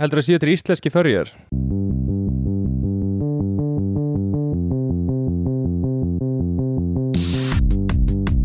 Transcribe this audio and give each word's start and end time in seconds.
heldur 0.00 0.20
að 0.20 0.26
sé 0.26 0.34
þetta 0.34 0.46
er 0.48 0.54
íslenski 0.56 0.90
förjar 0.94 1.30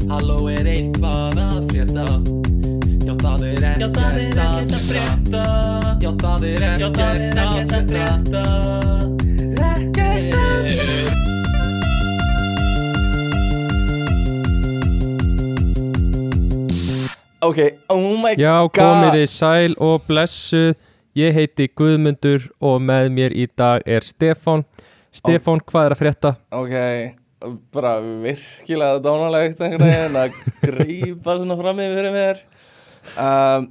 Halló 0.09 0.37
er 0.51 0.67
eitthvað 0.69 1.39
að 1.41 1.57
frétta? 1.71 2.05
Já 3.05 3.13
það 3.23 3.43
er 3.49 3.65
ekkert 3.71 3.97
að 4.03 4.75
frétta. 4.85 5.43
Já 6.03 6.11
það 6.21 6.45
er 6.49 6.65
ekkert 6.69 6.99
að 6.99 7.91
frétta. 7.93 8.43
Ekkert 9.69 10.35
að 10.39 10.69
Ok, 17.41 17.59
oh 17.89 18.17
my 18.19 18.33
Já, 18.37 18.51
god. 18.67 18.73
komið 18.75 19.13
þið 19.15 19.29
sæl 19.31 19.75
og 19.79 20.01
blessuð 20.09 20.73
Ég 21.19 21.33
heiti 21.35 21.65
Guðmundur 21.75 22.45
og 22.63 22.77
með 22.85 23.09
mér 23.15 23.33
í 23.35 23.47
dag 23.59 23.83
er 23.89 24.05
Stefán. 24.05 24.61
Stefán, 25.15 25.59
hvað 25.67 25.87
er 25.89 25.95
að 25.95 26.01
frétta? 26.03 26.31
Ok, 26.53 26.75
bara 27.73 27.95
virkilega 28.03 28.99
dánalegt 29.03 29.59
einhvern 29.65 29.89
veginn 29.89 30.19
að 30.21 30.37
grípa 30.67 31.35
svona 31.39 31.57
fram 31.59 31.81
yfir 31.85 32.09
mér. 32.15 32.41
Um, 33.17 33.69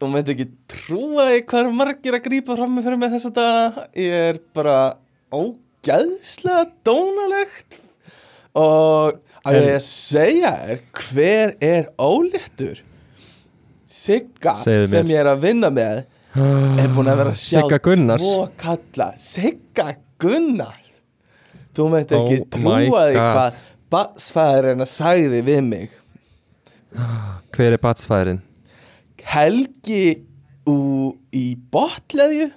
Þú 0.00 0.08
myndi 0.12 0.32
ekki 0.32 0.44
trúa 0.72 1.26
því 1.28 1.40
hvað 1.50 1.60
er 1.66 1.74
margir 1.76 2.14
að 2.16 2.22
grípa 2.24 2.54
fram 2.56 2.78
yfir 2.80 2.96
mér 3.00 3.10
þessa 3.16 3.32
dagana. 3.36 3.84
Ég 4.00 4.14
er 4.30 4.38
bara 4.56 4.76
ógæðslega 5.36 6.62
dánalegt. 6.88 7.80
Og 8.60 9.18
að 9.44 9.58
En- 9.58 9.66
ég 9.66 9.84
segja 9.84 10.54
er 10.72 10.80
hver 11.00 11.52
er 11.64 11.90
óléttur 12.02 12.80
Sigga 13.90 14.52
sem 14.62 15.06
ég 15.10 15.20
er 15.20 15.28
að 15.30 15.40
vinna 15.44 15.70
með 15.74 16.00
er 16.36 16.92
búin 16.94 17.10
að 17.10 17.20
vera 17.22 17.32
að 17.32 17.40
sjá 17.40 17.62
tvo 17.66 18.44
kalla. 18.60 19.10
Sigga 19.18 19.94
Gunnars? 20.20 21.00
Þú 21.74 21.86
myndi 21.92 22.16
ekki 22.18 22.38
Oh 22.40 22.62
my 22.62 22.84
trúa 22.86 23.02
því 23.06 23.16
God. 23.16 23.30
hvað 23.34 23.58
batsfæðurinn 23.94 24.84
að 24.84 24.90
sagði 24.90 25.42
við 25.46 25.60
mig. 25.66 25.96
Hver 27.54 27.76
er 27.76 27.82
batsfæðurinn? 27.82 28.42
Helgi 29.30 30.04
ú, 30.66 30.76
í 31.36 31.46
botleðju 31.70 32.50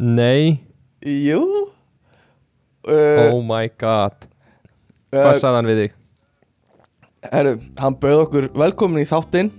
Nei, 0.00 0.62
jú. 1.04 1.42
Uh, 2.88 3.26
oh 3.34 3.40
my 3.44 3.66
god. 3.76 4.28
Hvað 5.12 5.34
uh, 5.34 5.40
sagði 5.40 5.58
hann 5.58 5.68
við 5.68 5.82
þig? 5.82 5.96
herru, 7.28 7.56
hann 7.80 7.96
bauð 8.00 8.22
okkur 8.24 8.46
velkomin 8.56 9.02
í 9.02 9.08
þáttinn 9.08 9.50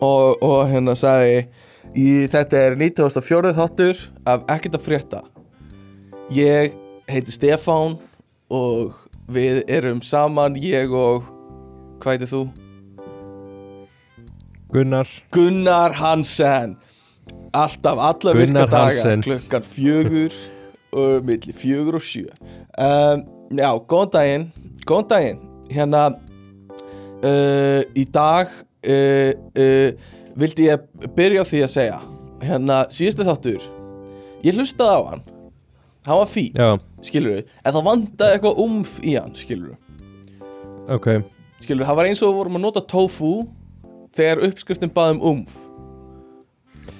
og, 0.00 0.40
og 0.40 0.70
hérna 0.70 0.94
sagði 0.98 1.42
í, 1.96 2.26
þetta 2.32 2.64
er 2.68 2.76
94. 2.80 3.52
þáttur 3.56 4.00
af 4.28 4.44
ekkert 4.52 4.78
að 4.78 4.86
frétta 4.86 5.22
ég 6.32 6.76
heiti 7.10 7.34
Stefán 7.34 7.98
og 8.52 8.96
við 9.32 9.62
erum 9.70 10.00
saman 10.04 10.56
ég 10.60 10.92
og 10.96 11.26
hvað 12.02 12.16
heitir 12.16 12.32
þú? 12.32 12.42
Gunnar 14.72 15.10
Gunnar 15.34 15.96
Hansen 15.98 16.78
alltaf 17.52 18.00
alla 18.00 18.32
Gunnar 18.32 18.40
virka 18.40 18.66
daga 18.66 18.88
Hansen. 18.88 19.24
klukkan 19.26 19.68
fjögur 19.68 20.36
og 20.92 21.28
milli 21.28 21.52
fjögur 21.52 22.00
og 22.00 22.06
sjö 22.06 22.26
um, 22.80 23.24
já, 23.52 23.70
góðan 23.88 24.12
daginn 24.16 24.48
góðan 24.88 25.10
daginn 25.12 25.42
hérna 25.72 26.06
uh, 27.20 27.80
í 27.96 28.06
dag 28.08 28.48
uh, 28.88 29.32
uh, 29.56 30.20
vildi 30.38 30.68
ég 30.68 31.08
byrja 31.16 31.44
á 31.44 31.46
því 31.48 31.62
að 31.66 31.72
segja 31.76 32.00
hérna 32.42 32.82
síðustu 32.90 33.26
þáttur 33.26 33.66
ég 34.42 34.56
hlustaði 34.58 34.98
á 34.98 35.02
hann. 35.12 35.24
Hann 36.02 36.18
var 36.18 36.30
fín, 36.30 36.56
Já, 36.58 36.70
skilur 37.06 37.36
við 37.36 37.50
en 37.62 37.74
það 37.76 37.84
vandaði 37.86 38.36
eitthvað 38.36 38.62
umf 38.64 38.96
í 39.06 39.14
hann, 39.14 39.34
skilur 39.38 39.74
við 39.74 40.94
ok. 40.96 41.10
Skilur, 41.62 41.86
það 41.86 41.98
var 42.00 42.08
eins 42.10 42.22
og 42.22 42.32
við 42.32 42.38
vorum 42.40 42.58
að 42.58 42.64
nota 42.64 42.82
tofu 42.90 43.32
þegar 44.16 44.42
uppskriftin 44.48 44.90
baðum 44.94 45.22
umf 45.32 45.60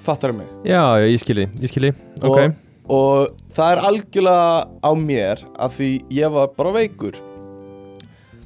fattar 0.03 0.31
mig? 0.35 0.47
Já, 0.63 0.81
já, 0.99 1.07
ég 1.11 1.19
skilji, 1.19 1.49
ég 1.59 1.71
skilji 1.71 1.91
Ok, 2.23 2.39
og, 2.39 2.55
og 2.95 3.53
það 3.55 3.73
er 3.73 3.83
algjörlega 3.89 4.47
á 4.83 4.91
mér 4.99 5.43
af 5.59 5.77
því 5.77 5.89
ég 6.15 6.33
var 6.33 6.51
bara 6.57 6.73
veikur. 6.77 7.19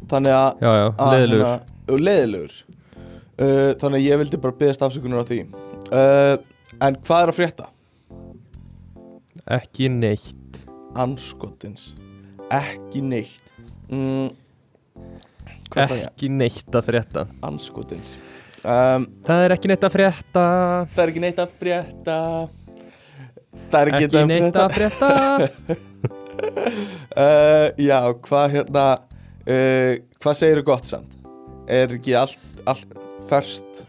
Þannig 0.08 0.34
að 0.34 0.62
já, 0.64 0.72
já, 0.72 0.86
að 0.96 1.14
leðilegur 1.14 1.46
hérna- 1.46 1.94
og 1.94 2.04
leiðilegur 2.04 2.58
uh, 3.42 3.72
þannig 3.80 4.00
að 4.02 4.06
ég 4.08 4.22
vildi 4.24 4.42
bara 4.44 4.58
byggðast 4.60 4.86
afsökunar 4.88 5.24
á 5.24 5.30
því. 5.30 5.40
Uh, 5.92 6.36
en 6.84 7.00
hvað 7.04 7.24
er 7.24 7.34
að 7.34 7.40
frétta? 7.40 7.70
Ekki 9.58 9.88
neitt. 9.94 10.62
Anskotins 10.98 11.92
ekki 12.54 13.02
neitt. 13.04 13.54
Mm? 13.92 14.30
Ekki 15.78 16.30
neitt 16.32 16.76
að 16.76 16.88
frétta. 16.88 17.26
Anskotins 17.46 18.16
um, 18.64 19.06
Það 19.28 19.44
er 19.44 19.56
ekki 19.58 19.72
neitt 19.72 19.84
að 19.84 19.96
frétta. 19.98 20.46
Það 20.94 21.02
er 21.04 21.12
ekki 21.12 21.24
neitt 21.24 21.42
að 21.44 21.58
frétta. 21.62 22.18
Það 23.68 23.80
er 23.82 23.92
Ekki 23.98 24.24
neitt 24.30 24.60
að 24.62 24.76
frétta. 24.78 25.10
uh, 27.18 27.68
Já, 27.90 28.00
hvað 28.28 28.52
hérna 28.54 28.86
uh, 28.96 29.94
Hvað 30.22 30.38
segirðu 30.40 30.68
gott 30.70 30.88
samt? 30.88 31.16
Er 31.68 31.92
ekki 31.98 32.16
allt, 32.16 32.40
allt 32.70 32.96
ferst 33.30 33.86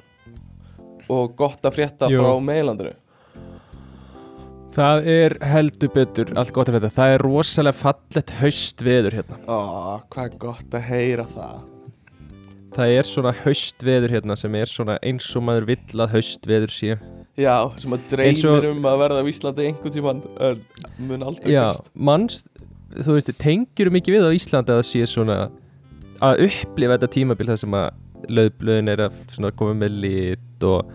og 1.08 1.36
gott 1.38 1.64
að 1.64 1.76
frétta 1.78 2.10
Jú. 2.12 2.20
frá 2.20 2.34
meilandinu? 2.44 2.92
Það 4.78 5.06
er 5.10 5.34
heldur 5.48 5.90
betur 5.94 6.28
allt 6.38 6.52
gott 6.54 6.68
að 6.70 6.76
frétta 6.76 6.90
Það 6.98 7.14
er 7.16 7.24
rosalega 7.24 7.78
fallett 7.80 8.32
haust 8.42 8.84
veður 8.86 9.16
hérna 9.18 9.38
Ó, 9.48 9.58
hvað 10.12 10.24
er 10.28 10.36
gott 10.44 10.76
að 10.76 10.84
heyra 10.92 11.24
það 11.32 11.56
Það 12.76 12.92
er 12.98 13.08
svona 13.08 13.32
haust 13.42 13.82
veður 13.88 14.12
hérna 14.18 14.36
sem 14.38 14.54
er 14.60 14.70
svona 14.70 14.98
eins 15.02 15.26
og 15.34 15.46
maður 15.48 15.66
vill 15.72 16.02
að 16.04 16.12
haust 16.18 16.46
veður 16.46 16.74
sé 16.74 16.98
Já, 17.38 17.54
sem 17.80 17.94
að 17.94 18.04
dreymir 18.10 18.48
og- 18.50 18.64
um 18.74 18.86
að 18.90 18.98
verða 18.98 19.22
á 19.22 19.30
Íslandi 19.30 19.66
einhvern 19.70 19.94
tímann 19.94 20.22
en 20.42 20.62
mun 20.98 21.22
aldrei 21.22 21.52
Já, 21.54 21.70
gerast. 21.72 21.90
manns, 21.94 22.40
þú 22.98 23.14
veist, 23.14 23.30
tengjur 23.38 23.90
mikið 23.94 24.16
við 24.18 24.26
á 24.26 24.30
Íslandi 24.34 24.74
að 24.74 24.80
það 24.82 24.88
sé 24.90 25.02
svona 25.06 25.36
að 26.20 26.42
upplifa 26.48 26.96
þetta 26.98 27.10
tímabil 27.14 27.46
það 27.52 27.60
sem 27.62 27.76
að 27.78 27.88
löðblöðin 28.26 28.92
er 28.92 29.04
að 29.08 29.52
koma 29.58 29.76
með 29.84 30.00
lit 30.04 30.66
og 30.66 30.90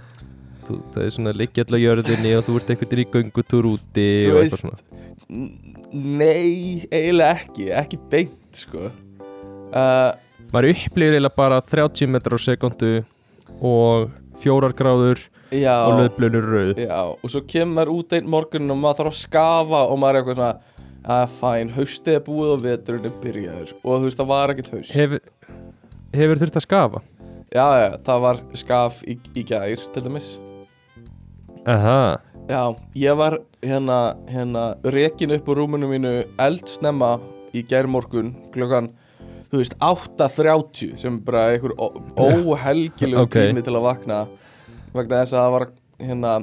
þú, 0.68 0.80
það 0.94 1.06
er 1.06 1.14
svona 1.16 1.36
liggja 1.38 1.66
alltaf 1.66 1.82
jörðinni 1.82 2.34
og 2.38 2.48
þú 2.48 2.58
ert 2.60 2.72
veginn 2.74 3.04
í 3.04 3.08
göngutúr 3.14 3.70
úti 3.74 4.08
Þú 4.26 4.34
og 4.34 4.42
eitthvað 4.42 4.62
svona. 4.62 4.82
Nei, 5.94 6.84
eiginlega 6.90 7.38
ekki, 7.38 7.70
ekki 7.78 8.00
beint 8.12 8.64
sko. 8.64 8.90
Uh, 9.74 10.10
maður 10.54 10.74
upplifir 10.74 11.18
eiginlega 11.18 11.38
bara 11.38 11.62
30 11.66 12.12
metrar 12.14 12.42
á 12.42 12.46
sekundu 12.46 12.92
og 13.64 14.12
fjórar 14.42 14.76
gráður 14.78 15.22
Já. 15.54 15.86
og 15.86 16.00
löðblöðin 16.02 16.40
er 16.40 16.50
rauð. 16.50 16.84
Já, 16.84 17.02
og 17.14 17.32
svo 17.32 17.44
kemur 17.50 17.92
út 17.94 18.16
einn 18.18 18.30
morgun 18.30 18.74
og 18.74 18.80
maður 18.82 19.04
þarf 19.04 19.14
að 19.14 19.22
skafa 19.22 19.84
og 19.88 20.00
maður 20.02 20.20
er 20.20 20.24
eitthvað 20.24 20.40
svona 20.42 20.70
að 21.14 21.34
fæn, 21.36 21.72
haustið 21.76 22.18
er 22.18 22.22
búið 22.24 22.52
og 22.54 22.62
veturinn 22.64 23.10
er 23.10 23.16
byrjaður. 23.24 23.74
Og 23.84 23.98
þú 23.98 24.08
veist, 24.08 24.20
það 24.22 24.30
var 24.30 24.54
ekkert 24.54 24.70
haust. 24.78 24.94
Hefur, 24.96 25.26
hefur 26.16 26.42
þurft 26.44 26.60
að 26.62 26.66
skafa 26.66 27.02
Já, 27.54 27.66
já, 27.84 27.90
það 28.06 28.22
var 28.24 28.40
skaf 28.58 29.02
í, 29.06 29.18
í 29.38 29.44
gær, 29.46 29.78
til 29.94 30.04
dæmis. 30.08 30.32
Aha, 31.70 32.20
Já, 32.50 32.60
ég 33.00 33.16
var 33.16 33.38
hérna, 33.64 33.98
hérna 34.28 34.64
rekin 34.92 35.32
upp 35.32 35.48
úr 35.48 35.62
rúmunu 35.62 35.88
mínu 35.88 36.10
eldsnemma 36.44 37.14
í 37.56 37.62
gær 37.70 37.88
morgun 37.88 38.34
klokkan, 38.52 38.90
þú 39.48 39.62
veist, 39.62 39.78
8.30 39.80 40.98
sem 41.00 41.22
bara 41.24 41.46
einhver 41.54 41.72
ó- 41.80 41.96
óhelgilegu 42.20 43.22
Ok. 43.24 43.38
tími 43.38 43.64
til 43.64 43.78
að 43.78 43.86
vakna. 43.88 44.18
Vegna 44.94 45.22
þess 45.22 45.34
að 45.38 45.40
það 45.46 45.54
var 45.56 45.66
hérna 46.04 46.34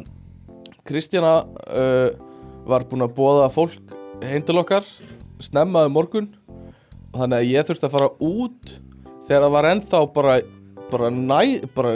Kristjana 0.89 1.35
uh, 1.69 2.09
var 2.71 2.87
búin 2.89 3.05
að 3.05 3.13
bóða 3.19 3.51
fólk 3.53 3.93
heim 4.25 4.43
til 4.47 4.57
okkar 4.63 4.87
snemma 5.43 5.85
um 5.85 5.93
morgun. 5.93 6.31
Þannig 7.13 7.37
að 7.43 7.51
ég 7.51 7.69
þurfti 7.69 7.89
að 7.91 7.95
fara 7.99 8.11
út 8.25 8.73
þegar 9.29 9.45
það 9.45 9.55
var 9.59 9.69
ennþá 9.75 10.01
bara 10.17 10.39
bara, 10.91 11.11
næ, 11.11 11.61
bara, 11.77 11.95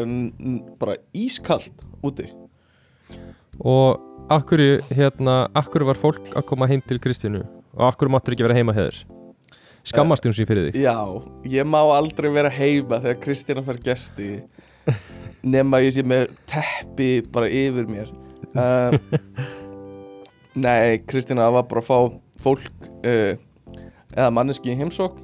bara 0.81 0.96
ískalt 1.14 1.85
úti. 2.05 2.29
Og 3.61 4.00
akkur, 4.32 4.62
hérna, 4.94 5.44
akkur 5.55 5.87
var 5.88 6.00
fólk 6.00 6.32
að 6.35 6.49
koma 6.49 6.70
heim 6.70 6.82
til 6.87 7.02
Kristínu? 7.02 7.44
Og 7.75 7.91
akkur 7.91 8.11
máttur 8.12 8.35
ekki 8.35 8.46
vera 8.46 8.56
heima 8.56 8.75
hefur 8.76 9.05
skammast 9.85 10.25
hún 10.25 10.35
sín 10.37 10.49
fyrir 10.49 10.70
þig 10.70 10.85
Já, 10.85 10.96
ég 11.49 11.67
má 11.69 11.81
aldrei 11.82 12.31
vera 12.32 12.52
heima 12.52 13.00
þegar 13.02 13.20
Kristjana 13.25 13.64
fær 13.67 13.81
gesti 13.85 14.31
nema 15.55 15.82
ég 15.85 15.97
sé 15.97 16.05
með 16.06 16.32
teppi 16.49 17.11
bara 17.32 17.50
yfir 17.52 17.88
mér. 17.88 18.11
Uh, 18.55 18.97
Nei, 20.64 21.00
Kristjana 21.08 21.50
var 21.52 21.67
bara 21.69 21.82
að 21.82 21.88
fá 21.88 21.99
fólk 22.44 22.88
uh, 23.05 23.35
eða 24.14 24.31
manneski 24.32 24.73
í 24.73 24.79
heimsókn 24.79 25.24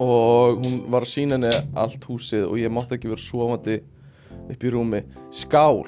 og 0.00 0.62
hún 0.64 0.78
var 0.92 1.04
að 1.06 1.12
sína 1.12 1.36
henni 1.38 1.52
allt 1.78 2.04
húsið 2.08 2.46
og 2.48 2.56
ég 2.60 2.72
mátti 2.72 2.96
ekki 2.96 3.10
vera 3.12 3.22
svofandi 3.24 3.76
upp 4.52 4.64
í 4.64 4.72
rúmi. 4.72 5.02
Skál. 5.34 5.82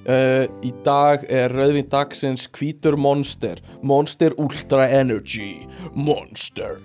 Uh, 0.00 0.46
Í 0.64 0.70
dag 0.84 1.26
er 1.28 1.52
rauðvín 1.52 1.88
dagsins 1.92 2.46
hvítur 2.56 2.96
Monster. 2.96 3.60
Monster 3.84 4.32
Ultra 4.40 4.86
Energy. 4.88 5.66
Monster. 5.94 6.78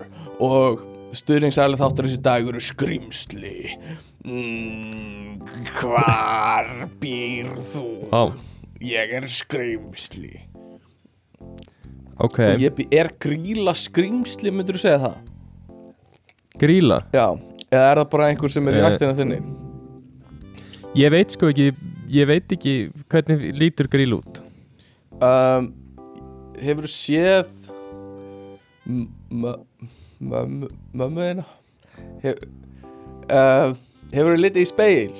Og 0.43 0.83
stuðningsæli 1.15 1.79
þáttur 1.79 2.09
þessi 2.09 2.21
dag 2.25 2.49
eru 2.51 2.59
skrimsli. 2.59 3.77
Mm, 4.25 5.39
Hvar 5.79 6.89
býr 6.99 7.53
þú? 7.71 7.85
Á, 8.11 8.23
Ég 8.83 9.15
er 9.17 9.25
skrimsli. 9.31 10.33
Ok, 12.21 12.37
ég 12.61 12.77
er 12.95 13.09
gríla 13.19 13.73
skrimsli, 13.75 14.51
myndur 14.51 14.77
þú 14.77 14.83
segja 14.85 14.99
það? 15.03 15.15
Gríla 16.61 17.01
Já, 17.13 17.27
eða 17.71 17.85
er 17.91 18.01
það 18.01 18.09
bara 18.15 18.27
einhver 18.31 18.51
sem 18.53 18.67
er 18.71 18.77
í 18.79 18.81
Eh, 18.83 18.89
ættina 18.91 19.15
þinni? 19.17 19.39
Ég 20.95 21.11
veit 21.11 21.33
sko 21.35 21.49
ekki, 21.51 21.69
ég 22.15 22.27
veit 22.29 22.51
ekki 22.55 22.75
hvernig 23.11 23.41
lítur 23.59 23.89
gríl 23.91 24.13
út. 24.15 24.41
Um, 25.19 25.73
Hefur 26.61 26.85
þú 26.87 26.91
séð 26.93 27.49
m- 28.87 29.09
m- 29.31 29.65
mömmu 30.23 30.69
mömmu 30.95 31.25
þina 31.25 31.45
Hef, 32.23 32.39
uh, 33.31 33.73
Hefur 34.13 34.35
þú 34.35 34.39
litið 34.45 34.61
í 34.63 34.69
speil 34.69 35.11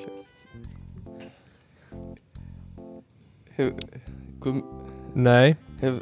Hefur 3.55 3.73
kom, 4.43 4.61
Nei, 5.15 5.55
hef, 5.81 5.99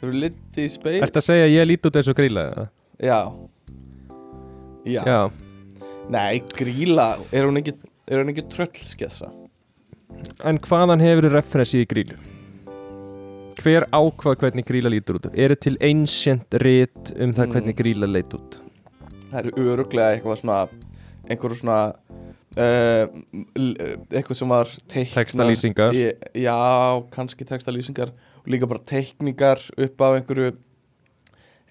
Hefur 0.00 0.10
þú 0.10 0.12
litið 0.24 0.64
í 0.64 0.68
speil 0.72 1.00
að 1.06 1.22
segja 1.26 1.46
að 1.48 1.54
ég 1.56 1.68
lít 1.70 1.86
út 1.90 1.98
eins 2.00 2.10
og 2.10 2.18
gríla? 2.18 2.44
Já 3.02 3.18
Já, 4.86 5.02
Já, 5.06 5.30
Nei, 6.10 6.40
gríla 6.56 7.12
Er 7.32 7.44
hún 7.46 7.60
ekki, 7.60 7.74
er 8.10 8.22
hún 8.22 8.32
ekki 8.32 8.46
tröllskessa 8.52 9.30
en 10.44 10.58
hvaðan 10.60 11.00
hefur 11.00 11.28
referensið 11.32 11.84
í 11.84 11.86
grílu? 11.88 12.16
Hver 13.60 13.84
ákvað 13.94 14.38
hvernig 14.42 14.66
gríla 14.68 14.90
lítur 14.92 15.18
út? 15.20 15.28
Eru 15.32 15.54
til 15.56 15.76
ancient 15.84 16.56
rit 16.60 17.12
um 17.20 17.32
það 17.36 17.46
Mm. 17.46 17.52
hvernig 17.54 17.76
gríla 17.78 18.08
leit 18.10 18.34
út? 18.36 18.58
Það 19.30 19.38
eru 19.40 19.52
öruglega 19.70 20.16
eitthvað 20.16 20.40
svona 20.42 20.58
einhverju 21.30 21.58
svona 21.60 21.78
uh, 22.58 23.04
eitthvað 24.10 24.36
sem 24.40 24.48
var 24.50 24.66
teikna 24.88 25.22
Textalýsingar. 25.22 25.94
Í- 25.94 26.42
Já, 26.42 26.56
kannski 27.14 27.44
textalýsingar 27.46 28.10
og 28.10 28.48
líka 28.50 28.66
bara 28.68 28.80
teikningar 28.82 29.60
upp 29.78 30.00
af 30.00 30.18
einhverju 30.20 30.52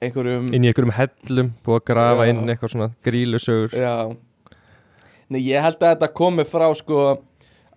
einhverjum 0.03 0.49
Inn 0.55 0.65
í 0.65 0.69
einhverjum 0.71 0.93
hellum, 0.95 1.49
búið 1.65 1.79
að 1.79 1.85
grafa 1.89 2.27
Já. 2.27 2.31
inn 2.33 2.51
eitthvað 2.53 2.73
svona 2.73 2.89
grílusögur. 3.05 3.75
Já. 3.75 4.15
Nei, 5.29 5.41
ég 5.45 5.61
held 5.65 5.81
að 5.81 5.93
þetta 5.93 6.11
komi 6.17 6.45
frá 6.49 6.67
sko 6.77 7.01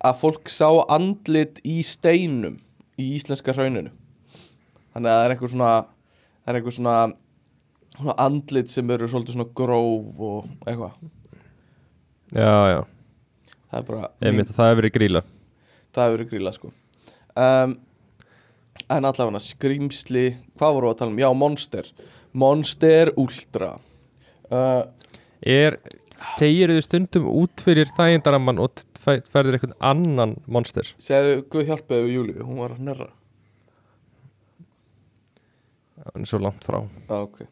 að 0.03 0.21
fólk 0.23 0.53
sá 0.53 0.69
andlit 0.91 1.61
í 1.69 1.81
steinum 1.87 2.57
í 2.99 3.11
íslenska 3.19 3.55
hrauninu. 3.57 3.93
Þannig 4.93 5.13
að 5.13 5.19
það 5.19 5.27
er 5.27 5.35
einhver 5.37 5.53
svona 5.53 5.73
það 5.83 6.53
er 6.53 6.59
einhver 6.61 6.77
svona, 6.79 6.97
svona 7.99 8.17
andlit 8.27 8.73
sem 8.73 8.95
eru 8.97 9.11
svolítið 9.11 9.37
svona 9.37 9.53
gróf 9.63 10.25
og 10.31 10.49
eitthvað. 10.67 10.97
Já, 12.33 12.57
já, 12.73 12.81
það 13.69 13.79
er 13.79 13.87
bara 13.93 14.11
einmitt 14.25 14.51
að 14.51 14.59
það 14.59 14.71
hefur 14.71 14.83
verið 14.83 14.95
gríla 14.97 15.25
það 15.93 16.07
hefur 16.07 16.17
verið 16.17 16.31
gríla 16.33 16.53
sko. 16.57 16.71
Um, 17.37 17.75
en 18.99 19.09
allavega 19.09 19.43
skrýmsli, 19.43 20.27
hvað 20.59 20.77
voru 20.79 20.91
að 20.93 21.01
tala 21.01 21.15
um? 21.15 21.23
Já, 21.23 21.29
Monster, 21.37 21.89
Monster 22.33 23.13
Ultra. 23.21 23.73
Uh, 24.53 24.85
Er, 25.43 25.81
tegir 26.39 26.71
þau 26.71 26.85
stundum 26.87 27.25
út 27.33 27.65
fyrir 27.65 27.91
þægindaramman 27.97 28.61
og 28.63 28.85
færðir 29.03 29.57
einhvern 29.57 29.75
annan 29.83 30.37
monster? 30.47 30.87
Segðu, 31.03 31.41
Guð 31.51 31.73
hjálpaði 31.73 32.07
við 32.07 32.15
Júlíu, 32.19 32.45
hún 32.47 32.63
var 32.63 32.77
að 32.77 32.87
nörra 32.87 33.11
hann 36.11 36.25
er 36.25 36.29
svo 36.29 36.41
langt 36.43 36.65
frá. 36.67 36.81
Ok. 37.13 37.45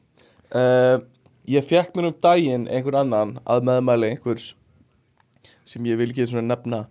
Uh, 0.50 1.02
ég 1.50 1.66
fekk 1.66 1.94
mér 1.94 2.10
um 2.10 2.16
daginn 2.22 2.69
einhver 2.70 2.98
annan 3.00 3.37
að 3.44 3.66
meðmæli 3.69 4.14
einhvers 4.14 4.52
sem 5.69 5.84
ég 5.87 6.00
vil 6.00 6.10
ekki 6.10 6.42
nefna. 6.42 6.87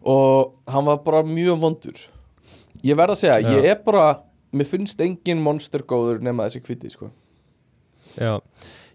Og 0.00 0.56
hann 0.70 0.86
var 0.86 1.02
bara 1.04 1.22
mjög 1.26 1.60
vondur 1.60 2.02
ég 2.84 2.96
verð 2.96 3.14
að 3.16 3.20
segja, 3.22 3.40
ég 3.56 3.64
er 3.70 3.78
bara 3.84 4.22
mér 4.52 4.66
finnst 4.66 5.00
engin 5.00 5.40
monster 5.42 5.82
góður 5.86 6.20
nema 6.22 6.46
þessi 6.48 6.62
kviti 6.64 6.90
sko. 6.90 7.10
Já, 8.18 8.40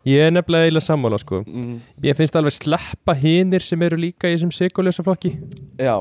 ég 0.06 0.20
er 0.28 0.32
nefnilega 0.36 0.68
eiginlega 0.68 0.86
sammála 0.88 1.20
sko. 1.22 1.44
Mm, 1.48 1.78
Ég 2.04 2.18
finnst 2.18 2.36
alveg 2.36 2.52
sleppa 2.58 3.14
hinir 3.16 3.62
sem 3.64 3.82
eru 3.82 3.98
líka 3.98 4.28
í 4.28 4.36
þessum 4.36 4.52
sigurlösa 4.52 5.04
flokki. 5.06 5.32
Já, 5.80 5.96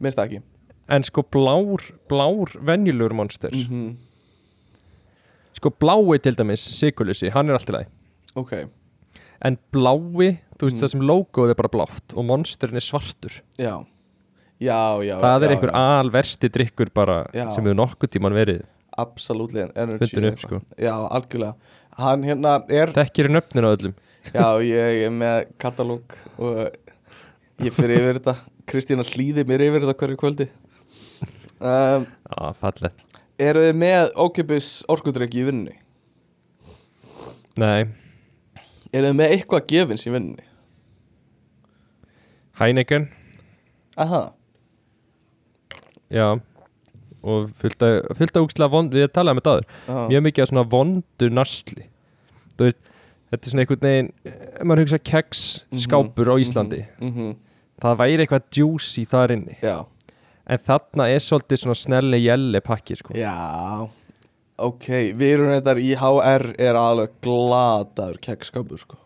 minnst 0.00 0.18
það 0.18 0.26
ekki. 0.28 0.42
En 0.92 1.02
sko 1.06 1.22
blár, 1.22 1.82
blár 2.10 2.54
venjulegur 2.62 3.14
monster. 3.14 3.50
Mm 3.50 3.96
Sko 5.52 5.70
blái 5.70 6.18
til 6.24 6.34
dæmis, 6.34 6.62
sigurlösi, 6.74 7.28
hann 7.30 7.50
er 7.50 7.54
alltaf 7.58 7.74
læg 7.76 7.86
ok, 8.40 8.52
En 9.44 9.58
blái, 9.72 10.38
þú 10.58 10.66
veist 10.66 10.76
Mm. 10.78 10.82
það 10.82 10.90
sem 10.90 11.00
logoð 11.00 11.50
er 11.50 11.54
bara 11.54 11.68
blátt 11.68 12.14
Og 12.16 12.24
monsterin 12.24 12.76
er 12.76 12.80
svartur. 12.80 13.42
Já 13.58 13.84
já, 14.62 14.78
já, 15.06 15.14
Það 15.22 15.46
er 15.46 15.54
einhver 15.56 15.74
alversti 15.78 16.50
drikkur 16.52 16.92
bara. 16.94 17.18
Sem 17.34 17.62
hefur 17.64 17.78
nokkuð 17.78 18.14
tíman 18.16 18.36
verið 18.36 18.62
absolutely 19.00 19.62
energy 19.74 20.20
upp, 20.28 20.40
sko. 20.40 20.60
já, 20.76 20.92
algjörlega. 20.92 21.54
Hann 21.98 22.24
hérna 22.24 22.58
er 22.72 22.92
Þekkir 22.92 23.30
nöfnin 23.32 23.64
á 23.68 23.70
öllum? 23.72 23.94
Já, 24.32 24.46
ég 24.64 25.06
er 25.06 25.12
með 25.14 25.46
katalóg 25.60 26.14
og 26.38 26.60
ég 27.62 27.72
fyrir 27.74 28.00
yfir 28.00 28.20
þetta. 28.20 28.36
Kristína 28.68 29.04
hlýði 29.06 29.44
mér 29.48 29.64
yfir 29.66 29.84
þetta 29.84 29.96
hverju 30.02 30.20
kvöldi. 30.20 30.48
Um, 31.62 32.04
Já, 32.26 32.52
fallið 32.58 32.94
Eru 33.42 33.60
þið 33.62 33.76
með 33.78 34.08
ókipis 34.18 34.68
orkudrykki 34.90 35.42
í 35.42 35.44
vinnunni? 35.46 35.76
Nei, 37.60 37.86
Eru 38.92 39.08
þið 39.10 39.18
með 39.18 39.34
eitthvað 39.36 39.66
gefins 39.70 40.06
í 40.06 40.12
vinnunni? 40.12 40.46
Heineken. 42.60 43.08
Aha, 44.00 44.22
Já. 46.12 46.28
Og 47.22 47.50
fullt 47.62 47.84
að, 47.86 48.00
fullt 48.18 48.36
að 48.36 48.44
úksla 48.48 48.66
vond 48.66 48.94
Við 48.94 49.04
talaðum 49.14 49.38
með 49.38 49.44
það 49.46 49.60
aha. 49.62 50.06
mjög 50.10 50.22
mikið 50.26 50.42
af 50.42 50.48
svona 50.50 50.64
vondu 50.72 51.28
nasli 51.30 51.84
veist, 52.58 52.80
þetta 53.30 53.46
er 53.46 53.52
svona 53.52 53.64
einhvern 53.64 53.86
veginn 53.86 54.10
ef 54.28 54.66
maður 54.66 54.84
hugsa 54.84 55.00
keks 55.10 55.42
skápur 55.84 56.32
á 56.32 56.34
Íslandi 56.42 56.82
mm 56.98 57.12
-hmm. 57.12 57.34
það 57.82 57.98
væri 58.02 58.24
eitthvað 58.24 58.58
juicy 58.58 59.04
þar 59.08 59.36
inni. 59.36 59.56
Já, 59.62 59.86
en 60.46 60.58
þarna 60.58 61.08
er 61.08 61.22
svolítið 61.22 61.62
svona 61.62 61.78
snelle 61.78 62.18
jelle 62.18 62.60
pakki 62.60 62.96
sko. 62.96 63.14
já. 63.14 63.88
Ok, 64.58 64.86
við 65.16 65.32
erum 65.34 65.48
þetta 65.56 65.78
í 65.80 65.94
HR 65.96 66.52
er 66.58 66.76
alveg 66.76 67.08
glataður 67.24 68.18
kekskapur 68.20 68.78
sko. 68.78 68.96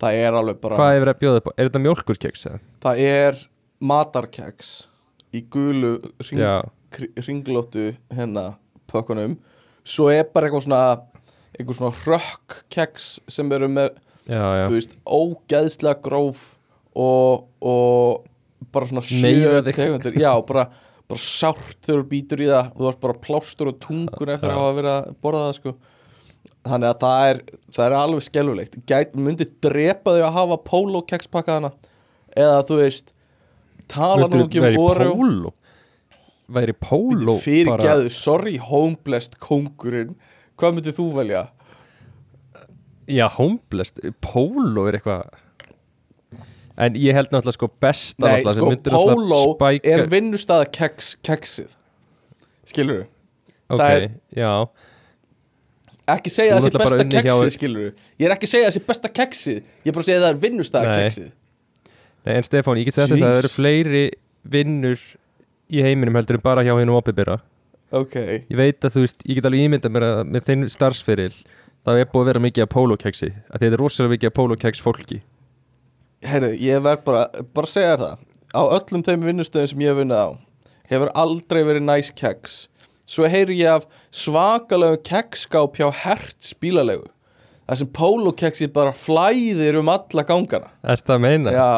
Það 0.00 0.12
er 0.14 0.32
alveg 0.32 0.60
bara 0.60 0.76
hvað 0.76 0.94
er 0.96 1.08
er 1.56 1.68
þetta 1.68 1.78
mjólkurkeks 1.78 2.46
eða? 2.46 2.58
Það 2.80 2.98
er 2.98 3.48
matarkeks 3.80 4.88
í 5.34 5.42
gulu 5.50 5.96
ringlóttu 7.26 7.90
hérna 8.14 8.52
pökkunum 8.90 9.36
svo 9.84 10.08
er 10.12 10.28
bara 10.32 10.48
eitthvað 10.48 10.66
svona 10.68 10.84
eitthvað 11.54 11.78
svona 11.78 11.94
rökkkeks 12.04 13.08
sem 13.30 13.52
eru 13.54 13.68
með, 13.70 13.98
já, 14.26 14.42
já. 14.42 14.64
þú 14.66 14.76
veist, 14.76 14.96
ógeðslega 15.06 16.00
gróf 16.04 16.44
og, 16.94 17.46
og 17.62 18.26
bara 18.74 18.90
svona 18.90 19.04
sjö 19.06 19.22
Meiða 19.22 19.62
þig. 19.62 19.78
tegundir. 19.78 20.18
Já, 20.22 20.32
bara, 20.48 20.66
bara 21.10 21.22
sárt 21.22 21.78
þegar 21.84 22.02
þú 22.02 22.06
býtur 22.10 22.44
í 22.44 22.50
það. 22.50 22.70
Og 22.74 22.82
þú 22.82 22.90
ert 22.90 23.02
bara 23.04 23.18
plástur 23.26 23.70
og 23.70 23.80
tungun 23.82 24.34
eftir 24.34 24.50
Já. 24.50 24.54
að 24.54 24.62
hafa 24.62 24.76
verið 24.80 24.92
að 24.94 25.10
borða 25.24 25.42
það 25.46 25.58
sko. 25.60 25.74
Þannig 26.64 26.90
að 26.90 27.00
það 27.04 27.26
er, 27.30 27.40
það 27.76 27.86
er 27.86 27.94
alveg 27.98 28.24
skelfulegt 28.24 28.76
Gæt, 28.88 29.14
myndi 29.20 29.46
drepa 29.64 30.12
þau 30.14 30.22
að 30.24 30.34
hafa 30.38 30.56
pólókekspakkaðana 30.64 31.70
eða 32.40 32.62
þú 32.68 32.78
veist 32.80 33.13
tala 33.88 34.28
nú 34.28 34.44
ekki 34.46 34.60
um 34.60 34.76
póló. 34.78 35.52
Væri 36.54 36.74
póló 36.76 37.38
fyrir 37.40 37.70
bara- 37.72 37.82
geðu, 37.82 38.10
sorry 38.12 38.56
homeblest 38.60 39.38
kongurinn, 39.40 40.14
hvað 40.58 40.74
myndið 40.76 40.98
þú 40.98 41.06
velja? 41.14 41.46
já, 43.08 43.28
homeblest, 43.28 44.00
póló 44.20 44.86
er 44.88 44.98
eitthvað 44.98 45.28
en 46.76 46.94
ég 46.98 47.14
held 47.14 47.30
náttúrulega 47.30 47.52
sko 47.58 47.68
besta 47.80 48.26
Nei, 48.26 48.42
sko, 48.42 48.70
póló 48.90 49.40
spæka- 49.54 49.86
er 49.94 50.06
vinnustæða 50.10 50.66
keks, 50.72 51.16
keksið. 51.22 51.76
Skilur 52.66 53.04
þú? 53.04 53.06
ok, 53.70 54.10
já. 54.36 54.66
Ekki 56.08 56.28
segja 56.32 56.58
þessi 56.58 56.72
besta 56.76 57.04
keksið, 57.04 57.50
skilur 57.56 57.86
þú? 57.86 57.94
ég 58.20 58.26
er 58.28 58.34
ekki 58.36 58.46
segja 58.50 58.68
þessi 58.68 58.84
besta 58.86 59.08
keksið. 59.08 59.62
Ég 59.84 59.88
er 59.88 59.92
bara 59.92 60.02
að 60.02 60.08
segja 60.10 60.20
það 60.20 60.30
er 60.34 60.40
vinnustæða 60.44 60.94
keksið 60.98 61.30
Nei, 62.24 62.36
en 62.38 62.46
Stefán, 62.46 62.80
ég 62.80 62.88
get 62.88 62.96
sagt 62.96 63.12
að 63.12 63.24
það 63.24 63.40
eru 63.42 63.52
fleiri 63.52 64.04
vinnur 64.54 65.02
í 65.72 65.82
heiminum 65.84 66.16
heldur 66.16 66.38
en 66.38 66.44
bara 66.44 66.64
hjá 66.64 66.72
hennum 66.78 66.96
opibera 66.98 67.38
ok, 67.94 68.16
Ég 68.50 68.56
veit 68.58 68.84
að 68.84 68.96
þú 68.96 69.04
veist, 69.04 69.22
ég 69.28 69.38
get 69.38 69.48
alveg 69.48 69.66
ímyndað 69.68 69.94
mér 69.94 70.06
að 70.08 70.22
með 70.32 70.48
þinn 70.48 70.66
starfsferil 70.72 71.32
það 71.84 72.00
er 72.00 72.10
búið 72.10 72.22
að 72.22 72.30
vera 72.30 72.44
mikið 72.46 72.64
af 72.66 72.72
pólókeksi 72.72 73.30
að 73.30 73.58
þetta 73.58 73.70
er 73.70 73.82
rosalega 73.82 74.14
mikið 74.14 74.30
af 74.30 74.36
pólókeks 74.38 74.82
fólki. 74.84 75.20
Heyrðu, 76.24 76.52
ég 76.64 76.84
verð 76.84 77.02
bara 77.04 77.24
bara 77.52 77.68
að 77.68 77.72
segja 77.74 77.96
það. 78.00 78.22
Á 78.54 78.62
öllum 78.78 79.02
þeim 79.04 79.26
vinnustöðum 79.28 79.70
sem 79.72 79.82
ég 79.84 79.92
hef 79.92 79.98
vunnið 80.00 80.22
á 80.24 80.28
hefur 80.92 81.10
aldrei 81.16 81.62
verið 81.66 81.84
næs 81.88 82.12
keks. 82.16 82.54
Svo 83.08 83.28
heyri 83.28 83.58
ég 83.60 83.80
af 83.80 83.88
svakalegu 84.14 85.00
keksskáp 85.04 85.76
hjá 85.76 85.90
Hertz 86.04 86.54
bílalegu. 86.60 87.04
Það 87.64 87.80
sem 87.80 87.90
pólokeksi 87.96 88.68
bara 88.72 88.92
flæðir 88.96 89.78
um 89.80 89.90
alla 89.92 90.24
gangana. 90.28 90.72
Er 90.84 91.00
það 91.00 91.14
að 91.16 91.22
meina? 91.24 91.52
Já, 91.52 91.68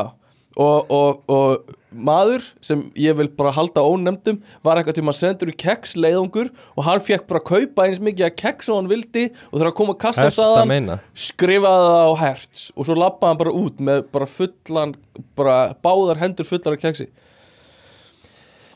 og, 0.57 0.93
og, 0.93 1.21
og 1.29 1.75
maður 1.97 2.45
sem 2.65 2.83
ég 3.01 3.17
vil 3.19 3.29
bara 3.37 3.53
halda 3.57 3.85
ónefndum 3.85 4.39
var 4.65 4.81
eitthvað 4.81 4.99
tíma 4.99 5.15
sendur 5.17 5.53
í 5.53 5.57
keks 5.57 5.97
leiðungur 6.01 6.51
og 6.75 6.87
hann 6.89 7.03
fekk 7.05 7.27
bara 7.29 7.43
að 7.43 7.49
kaupa 7.51 7.87
eins 7.87 8.01
mikið 8.05 8.29
að 8.29 8.35
keks 8.43 8.71
og 8.71 8.81
hann 8.81 8.91
vildi 8.91 9.27
og 9.51 9.59
þegar 9.59 9.71
að 9.71 9.77
koma 9.81 9.97
að 9.97 10.03
kassa 10.05 10.31
saðan 10.35 10.95
skrifaði 11.27 11.93
það 11.93 12.09
á 12.09 12.13
hertz. 12.25 12.67
Og 12.77 12.89
svo 12.89 12.99
lappaði 12.99 13.33
hann 13.33 13.43
bara 13.45 13.55
út 13.63 13.85
með 13.89 14.03
bara 14.17 14.29
fullan 14.31 14.97
bara 15.39 15.57
báðar 15.85 16.21
hendur 16.25 16.49
fullar 16.49 16.77
af 16.77 16.85
keksi 16.85 17.09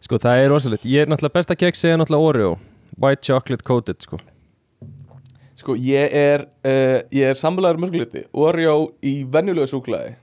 Sko 0.00 0.16
það 0.18 0.42
er 0.42 0.48
rosalegt. 0.50 0.84
Ég 0.88 1.04
er 1.04 1.10
náttúrulega 1.10 1.36
besta 1.36 1.54
keksi 1.60 1.90
er 1.92 1.98
náttúrulega 2.00 2.30
Oreo. 2.32 2.54
White 3.00 3.22
chocolate 3.28 3.62
coated 3.62 4.00
sko. 4.02 4.18
Sko 5.60 5.76
ég 5.76 6.16
er 6.16 6.46
uh, 6.64 6.98
ég 7.12 7.30
er 7.30 7.38
samfélagur 7.38 7.82
mörguliti 7.82 8.24
Oreo 8.32 8.94
í 9.04 9.20
venjulegu 9.28 9.68
súklaði 9.68 10.14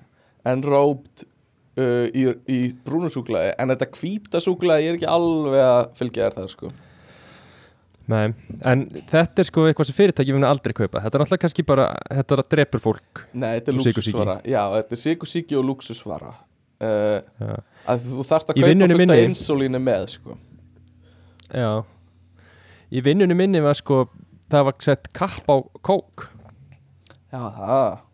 en 0.50 0.64
rópt 0.66 1.28
uh, 1.78 2.04
í, 2.12 2.26
í 2.50 2.60
brúnu 2.86 3.10
súklaði 3.14 3.54
en 3.58 3.72
þetta 3.74 3.88
hvíta 3.94 4.42
súklaði 4.44 4.86
ég 4.86 4.94
er 4.94 5.00
ekki 5.00 5.10
alveg 5.12 5.64
að 5.64 5.80
fylgja 6.00 6.28
þér 6.28 6.38
það 6.38 6.52
sko. 6.54 6.74
Nei, 8.08 8.28
en 8.64 8.86
þetta 9.10 9.44
er 9.44 9.48
sko 9.50 9.66
eitthvað 9.68 9.90
sem 9.90 9.98
fyrirtæki 9.98 10.36
muni 10.36 10.48
aldrei 10.48 10.72
kaupa. 10.72 11.02
Þetta 11.04 11.18
er 11.18 11.24
náttúrulega 11.26 11.44
kannski 11.44 11.66
bara 11.68 11.88
Þetta 12.08 12.36
er 12.38 12.42
að 12.42 12.52
drepur 12.54 12.84
fólk 12.86 13.24
Nei, 13.34 13.50
þetta 13.58 13.74
er 13.74 13.78
lúksusvara 13.82 14.36
Já, 14.48 14.62
þetta 14.78 14.96
er 14.96 15.02
sykursíki 15.02 15.58
og 15.60 15.66
lúksusvara 15.68 16.30
uh, 16.32 17.58
að 17.84 18.08
þú 18.08 18.28
þarft 18.30 18.54
að 18.54 18.62
kaupa 18.62 18.88
fullt 18.94 19.12
af 19.18 19.24
insulínu 19.26 19.84
með 19.84 20.08
sko. 20.16 20.38
Já. 21.52 21.72
Í 22.88 23.04
vinnunni 23.04 23.36
minni 23.36 23.60
var 23.66 23.76
sko 23.76 24.06
Það 24.48 24.68
var 24.70 24.76
sett 24.80 25.10
kapp 25.12 25.50
á 25.52 25.56
kók. 25.84 26.30
Já, 27.28 27.42
það 27.52 28.07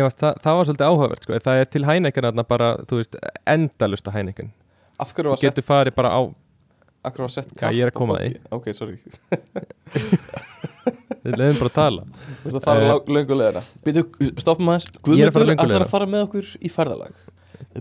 varst 0.00 0.18
það, 0.22 0.34
það 0.42 0.54
var 0.56 0.64
svolítið 0.68 0.86
áhugavert 0.88 1.22
sko. 1.22 1.32
Það 1.44 1.56
er 1.60 1.64
til 1.64 1.84
hænekinn 1.84 2.24
þarna 2.28 2.44
bara, 2.48 2.68
þú 2.88 2.94
veist, 3.00 3.16
endalust 3.46 4.06
að 4.08 4.12
hverju 5.12 5.30
Þú 5.36 5.42
getur 5.42 5.62
farið 5.66 5.94
bara 5.94 6.08
á 6.16 6.20
af 7.02 7.12
hverju 7.12 7.22
var 7.26 7.30
sett 7.34 7.48
Já, 7.60 7.68
ég 7.74 7.82
er 7.82 7.86
að 7.90 7.94
koma 7.98 8.14
að 8.16 8.20
því. 8.24 8.32
Ok, 8.56 8.66
sorry. 8.72 8.96
Við 11.22 11.36
leiðum 11.38 11.58
bara 11.60 11.70
að 11.70 11.74
tala. 11.76 12.02
Þú 12.42 12.48
ert 12.48 12.56
að 12.56 12.64
fara 12.66 12.80
Eh. 12.82 12.88
uh, 12.88 12.92
leðina 13.38 13.62
Býtu, 13.84 14.02
stoppum 14.42 14.68
aðeins. 14.72 14.86
Er 14.88 14.92
að 14.96 15.00
Guðmundur 15.06 15.52
ætlar 15.54 15.82
að 15.86 15.90
fara 15.92 16.06
með 16.06 16.20
okkur 16.26 16.46
í 16.58 16.68
ferðalag? 16.72 17.12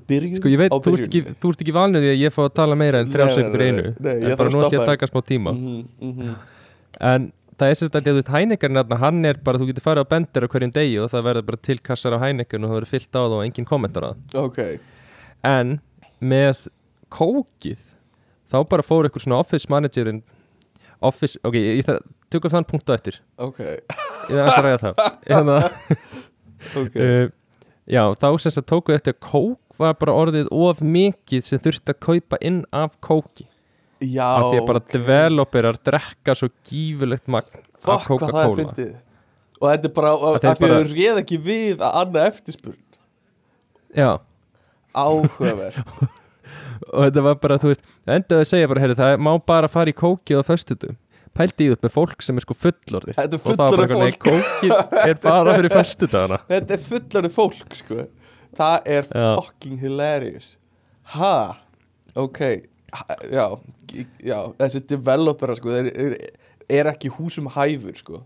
Byrjum 0.07 0.35
Sko 0.37 0.47
ég 0.51 0.57
veit, 0.61 0.71
á 0.71 0.77
ekki, 1.07 1.21
þú 1.41 1.47
ert 1.51 1.61
ekki 1.65 1.73
valnið 1.75 2.01
því 2.05 2.09
að 2.11 2.19
ég 2.21 2.31
fá 2.35 2.41
að 2.45 2.53
tala 2.59 2.75
meira 2.79 2.97
en 3.01 3.07
Nei, 3.09 3.13
þrjá 3.15 3.25
nei, 3.25 3.33
sekundur 3.35 3.59
nei, 3.63 3.67
einu. 3.71 3.83
nei, 3.83 3.91
nei, 3.99 4.13
ég 4.13 4.19
þarf 4.29 4.37
bara 4.37 4.49
að 4.49 4.53
nú 4.55 4.59
að 4.81 4.85
taka 4.91 5.05
smá 5.09 5.19
tíma. 5.25 5.51
mm 5.51 5.83
-hmm. 6.01 6.33
En 7.01 7.31
það 7.61 7.71
er 7.71 7.79
sérst 7.79 7.97
að 7.97 8.09
þú 8.09 8.15
veist 8.17 8.33
hænekkarinn 8.33 8.97
hann 9.03 9.29
er 9.29 9.39
bara, 9.45 9.61
þú 9.61 9.69
getur 9.69 9.85
farið 9.85 10.07
á 10.09 10.11
bendir 10.11 10.45
á 10.45 10.51
hverjum 10.51 10.73
degi 10.75 10.99
og 11.01 11.11
það 11.13 11.27
verður 11.29 11.47
bara 11.49 11.61
til 11.69 11.77
kassar 11.79 12.17
á 12.17 12.23
hænekkarinn 12.23 12.65
og 12.65 12.71
það 12.71 12.79
verður 12.79 12.93
fyllt 12.95 13.11
á 13.13 13.21
það 13.21 13.37
og 13.37 13.43
enginn 13.45 13.69
kommentar 13.69 14.07
á 14.07 14.09
það. 14.11 14.37
Ok. 14.41 14.59
En 15.47 15.75
með 16.21 16.67
kókið 17.13 17.83
þá 18.51 18.57
bara 18.71 18.85
fór 18.85 19.07
eitthvað 19.07 19.27
svona 19.27 19.41
office 19.41 19.71
managerinn 19.71 20.23
Office, 21.01 21.39
ok, 21.41 21.55
ég 21.57 21.87
tökum 22.29 22.51
þann 22.53 22.65
punkt 22.69 22.89
á 22.89 22.93
eftir. 22.93 23.15
Ok. 23.41 23.57
Ég 24.29 24.35
þarf 24.37 24.57
að 24.59 24.65
ræða 24.67 24.81
það. 24.83 24.99
Að 25.33 25.47
Ok. 26.77 26.93
Uh, 26.93 27.31
Já, 27.91 28.05
þá 28.15 28.27
að 28.29 28.65
tóku 28.69 28.93
eftir 28.93 29.15
að 29.15 29.23
kók 29.25 29.79
var 29.81 29.95
bara 29.99 30.13
orðið 30.13 30.51
of 30.53 30.81
mikið 30.85 31.43
sem 31.43 31.59
þurfti 31.59 31.91
að 31.91 32.03
kaupa 32.05 32.37
inn 32.45 32.61
af 32.71 32.93
kóki 33.03 33.47
Já. 34.01 34.25
Af 34.25 34.48
því 34.48 34.62
að 34.62 34.67
bara 34.72 34.81
ok. 34.81 34.91
developerar 34.96 35.77
drekka 35.86 36.36
svo 36.38 36.50
gífulegt 36.67 37.27
magn 37.31 37.62
af 37.86 38.08
Coca-Cola. 38.08 38.72
Og 39.62 39.67
þetta 39.70 39.88
er 39.88 39.93
bara 39.93 40.15
Af 40.17 40.39
því 40.41 40.50
að 40.50 40.63
þau 40.63 40.89
réð 40.89 41.22
ekki 41.22 41.38
við 41.46 41.84
að 41.86 42.00
annað 42.01 42.31
eftirspurn. 42.31 42.81
Já, 43.93 44.12
Áhugavert. 44.98 45.79
Og 46.91 47.05
þetta 47.05 47.24
var 47.24 47.38
bara, 47.39 47.58
þú 47.62 47.70
veist 47.72 47.84
endaði 48.10 48.43
að 48.43 48.50
segja 48.50 48.70
bara, 48.72 48.81
heyrðu, 48.84 48.98
það 49.00 49.13
má 49.24 49.31
bara 49.48 49.70
fara 49.72 49.91
í 49.91 49.96
kókið 49.96 50.41
á 50.41 50.43
föstutum 50.48 50.98
pældi 51.38 51.67
í 51.67 51.72
út 51.72 51.86
með 51.86 51.93
fólk 51.96 52.24
sem 52.25 52.36
er 52.36 52.43
sko 52.43 52.55
fullorðið. 52.60 53.15
Þetta 53.15 53.38
er 53.38 53.43
fullorðið 53.46 54.01
nei, 54.01 54.15
kókið 54.20 54.74
er 55.05 55.22
bara 55.24 55.53
fyrir 55.55 55.72
föstudagana. 55.72 56.39
Þetta 56.51 56.75
er 56.75 56.81
fullarið 56.89 57.36
fólk 57.38 57.77
sko. 57.79 58.08
Það 58.58 58.89
er 58.98 59.08
Já. 59.08 59.27
fucking 59.39 59.79
hilarious. 59.79 60.50
Ha? 61.13 61.36
Ok 62.20 62.41
já, 63.31 63.45
já 64.24 64.38
Þessi 64.60 64.83
developera 64.89 65.55
sko 65.57 65.74
Þeir 65.74 65.91
er, 65.91 66.15
er 66.71 66.91
ekki 66.93 67.12
húsum 67.12 67.50
hæfur 67.51 67.98
sko. 68.00 68.24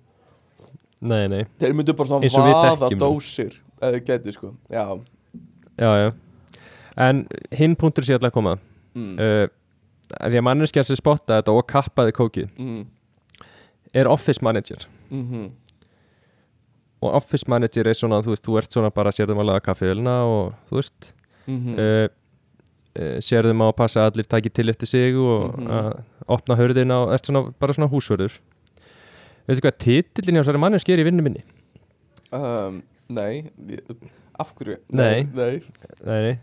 Nei, 1.05 1.25
nei, 1.31 1.43
Þeir 1.61 1.75
myndu 1.77 1.95
bara 1.97 2.09
svona 2.09 2.29
vaða 2.31 2.91
dósir 2.99 3.59
Eða 3.83 4.01
geti 4.07 4.33
sko 4.35 4.53
Já. 4.71 4.87
Já, 5.75 5.91
já. 5.99 6.09
En 6.95 7.25
hinn 7.51 7.75
punktur 7.75 8.05
sé 8.07 8.15
alltaf 8.15 8.29
að 8.31 8.35
koma. 8.37 8.53
Mm. 8.95 9.17
uh, 9.19 9.47
því 10.15 10.39
að 10.39 10.45
manneskja 10.47 10.85
sem 10.87 10.95
spotta 10.95 11.41
þetta 11.41 11.51
og 11.51 11.65
kappaði 11.67 12.13
kókið 12.15 12.53
Mm. 12.55 12.85
er 13.91 14.07
office 14.07 14.39
manager. 14.41 14.87
Mm 15.11 15.49
og 17.05 17.13
office 17.13 17.45
manager 17.47 17.87
er 17.87 17.97
svona, 17.97 18.21
þú 18.23 18.33
veist, 18.33 18.45
þú 18.45 18.57
ert 18.59 18.75
svona 18.75 18.91
bara 18.93 19.13
sérðum 19.13 19.41
að 19.43 19.49
laga 19.51 19.63
kaffeölina 19.67 20.15
og 20.25 20.53
þú 20.69 20.79
veist. 20.79 21.13
-hmm. 21.47 21.79
uh, 21.79 22.09
sérðum 22.95 23.61
á 23.63 23.67
að 23.69 23.75
passa 23.81 23.99
að 24.05 24.11
allir 24.13 24.27
taki 24.31 24.49
til 24.49 24.69
eftir 24.71 24.87
sig 24.87 25.15
og 25.19 25.55
Mhm. 25.59 25.67
að 25.67 26.03
opna 26.27 26.55
hörðina 26.55 27.01
og 27.05 27.13
ert 27.13 27.25
svona, 27.27 27.53
bara 27.59 27.73
svona 27.73 27.89
húsvörður. 27.91 28.37
Veistu 29.47 29.61
hvað, 29.61 29.77
titillin 29.77 30.35
hjá 30.39 30.43
þessari 30.45 30.59
manneski 30.63 30.93
er 30.93 31.03
í 31.03 31.05
vinnu 31.05 31.21
minni? 31.23 31.43
Um, 32.31 32.83
Nei. 33.09 33.45
Af 34.39 34.55
hverju? 34.55 34.77
Nei. 34.91 35.23
Nei. 35.33 35.61
Nei, 36.03 36.39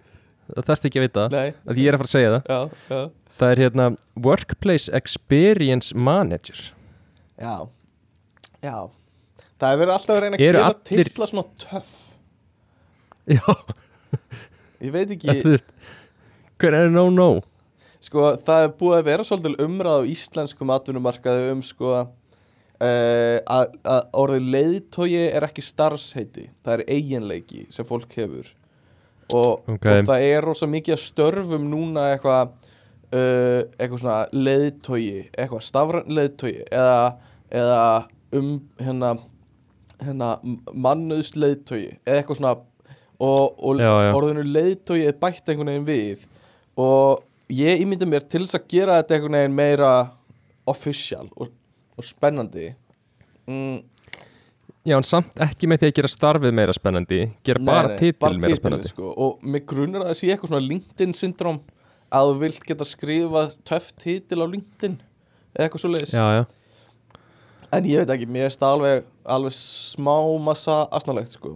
það 0.54 0.64
þarfst 0.68 0.84
ekki 0.86 1.00
að 1.00 1.06
vita. 1.08 1.24
Nei. 1.32 1.48
Að 1.66 1.76
ég 1.82 1.88
er 1.88 1.96
að 1.96 2.02
fara 2.04 2.10
að 2.10 2.14
segja 2.14 2.30
það. 2.36 2.44
Já, 2.46 2.70
já. 2.90 3.10
Það 3.40 3.50
er 3.52 3.56
hérna 3.64 3.86
Workplace 4.22 4.88
Experience 4.94 5.94
Manager. 5.96 6.60
Já. 7.40 7.68
Já. 8.62 8.76
Það 9.58 9.72
er 9.72 9.78
verið 9.82 9.94
alltaf 9.96 10.14
að 10.16 10.22
reyna 10.22 10.36
að 10.36 10.44
gera 10.46 10.62
allir- 10.68 11.04
titla 11.04 11.26
svona 11.26 11.44
töff. 11.58 11.92
Já, 13.26 13.42
Ég 14.82 14.90
veit 14.92 15.10
ekki 15.14 15.28
hver 16.62 16.78
er 16.78 16.92
no 16.94 17.08
no 17.10 17.30
Sko 18.02 18.32
það 18.42 18.64
er 18.66 18.72
búið 18.80 18.96
að 18.98 19.04
vera 19.06 19.24
svolítil 19.26 19.54
umræð 19.62 20.00
á 20.02 20.10
íslenskum 20.10 20.72
atvinnumarkaði 20.74 21.52
um 21.52 21.60
sko 21.62 21.92
uh, 22.00 22.06
að, 22.82 23.76
að 23.86 24.00
orðið 24.24 24.48
leiðtogi 24.56 25.20
er 25.28 25.46
ekki 25.46 25.62
starfsheiti 25.62 26.48
Það 26.64 26.74
er 26.74 26.84
eiginleiki 26.96 27.66
sem 27.70 27.86
fólk 27.86 28.16
hefur 28.18 28.48
og, 29.32 29.62
Ok. 29.70 29.86
og 29.86 30.08
það 30.10 30.24
er 30.26 30.42
rosa 30.44 30.66
mikið 30.68 30.96
að 30.96 31.02
störfum 31.04 31.68
núna 31.70 32.08
eitthvað 32.16 32.50
uh, 33.14 33.60
eitthvað 33.78 34.02
svona 34.02 34.18
leiðtogi 34.34 35.22
eitthvað 35.30 35.62
stafræn 35.68 36.10
leiðtogi 36.18 36.66
eða, 36.74 36.98
eða 37.54 37.78
um 38.36 38.50
hérna 38.82 39.14
hérna 40.02 40.32
mannuðs 40.74 41.32
leiðtogi 41.38 41.94
eða 42.02 42.18
eitthvað 42.18 42.40
svona 42.42 42.52
og, 43.22 43.54
og 43.62 43.78
Já, 43.78 43.92
já. 44.08 44.12
orðinu 44.18 44.44
leiðtogi 44.50 45.06
er 45.06 45.16
bætt 45.22 45.46
einhvern 45.46 45.70
veginn 45.70 45.86
við 45.88 46.28
og 46.78 47.22
ég 47.52 47.82
ímynda 47.84 48.08
mér 48.08 48.24
til 48.26 48.44
þess 48.44 48.58
að 48.58 48.68
gera 48.72 48.98
þetta 49.00 49.16
einhvern 49.16 49.38
veginn 49.38 49.56
meira 49.56 49.90
official 50.70 51.26
og, 51.36 51.50
og 51.98 52.06
spennandi. 52.06 52.70
Mm, 53.50 53.82
já, 54.86 54.96
en 54.96 55.06
samt 55.06 55.42
ekki 55.42 55.68
með 55.70 55.82
því 55.82 55.90
að 55.90 55.96
gera 55.98 56.12
starfið 56.12 56.56
meira 56.56 56.74
spennandi 56.76 57.20
gera 57.44 57.62
nei, 57.62 57.68
bara 57.68 58.12
bara 58.22 58.38
meira 58.38 58.58
spennandi. 58.58 58.92
sko. 58.92 59.12
og 59.12 59.42
mig 59.42 59.66
grunar 59.68 60.04
að 60.04 60.12
það 60.12 60.18
sé 60.20 60.30
eitthvað 60.30 60.52
svona 60.52 60.68
LinkedIn 60.68 61.14
syndrom 61.18 61.60
að 62.12 62.30
þú 62.30 62.38
vilt 62.44 62.66
geta 62.68 62.86
skrifað 62.86 63.56
töff 63.68 63.90
titil 63.98 64.42
á 64.42 64.46
LinkedIn 64.46 64.98
eða 65.56 65.66
eitthvað 65.66 65.84
svo 65.84 65.92
leiðis 65.94 66.18
En 67.72 67.86
ég 67.88 68.02
veit 68.02 68.10
ekki, 68.12 68.26
mér 68.28 68.50
finnst 68.50 68.60
það 68.60 68.74
alveg, 68.76 69.04
alveg 69.32 69.54
smá 69.56 70.16
massa 70.44 70.82
asnalegt 70.92 71.32
sko 71.38 71.54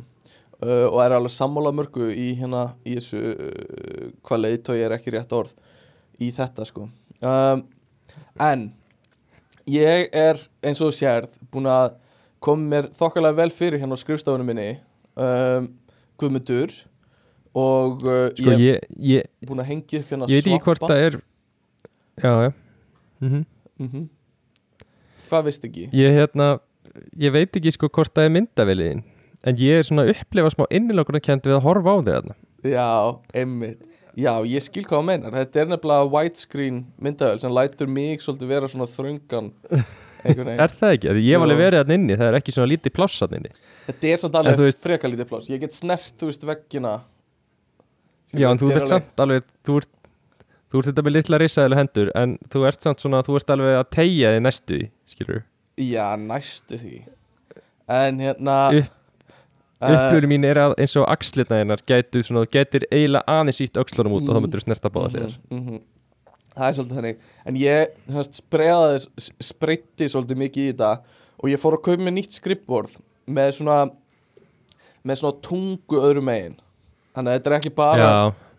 uh, 0.65 0.87
og 0.89 0.99
er 1.05 1.17
alveg 1.17 1.35
sammála 1.35 1.73
mörgu 1.75 2.11
í 2.13 2.31
hérna 2.39 2.69
í 2.87 2.97
þessu 2.99 3.23
uh, 3.35 4.11
hvað 4.27 4.45
leiðtói 4.45 4.79
er 4.87 4.97
ekki 4.97 5.15
rétt 5.15 5.33
orð 5.37 5.55
í 6.23 6.31
þetta 6.35 6.67
sko. 6.69 6.89
Um, 7.21 7.65
en 8.41 8.69
ég 9.71 10.11
er 10.17 10.41
eins 10.65 10.81
og 10.85 10.95
sérð 10.97 11.37
búin 11.53 11.69
að 11.71 11.97
koma 12.45 12.71
mér 12.71 12.91
þokkalega 12.97 13.41
vel 13.41 13.51
fyrir 13.55 13.83
hérna 13.83 13.97
á 13.99 14.03
skrifstofunum 14.03 14.47
minni 14.47 14.77
um, 15.17 15.71
Guðmundur 16.21 16.73
og 17.57 18.05
uh, 18.05 18.29
sko 18.37 18.57
ég 18.61 19.25
er 19.25 19.49
búin 19.49 19.63
að 19.65 19.71
hengja 19.73 20.03
upp 20.03 20.13
hérna 20.13 20.29
ég 20.31 20.45
veit 20.45 20.53
ekki 20.53 20.69
hvort 20.69 20.85
það 20.85 21.03
er 21.07 21.19
já, 22.23 22.31
já. 22.47 22.53
Mm 23.25 23.45
mm 23.81 24.07
Hvað 25.27 25.49
veist 25.49 25.65
ekki? 25.67 25.89
ég 25.91 26.15
hérna 26.15 26.53
ég 27.19 27.33
veit 27.35 27.57
ekki 27.59 27.73
sko 27.75 27.89
hvort 27.91 28.13
það 28.15 28.29
er 28.29 28.35
myndaveliðin 28.37 29.03
en 29.47 29.61
ég 29.63 29.81
er 29.81 29.87
svona 29.87 30.05
að 30.07 30.15
upplifa 30.17 30.53
smá 30.55 30.65
innilokunarkend 30.75 31.47
við 31.47 31.57
að 31.59 31.65
horfa 31.67 31.95
á 31.95 31.97
þig 32.01 32.13
þarna. 32.17 32.37
Já, 32.67 32.89
einmitt. 33.43 33.85
Já, 34.17 34.33
ég 34.49 34.65
skil 34.65 34.83
hvað 34.87 34.97
það 34.99 35.07
meinar. 35.11 35.35
Þetta 35.37 35.61
er 35.61 35.67
nefnilega 35.75 36.09
widescreen 36.15 36.79
myndavel 37.05 37.41
sem 37.43 37.53
lætur 37.53 37.91
mig 37.93 38.23
svolítið 38.25 38.53
vera 38.55 38.71
svona 38.73 38.87
þröngan 38.89 39.51
Er 40.27 40.73
það 40.75 40.95
ekki? 40.97 41.11
Ég 41.23 41.37
hef 41.37 41.43
alveg 41.45 41.59
verið 41.61 41.83
þarna 41.83 41.97
inni, 42.01 42.17
það 42.19 42.29
er 42.33 42.37
ekki 42.41 42.55
svona 42.57 42.71
lítið 42.73 42.95
pláss 42.97 43.21
þarna 43.21 43.39
inni. 43.43 43.51
Þetta 43.87 44.09
er 44.11 44.23
samt 44.23 44.39
alveg 44.41 44.63
veist- 44.65 44.81
freka 44.83 45.11
lítið 45.13 45.29
pláss. 45.31 45.51
Ég 45.53 45.61
get 45.63 45.77
snert, 45.77 46.09
þú 46.19 46.31
veist, 46.33 46.47
veggina. 46.49 46.95
Já, 48.35 48.49
en 48.51 48.59
þú 48.59 48.73
er 48.73 48.81
ert 48.81 48.91
samt 48.91 49.23
alveg 49.23 49.45
Þú 49.69 49.77
ert, 49.83 49.93
þú 50.73 50.81
ert 50.81 50.89
þetta 50.91 51.05
með 51.07 51.15
litla 51.15 51.39
risaðilega 51.39 51.83
hendur 51.85 52.09
En 52.19 52.33
þú 52.51 52.65
ert 52.67 52.83
samt 52.83 53.05
svona, 53.05 53.21
þú 53.23 53.37
ert 53.39 53.53
alveg 53.55 53.77
að 53.79 53.85
tegja 53.95 54.33
þig 54.35 54.43
næstu 54.43 54.79
því 54.81 54.89
Skilur 55.13 55.39
Já, 55.87 56.07
næstu 56.19 56.81
því. 56.81 56.97
En 57.93 58.19
hérna 58.25 58.57
Upp- 58.81 58.96
eh, 59.83 59.93
Upplöru 59.93 60.29
mín 60.31 60.45
er 60.49 60.57
að 60.57 60.75
eins 60.81 60.97
og 60.97 61.07
axlirna 61.13 61.59
hennar 61.61 61.83
gætu 61.87 62.23
svona, 62.25 62.47
gætir 62.47 62.87
eiginlega 62.91 63.25
aðeins 63.29 63.61
ítt 63.61 63.77
öxlunum 63.83 64.17
út 64.17 64.29
og 64.29 64.35
þá 64.35 64.39
Mhm. 64.39 64.43
myndir 64.47 64.61
þú 64.61 64.65
snerta 64.67 64.91
báða 64.91 65.11
hliðar. 65.13 65.37
Mhm, 65.51 65.61
mhm. 65.67 65.81
Það 66.57 66.69
er 66.69 66.73
svolítið 66.79 66.97
þannig. 66.97 67.17
En 67.47 67.55
ég 67.57 67.87
semast, 68.09 68.41
sprejaði, 68.41 69.07
s- 69.19 69.31
spreyti 69.41 70.09
svolítið 70.09 70.37
mikið 70.41 70.63
í 70.65 70.73
þetta 70.73 71.01
Og 71.45 71.51
ég 71.51 71.61
fór 71.61 71.75
að 71.77 71.83
kaupa 71.85 72.01
mér 72.03 72.15
nýtt 72.17 72.33
skrippborð 72.41 72.97
Með 73.29 73.51
svona 73.59 73.91
Með 75.05 75.19
svona 75.21 75.41
tungu 75.43 76.01
öðru 76.01 76.23
megin. 76.25 76.57
Þannig 77.15 77.29
að 77.31 77.37
þetta 77.37 77.51
er 77.53 77.57
ekki 77.61 77.75
bara 77.77 78.09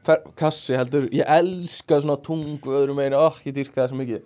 fer, 0.06 0.22
kassi 0.40 0.78
heldur 0.78 1.10
Ég 1.12 1.26
elska 1.28 2.00
svona 2.04 2.22
tungu 2.22 2.70
öðru 2.78 2.96
megin. 2.96 3.14
Ó, 3.18 3.34
ég 3.44 3.54
dýrka 3.58 3.82
það 3.82 3.90
svo 3.90 3.98
mikið. 3.98 4.22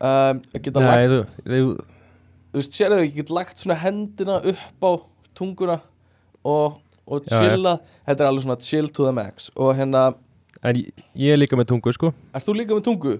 Um, 0.00 0.40
Ég 0.54 0.62
geta 0.62 0.80
lagt, 0.80 0.96
nei, 0.96 1.06
þú, 1.08 1.18
þú, 1.42 1.76
þú 2.52 2.60
veist, 2.60 2.72
sérðu 2.78 3.00
ég 3.02 3.14
get 3.16 3.30
lagt 3.30 3.56
svona 3.58 3.76
hendina 3.80 4.38
upp 4.44 4.80
á 4.86 4.90
tunguna 5.34 5.80
Og, 6.46 6.76
og 7.06 7.26
chilla. 7.26 7.76
Þetta 8.06 8.24
er 8.24 8.30
alveg 8.30 8.46
svona 8.46 8.58
chill 8.62 8.90
to 8.92 9.06
the 9.06 9.14
max. 9.16 9.50
Og 9.56 9.74
hérna 9.78 10.08
en 10.66 10.78
ég, 10.80 11.04
ég 11.18 11.34
er 11.34 11.40
líka 11.40 11.58
með 11.58 11.70
tungu 11.72 11.92
sko. 11.94 12.12
Ert 12.34 12.46
þú 12.46 12.56
líka 12.58 12.76
með 12.76 12.86
tungu? 12.88 13.16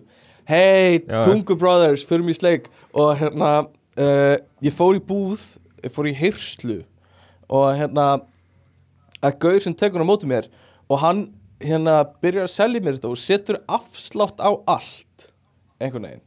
Hei. 0.46 1.02
Tungu 1.26 1.56
Brothers, 1.58 2.04
fyrir 2.06 2.24
mig 2.26 2.36
í 2.36 2.40
sleik. 2.40 2.70
Og 2.94 3.12
hérna, 3.18 3.50
uh, 3.98 4.36
ég 4.64 4.74
fór 4.74 4.98
í 4.98 5.02
búð 5.02 5.42
Ég 5.84 5.92
fór 5.92 6.08
í 6.08 6.14
hyrslu 6.16 6.80
Og 7.52 7.66
hérna 7.78 8.06
Að 9.20 9.36
gaur 9.42 9.58
sem 9.62 9.74
tekur 9.76 10.02
á 10.02 10.06
móti 10.08 10.26
mér 10.26 10.48
Og 10.90 10.98
hann 11.02 11.26
hérna 11.62 12.00
byrjar 12.24 12.48
að 12.48 12.54
selja 12.54 12.82
mér 12.82 12.96
þetta 12.96 13.12
Og 13.12 13.20
setur 13.20 13.60
afslátt 13.68 14.40
á 14.40 14.50
allt 14.64 15.28
Einhvern 15.76 16.08
veginn. 16.08 16.24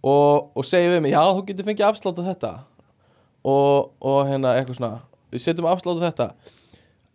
Og, 0.00 0.50
og 0.56 0.64
segir 0.64 0.94
við 0.94 1.02
mig, 1.04 1.12
já 1.12 1.20
þú 1.20 1.44
getur 1.50 1.66
fengið 1.68 1.86
afslátt 1.90 2.20
á 2.24 2.28
þetta. 2.30 2.52
Og, 3.44 3.90
og 4.00 4.20
hérna 4.28 4.54
eitthvað 4.56 4.78
svona 4.78 4.92
Við 5.30 5.44
setjum 5.44 5.68
afslátt 5.70 6.00
á 6.02 6.04
þetta. 6.08 6.28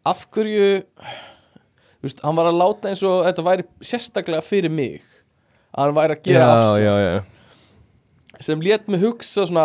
Af 0.06 0.28
hverju 0.34 0.68
Þú 2.06 2.10
veist, 2.12 2.20
hann 2.22 2.36
var 2.38 2.46
að 2.52 2.60
láta 2.60 2.90
eins 2.92 3.00
og 3.02 3.24
þetta 3.26 3.44
væri 3.48 3.64
sérstaklega 3.82 4.46
fyrir 4.46 4.70
mig 4.70 5.00
að 5.74 5.80
hann 5.88 5.96
væri 5.98 6.14
að 6.14 6.28
gera 6.28 6.50
afslátt. 6.54 7.32
sem 8.46 8.62
lét 8.62 8.92
mig 8.92 9.02
hugsa 9.02 9.46
svona 9.50 9.64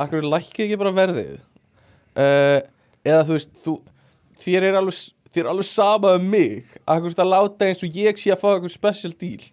akkur 0.00 0.24
lækki 0.24 0.64
ekki 0.64 0.78
bara 0.80 0.94
verðið? 0.96 1.34
Uh, 2.16 2.62
eða 3.04 3.26
þú 3.28 3.36
veist 3.36 3.52
þú, 3.66 3.74
þér 4.40 4.68
er 4.70 4.78
alveg 4.80 5.00
þér 5.34 5.42
er 5.42 5.50
alveg 5.50 5.68
sama 5.68 6.14
um 6.16 6.24
mig 6.32 6.72
akkur 6.86 7.10
veist 7.10 7.20
að 7.20 7.32
láta 7.34 7.68
eins 7.68 7.84
og 7.84 7.98
ég 8.00 8.22
sé 8.22 8.32
að 8.32 8.40
fá 8.40 8.48
eitthvað 8.54 8.76
special 8.78 9.12
deal? 9.20 9.50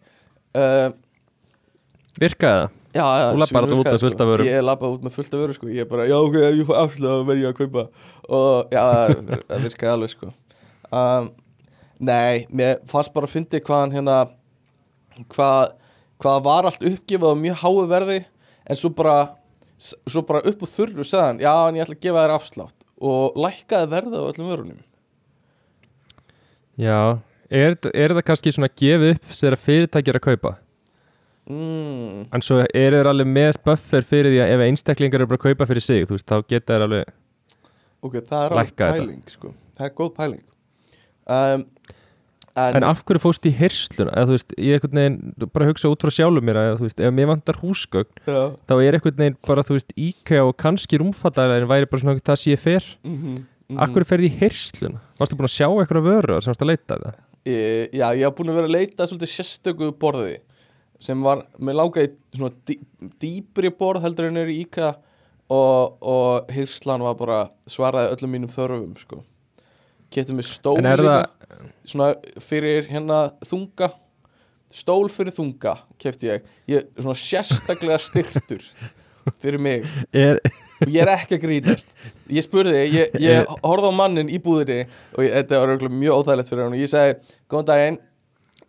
Uh, 0.56 0.90
Virkaði 2.22 2.62
það? 2.62 2.81
Já, 2.92 3.06
já, 3.22 3.28
Þú 3.32 3.40
labbar 3.42 3.68
sumir 3.68 3.80
út 3.82 3.90
með 3.92 4.02
fullt 4.06 4.22
af 4.24 4.30
vörum. 4.32 4.48
ég 4.52 4.64
labba 4.66 4.90
út 4.96 5.06
með 5.06 5.16
fullt 5.18 5.34
af 5.38 5.42
vöru 5.44 5.56
sko. 5.58 5.68
ég 5.72 5.86
er 5.86 5.90
bara, 5.92 6.08
já 6.10 6.18
ok, 6.20 6.36
ef 6.36 6.58
ég 6.60 6.68
fá 6.70 6.76
afslátt 6.82 7.14
þá 7.22 7.28
verð 7.30 7.44
ég 7.46 7.52
að 7.52 7.60
kaupa 7.62 7.84
og 8.40 8.76
já, 8.76 8.86
það 9.48 9.66
virkaði 9.68 9.92
alveg 9.96 10.14
sko 10.16 10.32
um, 10.92 11.30
nei, 12.12 12.46
mér 12.52 12.80
fannst 12.92 13.14
bara 13.16 13.30
að 13.30 13.36
fyndi 13.38 13.62
hvað 13.64 13.84
hann 13.86 13.96
hérna 13.96 14.18
hvað, 15.32 15.74
hvað 16.24 16.44
var 16.50 16.70
allt 16.70 16.86
uppgefað 16.92 17.36
á 17.36 17.44
mjög 17.46 17.62
háu 17.64 17.82
verði 17.92 18.20
en 18.22 18.78
svo 18.80 18.92
bara 18.96 19.18
svo 19.82 20.22
bara 20.28 20.44
upp 20.46 20.62
úr 20.62 20.70
þurru 20.70 21.04
sagði 21.08 21.26
hann, 21.28 21.40
já 21.42 21.54
en 21.70 21.78
ég 21.80 21.86
ætla 21.88 21.98
að 21.98 22.04
gefa 22.06 22.24
þér 22.26 22.34
afslátt 22.36 22.88
og 23.02 23.38
lækkaði 23.42 23.88
verðið 23.96 24.20
á 24.22 24.30
öllum 24.30 24.52
vörunum 24.52 24.82
Já, 26.82 27.20
er, 27.52 27.76
er 27.94 28.14
það 28.16 28.24
kannski 28.26 28.54
svona 28.56 28.70
gefið 28.80 29.16
upp 29.16 29.34
þegar 29.36 29.58
fyrirtæki 29.66 30.12
er 30.14 30.18
að 30.20 30.24
kaupa? 30.30 30.52
Mm, 31.50 32.30
En 32.36 32.46
svo 32.46 32.62
er 32.62 32.96
þeir 32.96 33.10
alveg 33.12 33.30
með 33.30 33.60
buffer 33.66 34.08
fyrir 34.08 34.34
því 34.34 34.40
að 34.46 34.54
ef 34.56 34.64
einstaklingar 34.68 35.24
eru 35.24 35.32
bara 35.32 35.42
að 35.42 35.50
kaupa 35.50 35.70
fyrir 35.70 35.86
sig, 35.86 36.08
þú 36.10 36.18
veist, 36.18 36.30
þá 36.30 36.38
geta 36.48 36.76
þeir 36.76 36.88
alveg 36.88 37.14
ok, 38.02 38.16
það 38.20 38.40
er 38.40 38.56
alveg 38.56 38.72
Lækka 38.72 38.90
pæling 38.96 39.36
sko. 39.36 39.54
það 39.78 39.88
er 39.88 39.94
góð 40.00 40.12
pæling 40.18 40.44
um, 41.28 41.68
en, 42.52 42.78
En 42.82 42.88
af 42.88 43.04
hverju 43.08 43.24
fóst 43.24 43.48
í 43.48 43.54
hirsluna? 43.56 44.12
Eða 44.12 44.28
þú 44.30 44.38
veist, 44.38 44.58
ég 44.58 44.78
einhvern 44.78 45.00
veginn 45.00 45.48
bara 45.56 45.70
hugsa 45.70 45.92
út 45.92 46.04
frá 46.04 46.14
sjálfum 46.14 46.50
mér 46.50 46.60
að 46.60 46.74
þú 46.82 46.90
veist, 46.90 47.00
ef 47.00 47.16
mér 47.16 47.32
vantar 47.32 47.62
húsgögn 47.62 48.26
já, 48.28 48.42
þá 48.68 48.76
er 48.76 48.98
einhvern 48.98 49.22
veginn 49.24 49.40
bara, 49.48 49.66
þú 49.68 49.78
veist, 49.78 49.96
IKEA 49.96 50.44
og 50.48 50.58
kannski 50.60 51.00
rúmfattalega 51.02 51.70
væri 51.70 51.90
bara 51.92 52.04
svona 52.04 52.20
það 52.20 52.44
sé 52.44 52.60
fer 52.60 52.86
mm 53.06 53.18
-hmm, 53.18 53.42
Af 53.80 53.92
hverju 53.94 54.08
ferði 54.10 54.28
í 54.28 54.38
hirsluna? 54.42 55.00
Varstu 55.20 55.38
búin 55.40 55.48
að 55.48 55.56
sjá 55.56 55.68
eitthvað 55.70 56.08
vöru 56.08 56.40
sem 56.42 56.52
varst 56.52 56.64
að 56.66 56.72
leita 56.72 56.98
það? 57.00 57.20
Ég, 57.48 57.94
já, 57.96 58.08
ég 58.18 58.24
haf 58.28 58.36
búin 58.36 58.52
að 58.52 58.58
vera 58.60 58.68
að 58.68 58.76
leita 58.76 59.08
svolítið 59.08 59.32
sérstöku 59.32 59.92
borði 60.02 60.34
sem 61.02 61.24
var, 61.26 61.46
mér 61.62 61.80
langaði 61.80 62.14
svona 62.36 62.54
dý, 62.68 62.78
dýpri 63.22 63.72
borð 63.78 64.06
heldur 64.06 64.30
en 64.30 64.42
er 64.42 64.52
í 64.52 64.62
IKEA 64.66 64.94
og, 65.52 65.98
og 66.02 66.54
hyrslan 66.54 67.04
var 67.06 67.18
bara 67.20 67.42
svaraði 67.70 68.16
öllum 68.16 68.36
mínum 68.36 68.54
þörfum 68.54 68.94
sko. 69.02 69.22
Kefti 70.12 70.36
mér 70.36 70.48
stól 70.48 70.80
líka. 70.84 71.18
Svona 71.88 72.14
fyrir 72.44 72.88
hérna 72.92 73.24
þunga 73.48 73.92
stól 74.72 75.10
fyrir 75.12 75.36
þunga 75.36 75.76
kefti 76.00 76.30
ég, 76.30 76.44
ég 76.72 76.86
svona 76.96 77.18
sérstaklega 77.20 77.98
styrtur 78.00 78.64
fyrir 79.42 79.60
mig. 79.62 79.88
Er, 80.16 80.40
og 80.82 80.92
ég 80.92 81.04
er 81.04 81.12
ekki 81.14 81.38
að 81.38 81.44
grínast. 81.46 81.90
Ég 82.32 82.46
spurði, 82.46 82.86
ég, 82.94 83.18
ég 83.22 83.50
horfði 83.66 83.92
á 83.92 83.94
mannin 83.96 84.32
í 84.32 84.40
búðinni 84.42 84.86
og 85.16 85.26
ég, 85.26 85.34
þetta 85.42 85.60
var 85.66 85.90
mjög 85.90 86.22
óþægilegt 86.22 86.54
fyrir 86.54 86.66
hann 86.66 86.78
og 86.78 86.86
ég 86.86 86.94
segi, 86.94 87.36
góðan 87.52 87.70
daginn 87.74 88.00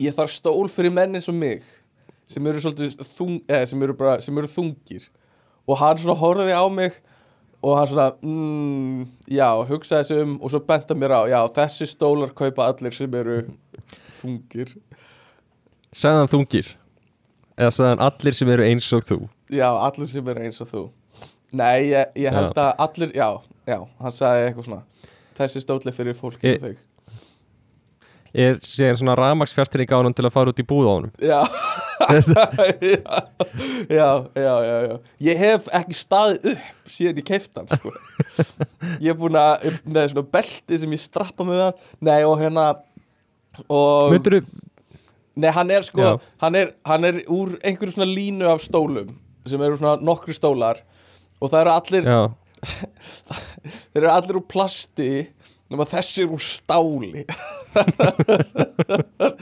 ég 0.02 0.16
þarf 0.16 0.34
stól 0.34 0.66
fyrir 0.72 0.94
menn 0.94 1.18
eins 1.18 1.30
og 1.30 1.38
mig 1.38 1.62
sem 2.32 2.46
eru 2.50 2.60
svolítið 2.64 3.00
þung, 3.16 3.38
eða, 3.48 3.66
sem, 3.70 3.82
eru 3.86 3.96
bara, 3.98 4.18
sem 4.24 4.38
eru 4.40 4.50
þungir 4.50 5.08
og 5.68 5.78
hann 5.78 6.00
svona 6.02 6.18
horfði 6.18 6.54
á 6.56 6.64
mig 6.72 6.96
og 7.62 7.76
hann 7.78 7.90
svona 7.92 8.08
mm, 8.18 9.02
já, 9.30 9.46
hugsaði 9.68 10.08
sig 10.08 10.22
um 10.24 10.32
og 10.42 10.50
svo 10.50 10.62
benta 10.66 10.96
mér 10.98 11.14
á, 11.14 11.20
já, 11.30 11.38
þessi 11.58 11.86
stólar 11.92 12.32
kaupa 12.34 12.66
allir 12.72 12.96
sem 12.96 13.14
eru 13.20 13.42
þungir 14.22 14.72
sagði 15.92 16.22
hann 16.24 16.32
þungir? 16.32 16.72
Eða 17.60 17.74
sagði 17.76 17.90
hann 17.92 18.04
allir 18.08 18.38
sem 18.38 18.50
eru 18.56 18.66
eins 18.66 18.88
og 18.96 19.06
þú? 19.06 19.20
já, 19.52 19.68
allir 19.68 20.08
sem 20.10 20.32
eru 20.34 20.46
eins 20.48 20.62
og 20.64 20.70
þú 20.72 20.84
nei, 21.52 21.90
ég, 21.92 22.14
ég 22.24 22.32
held 22.34 22.56
að 22.56 22.72
allir, 22.86 23.12
já, 23.14 23.28
já, 23.68 23.78
hann 24.00 24.16
sagði 24.16 24.48
eitthvað 24.48 24.70
svona 24.70 25.12
þessi 25.38 25.62
stóli 25.64 25.92
fyrir 25.94 26.16
fólk 26.18 26.42
Ég- 26.48 26.58
og 26.58 26.66
þig 26.70 26.80
Er 28.32 28.54
séðan 28.64 28.96
svona 28.96 29.14
ramagsfjartinni 29.18 29.84
gáðan 29.84 30.14
til 30.16 30.24
að 30.24 30.32
fara 30.32 30.52
út 30.54 30.60
í 30.62 30.64
búð 30.64 30.86
á 30.88 30.92
honum? 30.94 31.10
Já. 31.20 31.40
já, 33.98 34.08
já, 34.34 34.54
já, 34.66 34.76
já. 34.86 34.96
Ég 35.26 35.40
hef 35.40 35.68
ekki 35.78 35.96
staðið 35.96 36.48
upp 36.52 36.92
síðan 36.92 37.20
ég 37.20 37.26
keift 37.28 37.58
hann 37.58 37.70
sko. 37.70 37.92
Ég 39.02 39.12
er 39.12 39.18
búin 39.18 39.38
að 39.38 39.66
Nei, 39.86 40.04
svona 40.10 40.24
belti 40.36 40.74
sem 40.82 40.94
ég 40.94 41.02
strappa 41.02 41.46
með 41.48 41.58
hann. 41.66 41.80
Nei, 42.08 42.20
og 42.28 42.36
hérna 42.42 42.66
og, 43.66 44.12
Myndur 44.12 44.34
Nei, 45.32 45.50
hann 45.56 45.72
er 45.72 45.84
sko 45.86 46.16
hann 46.42 46.58
er, 46.58 46.74
hann 46.88 47.08
er 47.08 47.14
úr 47.32 47.48
einhverju 47.64 47.96
svona 47.96 48.08
línu 48.08 48.48
af 48.52 48.60
stólum 48.64 49.14
sem 49.48 49.62
eru 49.64 49.78
svona 49.80 49.96
nokkru 50.04 50.34
stólar 50.36 50.82
og 51.40 51.50
það 51.50 51.62
eru 51.62 51.72
allir 51.72 52.04
þeir 53.92 54.04
eru 54.04 54.12
allir 54.12 54.38
úr 54.38 54.46
plasti 54.50 55.12
nema 55.72 55.86
þessi 55.88 56.26
er 56.26 56.34
úr 56.34 56.42
stáli. 56.44 57.22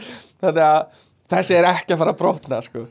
Þannig 0.41 0.65
að 0.65 0.81
þessi 1.31 1.57
er 1.59 1.69
ekki 1.71 1.95
að 1.95 2.03
fara 2.03 2.15
að 2.15 2.21
brotna 2.21 2.61
sko. 2.65 2.87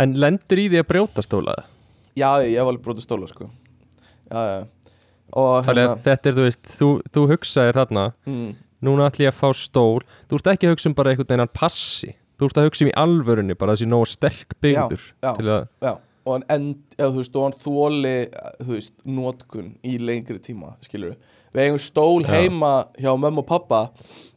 en 0.00 0.16
lendur 0.20 0.62
í 0.62 0.68
því 0.72 0.82
að 0.82 0.88
brjóta 0.92 1.24
stólaða? 1.24 1.66
já, 2.14 2.28
ég 2.46 2.58
hef 2.58 2.70
alveg 2.70 2.84
brotið 2.86 3.06
stóla 3.08 3.30
sko. 3.30 3.50
já, 4.30 4.40
já 4.40 4.58
og 5.34 5.66
hérna 5.66 5.96
þetta 6.04 6.30
er, 6.30 6.36
þú 6.36 6.44
veist, 6.46 6.68
þú, 6.70 6.88
þú 7.10 7.24
hugsaðir 7.32 7.80
þarna 7.80 8.10
mm, 8.28 8.52
Núna 8.84 9.06
ætlum 9.08 9.24
ég 9.24 9.32
að 9.32 9.38
fá 9.38 9.56
stól 9.56 10.02
Þú 10.28 10.38
ert 10.38 10.48
ekki 10.52 10.68
að 10.68 10.74
hugsa 10.74 10.90
um 10.90 10.94
bara 10.98 11.14
einhvern 11.14 11.30
veginn 11.30 11.52
passi 11.56 12.10
Þú 12.38 12.48
ert 12.48 12.58
að 12.60 12.66
hugsa 12.68 12.84
um 12.84 12.90
í 12.90 12.96
alvörunni 13.00 13.56
bara 13.56 13.76
þessi 13.76 13.86
nógu 13.88 14.08
sterk. 14.10 14.56
Til 14.60 14.74
að, 14.74 15.68
já, 15.80 15.92
og 16.24 16.42
hann 16.50 17.54
þóli 17.62 18.14
nótkun 19.04 19.74
í 19.86 19.98
lengri 20.02 20.40
tíma 20.42 20.74
skilur 20.84 21.14
við 21.54 21.68
eigum 21.68 21.82
stól 21.82 22.24
heima 22.26 22.72
hjá 22.98 23.12
mömmu 23.14 23.44
og 23.44 23.48
pappa 23.48 23.80
og 23.86 24.33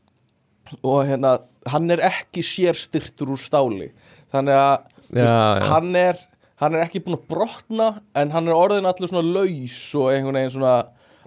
hérna, 0.83 1.37
hann 1.71 1.91
er 1.93 2.03
ekki 2.09 2.43
sérstyrtur 2.45 3.33
úr 3.35 3.41
stáli. 3.41 3.91
Þannig 4.33 4.59
að 4.59 4.75
Já, 5.07 5.21
veist, 5.21 5.33
já. 5.33 5.67
hann 5.71 5.95
er 5.95 6.19
hann 6.57 6.75
er 6.75 6.83
ekki 6.87 6.99
búinn 7.05 7.19
að 7.19 7.27
brotna 7.31 7.87
en 8.17 8.31
hann 8.33 8.49
er 8.49 8.57
orðin 8.57 8.87
allir 8.89 9.09
svona 9.11 9.23
laus 9.23 9.81
og 9.95 10.09
einhvern 10.11 10.39
veginn 10.39 10.55
svona 10.57 10.75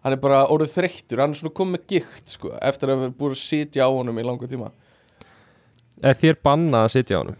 hann 0.02 0.16
er 0.16 0.20
bara 0.22 0.40
orðið 0.52 0.74
þreyttur, 0.78 1.20
hann 1.22 1.34
er 1.34 1.40
svona 1.40 1.56
komið 1.56 1.84
gikt 1.92 2.34
sko, 2.36 2.54
eftir 2.64 2.92
að 2.92 3.04
við 3.04 3.14
búin 3.20 3.36
að 3.36 3.42
sitja 3.42 3.86
á 3.86 3.90
honum 3.92 4.20
í 4.20 4.24
langa 4.26 4.48
tíma. 4.50 4.70
Er 6.00 6.16
þér 6.16 6.40
bannað 6.44 6.86
að 6.86 6.94
sitja 6.94 7.20
á 7.20 7.20
honum? 7.20 7.38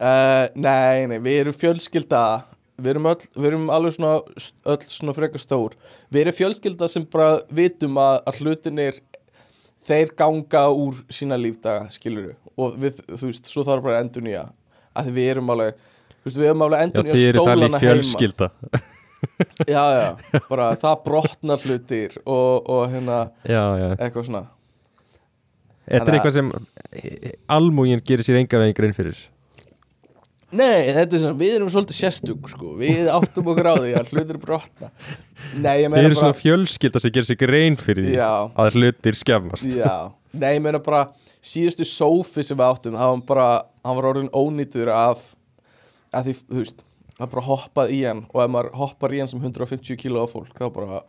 Uh, 0.00 0.46
nei, 0.56 1.06
nei, 1.10 1.18
við 1.20 1.40
erum 1.42 1.56
fjölskylda. 1.58 2.22
Við 2.80 2.94
erum, 2.94 3.08
öll, 3.10 3.26
við 3.36 3.48
erum 3.50 3.66
alveg 3.74 3.92
svona 3.92 4.12
öll 4.72 4.84
svona 4.88 5.12
frekar 5.12 5.42
stór. 5.42 5.74
Við 6.08 6.22
erum 6.22 6.36
fjölskylda 6.38 6.88
sem 6.88 7.04
bara 7.12 7.42
vitum 7.52 7.98
að, 8.00 8.22
að 8.30 8.38
hlutinir 8.40 9.02
þeir 9.88 10.12
ganga 10.18 10.66
úr 10.74 11.00
sína 11.12 11.38
lífdaga 11.40 11.88
skilur 11.94 12.34
og 12.60 12.76
við, 12.80 13.00
þú 13.08 13.30
veist, 13.30 13.48
svo 13.50 13.64
þarf 13.66 13.86
bara 13.86 14.00
endur 14.04 14.24
nýja 14.26 14.46
að 14.98 15.10
við 15.16 15.32
erum 15.34 15.52
alveg 15.54 15.74
veist, 16.24 16.36
við 16.36 16.48
erum 16.50 16.64
alveg 16.66 16.86
endur 16.86 17.08
nýja 17.08 17.34
stólana 17.34 17.82
heima. 17.82 18.50
Já, 19.68 19.82
já, 19.92 20.40
bara 20.48 20.70
það 20.80 21.00
brotnar 21.04 21.60
hlutir 21.60 22.14
og, 22.24 22.68
og 22.72 22.86
hérna 22.88 23.18
Já, 23.44 23.64
já. 23.76 23.88
eitthvað 23.98 24.24
svona. 24.30 24.40
Þetta 25.90 26.06
er 26.06 26.16
eitthvað 26.16 26.36
sem 26.38 26.48
almúgin 27.52 28.00
gerir 28.06 28.24
sér 28.24 28.38
enga 28.40 28.62
veginn 28.62 28.78
grein 28.78 28.96
fyrir 28.96 29.20
Nei, 30.50 30.90
þetta 30.90 31.14
er 31.16 31.22
svona, 31.22 31.38
við 31.38 31.56
erum 31.56 31.70
svolítið 31.70 31.98
sérstug 32.00 32.48
sko, 32.50 32.72
við 32.80 33.10
áttum 33.12 33.50
okkur 33.52 33.68
á 33.70 33.74
því 33.78 33.90
að 34.00 34.12
hlutir 34.14 34.38
brotna. 34.42 34.88
Nei, 35.54 35.74
ég 35.84 35.92
meina 35.92 36.08
bara 36.08 36.18
svona 36.18 36.38
fjölskylda 36.38 37.02
sem 37.02 37.14
gerir 37.14 37.28
sér 37.28 37.38
grein 37.38 37.78
fyrir 37.78 38.08
því 38.08 38.16
Já, 38.16 38.32
að 38.58 38.78
hlutir 38.80 39.18
skemmast. 39.20 39.68
Já, 39.78 40.10
nei, 40.34 40.54
ég 40.56 40.64
meina 40.64 40.82
bara 40.82 41.04
síðustu 41.40 41.86
sófi 41.86 42.44
sem 42.46 42.58
við 42.58 42.66
áttum 42.66 42.98
það 42.98 43.12
var 43.14 43.22
bara, 43.30 43.48
hann 43.86 44.00
var 44.00 44.10
orðin 44.10 44.32
ónýtur 44.34 44.90
af 44.92 45.28
að 46.10 46.30
því, 46.30 46.36
þú 46.48 46.64
veist 46.64 46.82
það 47.20 47.30
bara 47.34 47.46
hoppað 47.46 47.94
í 47.94 48.00
hann 48.08 48.24
og 48.32 48.42
ef 48.42 48.50
maður 48.50 48.72
hoppar 48.80 49.14
í 49.14 49.22
hann 49.22 49.30
sem 49.30 49.40
150 49.42 50.00
kíló 50.00 50.24
af 50.26 50.34
fólk 50.34 50.52
þá 50.56 50.66
bara 50.74 51.02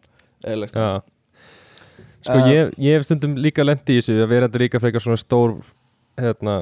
eðlegt 0.45 0.77
Já. 0.77 1.01
Sko 1.01 2.37
Uh, 2.37 2.47
ég, 2.51 2.67
ég 2.77 2.99
hef 2.99 3.07
stundum 3.07 3.31
líka 3.41 3.63
lendi 3.65 3.95
í 3.95 3.97
þessu 3.97 4.19
að 4.21 4.27
vera 4.29 4.45
þetta 4.45 4.59
líka 4.61 4.79
frekar 4.83 5.01
svona 5.01 5.17
stór 5.17 5.55
hérna, 6.21 6.59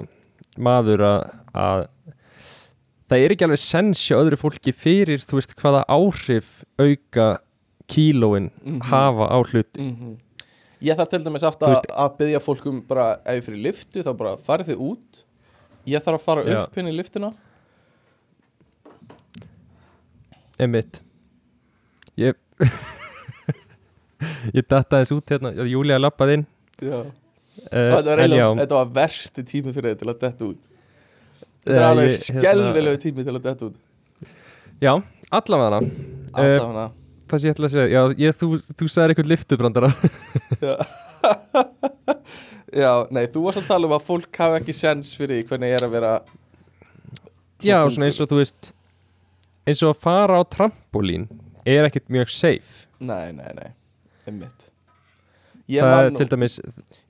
maður 0.55 1.03
að, 1.03 1.33
að 1.51 1.81
það 3.09 3.23
er 3.25 3.33
ekki 3.35 3.45
alveg 3.47 3.61
sens 3.63 4.01
hjá 4.07 4.15
öðru 4.21 4.37
fólki 4.39 4.73
fyrir 4.75 5.23
þú 5.25 5.39
veist 5.39 5.55
hvaða 5.59 5.83
áhrif 5.89 6.49
auka 6.79 7.29
kílóin 7.89 8.51
Mhm. 8.63 8.81
hafa 8.91 9.25
á 9.33 9.37
hluti. 9.43 9.79
Mm 9.81 10.17
Ég 10.81 10.95
þarf 10.95 11.09
til 11.11 11.19
dæmis 11.25 11.43
aftur 11.43 11.73
að, 11.75 11.81
að 11.91 12.13
byggja 12.21 12.39
fólkum 12.39 12.77
bara 12.87 13.17
ef 13.25 13.35
ég 13.41 13.43
fyrir 13.49 13.63
liftu 13.65 13.99
þá 14.05 14.13
bara 14.15 14.37
farið 14.39 14.69
þið 14.69 14.77
út. 14.85 15.23
Ég 15.85 15.99
þarf 16.05 16.21
að 16.21 16.23
fara 16.23 16.43
Já. 16.47 16.61
upp 16.63 16.75
hérna 16.77 16.93
í 16.93 16.95
liftuna 16.95 17.33
Einmitt. 20.59 21.01
Ég 22.19 22.35
Ég 24.55 24.65
datta 24.67 24.99
þess 25.01 25.13
út 25.15 25.31
hérna. 25.31 25.51
Júlia 25.67 25.99
lappaði 25.99 26.39
inn. 26.39 26.47
Uh, 26.79 27.05
þetta, 27.71 28.15
var 28.15 28.21
já, 28.31 28.47
þetta 28.55 28.75
var 28.77 28.91
versti 28.95 29.43
tími 29.43 29.73
fyrir 29.75 29.91
þið 29.93 29.99
til 29.99 30.09
að 30.13 30.19
detta 30.23 30.45
út 30.47 30.68
Þetta 31.65 31.75
er 31.75 31.87
alveg 31.89 32.13
hérna- 32.13 32.41
skelvilegu 32.43 33.01
tími 33.03 33.25
til 33.27 33.35
að 33.35 33.43
detta 33.45 33.69
út. 33.69 33.75
Já, 34.79 34.93
allavega. 35.29 35.83
Alltaf 36.33 36.95
Það 37.29 37.41
sem 37.41 37.49
ég 37.49 37.53
ætla 37.55 37.67
að 37.67 37.73
segja, 37.75 37.89
já, 37.93 38.01
ég, 38.17 38.37
þú, 38.39 38.47
þú 38.79 38.87
sagðir 38.89 39.11
eitthvað 39.13 39.27
liftubrandara 39.29 39.89
Já. 40.63 40.73
Já, 42.81 42.91
nei, 43.13 43.23
þú 43.29 43.43
varst 43.45 43.61
að 43.63 43.69
tala 43.69 43.89
um 43.89 43.93
að 43.97 44.05
fólk 44.07 44.39
hafa 44.41 44.59
ekki 44.59 44.75
sens 44.77 45.11
fyrir 45.17 45.43
hvernig 45.49 45.71
ég 45.71 45.77
er 45.77 45.85
að 45.85 45.93
vera 45.93 46.11
Já, 47.61 47.79
þungur. 47.79 47.93
svona 47.95 48.09
eins 48.09 48.19
og 48.23 48.29
þú 48.31 48.39
veist 48.39 48.71
eins 49.69 49.83
og 49.85 49.93
að 49.93 50.01
fara 50.05 50.39
á 50.41 50.43
trampolín 50.49 51.27
er 51.69 51.85
ekkert 51.85 52.09
mjög 52.13 52.31
safe. 52.33 52.87
Nei, 52.97 53.29
nei, 53.35 53.49
nei, 53.57 53.69
Ég 55.69 55.85
Það 55.85 55.99
er 56.01 56.15
til 56.17 56.29
dæmis 56.31 56.55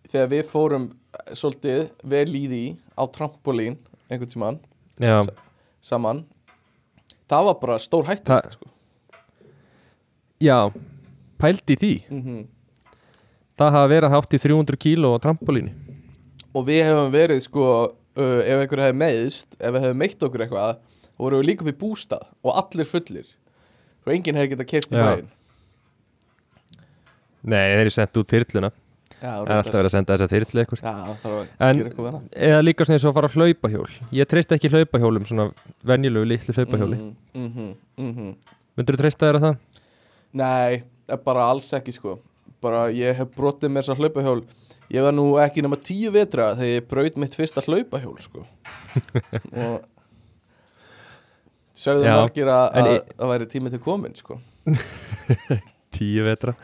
þegar 0.09 0.31
við 0.33 0.47
fórum 0.49 0.89
eh, 0.89 1.35
svolítið 1.37 1.83
vel 2.11 2.27
í 2.35 2.43
því 2.51 2.63
á 2.99 3.03
trampolín 3.15 3.77
einhvern 4.09 4.31
tímann 4.33 4.59
Já, 4.99 5.21
saman 5.81 6.25
Það 7.29 7.45
var 7.45 7.57
bara 7.61 7.77
stór 7.79 8.07
hættu 8.09 8.31
Það- 8.33 8.51
sko. 8.55 8.65
já 10.41 10.71
pældi 11.39 11.75
því. 11.77 11.93
Mm 12.09 12.47
Það 13.59 13.71
hafa 13.75 13.87
verið 13.91 14.13
hátt 14.13 14.33
í 14.33 14.39
300 14.39 14.77
kíló 14.79 15.09
á 15.13 15.19
trampolínu. 15.19 15.71
Og 16.55 16.63
við 16.65 16.85
hefum 16.87 17.09
verið 17.11 17.41
sko 17.43 17.63
uh, 17.91 18.39
ef 18.39 18.61
einhver 18.63 18.81
hefði 18.85 18.95
meiðst 19.01 19.57
ef 19.59 19.73
við 19.75 19.83
hefum 19.83 19.99
meitt 19.99 20.23
okkur 20.23 20.43
eitthvað 20.45 20.77
vorum 21.19 21.41
við 21.41 21.49
líka 21.49 21.65
upp 21.65 21.71
í 21.73 21.75
bústað 21.81 22.23
og 22.41 22.55
allir 22.55 22.87
fullir. 22.87 23.27
Og 24.07 24.13
enginn 24.15 24.39
hefði 24.39 24.53
getað 24.55 24.69
kert 24.71 24.95
í 24.95 25.01
bæinn. 25.03 25.27
Nei, 27.43 27.65
þeir 27.67 27.81
eru 27.83 27.93
sendt 27.93 28.17
út 28.19 28.31
þyrluna. 28.31 28.71
Já, 28.71 28.88
Það 29.19 29.39
er 29.41 29.51
alltaf 29.57 29.73
verið 29.75 29.89
að 29.89 29.93
senda 29.93 30.15
það 30.15 30.29
þarf 31.23 31.33
að 31.33 31.47
En- 31.59 31.79
gera 31.79 31.89
eitthvað 31.89 32.05
hana 32.07 32.21
Eða 32.49 32.61
líka 32.63 32.85
svona 32.85 32.95
eins 32.95 33.05
og 33.05 33.09
að 33.11 33.17
fara 33.17 33.27
að 33.27 33.35
hlaupahjól. 33.35 33.89
Ég 34.15 34.29
treyst 34.31 34.53
ekki 34.55 34.71
hlaupahjólum, 34.71 35.25
svona 35.27 35.47
venjulegu 35.83 36.29
litlu 36.29 36.55
hlaupahjóli. 36.55 36.99
Mm 37.35 37.49
-hmm, 37.49 37.75
mm 37.97 38.13
-hmm. 38.15 38.35
Myndur 38.77 38.95
þú 38.95 39.01
treysta 39.03 39.27
þér 39.27 39.35
að 39.35 39.45
það? 39.47 39.57
Nei, 40.33 40.83
eh, 41.09 41.17
bara 41.25 41.49
alls 41.49 41.73
ekki 41.73 41.91
sko. 41.91 42.19
Bara 42.61 42.87
ég 42.91 43.15
hef 43.15 43.27
brotið 43.35 43.69
mér 43.71 43.83
svo 43.83 43.95
hlaupahjól. 43.95 44.43
Ég 44.89 45.03
var 45.03 45.11
nú 45.11 45.37
ekki 45.37 45.61
nema 45.61 45.75
tíu 45.75 46.11
vetra 46.11 46.55
þegar 46.55 46.81
ég 46.81 46.87
braut 46.87 47.17
mitt 47.17 47.35
fyrsta 47.35 47.61
hlaupahjól 47.61 48.17
sko. 48.21 48.45
Og 49.53 49.83
sögðu 51.75 52.05
margir 52.05 52.47
að 52.47 52.75
en 52.75 52.85
það 53.17 53.27
væri 53.27 53.45
tími 53.45 53.69
til 53.69 53.79
komin 53.79 54.15
sko. 54.15 54.39
Tíu 55.99 56.23
vetra 56.23 56.55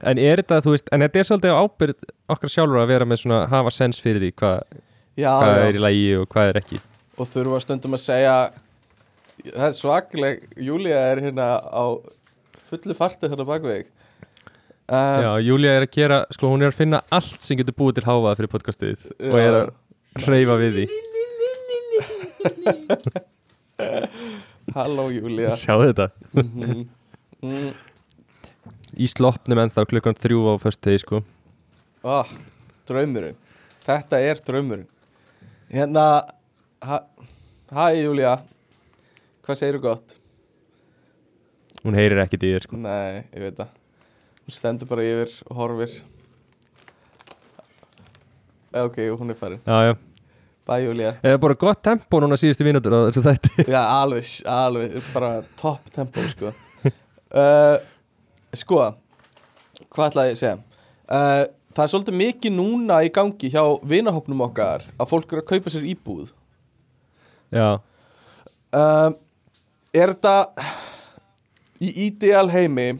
En 0.00 0.20
er 0.20 0.40
þetta, 0.40 0.60
þú 0.64 0.72
veist, 0.74 0.88
en 0.94 1.04
þetta 1.04 1.20
er 1.20 1.26
svolítið 1.28 1.52
á 1.52 1.60
ábyrð 1.60 2.06
okkar 2.32 2.52
sjálfur 2.54 2.80
að 2.80 2.90
vera 2.94 3.08
með 3.08 3.18
svona 3.20 3.40
hafa 3.50 3.72
sens 3.74 4.00
fyrir 4.00 4.22
því 4.24 4.30
hvað, 4.40 4.78
já, 5.20 5.32
er 5.66 5.76
í 5.76 5.82
lægi 5.84 6.06
og 6.20 6.28
hvað 6.32 6.52
er 6.52 6.60
ekki. 6.62 6.80
Og 7.20 7.28
þurfa 7.28 7.58
stundum 7.66 7.96
að 7.98 8.04
segja 8.06 8.34
Það 9.40 9.66
er 9.66 9.72
svakleg 9.76 10.42
Júlía 10.60 10.98
er 11.10 11.20
hérna 11.24 11.46
á 11.64 11.84
fullu 12.68 12.92
farti 12.96 13.28
hérna 13.30 13.46
bakveg 13.48 13.86
um, 13.88 15.20
Já, 15.24 15.30
Júlia 15.44 15.78
er 15.78 15.86
að 15.86 15.94
gera, 15.94 16.18
sko 16.36 16.50
hún 16.52 16.64
er 16.64 16.74
að 16.74 16.80
finna 16.82 17.00
allt 17.08 17.40
sem 17.44 17.56
getur 17.60 17.76
búið 17.78 18.00
til 18.00 18.06
háfað 18.08 18.36
fyrir 18.40 18.52
podcastið 18.52 19.06
og 19.30 19.38
er 19.40 19.58
að 19.62 19.72
hreyfa 20.26 20.56
við 20.60 20.72
því. 20.76 20.86
Halló 24.76 25.06
Júlía. 25.14 25.54
Sjáðu 25.60 25.92
þetta? 25.92 26.06
Mm 26.36 26.88
mm, 27.42 27.70
Í 29.00 29.06
sloppnum 29.08 29.60
ennþá 29.62 29.86
klukkan 29.88 30.16
þrjú 30.20 30.42
á 30.52 30.54
föstudegi 30.60 31.00
sko. 31.04 31.22
Ah, 32.04 32.28
Draumurinn. 32.88 33.36
Þetta 33.86 34.18
er 34.20 34.40
draumurinn. 34.44 34.86
Hérna 35.72 36.04
ha, 36.84 36.98
Hæ 37.70 37.84
Júlía. 38.02 38.34
Hvað 39.46 39.58
segirðu 39.60 39.82
gott? 39.86 40.16
Hún 41.80 41.96
heyrir 41.96 42.20
ekkert 42.24 42.44
í 42.44 42.50
þér 42.52 42.66
sko. 42.66 42.76
Nei, 42.82 43.22
ég 43.32 43.44
veit 43.46 43.56
það. 43.60 43.70
Hún 44.44 44.56
stendur 44.56 44.90
bara 44.90 45.06
yfir 45.06 45.36
og 45.48 45.60
horfir. 45.62 45.94
Eh, 48.74 48.82
Ok, 48.84 48.98
hún 49.18 49.30
er 49.32 49.38
farin. 49.38 49.60
Já, 49.66 49.78
já. 49.90 49.94
Bæ 50.68 50.74
Júlía. 50.84 51.14
Eða 51.24 51.40
bara 51.42 51.54
gott 51.58 51.80
tempo 51.82 52.20
núna 52.22 52.36
síðustu 52.38 52.62
mínútur 52.68 52.94
á 52.94 53.00
þessu 53.08 53.22
þætti? 53.24 53.64
Já, 53.66 53.80
alveg, 54.02 54.28
alveg, 54.46 54.98
bara 55.14 55.30
topp 55.58 55.88
tempo, 55.94 56.22
sko. 56.30 56.52
Uh, 57.32 57.78
Sko, 58.56 58.82
hvað 59.94 60.10
ætlaði 60.10 60.32
ég 60.32 60.36
að 60.36 60.42
segja? 60.42 60.58
Uh, 61.10 61.46
Það 61.70 61.84
er 61.84 61.90
svolítið 61.92 62.16
mikið 62.18 62.52
núna 62.56 62.96
í 63.06 63.10
gangi 63.14 63.48
hjá 63.52 63.62
vinahopnum 63.86 64.40
okkar 64.42 64.82
að 64.98 65.06
fólk 65.06 65.30
eru 65.30 65.42
að 65.44 65.50
kaupa 65.52 65.70
sér 65.70 65.84
íbúð. 65.86 66.32
Já. 67.54 67.78
Uh, 68.74 69.14
Er 69.90 70.12
þetta 70.12 70.34
í 71.82 71.88
ideal 72.06 72.46
heimi 72.52 72.92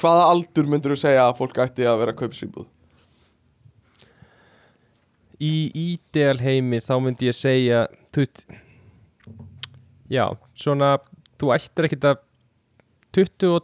hvaða 0.00 0.30
aldur 0.32 0.68
myndur 0.72 0.94
þú 0.94 1.00
segja 1.02 1.26
að 1.26 1.36
fólk 1.40 1.58
ætti 1.66 1.84
að 1.84 1.98
vera 2.00 2.14
að 2.14 2.20
kaupa 2.22 2.38
sér 2.38 2.48
íbúð? 2.48 2.68
Í 5.36 5.54
ídeal 5.82 6.38
heimi 6.40 6.80
þá 6.80 6.94
myndi 7.04 7.28
ég 7.28 7.36
segja 7.36 7.82
Þú 8.08 8.22
veist 8.22 8.44
Já, 10.08 10.24
svona 10.56 10.94
Þú 11.36 11.52
ættir 11.52 11.90
ekkert 11.90 12.08
að 12.08 12.22
22 13.18 13.60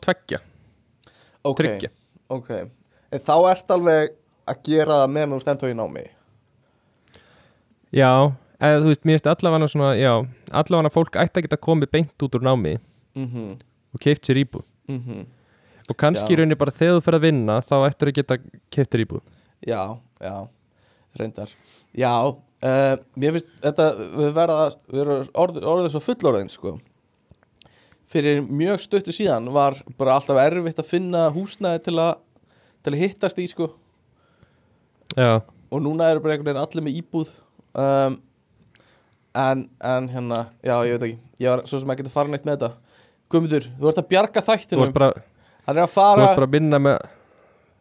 Ok, 1.45 1.59
Tryggja. 1.59 1.91
ok. 2.31 2.51
En 3.13 3.21
þá 3.21 3.35
ert 3.51 3.71
alveg 3.75 4.15
að 4.49 4.63
gera 4.69 5.01
það 5.03 5.11
með 5.17 5.27
mér 5.33 5.43
stendur 5.45 5.73
í 5.73 5.77
námi? 5.79 6.05
Já, 7.93 8.11
eða 8.63 8.81
þú 8.83 8.89
veist, 8.93 9.05
mér 9.05 9.19
finnst 9.19 9.29
allavega 9.33 9.69
svona 9.71 9.91
Já, 9.99 10.13
allavega 10.63 10.93
fólk 10.95 11.19
ætti 11.21 11.41
að 11.43 11.47
geta 11.49 11.59
komið 11.61 11.91
beint 11.93 12.25
út 12.25 12.39
úr 12.39 12.47
námi 12.47 12.79
Mhm, 13.13 13.59
og 13.93 14.01
keift 14.01 14.25
sér 14.25 14.39
íbúð. 14.41 14.63
Mhm. 14.89 15.27
Og 15.91 15.97
kannski 16.01 16.31
Já. 16.31 16.33
í 16.33 16.37
rauninni 16.39 16.57
bara 16.57 16.71
þegar 16.73 16.97
þú 16.97 17.03
fer 17.05 17.15
að 17.19 17.25
vinna 17.27 17.59
þá 17.61 17.75
ættir 17.91 18.09
að 18.09 18.15
geta 18.15 18.37
keift 18.73 18.91
sér 18.95 19.03
íbúð. 19.05 19.21
Já, 19.67 19.99
já, 20.23 20.49
reyndar. 21.21 21.51
Já, 21.95 22.13
uh, 22.33 22.97
mér 23.19 23.33
finnst 23.37 23.51
þetta 23.61 23.91
við 24.17 24.33
verða, 24.33 24.75
orðið, 25.35 25.63
orðið 25.69 25.91
svo 25.93 26.01
fullorðin 26.07 26.49
sko 26.51 26.79
Fyrir 28.13 28.43
mjög 28.45 28.83
stuttu 28.83 29.15
síðan 29.15 29.49
var 29.55 29.79
bara 29.99 30.19
alltaf 30.19 30.41
erfitt 30.43 30.81
að 30.83 30.91
finna 30.91 31.25
húsnæði 31.33 31.81
til 31.87 31.97
að 32.03 32.13
til 32.83 32.93
að 32.93 33.01
hittast 33.05 33.39
í 33.39 33.47
sko. 33.49 33.71
Já, 35.17 35.41
og 35.71 35.83
núna 35.85 36.11
eru 36.11 36.23
bara 36.25 36.35
einhvern 36.35 36.51
veginn 36.51 36.63
allir 36.63 36.85
með 36.87 36.99
íbúð 36.99 37.33
um, 37.79 38.17
en, 39.39 39.67
en 39.79 40.09
hérna 40.13 40.41
já, 40.65 40.75
ég 40.89 40.97
veit 40.97 41.07
ekki, 41.09 41.19
ég 41.45 41.53
var 41.53 41.65
svo 41.69 41.81
sem 41.81 41.93
ekki 41.95 42.07
að 42.09 42.15
fara 42.17 42.33
neitt 42.33 42.49
með 42.49 42.57
þetta. 42.57 43.01
Guðmundur, 43.33 43.69
þú 43.79 43.91
ert 43.91 44.01
að 44.03 44.09
bjarga 44.13 44.43
Þú 44.43 44.49
þættinum 44.51 44.85
varst 44.85 44.97
bara, 44.97 45.11
hann 45.69 45.77
er 45.79 45.85
að 45.85 45.93
þú 45.93 45.97
fara 46.01 46.31
bara 46.33 46.49
að 46.49 46.57
minna 46.57 46.81
með 46.83 46.97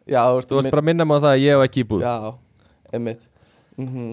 já, 0.06 0.22
þú 0.22 0.44
Þú 0.52 0.60
varst 0.60 0.76
bara 0.76 0.84
að 0.84 0.90
minna 0.92 1.08
með 1.08 1.24
það 1.24 1.32
að 1.32 1.42
ég 1.42 1.56
hef 1.56 1.64
ekki 1.66 1.86
íbúð. 1.86 2.06
Já, 2.06 2.34
einmitt. 2.92 3.26
Mm 3.80 4.12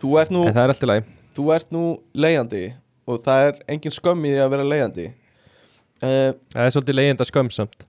þú 0.00 0.14
ert 0.20 0.32
nú 0.32 0.46
En 0.48 0.54
það 0.54 0.62
er 0.64 0.72
alltaf 0.74 0.88
læg 0.90 1.10
þú 1.36 1.44
ert 1.54 1.70
nú 1.72 1.82
leiðandi 2.16 2.62
og 3.08 3.22
það 3.24 3.46
er 3.48 3.62
engin 3.74 3.94
skömm 3.94 4.26
í 4.28 4.34
því 4.34 4.44
að 4.44 4.52
vera 4.54 4.68
leiðandi 4.68 5.08
uh, 5.08 6.30
Það 6.52 6.66
er 6.66 6.74
svolítið 6.76 6.98
leiðinda 6.98 7.28
skömmsamt 7.28 7.86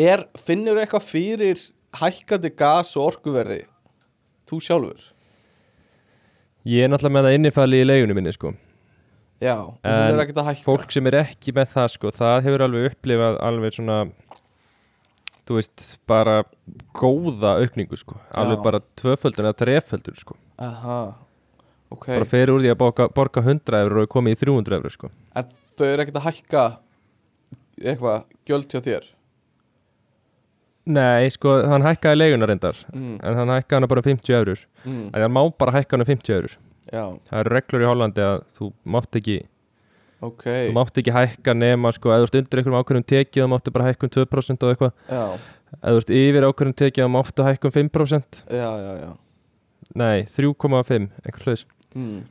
er, 0.00 0.26
finnur 0.40 0.80
eitthvað 0.82 1.06
fyrir 1.06 1.64
hækkandi 2.00 2.50
gas 2.58 2.94
og 2.98 3.12
orkuverði? 3.12 3.62
Þú 4.50 4.60
sjálfur? 4.64 5.10
Ég 6.68 6.84
er 6.86 6.90
náttúrulega 6.90 7.16
með 7.18 7.28
það 7.28 7.36
innifæli 7.38 7.80
í 7.80 7.86
leigunum 7.86 8.18
minni 8.18 8.32
sko. 8.34 8.54
Já, 9.42 9.56
hún 9.60 9.84
er 9.84 10.20
ekkert 10.22 10.38
að 10.40 10.46
hækka. 10.48 10.64
Fólk 10.64 10.92
sem 10.94 11.08
er 11.10 11.16
ekki 11.18 11.52
með 11.52 11.72
það 11.74 11.88
sko 11.92 12.10
Það 12.14 12.36
hefur 12.46 12.62
alveg 12.64 12.86
upplifað 12.92 13.38
alveg 13.44 13.74
svona 13.76 13.96
Þú 15.44 15.58
veist, 15.58 15.82
bara 16.08 16.38
góða 16.96 17.58
aukningu 17.60 17.98
sko. 18.00 18.16
Alveg 18.32 18.56
Já. 18.56 18.64
bara 18.64 18.80
tvöföldur 18.96 19.44
eða 19.44 19.58
treföldur 19.60 20.16
sko. 20.16 20.38
Aha, 20.56 21.00
ok. 21.94 22.08
Bara 22.12 22.28
fer 22.28 22.52
úr 22.52 22.62
því 22.62 22.72
að 22.74 22.80
borga, 22.84 23.08
borga 23.14 23.44
100 23.44 23.80
eurur 23.80 24.04
og 24.04 24.12
komið 24.12 24.36
í 24.36 24.40
300 24.44 24.78
eurur 24.78 24.94
sko. 24.94 25.10
En 25.34 25.50
þau 25.78 25.86
eru 25.88 26.04
ekkert 26.04 26.20
að 26.20 26.26
hækka 26.28 26.64
eitthvað, 27.82 28.24
gjöld 28.46 28.70
hjá 28.70 28.82
þér? 28.84 29.10
Nei, 30.84 31.30
sko, 31.32 31.54
hann 31.64 31.84
hækkaði 31.84 32.18
leiguna 32.18 32.46
reyndar 32.48 32.76
mm, 32.92 33.16
En 33.24 33.38
hann 33.38 33.48
hækkaði 33.54 33.78
hana 33.78 33.88
bara 33.88 34.02
um 34.02 34.08
50 34.10 34.34
eurur 34.36 34.60
mm, 34.84 35.06
En 35.14 35.22
hann 35.22 35.32
má 35.32 35.40
bara 35.56 35.72
hækka 35.78 35.96
hana 35.96 36.04
um 36.04 36.10
50 36.10 36.34
eurur 36.34 36.56
já, 36.92 37.04
Það 37.30 37.40
eru 37.40 37.52
reglur 37.54 37.84
í 37.84 37.88
Hollandi 37.88 38.24
að 38.24 38.42
þú 38.58 38.68
mátt 38.92 39.18
ekki 39.20 39.38
ok. 40.24 40.44
Þú 40.44 40.74
mátt 40.76 41.00
ekki 41.00 41.14
hækka 41.16 41.54
nema 41.56 41.92
sko 41.96 42.12
Ef 42.12 42.26
þú 42.26 42.28
ert 42.28 42.38
undir 42.42 42.60
einhverjum 42.60 42.78
ákveðnum 42.82 43.06
tekið 43.14 43.46
þá 43.46 43.52
máttu 43.54 43.74
bara 43.74 43.88
hækka 43.88 44.08
um 44.08 44.12
2% 44.18 44.66
og 44.66 44.74
eitthvað. 44.74 44.92
Ef 45.80 45.88
þú 45.88 46.02
ert 46.02 46.12
yfir 46.20 46.48
ákveðnum 46.50 46.78
tekið 46.82 47.06
þá 47.06 47.12
máttu 47.16 47.48
hækka 47.48 47.70
um 47.70 47.76
5% 47.78 48.42
já, 48.44 48.68
já, 48.84 48.92
já. 49.00 49.10
Nei, 50.04 50.24
3,5 50.36 51.08
einhver 51.24 51.48
hlaus 51.48 51.64
mm. 51.94 52.22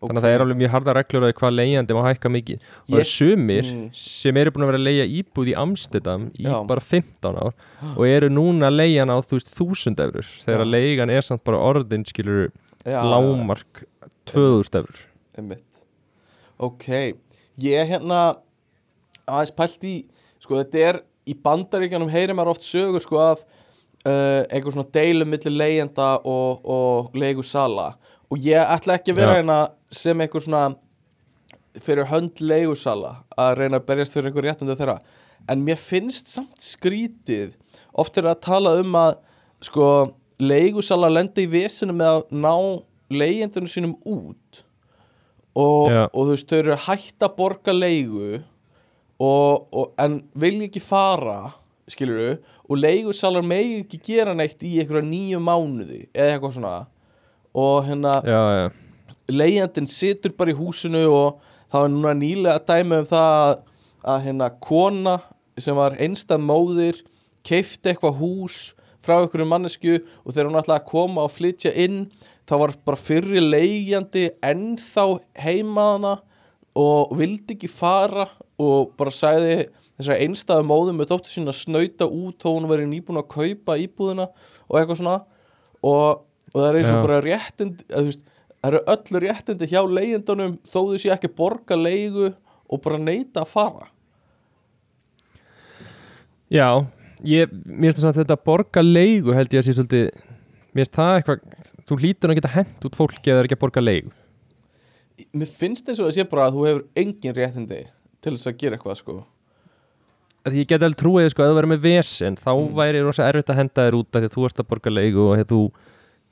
Þannig 0.00 0.16
að 0.16 0.24
það 0.24 0.32
er 0.34 0.42
alveg 0.46 0.56
mjög 0.62 0.70
harda 0.72 0.92
reglur 0.96 1.24
á 1.28 1.32
hvað 1.36 1.50
leigjandi 1.58 1.92
má 1.96 2.00
hækka 2.06 2.30
mikið 2.32 2.62
Og 2.62 2.86
það 2.88 2.94
Ég- 2.94 3.02
er 3.02 3.08
sumir 3.10 3.66
Mm. 3.68 3.82
sem 3.92 4.36
eru 4.40 4.50
búin 4.54 4.64
að 4.64 4.70
vera 4.70 4.78
að 4.80 4.86
leigja 4.86 5.06
íbúð 5.20 5.50
í 5.52 5.56
Amsterdam 5.60 6.22
í 6.40 6.46
Já. 6.48 6.54
bara 6.66 6.80
15 6.80 7.36
ár 7.36 7.52
og 7.98 8.04
eru 8.08 8.30
núna 8.32 8.70
að 8.70 8.78
leigja 8.80 9.02
hana 9.04 9.18
á 9.18 9.20
þú 9.20 9.36
veist 9.36 9.52
1000 9.52 10.00
eurur 10.06 10.30
þegar 10.46 10.64
að 10.64 10.70
leigan 10.72 11.10
er 11.12 11.20
samt 11.26 11.44
bara 11.44 11.60
orðin 11.60 12.06
skilur 12.08 12.48
lámark 12.86 13.84
2000 14.30 14.80
eurur. 14.80 15.58
Ok, 16.60 16.86
ég 17.60 17.88
hérna 17.92 18.36
aðeins 19.28 19.52
pælt 19.56 19.84
í 19.88 19.94
sko 20.40 20.58
þetta 20.62 20.82
er 20.88 20.98
í 21.28 21.34
bandaríkjanum 21.44 22.10
heyrir 22.12 22.36
maður 22.36 22.54
oft 22.56 22.64
sögur 22.66 23.00
sko 23.04 23.20
af 23.20 23.44
uh, 24.08 24.42
einhver 24.48 24.72
svona 24.74 24.88
deilum 24.92 25.28
milli 25.32 25.52
leigjenda 25.54 26.08
og, 26.24 26.60
og 26.64 27.12
leigusala 27.16 27.94
og 28.30 28.44
ég 28.44 28.62
ætla 28.62 28.96
ekki 28.98 29.14
að 29.14 29.20
vera 29.20 29.34
Já. 29.34 29.40
hérna 29.40 29.58
sem 29.94 30.22
einhver 30.22 30.44
svona 30.44 30.62
fyrir 31.80 32.08
hönd 32.10 32.40
leigusala 32.42 33.16
að 33.38 33.56
reyna 33.58 33.80
að 33.80 33.88
berjast 33.90 34.14
fyrir 34.16 34.30
einhver 34.30 34.46
réttandu 34.48 34.76
þeirra. 34.78 34.98
En 35.50 35.62
mér 35.66 35.78
finnst 35.80 36.30
samt 36.30 36.62
skrítið 36.62 37.56
oft 37.98 38.18
er 38.18 38.28
að 38.30 38.42
tala 38.46 38.76
um 38.80 38.96
að 38.98 39.14
sko 39.64 39.86
leigusala 40.40 41.10
lendi 41.12 41.46
í 41.46 41.50
vesinu 41.50 41.94
með 41.96 42.16
að 42.16 42.34
ná 42.42 42.54
leigjendunum 43.10 43.70
sínum 43.70 43.96
út. 44.06 44.62
Og, 45.58 45.90
og 45.90 46.20
þú 46.20 46.28
veist, 46.30 46.46
þau 46.50 46.58
eru 46.60 46.76
hætt 46.86 47.24
að 47.26 47.34
borga 47.36 47.72
leigu 47.74 48.38
og, 49.20 49.66
og, 49.74 49.90
en 49.98 50.20
vilja 50.38 50.68
ekki 50.68 50.82
fara 50.82 51.50
skilur 51.90 52.20
þau, 52.20 52.54
og 52.70 52.78
leigusalar 52.78 53.44
megi 53.46 53.80
ekki 53.82 53.98
gera 54.06 54.34
neitt 54.36 54.62
í 54.62 54.76
einhverja 54.78 55.08
nýju 55.08 55.40
mánuði 55.42 56.04
eða 56.14 56.36
eitthvað 56.36 56.54
svona 56.56 56.74
og 57.56 57.84
hérna, 57.86 58.14
leigjandinn 59.30 59.88
situr 59.90 60.34
bara 60.38 60.52
í 60.52 60.58
húsinu 60.58 61.04
og 61.10 61.40
það 61.70 61.84
var 61.84 61.92
núna 61.94 62.14
nýlega 62.18 62.64
dæmi 62.66 63.00
um 63.02 63.08
það 63.10 63.38
að, 64.04 64.18
hérna 64.26 64.50
kona 64.62 65.16
sem 65.60 65.76
var 65.76 65.96
einstað 66.00 66.44
móðir 66.46 67.00
keifti 67.46 67.92
eitthvað 67.92 68.20
hús 68.20 68.58
frá 69.00 69.18
einhverju 69.20 69.48
mannesku 69.48 69.98
og 69.98 70.32
þegar 70.32 70.50
hún 70.50 70.60
ætlaði 70.60 70.78
að 70.78 70.90
koma 70.90 71.26
og 71.26 71.34
flytja 71.34 71.72
inn 71.84 72.04
þá 72.48 72.54
var 72.62 72.74
bara 72.84 73.00
fyrri 73.00 73.42
leigjandi 73.42 74.26
ennþá 74.44 75.06
heimaðana 75.40 76.16
og 76.78 77.14
vildi 77.18 77.56
ekki 77.56 77.70
fara 77.70 78.28
og 78.60 78.92
bara 78.98 79.12
sagði 79.14 79.68
þessari 79.98 80.26
einstæðu 80.26 80.66
móðum 80.68 81.00
með 81.00 81.12
dóttur 81.12 81.32
sín 81.32 81.50
að 81.50 81.58
snauta 81.60 82.08
út 82.08 82.40
þó 82.42 82.54
hún 82.54 82.68
verið 82.70 82.90
nýbúin 82.90 83.20
að 83.20 83.30
kaupa 83.34 83.76
íbúðina 83.80 84.26
og 84.30 84.78
eitthvað 84.78 85.00
svona. 85.00 85.16
Og, 85.80 86.22
og 86.50 86.58
það 86.60 86.68
er 86.70 86.78
eins 86.80 86.90
og 86.90 86.98
Já. 86.98 87.02
bara 87.06 87.20
réttind 87.24 87.82
að, 87.90 88.08
veist, 88.10 88.22
það 88.60 88.70
eru 88.74 88.80
öll 88.94 89.20
réttindi 89.26 89.68
hjá 89.70 89.80
leigjendunum 89.98 90.56
þó 90.68 90.78
þau 90.90 90.98
sé 91.00 91.12
ekki 91.14 91.30
að 91.30 91.36
borga 91.40 91.78
leigu 91.80 92.30
og 92.70 92.82
bara 92.84 92.98
neita 93.02 93.44
að 93.44 93.52
fara 93.54 93.88
já 96.50 96.68
ég, 97.24 97.50
Mér 97.64 97.92
finnst 97.92 98.02
það 98.02 98.10
að 98.12 98.20
þetta 98.22 98.38
borga 98.48 98.82
leigu 98.84 99.34
held 99.36 99.54
ég 99.54 99.62
að 99.62 99.68
sé 99.68 99.76
svolítið 99.76 100.08
Mér 100.70 100.84
finnst 100.84 100.96
það 100.98 101.16
eitthvað 101.18 101.58
Þú 101.90 101.96
hlýtur 101.98 102.30
að 102.30 102.38
geta 102.38 102.52
hent 102.54 102.84
út 102.86 102.96
fólki 102.98 103.30
að 103.30 103.34
það 103.34 103.40
er 103.42 103.48
ekki 103.48 103.56
að 103.58 103.62
borga 103.64 103.82
leigu 103.84 104.12
Mér 105.36 105.50
finnst 105.52 105.88
eins 105.90 106.00
og 106.00 106.08
það 106.10 106.16
sé 106.18 106.24
bara 106.30 106.46
að 106.48 106.56
þú 106.56 106.66
hefur 106.68 106.84
engin 107.02 107.36
réttindi 107.36 107.80
til 108.24 108.34
þess 108.36 108.50
að 108.50 108.58
gera 108.62 108.78
eitthvað 108.78 109.00
sko 109.02 109.18
Því 110.40 110.62
ég 110.62 110.68
get 110.70 110.80
alveg 110.86 110.96
trúið 111.02 111.26
sko 111.34 111.44
að 111.44 111.50
þú 111.50 111.56
verður 111.58 111.70
með 111.74 111.82
vesen 111.84 112.36
þá 112.40 112.50
Mm. 112.54 112.70
væri 112.78 113.00
rosa 113.04 113.26
erfitt 113.28 113.50
að 113.52 113.58
henda 113.60 113.82
þér 113.84 113.96
út 113.98 114.08
af 114.16 114.22
því 114.22 114.28
að 114.30 114.36
þú 114.36 114.44
ert 114.48 114.62
að 114.62 114.68
borga 114.70 114.92
leigu 114.94 115.24
og 115.26 115.42
þú, 115.50 115.58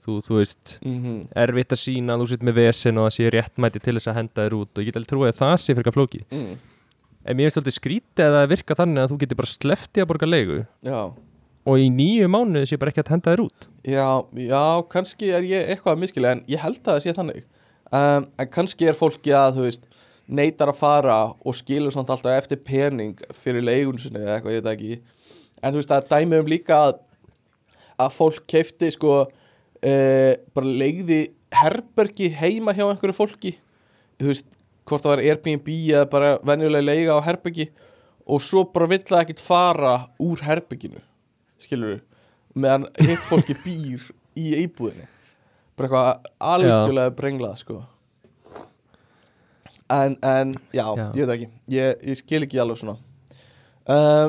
þú, 0.04 0.18
þú 0.26 0.40
veist 0.40 0.74
mm 0.80 1.20
erfitt 1.44 1.76
að 1.76 1.82
sína 1.82 2.16
að 2.16 2.24
þú 2.24 2.30
sitt 2.32 2.48
með 2.48 2.58
vesen 2.62 2.98
og 2.98 3.08
það 3.08 3.16
sé 3.18 3.30
réttmæti 3.34 3.84
til 3.84 3.96
þess 3.98 4.10
að 4.10 4.18
henda 4.22 4.44
þér 4.44 4.58
út 4.58 4.72
og 4.74 4.82
ég 4.82 4.90
get 4.90 5.00
alveg 5.00 5.12
trúið 5.12 5.32
að 5.32 5.40
það 5.42 5.56
sé 5.64 5.78
fyrir 5.78 5.96
flóki 5.96 6.24
mm. 6.28 6.52
en 7.24 7.38
mér 7.38 7.48
finnst 7.48 7.62
alltaf 7.62 7.78
skrítið 7.78 8.26
að 8.26 8.36
það 8.38 8.52
virka 8.54 8.78
þannig 8.82 9.02
að 9.04 9.12
þú 9.12 9.22
getur 9.22 9.40
bara 9.42 9.54
sleppti 9.54 10.04
að 10.04 10.10
borga 10.12 10.30
leigu 10.30 10.60
Já, 10.86 11.00
og 11.68 11.82
í 11.82 11.88
nýju 11.92 12.28
mánuði 12.32 12.70
sé 12.70 12.78
bara 12.80 12.92
ekki 12.92 13.04
að 13.04 13.14
henda 13.14 13.32
þér 13.34 13.44
út. 13.44 13.68
Já, 13.84 14.08
já, 14.40 14.64
kannski 14.92 15.30
er 15.36 15.46
ég 15.46 15.72
eitthvað 15.72 15.96
að 15.96 16.02
miskila 16.04 16.34
en 16.34 16.42
ég 16.48 16.62
held 16.62 16.80
að 16.80 16.90
það 16.90 17.02
sé 17.04 17.14
þannig. 17.18 17.48
Um, 17.88 18.28
en 18.40 18.50
kannski 18.52 18.88
er 18.88 18.96
fólki 18.96 19.34
að 19.36 19.58
þú 19.58 19.66
veist 19.66 19.88
neitar 20.38 20.72
að 20.72 20.80
fara 20.80 21.18
og 21.40 21.56
skilur 21.56 21.92
samt 21.92 22.10
alltaf 22.12 22.36
eftir 22.36 22.60
pening 22.64 23.20
fyrir 23.36 23.64
leigun 23.64 24.00
sinni 24.00 24.20
eða 24.20 24.38
eitthvað, 24.38 24.56
ég 24.56 24.64
veit 24.64 24.72
ekki. 24.74 24.98
En 25.62 25.72
þú 25.72 25.80
veist 25.80 25.92
það 25.92 26.02
er 26.02 26.08
dæmi 26.14 26.40
um 26.42 26.50
líka 26.52 26.80
að, 26.88 26.98
að 28.04 28.16
fólk 28.16 28.42
keifti 28.48 28.92
sko 28.94 29.14
uh, 29.84 30.32
bara 30.54 30.76
leigði 30.82 31.20
herbergi 31.54 32.30
heima 32.36 32.74
hjá 32.76 32.84
einhverju 32.88 33.16
fólki. 33.16 33.54
Þú 34.18 34.30
veist, 34.30 34.48
hvort 34.88 35.04
það 35.04 35.14
var 35.14 35.24
Airbnb 35.24 35.68
eða 35.74 36.08
bara 36.10 36.32
venjulega 36.46 36.86
leiga 36.86 37.18
á 37.18 37.26
herbergi. 37.26 37.68
Og 38.28 38.42
svo 38.44 38.64
bara 38.72 38.88
vill 38.90 39.04
það 39.08 39.22
ekkert 39.24 39.44
fara 39.44 39.92
úr 40.20 40.42
herberginu 40.44 41.00
skilur 41.58 41.94
við, 41.96 42.02
meðan 42.54 42.84
hitt 43.00 43.24
fólki 43.26 43.56
býr 43.64 44.02
í 44.38 44.50
íbúðinni. 44.64 45.08
Bara 45.78 45.88
eitthvað 45.88 46.28
algjörlega 46.52 47.14
brenglað 47.18 47.56
sko. 47.62 47.78
En, 49.88 50.18
en 50.20 50.52
já, 50.74 50.84
Já. 50.84 51.06
ég 51.16 51.24
veit 51.24 51.34
ekki. 51.38 51.48
Ég, 51.72 52.02
ég 52.10 52.18
skil 52.20 52.42
ekki 52.44 52.60
alveg 52.60 52.80
svona. 52.82 52.98
Uh, 53.88 54.28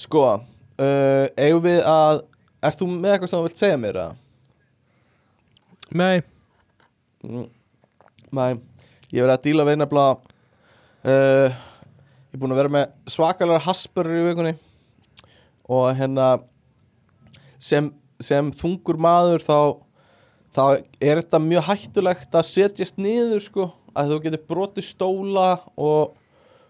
sko 0.00 0.22
uh, 0.24 1.26
eigum 1.36 1.64
við 1.66 1.82
að 1.84 2.22
ert 2.68 2.80
þú 2.80 2.88
með 2.92 3.14
eitthvað 3.14 3.32
sem 3.32 3.40
þú 3.40 3.46
vilt 3.48 3.62
segja 3.62 3.80
mér 3.80 4.02
eða? 4.04 4.18
Nei, 6.00 6.20
Mm, 7.20 7.48
Nei, 8.32 8.54
ég 9.12 9.20
verið 9.20 9.34
að 9.34 9.42
díla 9.44 9.64
við 9.68 9.74
nefnilega 9.82 10.14
uh, 11.04 11.58
Ég 12.30 12.38
er 12.38 12.40
búin 12.40 12.54
að 12.54 12.60
vera 12.62 12.70
með 12.72 12.84
svakalega 13.10 13.64
haspurur 13.66 14.14
í 14.16 14.22
vikunni. 14.28 14.52
Og 15.68 15.88
hérna 15.98 16.28
sem, 17.58 17.90
sem 18.22 18.48
þungur 18.54 19.00
maður 19.02 19.42
þá, 19.42 19.58
þá 20.54 20.62
er 21.02 21.20
þetta 21.20 21.42
mjög 21.42 21.66
hættulegt 21.66 22.38
að 22.38 22.48
setjast 22.54 23.02
niður 23.02 23.42
sko. 23.42 23.66
Að 23.98 24.14
þú 24.14 24.20
getur 24.28 24.44
brotið 24.54 24.86
stóla 24.86 25.48
og, 25.74 26.14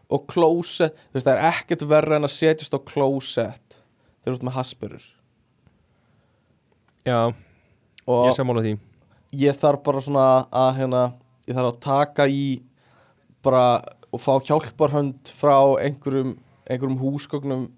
og 0.08 0.26
klósett. 0.32 0.96
Það 1.12 1.34
er 1.36 1.44
ekkert 1.52 1.84
verra 1.92 2.16
en 2.16 2.26
að 2.26 2.38
setjast 2.40 2.74
á 2.74 2.80
klósett 2.80 3.78
þegar 4.24 4.32
þú 4.32 4.38
ert 4.40 4.48
með 4.48 4.58
haspurur 4.58 5.08
já, 7.06 7.20
og 8.06 8.26
ég 8.28 8.36
sammála 8.36 8.64
því. 8.66 8.74
ég 9.44 9.58
þarf 9.60 9.84
bara 9.86 10.02
svona 10.04 10.26
að 10.50 10.70
hérna, 10.80 11.04
ég 11.48 11.56
þarf 11.56 11.72
að 11.72 11.80
taka 11.86 12.28
í 12.28 12.44
bara 13.44 13.64
og 14.10 14.20
fá 14.20 14.32
hjálparhönd 14.42 15.30
frá 15.30 15.56
einhverjum, 15.80 16.34
einhverjum 16.66 16.98
húsgögnum 17.00 17.68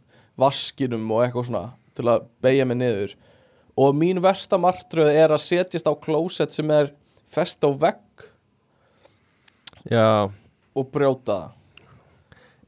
vaskinum 0.40 1.10
og 1.12 1.26
eitthvað 1.26 1.50
svona 1.50 1.66
til 1.96 2.08
að 2.08 2.24
beigja 2.44 2.64
mig 2.68 2.78
niður. 2.80 3.16
Og 3.76 3.94
mín 3.96 4.20
versta 4.24 4.58
martröð 4.60 5.12
er 5.12 5.32
að 5.32 5.44
setjast 5.44 5.88
á 5.88 5.92
klósett 5.96 6.52
sem 6.52 6.68
er 6.72 6.92
fest 7.32 7.64
á 7.64 7.72
vegg 7.72 8.28
Já, 9.88 10.30
og 10.76 10.88
brjóta 10.94 11.52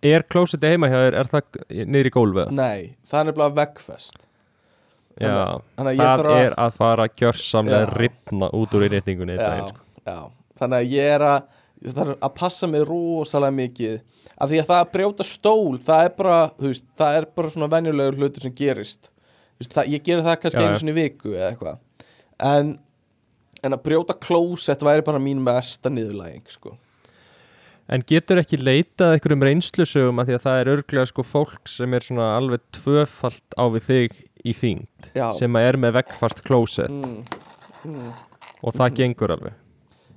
er 0.05 0.25
klósetti 0.29 0.69
heima 0.73 0.91
hjá 0.91 0.99
þér, 0.99 1.17
er 1.21 1.31
það 1.31 1.61
niður 1.89 2.09
í 2.09 2.13
gólfið? 2.15 2.55
Nei, 2.57 2.97
það 3.07 3.21
er 3.21 3.29
nefnilega 3.31 3.57
veggfest 3.61 4.24
Já, 5.21 5.61
þannig 5.79 6.01
að 6.01 6.01
það 6.01 6.25
að- 6.27 6.41
er 6.45 6.55
að 6.59 6.73
fara 6.75 7.09
gjörsamlega 7.09 7.85
Já. 7.87 7.99
ripna 7.99 8.49
út 8.51 8.73
úr 8.75 8.87
innréttingunni 8.89 9.37
sko. 9.39 9.77
já, 10.07 10.19
þannig 10.59 10.79
að 10.81 10.91
ég 10.91 11.11
er 11.15 11.21
að 11.21 11.43
ég 11.85 11.95
þarf 11.95 12.19
að 12.19 12.35
passa 12.35 12.67
mig 12.67 12.83
rosalega 12.89 13.55
mikið 13.55 14.01
af 14.39 14.51
því 14.51 14.59
að 14.61 14.67
það 14.71 14.81
að 14.81 14.93
brjóta 14.97 15.25
stól 15.29 15.79
það 15.79 16.05
er 16.05 16.15
bara, 16.19 16.39
þú 16.59 16.71
veist, 16.73 16.87
það 16.99 17.17
er 17.21 17.27
bara 17.37 17.51
svona 17.55 17.71
venjulegur 17.71 18.19
hlutur 18.19 18.43
sem 18.43 18.55
gerist 18.59 19.11
veist, 19.61 19.73
það, 19.73 19.93
ég 19.95 20.03
gerir 20.03 20.25
það 20.27 20.41
kannski 20.43 20.65
já. 20.67 20.75
sinni 20.81 20.95
í 20.95 20.99
viku 20.99 21.35
eða 21.37 21.51
eitthvað 21.53 21.79
en, 22.43 22.79
en 23.63 23.73
að 23.79 23.85
brjóta 23.87 24.19
klósett 24.19 24.83
væri 24.83 25.05
bara 25.07 25.23
mín 25.23 25.45
versta 25.47 25.93
niðurlæging 25.93 26.49
sko. 26.51 26.75
En 27.87 28.03
getur 28.03 28.41
ekki 28.41 28.57
leitað 28.59 29.13
einhverjum 29.15 29.45
reynslusögum 29.45 30.19
að 30.23 30.31
því 30.31 30.35
að 30.39 30.45
það 30.47 30.61
er 30.61 30.71
örglega 30.73 31.07
sko 31.11 31.23
fólk 31.23 31.69
sem 31.69 31.95
er 31.95 32.01
svona 32.01 32.31
alveg 32.39 32.63
tvöfalt 32.73 33.57
á 33.61 33.65
við 33.69 33.83
þig 33.91 34.15
í 34.45 34.55
þyngd 34.57 35.11
Já. 35.17 35.29
sem 35.39 35.57
að 35.57 35.69
er 35.69 35.81
með 35.81 35.97
veggfast 35.99 36.43
klósett 36.45 36.93
mm, 36.93 37.21
mm. 37.89 38.11
og 38.63 38.77
það 38.77 38.99
gengur 39.01 39.35
alveg. 39.37 39.61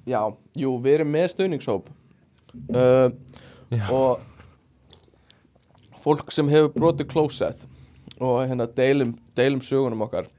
Já, 0.08 0.22
jú, 0.56 0.74
við 0.84 1.00
erum 1.00 1.14
með 1.16 1.30
stöðningshóp 1.34 1.90
uh, 2.72 3.10
og 3.92 4.24
fólk 6.04 6.32
sem 6.32 6.50
hefur 6.52 6.72
brotið 6.76 7.10
klósett 7.12 7.68
og 8.18 8.42
hérna 8.48 8.68
deilum, 8.78 9.14
deilum 9.38 9.62
sögunum 9.64 10.06
okkar. 10.08 10.30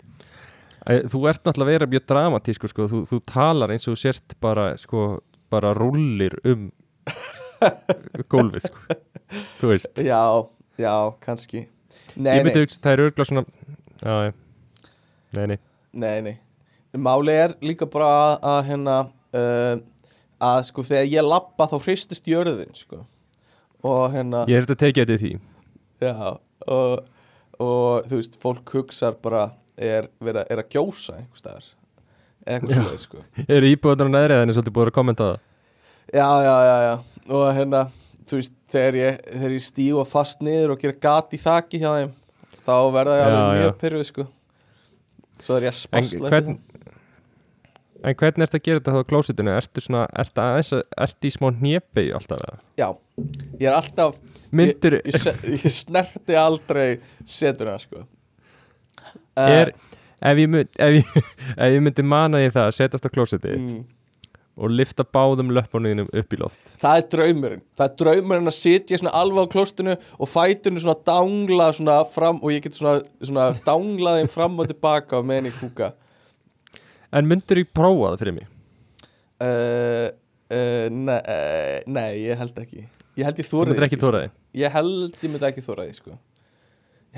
Þú 0.88 1.20
ert 1.28 1.42
náttúrulega 1.44 1.66
að 1.66 1.72
vera 1.74 1.88
mjög 1.92 2.04
dramatísku 2.08 2.70
sko. 2.70 2.86
þú, 2.88 3.02
þú 3.10 3.18
talar 3.28 3.74
eins 3.74 3.88
og 3.90 3.98
sért 4.00 4.34
bara 4.40 4.70
sko, 4.80 5.18
bara 5.52 5.74
rullir 5.76 6.38
um 6.48 6.70
gólfið 8.32 8.70
sko. 8.70 8.98
þú 9.60 9.72
veist. 9.74 10.00
Já, 10.00 10.22
já, 10.80 10.94
kannski. 11.24 11.66
Nei, 12.16 12.38
Ég 12.38 12.46
myndi 12.46 12.64
hugsa, 12.64 12.80
það 12.82 12.94
er 12.94 13.04
örglega 13.04 13.28
svona 13.28 13.44
já. 14.02 14.32
Nei, 15.36 15.46
nei. 15.46 15.58
Nei, 15.92 16.18
nei. 16.22 16.36
Máli 16.96 17.34
er 17.36 17.54
líka 17.64 17.86
bara 17.90 18.08
að, 18.08 18.34
að 18.48 18.60
hérna 18.70 18.96
uh, 19.36 19.80
að 20.48 20.60
sko 20.70 20.84
þegar 20.86 21.08
ég 21.10 21.26
labba 21.26 21.68
þá 21.68 21.76
hristist 21.82 22.28
jörðin 22.30 22.74
sko. 22.76 23.02
Og 23.86 24.04
hérna 24.14 24.44
Ég 24.50 24.58
er 24.58 24.66
þetta 24.66 24.76
að 24.76 24.84
tekið 24.84 25.04
þetta 25.04 25.22
því. 25.22 25.32
Já, 25.98 26.14
og, 26.74 26.92
og 27.58 28.08
þú 28.08 28.20
veist, 28.20 28.38
fólk 28.42 28.72
hugsar 28.74 29.18
bara 29.22 29.48
er, 29.74 30.08
vera, 30.22 30.44
er 30.50 30.62
að 30.62 30.72
gjósa 30.76 31.18
einhvers 31.18 31.42
staðar. 31.42 31.68
Eitthvað 32.48 32.78
svoleið 32.78 33.02
sko. 33.02 33.22
Er 33.54 33.66
íbúðan 33.68 34.08
á 34.08 34.14
neðri 34.14 34.38
eða 34.38 34.54
svolítið 34.56 34.76
búið 34.78 34.90
að 34.90 34.96
kommenta 34.96 35.26
það? 35.28 35.40
Já, 36.08 36.28
já, 36.40 36.54
já, 36.64 36.76
já. 36.86 36.94
Og 37.36 37.44
hérna, 37.58 37.82
þú 38.24 38.38
veist, 38.38 38.54
þegar 38.72 38.98
ég, 39.02 39.18
ég 39.44 39.66
stígu 39.66 40.04
fast 40.08 40.44
niður 40.44 40.72
og 40.74 40.80
gera 40.80 40.96
gat 41.02 41.36
í 41.36 41.40
þaki 41.42 41.82
hjá 41.82 41.90
þeim 41.98 42.14
þá 42.68 42.76
verða 42.94 43.18
ég 43.18 43.26
alveg 43.28 43.62
mjög 43.62 43.76
pyrruð 43.82 44.08
sko. 44.08 44.26
Svo 45.38 45.56
er 45.58 45.68
ég 45.68 45.72
að 45.72 45.78
En 45.78 46.06
spasla 46.08 46.32
hvern, 46.32 46.58
en 47.98 48.16
hvernig 48.18 48.46
ertu 48.46 48.58
að 48.58 48.64
gera 48.68 48.80
þetta 48.80 49.02
á 49.02 49.10
klósitinu? 49.10 49.54
Ertu 49.54 49.84
svona, 49.84 50.04
ertu 50.22 50.42
aðeins 50.44 50.72
að, 50.76 50.82
ertu 51.06 51.28
í 51.28 51.34
smá 51.34 51.48
hnjepi 51.50 52.06
alltaf 52.18 52.42
eða? 52.44 52.60
Já, 52.78 52.88
ég 53.58 53.68
er 53.70 53.78
alltaf 53.78 54.18
Myndir, 54.58 54.98
ég, 55.04 55.18
ég, 55.18 55.42
ég 55.58 55.74
snerti 55.74 56.38
aldrei 56.40 56.88
setuna 57.28 57.76
sko. 57.82 58.06
Uh, 59.36 59.44
er, 59.44 59.72
ef 60.24 60.40
ég, 60.40 60.48
mynd, 60.50 60.70
ef, 60.74 60.98
ég, 60.98 61.30
ef 61.62 61.74
ég 61.74 61.82
myndi 61.84 62.04
mana 62.06 62.40
því 62.42 62.52
það 62.54 62.70
að 62.70 62.76
setjast 62.78 63.08
á 63.08 63.10
klósiti 63.12 63.54
mm, 63.54 63.82
og 64.58 64.74
lifta 64.74 65.06
báðum 65.06 65.52
löpunniðinum 65.54 66.10
upp 66.20 66.34
í 66.34 66.40
loft. 66.40 66.74
Það 66.82 67.00
er 67.00 67.08
draumurinn. 67.14 67.64
Það 67.78 67.86
er 67.86 67.96
draumurinn 68.02 68.50
að 68.50 68.58
sitja 68.58 69.00
alveg 69.08 69.48
á 69.48 69.52
klostinu 69.54 69.96
og 70.18 70.30
fætunni 70.32 70.82
svona 70.82 70.98
dangla 71.06 71.70
svona 71.76 72.02
fram 72.10 72.42
og 72.42 72.52
ég 72.52 72.66
get 72.66 72.76
svona, 72.76 73.00
svona 73.22 73.48
dangla 73.66 74.18
þeim 74.18 74.30
fram 74.32 74.58
og 74.58 74.70
tilbaka 74.70 75.20
og 75.20 75.28
meðan 75.30 75.50
ég 75.52 75.58
kúka. 75.62 75.92
En 77.14 77.28
myndir 77.28 77.62
ég 77.62 77.72
prófa 77.72 78.12
það 78.12 78.22
fyrir 78.24 78.40
mig? 78.40 78.54
uh, 79.42 80.08
uh, 80.50 80.86
nei, 80.90 81.18
uh, 81.18 81.76
nei, 81.86 82.08
ég 82.26 82.40
held 82.40 82.58
ekki. 82.62 82.86
Ég 83.18 83.26
held 83.26 83.42
ég 83.42 83.48
Þú 83.48 83.54
þórið 83.54 83.72
myndir 83.72 83.88
ekki 83.88 84.00
þóra 84.02 84.22
því? 84.22 84.32
Ég 84.58 84.74
held 84.74 85.22
ég 85.22 85.32
myndi 85.32 85.48
ekki 85.50 85.64
þóra 85.64 85.86
því 85.86 85.98
sko. 85.98 86.18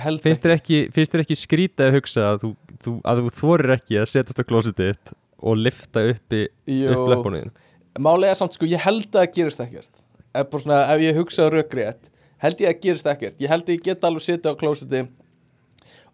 Finnst 0.00 0.44
þér 0.44 0.54
ekki, 0.54 0.76
ekki 1.24 1.36
skrítið 1.36 1.88
að 1.88 1.96
hugsa 1.98 2.26
að 2.30 2.44
þú, 2.44 2.50
þú, 2.84 2.92
þú 3.02 3.32
þorir 3.36 3.74
ekki 3.74 3.98
að 4.00 4.12
setjast 4.12 4.40
á 4.40 4.44
klósitið 4.46 4.92
þitt 4.92 5.12
og 5.40 5.56
lifta 5.58 6.02
uppi 6.12 6.44
upp 6.46 6.70
Jú, 6.70 6.94
löpunniðin? 7.10 7.50
málega 7.98 8.36
samt 8.38 8.54
sko, 8.56 8.68
ég 8.70 8.80
held 8.84 9.08
að 9.10 9.18
það 9.24 9.34
gerist 9.34 9.60
ekkert. 9.64 10.02
Ef, 10.34 10.52
svona, 10.62 10.84
ef 10.94 11.00
ég 11.02 11.16
hugsa 11.18 11.48
rökrétt 11.50 12.10
held 12.40 12.60
ég 12.62 12.70
að 12.72 12.80
gerist 12.84 13.08
ekkert. 13.10 13.40
Ég 13.42 13.50
held 13.52 13.68
ég 13.68 13.82
get 13.84 14.04
alveg 14.06 14.24
setja 14.24 14.52
á 14.52 14.60
klósiti 14.60 15.02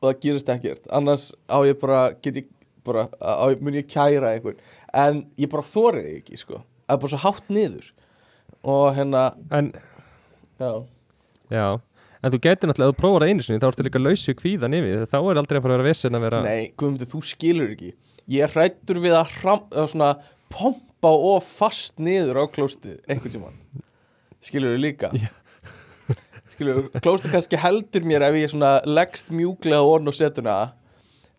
og 0.01 0.09
það 0.09 0.21
gerist 0.25 0.49
ekkert. 0.53 0.89
Annars 0.95 1.29
á 1.47 1.59
ég 1.67 1.79
bara, 1.81 2.01
get 2.23 2.41
ég 2.43 2.49
bara 2.87 3.07
á, 3.23 3.47
mun 3.61 3.77
ég 3.79 3.87
kæra 3.91 4.33
einhvern. 4.35 4.59
En 4.97 5.25
ég 5.39 5.51
bara 5.53 5.63
þórið 5.67 6.07
því 6.09 6.17
ekki 6.21 6.41
sko. 6.41 6.63
Það 6.87 6.97
er 6.97 7.03
bara 7.05 7.13
svo 7.13 7.23
hátt 7.23 7.49
niður. 7.53 7.93
Og 8.67 8.87
hérna, 8.97 9.23
En, 9.55 9.73
já. 10.59 10.71
Já 11.51 11.67
En 12.27 12.33
þú 12.35 12.41
getur 12.43 12.71
náttúrulega, 12.71 12.91
ef 12.91 12.97
þú 12.97 12.99
prófar 12.99 13.23
það 13.23 13.31
einu 13.31 13.45
sinni 13.47 13.63
þá 13.63 13.67
ertu 13.69 13.85
líka 13.87 14.01
lausu 14.03 14.33
kvíðan 14.35 14.75
yfir 14.75 15.03
þá 15.07 15.17
er 15.21 15.39
aldrei 15.39 15.59
að 15.59 15.63
fara 15.63 15.75
að 15.75 15.77
vera 15.77 15.87
vesen 15.87 16.19
að 16.19 16.25
vera 16.27 16.39
nei, 16.43 16.63
Guðmundur, 16.75 17.09
þú 17.13 17.21
skilur 17.29 17.75
ekki. 17.77 17.91
Ég 18.35 18.55
hrættur 18.57 18.99
við 19.05 19.15
að 19.15 19.35
hram, 19.37 19.61
að 19.71 19.91
svona, 19.93 20.09
pompa 20.51 21.13
og 21.15 21.45
fast 21.47 22.03
niður 22.03 22.41
á 22.43 22.45
klóstið 22.51 22.97
einhvern 23.07 23.35
tímann. 23.37 23.61
Skilur 24.43 24.75
þú 24.75 24.81
líka? 24.83 25.11
Já. 25.15 25.29
skilur 26.57 26.81
þú, 26.81 27.03
klóstið 27.05 27.37
kannski 27.37 27.61
heldur 27.63 28.09
mér 28.11 28.27
ef 28.27 28.39
ég 28.41 28.51
svona 28.57 28.73
leggst 28.91 29.31
mjúklega 29.31 29.87
orn 29.87 30.11
og 30.11 30.17
setuna 30.19 30.57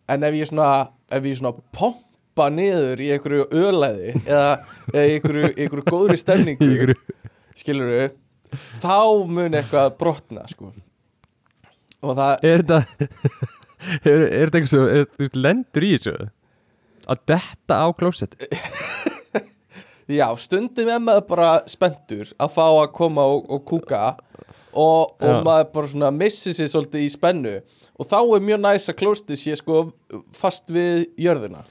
en 0.08 0.24
ef 0.24 0.38
ég 0.38 0.48
svona 0.48 0.70
ef 1.12 1.28
ég 1.28 1.36
svona 1.42 1.52
pompa 1.76 2.48
niður 2.54 3.04
í 3.04 3.10
einhverju 3.12 3.50
ölæði 3.52 4.14
eða, 4.22 4.56
eða 4.94 5.04
í 5.04 5.18
einhverju, 5.18 5.52
einhverju 5.52 5.86
góðri 5.90 6.16
stemningu. 6.24 6.96
Skilur 7.60 7.92
þú 7.92 8.00
þá 8.82 8.98
mun 9.28 9.56
eitthvað 9.58 9.94
brotna 10.00 10.44
sko. 10.50 10.72
Og 12.02 12.14
það, 12.18 12.34
Er 12.46 12.62
þetta 12.62 12.82
Er, 14.02 14.24
er 14.26 14.50
þetta 14.50 14.60
eitthvað 14.60 15.38
lendur 15.38 15.86
í 15.86 15.92
þessu? 15.94 16.14
Að 17.08 17.20
detta 17.30 17.78
á 17.78 17.86
klósett? 17.96 18.34
Já, 20.08 20.26
stundum 20.40 20.88
er 20.88 21.02
maður 21.04 21.26
bara 21.28 21.48
spenntur 21.68 22.30
að 22.40 22.54
fá 22.54 22.64
að 22.66 22.90
koma 22.96 23.26
og, 23.28 23.44
og 23.52 23.64
kúka 23.68 24.02
og, 24.72 25.14
og 25.20 25.42
maður 25.44 25.68
bara 25.74 25.90
svona 25.92 26.10
missi 26.14 26.54
sig 26.56 26.70
svolítið 26.72 27.04
í 27.04 27.10
spennu. 27.12 27.54
Og 28.00 28.08
þá 28.08 28.18
er 28.22 28.46
mjög 28.46 28.62
næs 28.64 28.88
að 28.88 28.98
klóstið 29.02 29.40
sé 29.40 29.56
sko 29.60 29.82
fast 30.36 30.72
við 30.72 31.06
jörðina. 31.20 31.64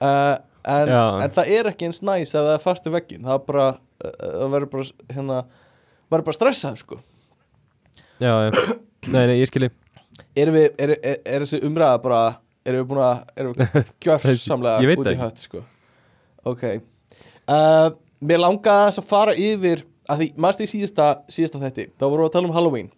Uh, 0.00 0.36
en, 0.64 0.92
en 1.20 1.34
það 1.36 1.52
er 1.58 1.68
ekki 1.70 1.90
eins 1.90 2.00
næs 2.04 2.32
ef 2.32 2.40
það 2.40 2.54
er 2.54 2.62
fast 2.64 2.88
við 2.88 2.96
veggin 2.96 3.26
það 3.28 3.42
bara, 3.48 3.66
uh, 3.76 4.14
það 4.24 4.54
verður 4.54 4.72
bara 4.74 4.88
hérna, 5.12 5.40
maður 6.10 6.22
er 6.22 6.26
bara 6.28 6.38
stressaður 6.38 6.82
sko. 6.84 7.00
Já, 8.20 8.32
já, 8.44 8.50
nei, 9.08 9.22
nei, 9.30 9.38
ég 9.40 9.48
skilji 9.48 9.70
Erum 10.36 10.54
við, 10.58 10.66
er, 10.76 10.90
er, 11.00 11.20
er 11.24 11.44
þessi 11.46 11.62
umræða 11.64 12.00
bara 12.04 12.20
erum 12.68 12.82
við 12.82 12.88
búin 12.90 13.02
að, 13.06 13.20
erum 13.40 13.54
við 13.56 13.92
gjörsamlega 14.04 14.96
út 15.00 15.10
í 15.10 15.18
hött 15.20 15.44
sko? 15.46 15.62
Ok. 16.50 16.64
Uh, 17.48 17.88
Mér 18.20 18.42
langaði 18.42 19.00
að 19.00 19.06
fara 19.08 19.32
yfir 19.32 19.86
að 20.10 20.20
því, 20.20 20.26
maður 20.36 20.64
í 20.66 20.70
síðasta, 20.74 21.06
síðasta 21.32 21.60
þetti 21.62 21.86
þá 21.94 22.04
vorum 22.04 22.26
við 22.26 22.28
að 22.28 22.34
tala 22.34 22.50
um 22.50 22.56
Halloween. 22.56 22.90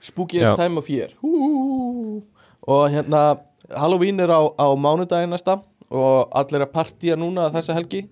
Spookiest 0.00 0.54
Já. 0.54 0.56
time 0.56 0.80
of 0.80 0.88
year. 0.88 1.12
Hú. 1.20 2.22
og 2.68 2.84
hérna 2.92 3.40
Halloween 3.76 4.20
er 4.20 4.32
á, 4.32 4.40
á 4.48 4.66
mánudaginn 4.76 5.32
næsta 5.32 5.58
og 5.88 6.32
allir 6.36 6.64
að 6.64 6.72
partíja 6.72 7.16
núna 7.20 7.50
þessa 7.52 7.76
helgi. 7.76 8.06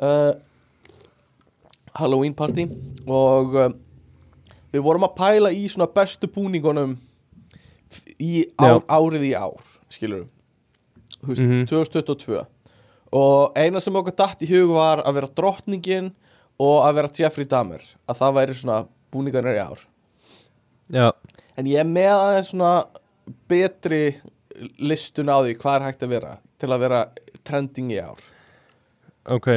Uh, 0.00 0.32
Halloween 1.98 2.34
party 2.34 2.66
og 3.06 3.54
uh, 3.58 3.68
við 4.72 4.84
vorum 4.86 5.04
að 5.08 5.16
pæla 5.18 5.50
í 5.52 5.66
svona 5.68 5.88
bestu 5.92 6.28
búningunum 6.32 6.96
í 8.22 8.44
ár, 8.56 8.80
árið 8.88 9.26
í 9.28 9.34
ár 9.36 9.60
skilur 9.92 10.24
við 11.22 11.42
Mhm. 11.42 11.66
2022 11.70 12.40
og 13.14 13.52
eina 13.60 13.78
sem 13.80 13.94
okkur 13.94 14.16
datt 14.16 14.40
í 14.42 14.48
hug 14.50 14.72
var 14.74 15.02
að 15.06 15.14
vera 15.20 15.28
drottningin 15.36 16.08
og 16.58 16.78
að 16.86 16.94
vera 16.98 17.10
Jeffrey 17.18 17.46
Dahmer 17.46 17.82
að 18.08 18.18
það 18.18 18.34
væri 18.38 18.56
svona 18.58 18.78
búningarnir 19.12 19.58
í 19.58 19.62
ár. 19.62 19.78
Já, 20.92 21.12
en 21.56 21.66
ég 21.68 21.86
með 21.86 22.10
aðeins 22.16 22.48
svona 22.50 22.72
betri 23.48 24.16
listun 24.80 25.28
á 25.30 25.38
því 25.44 25.54
hvað 25.60 25.76
er 25.78 25.86
hægt 25.86 26.02
að 26.06 26.12
vera 26.16 26.32
til 26.58 26.70
að 26.72 26.82
vera 26.86 27.00
trending 27.44 27.92
í 27.92 28.00
ár. 28.02 28.18
Ok 29.30 29.48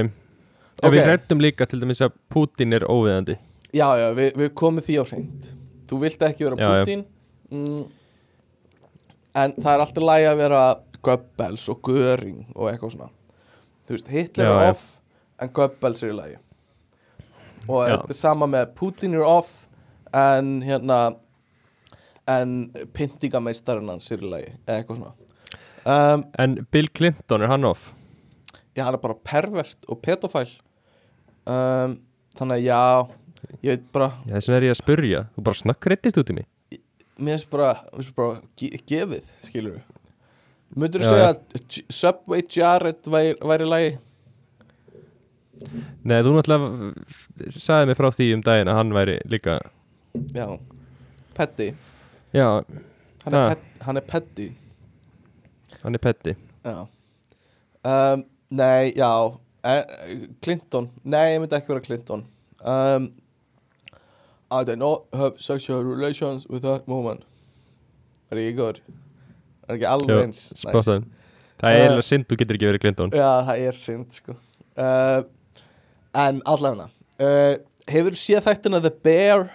En 0.85 0.89
Ok. 0.91 0.95
við 0.95 1.07
hrættum 1.09 1.41
líka 1.41 1.65
til 1.69 1.79
dæmis 1.81 2.01
að 2.05 2.13
Putin 2.29 2.73
er 2.77 2.85
óviðandi. 2.85 3.37
Já 3.75 3.87
já, 3.99 4.07
við, 4.15 4.35
við 4.39 4.49
komum 4.55 4.83
því 4.85 4.95
á 5.01 5.03
hreint. 5.09 5.47
Þú 5.89 5.99
vilt 6.05 6.21
ekki 6.29 6.45
vera 6.47 6.55
Já. 6.61 6.69
Putin. 6.85 7.05
Mm, 7.51 7.83
en 9.35 9.53
það 9.59 9.71
er 9.73 9.83
alltaf 9.83 10.03
lægi 10.09 10.29
að 10.31 10.37
vera 10.41 10.61
Goebbels 11.05 11.67
og 11.69 11.81
Göring 11.85 12.45
og 12.55 12.69
eitthvað 12.71 12.95
svona. 12.95 13.09
Þú 13.85 13.97
veist, 13.97 14.07
Hitler 14.09 14.45
er 14.49 14.69
off 14.71 14.85
en 15.41 15.51
Goebbels 15.53 16.01
er 16.03 16.13
í 16.13 16.15
lagi. 16.17 16.37
Og 17.67 17.83
þetta 17.89 18.09
er 18.13 18.17
sama 18.17 18.47
með 18.49 18.71
Putin 18.77 19.13
er 19.17 19.25
off 19.27 19.67
en 20.15 20.61
hérna 20.65 20.99
en 22.27 22.55
pyntingameistarinn 22.95 23.89
hans 23.91 24.09
er 24.15 24.23
í 24.25 24.29
lagi 24.31 24.53
eða 24.65 24.79
eitthvað 24.79 25.01
svona. 25.01 25.13
Um, 25.85 26.23
En 26.41 26.55
Bill 26.73 26.87
Clinton, 26.89 27.43
er 27.45 27.51
hann 27.51 27.65
off? 27.69 27.91
já, 28.75 28.83
hann 28.83 28.95
er 28.97 28.99
bara 29.03 29.13
pervert 29.23 29.85
og 29.87 30.01
pedofæl 30.03 30.49
um, 31.47 31.97
þannig 32.37 32.55
að 32.57 32.65
já 32.65 32.81
ég 33.61 33.75
veit 33.75 33.85
bara, 33.93 34.09
Já, 34.25 34.33
þess 34.37 34.47
vegna 34.49 34.57
er 34.61 34.65
ég 34.67 34.73
að 34.75 34.79
spurja 34.81 35.19
Þú 35.35 35.43
bara 35.47 35.59
snakkreittist 35.61 36.17
út 36.21 36.31
í 36.31 36.35
mig. 36.39 36.47
Mér 37.15 37.37
finnst 37.37 37.49
bara, 37.53 37.69
bara 38.17 38.39
ge 38.59 38.71
gefið, 38.89 39.27
skilur 39.47 39.77
við 39.77 39.93
Myndur 40.75 41.03
þú 41.05 41.11
segja 41.13 41.27
að 41.29 41.77
Subway 41.95 42.41
Jared 42.51 43.05
væri, 43.07 43.35
væri 43.47 43.67
lagi? 43.69 43.91
Nei, 46.05 46.17
þú 46.25 46.33
náttúrulega 46.35 47.53
sagði 47.55 47.87
mig 47.89 47.97
frá 47.99 48.09
því 48.11 48.25
um 48.35 48.41
daginn 48.43 48.71
að 48.73 48.79
hann 48.81 48.91
væri 48.97 49.15
líka 49.31 49.55
Já, 50.35 50.47
Petty 51.37 51.69
Já, 52.35 52.49
Hann 53.23 53.33
er, 53.33 53.39
Ha. 53.39 53.53
pet, 53.53 53.63
hann 53.87 53.97
er 54.01 54.05
Petty 54.09 54.49
hann 55.85 55.95
er 55.95 56.01
petti 56.03 56.33
Já. 56.65 56.75
Um, 57.85 58.25
Nei, 58.55 58.91
já 58.97 59.09
Clinton, 60.45 60.89
nei, 61.03 61.33
ég 61.35 61.39
myndi 61.43 61.57
ekki 61.57 61.71
vera 61.73 61.81
Clinton. 61.85 62.25
Um, 62.65 63.07
I 64.53 64.63
did 64.63 64.77
not 64.79 65.05
have 65.13 65.39
sexual 65.41 65.83
relations 65.83 66.45
with 66.47 66.61
that 66.67 66.85
woman. 66.87 67.23
Er 68.31 68.37
ég 68.41 68.57
góður? 68.59 68.79
Er 69.67 69.77
ekki 69.79 69.87
alveg 69.89 70.21
eins? 70.27 70.43
Spottan 70.59 71.07
Það 71.61 71.71
er 71.71 71.75
Eh, 71.79 71.85
eiginlega 71.85 72.03
synd, 72.05 72.25
þú 72.29 72.37
getur 72.41 72.57
ekki 72.59 72.67
verið 72.69 72.81
Clinton. 72.83 73.11
Já, 73.15 73.29
það 73.47 73.61
er 73.69 73.77
synd 73.79 74.17
sko. 74.19 74.35
Uh, 74.75 75.23
En 76.15 76.41
allavega 76.47 76.85
uh, 77.23 77.55
Hefur 77.91 78.15
séð 78.19 78.43
þættina 78.45 78.79
The 78.83 78.91
Bear 79.03 79.49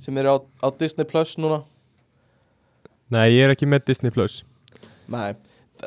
sem 0.00 0.16
er 0.20 0.28
á, 0.32 0.36
á 0.64 0.68
Disney 0.80 1.04
Plus 1.08 1.34
núna? 1.40 1.62
Nei, 3.12 3.26
ég 3.34 3.44
er 3.48 3.52
ekki 3.54 3.66
með 3.68 3.84
Disney 3.90 4.12
Plus. 4.14 4.40
Nei, 5.10 5.34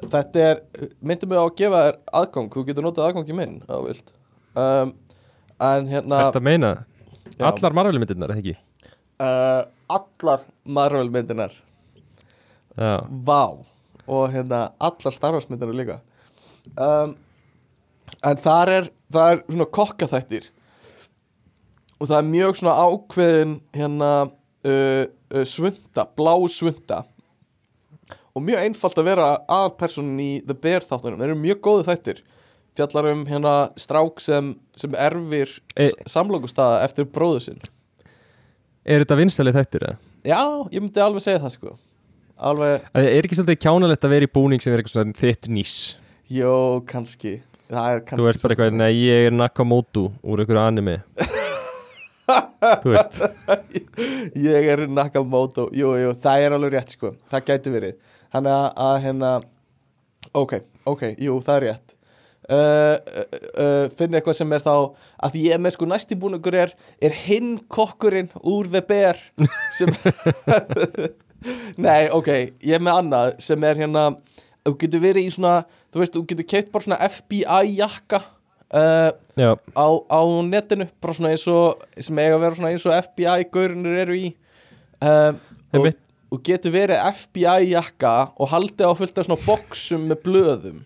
þetta 0.01 0.43
er 0.49 0.61
myndi 1.01 1.29
mig 1.29 1.39
á 1.39 1.45
að 1.45 1.55
gefa 1.59 1.81
þér 1.87 1.99
aðgang 2.21 2.49
þú 2.53 2.65
getur 2.67 2.85
notað 2.87 3.09
aðgangi 3.09 3.37
minn 3.37 3.59
á 3.69 3.77
vilt. 3.83 4.13
Um, 4.53 4.93
en 5.63 5.89
hérna 5.89 6.21
Þetta 6.27 6.43
meina, 6.43 6.71
já, 7.37 7.45
allar 7.49 7.75
Marvel 7.77 8.01
myndirnar, 8.01 8.33
eða 8.33 8.43
ekki? 8.43 8.55
uh, 9.23 9.61
allar 9.93 10.45
Já, 12.73 13.05
Vá. 13.25 13.61
Og 14.09 14.33
hérna 14.33 14.65
allar 14.81 15.13
Star 15.15 15.35
Wars 15.35 15.47
myndinar 15.49 15.77
líka. 15.77 15.99
Um, 16.75 17.15
en 18.23 18.37
þar 18.41 18.71
er 18.73 18.89
það 19.13 19.31
er 19.31 19.41
svona 19.47 19.69
kokkaþættir. 19.77 20.49
Og 22.01 22.09
það 22.09 22.17
er 22.17 22.29
mjög 22.31 22.57
svona 22.59 22.75
ákveðin 22.83 23.53
hérna 23.77 24.11
uh, 24.27 25.03
uh, 25.05 25.45
svunda, 25.47 26.07
blá 26.17 26.33
svunda 26.51 27.03
og 28.33 28.43
mjög 28.47 28.63
einfalt 28.65 28.97
að 29.01 29.07
vera 29.11 29.27
aðalpersonin 29.47 30.19
í 30.23 30.31
The 30.47 30.55
Bear 30.57 30.81
þáttunum. 30.87 31.19
Þeir 31.21 31.29
eru 31.31 31.39
mjög 31.43 31.61
góðu 31.67 31.85
þættir. 31.89 32.21
Fjallar 32.73 33.11
um 33.11 33.23
hérna 33.29 33.53
strák 33.77 34.19
sem, 34.23 34.55
sem 34.75 34.95
erfir 34.97 35.51
E- 35.77 35.91
samlokustaða 36.09 36.79
eftir 36.87 37.05
bróðu 37.05 37.41
sinn. 37.45 37.59
Er 38.83 39.03
þetta 39.03 39.19
vinsælið 39.19 39.59
þættir 39.59 39.87
eða? 39.87 39.97
já, 40.25 40.39
ég 40.73 40.81
myndi 40.81 41.01
alveg 41.03 41.21
segja 41.23 41.39
það 41.43 41.53
sko. 41.57 41.75
Alveg, 42.43 42.81
Það 42.95 43.05
er 43.13 43.27
ekki 43.27 43.37
svolítið 43.37 43.59
kjánalegt 43.61 44.05
að 44.07 44.13
vera 44.15 44.25
í 44.27 44.31
búning 44.33 44.61
sem 44.63 44.73
er 44.73 44.81
eitthvað 44.81 44.95
svona 44.97 45.13
þitt 45.19 45.47
nýs? 45.53 45.75
Jó, 46.33 46.81
kannski. 46.89 47.35
Er 47.69 48.01
kannski 48.01 48.17
Þú 48.23 48.29
ert 48.31 48.41
bara 48.43 48.55
eitthvað, 48.55 48.73
nei, 48.79 48.91
ég 49.05 49.27
er 49.29 49.31
Nakamoto 49.37 50.07
úr 50.25 50.41
einhverju 50.43 50.63
anime 50.63 50.97
Þú 52.83 52.93
veist. 52.93 53.19
Ég 54.39 54.69
er 54.73 54.85
Nakamoto, 54.87 55.67
jú, 55.75 55.93
jú, 55.99 56.13
það 56.23 56.45
er 56.45 56.55
alveg 56.57 56.77
rétt 56.77 56.95
sko, 56.95 57.15
það 57.31 57.49
gæti 57.49 57.73
verið. 57.73 57.97
Þannig 58.33 58.55
að, 58.55 58.69
að 58.85 58.95
hérna 59.07 59.33
ok, 60.43 60.55
ok, 60.89 61.03
jú, 61.21 61.41
það 61.43 61.57
er 61.57 61.67
rétt. 61.67 61.97
Uh, 62.43 62.57
uh, 62.59 63.35
uh, 63.55 63.85
finn 63.95 64.15
eitthvað 64.17 64.35
sem 64.35 64.51
er 64.51 64.63
þá 64.65 64.73
að 65.23 65.35
ég 65.39 65.53
er 65.55 65.61
með 65.63 65.77
sko 65.77 65.85
næsti 65.87 66.17
búningur 66.19 66.57
er 66.59 66.73
er 66.99 67.13
hinn 67.15 67.53
kokkurinn 67.71 68.27
úr 68.43 68.67
The 68.67 68.81
Bear 68.83 69.21
sem 69.77 69.93
nei, 71.85 72.09
ok, 72.11 72.27
ég 72.59 72.75
er 72.75 72.83
með 72.83 72.99
annað 72.99 73.31
sem 73.47 73.63
er 73.63 73.79
hérna, 73.79 74.03
þú 74.67 74.75
getur 74.81 75.05
verið 75.05 75.29
í 75.29 75.31
svona 75.37 75.53
þú 75.93 76.03
veist, 76.03 76.17
þú 76.17 76.25
getur 76.33 76.49
keitt 76.51 76.73
bara 76.73 76.87
svona 76.89 76.99
FBI 77.07 77.77
jakka 77.77 78.19
uh, 78.73 79.11
á, 79.77 79.87
á 80.09 80.21
netinu 80.47 80.87
bara 81.01 81.15
svona 81.17 81.33
eins 81.33 81.45
og 81.51 81.83
sem 81.97 82.21
eiga 82.21 82.37
að 82.37 82.45
vera 82.45 82.57
svona 82.59 82.71
eins 82.73 82.87
og 82.87 82.95
FBI-gaurinnir 82.97 83.99
eru 84.05 84.17
í. 84.17 84.31
Um, 85.03 85.37
og, 85.77 85.91
og 86.33 86.41
getur 86.47 86.73
verið 86.73 87.03
FBI-jakka 87.11 88.15
og 88.37 88.51
haldið 88.53 88.89
á 88.89 88.93
fullt 88.97 89.21
af 89.21 89.29
svona 89.29 89.45
boxum 89.45 90.09
með 90.09 90.25
blöðum 90.25 90.81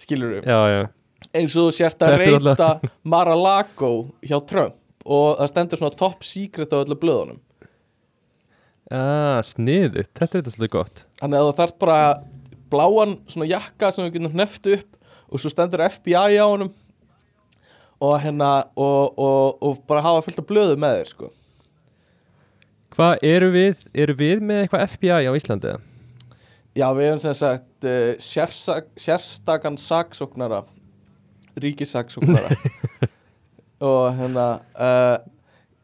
skilur 0.00 0.38
við, 0.38 0.48
eins 1.36 1.54
og 1.54 1.68
þú 1.68 1.76
sért 1.76 2.04
að 2.06 2.16
reyta 2.22 2.72
Mar-a-Lago 3.12 3.92
hjá 4.24 4.38
Trump 4.48 4.76
og 5.04 5.38
það 5.40 5.52
stendur 5.52 5.80
svona 5.80 5.96
top 5.98 6.26
secret 6.26 6.74
á 6.76 6.82
öllu 6.82 6.96
blöðunum. 7.00 7.40
Ah, 8.90 9.38
sniðu, 9.46 10.02
þetta 10.02 10.26
er 10.26 10.32
þetta 10.34 10.52
svolítið 10.54 10.72
gott. 10.74 11.04
Þannig 11.20 11.38
að 11.38 11.46
þú 11.46 11.56
þarf 11.60 11.76
bara 11.80 11.98
bláan 12.70 13.16
svona 13.30 13.48
jakka 13.50 13.90
sem 13.94 14.06
við 14.06 14.16
getum 14.16 14.34
hneft 14.34 14.66
upp 14.74 14.96
og 15.30 15.42
svo 15.42 15.52
stendur 15.52 15.84
FBI 15.86 16.38
á 16.42 16.46
honum 16.46 16.72
og 18.00 18.16
hérna 18.22 18.50
og, 18.76 19.18
og, 19.18 19.60
og 19.62 19.84
bara 19.88 20.04
hafa 20.04 20.24
fullt 20.24 20.40
af 20.42 20.48
blöðu 20.48 20.78
með 20.80 20.98
þér 20.98 21.12
sko. 21.12 21.30
Hvað, 22.96 23.14
eru 23.24 23.50
við, 23.54 23.86
eru 23.94 24.16
við 24.18 24.42
með 24.44 24.64
eitthvað 24.64 24.86
FBI 24.94 25.28
á 25.30 25.32
Íslandi? 25.38 25.74
Já, 26.78 26.86
við 26.96 27.06
hefum 27.06 27.22
sem 27.22 27.36
sagt 27.38 27.86
uh, 27.86 28.12
sérsak, 28.22 28.90
sérstakann 28.98 29.78
saksóknara 29.80 30.64
ríkisaksóknara 31.60 32.54
og 33.90 34.04
hérna 34.16 34.46
uh, 34.78 35.16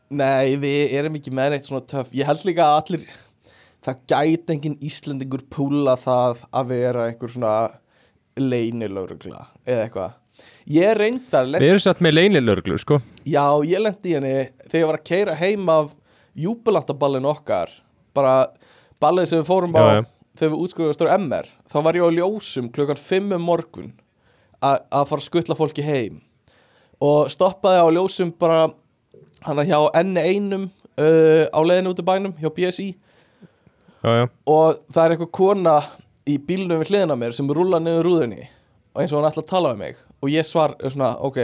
nei, 0.09 0.57
við 0.63 0.97
erum 0.99 1.17
ekki 1.19 1.33
með 1.35 1.55
neitt 1.55 1.69
svona 1.69 1.85
töff. 1.89 2.13
Ég 2.15 2.29
held 2.29 2.45
líka 2.47 2.67
að 2.67 2.79
allir 2.81 3.09
það 3.87 4.05
gæti 4.11 4.55
engin 4.57 4.79
Íslendingur 4.87 5.45
púla 5.53 5.97
það 6.01 6.45
að 6.51 6.71
vera 6.73 7.09
einhver 7.11 7.33
svona 7.33 7.57
leynilögregla 8.37 9.47
eða 9.65 9.85
eitthvað 9.87 10.17
ég 10.71 10.93
reyndar, 10.99 11.47
Við 11.57 11.69
erum 11.71 11.83
satt 11.83 12.01
með 12.05 12.17
leynilörglu, 12.19 12.79
sko. 12.83 13.01
Já, 13.29 13.45
ég 13.67 13.83
lendi 13.83 14.13
í 14.13 14.17
henni 14.19 14.35
þegar 14.67 14.81
ég 14.81 14.87
var 14.91 14.99
að 15.01 15.07
keira 15.11 15.35
heim 15.39 15.69
af 15.73 15.93
júbilantaballin 16.37 17.29
okkar. 17.31 17.71
Bara 18.17 18.49
ballið 19.03 19.31
sem 19.31 19.43
við 19.43 19.49
fórum 19.51 19.77
á 19.77 19.83
Já, 19.83 19.95
já. 20.01 20.03
þegar 20.41 20.53
við 20.55 20.65
útskrifaðum 20.67 20.97
stór 20.99 21.13
MR 21.17 21.51
þá 21.71 21.79
var 21.87 21.99
ég 22.01 22.07
á 22.07 22.17
ljósum 22.19 22.71
klukkan 22.73 23.01
5 23.01 23.37
um 23.37 23.47
morgun 23.47 23.93
að 24.65 25.07
fara 25.11 25.21
að 25.21 25.27
skuttla 25.29 25.57
fólki 25.59 25.85
heim. 25.85 26.21
Og 27.01 27.29
stoppaði 27.31 27.83
á 27.85 27.89
ljósum 27.93 28.33
bara 28.33 28.71
hann 29.45 29.63
hjá 29.69 29.79
N1 30.01 30.55
uh, 30.99 31.45
á 31.53 31.61
leiðinu 31.61 31.93
út 31.93 32.01
í 32.01 32.07
bænum 32.07 32.35
hjá 32.41 32.49
BSI 32.57 32.89
Já, 34.07 34.11
já, 34.23 34.27
og 34.47 34.77
það 34.93 35.03
er 35.05 35.13
eitthvað 35.15 35.33
kona 35.35 35.73
í 36.29 36.37
bílnum 36.39 36.79
við 36.83 36.93
hliðina 36.93 37.17
mér 37.19 37.35
sem 37.35 37.49
rúla 37.51 37.81
niður 37.83 38.07
rúðunni. 38.07 38.45
og 38.47 38.53
eins 39.01 39.13
og 39.13 39.21
hann 39.21 39.31
ætla 39.31 39.45
að 39.45 39.51
tala 39.51 39.73
um 39.75 39.83
mig 39.83 39.99
og 40.23 40.33
ég 40.33 40.47
svar 40.47 40.75
er 40.81 40.93
svona 40.93 41.13
ok 41.25 41.39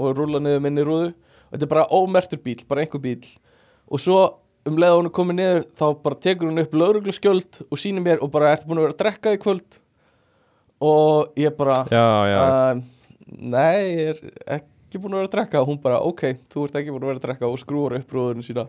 og 0.00 0.16
rúla 0.18 0.40
niður 0.42 0.62
minni 0.64 0.84
rúðu. 0.86 1.12
Og 1.14 1.54
þetta 1.54 1.66
er 1.66 1.72
bara 1.74 1.90
ómertur 1.94 2.40
bíl, 2.42 2.64
bara 2.68 2.82
einhver 2.82 3.02
bíl 3.02 3.28
og 3.84 4.00
svo 4.02 4.18
um 4.64 4.78
leið 4.80 4.90
að 4.90 4.98
hún 4.98 5.08
er 5.10 5.14
komið 5.18 5.38
niður 5.38 5.64
þá 5.76 5.86
bara 6.06 6.20
tekur 6.26 6.50
hún 6.50 6.62
upp 6.62 6.76
laurugluskjöld 6.80 7.60
og 7.68 7.80
sýnir 7.80 8.04
mér 8.04 8.24
og 8.24 8.32
bara 8.34 8.54
ertu 8.54 8.68
búin 8.70 8.80
að 8.80 8.88
vera 8.88 8.96
að 8.96 9.02
drekka 9.02 9.34
í 9.36 9.40
kvöld? 9.42 9.78
Og 10.84 11.38
ég 11.40 11.54
bara 11.56 11.82
já, 11.92 12.06
já. 12.32 12.40
uh, 12.40 13.28
nei, 13.28 13.76
ég 13.92 14.24
er 14.24 14.58
ekki 14.58 15.00
búin 15.00 15.14
að 15.14 15.22
vera 15.22 15.30
að 15.30 15.36
drekka. 15.36 15.62
Og 15.62 15.70
hún 15.70 15.80
bara 15.84 16.02
ok, 16.04 16.26
þú 16.52 16.66
ert 16.66 16.80
ekki 16.80 16.94
búin 16.96 17.06
að 17.06 17.12
vera 17.12 17.22
að 17.22 17.26
drekka. 17.28 17.50
Og 17.52 17.60
skrúar 17.62 17.96
upp 18.00 18.16
rúðunum 18.16 18.44
sína. 18.44 18.66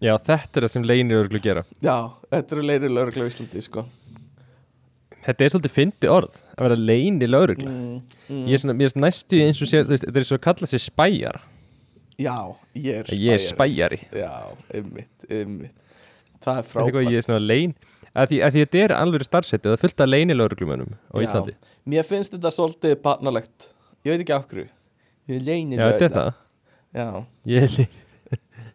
Já, 0.00 0.14
þetta 0.16 0.56
er 0.56 0.64
það 0.64 0.72
sem 0.72 0.86
leynilörglu 0.88 1.42
gera. 1.44 1.66
Já, 1.84 1.96
þetta 2.30 2.56
eru 2.56 2.68
leiri 2.70 2.88
lauruglu 2.88 3.26
á 3.26 3.30
Íslandi 3.30 3.66
sko 3.66 3.84
Þetta 5.24 5.44
er 5.44 5.52
svolítið 5.52 5.74
fyndi 5.74 6.08
orð, 6.10 6.36
að 6.56 6.64
vera 6.66 6.78
leynilörgla 6.80 7.70
mm, 7.70 7.96
mm. 8.30 8.44
Ég 8.48 8.56
er 8.56 8.62
svona, 8.62 8.76
er 8.86 9.02
næstu 9.04 9.40
eins 9.44 9.60
og 9.60 9.68
sé, 9.68 9.82
þetta 9.84 10.16
er 10.22 10.26
svo 10.28 10.38
að 10.38 10.44
kalla 10.46 10.68
sig 10.70 10.82
spæjar. 10.84 11.40
Já, 12.20 12.36
ég 12.76 13.00
er 13.02 13.12
Ég 13.16 13.36
er 13.36 13.42
spæjari. 13.44 14.00
spæjari. 14.00 14.00
Já, 14.16 14.80
ymmit, 14.80 15.28
ymmit 15.28 15.76
Það 16.40 16.56
er 16.56 16.62
er 16.64 16.68
frábært 16.70 17.10
ég 17.10 17.20
er 17.20 17.26
svona 17.26 17.42
leyn 17.44 17.74
að 18.10 18.32
því, 18.32 18.38
að 18.42 18.54
því 18.54 18.64
þetta 18.64 18.82
er 18.84 18.94
alveg 18.96 19.24
starfseti 19.28 19.68
og 19.68 19.72
það 19.74 19.78
er 19.78 19.84
fullt 19.84 20.04
af 20.04 20.10
leynilögrglumönum 20.10 20.92
á 20.96 21.16
Já. 21.16 21.22
Íslandi. 21.26 21.56
Mér 21.92 22.08
finnst 22.08 22.32
þetta 22.36 22.52
svolítið 22.56 22.96
barnalegt. 23.04 23.70
Ég 24.04 24.14
veit 24.14 24.24
ekki 24.24 24.38
hverju. 24.54 24.68
Ég 25.30 25.44
leynir 25.44 25.82
Já, 25.82 25.90
þetta 25.92 26.08
er 26.08 26.14
það. 26.16 26.30
Já, 26.96 27.08
Ég 27.46 27.66
er 27.68 27.76
leyn 27.76 27.98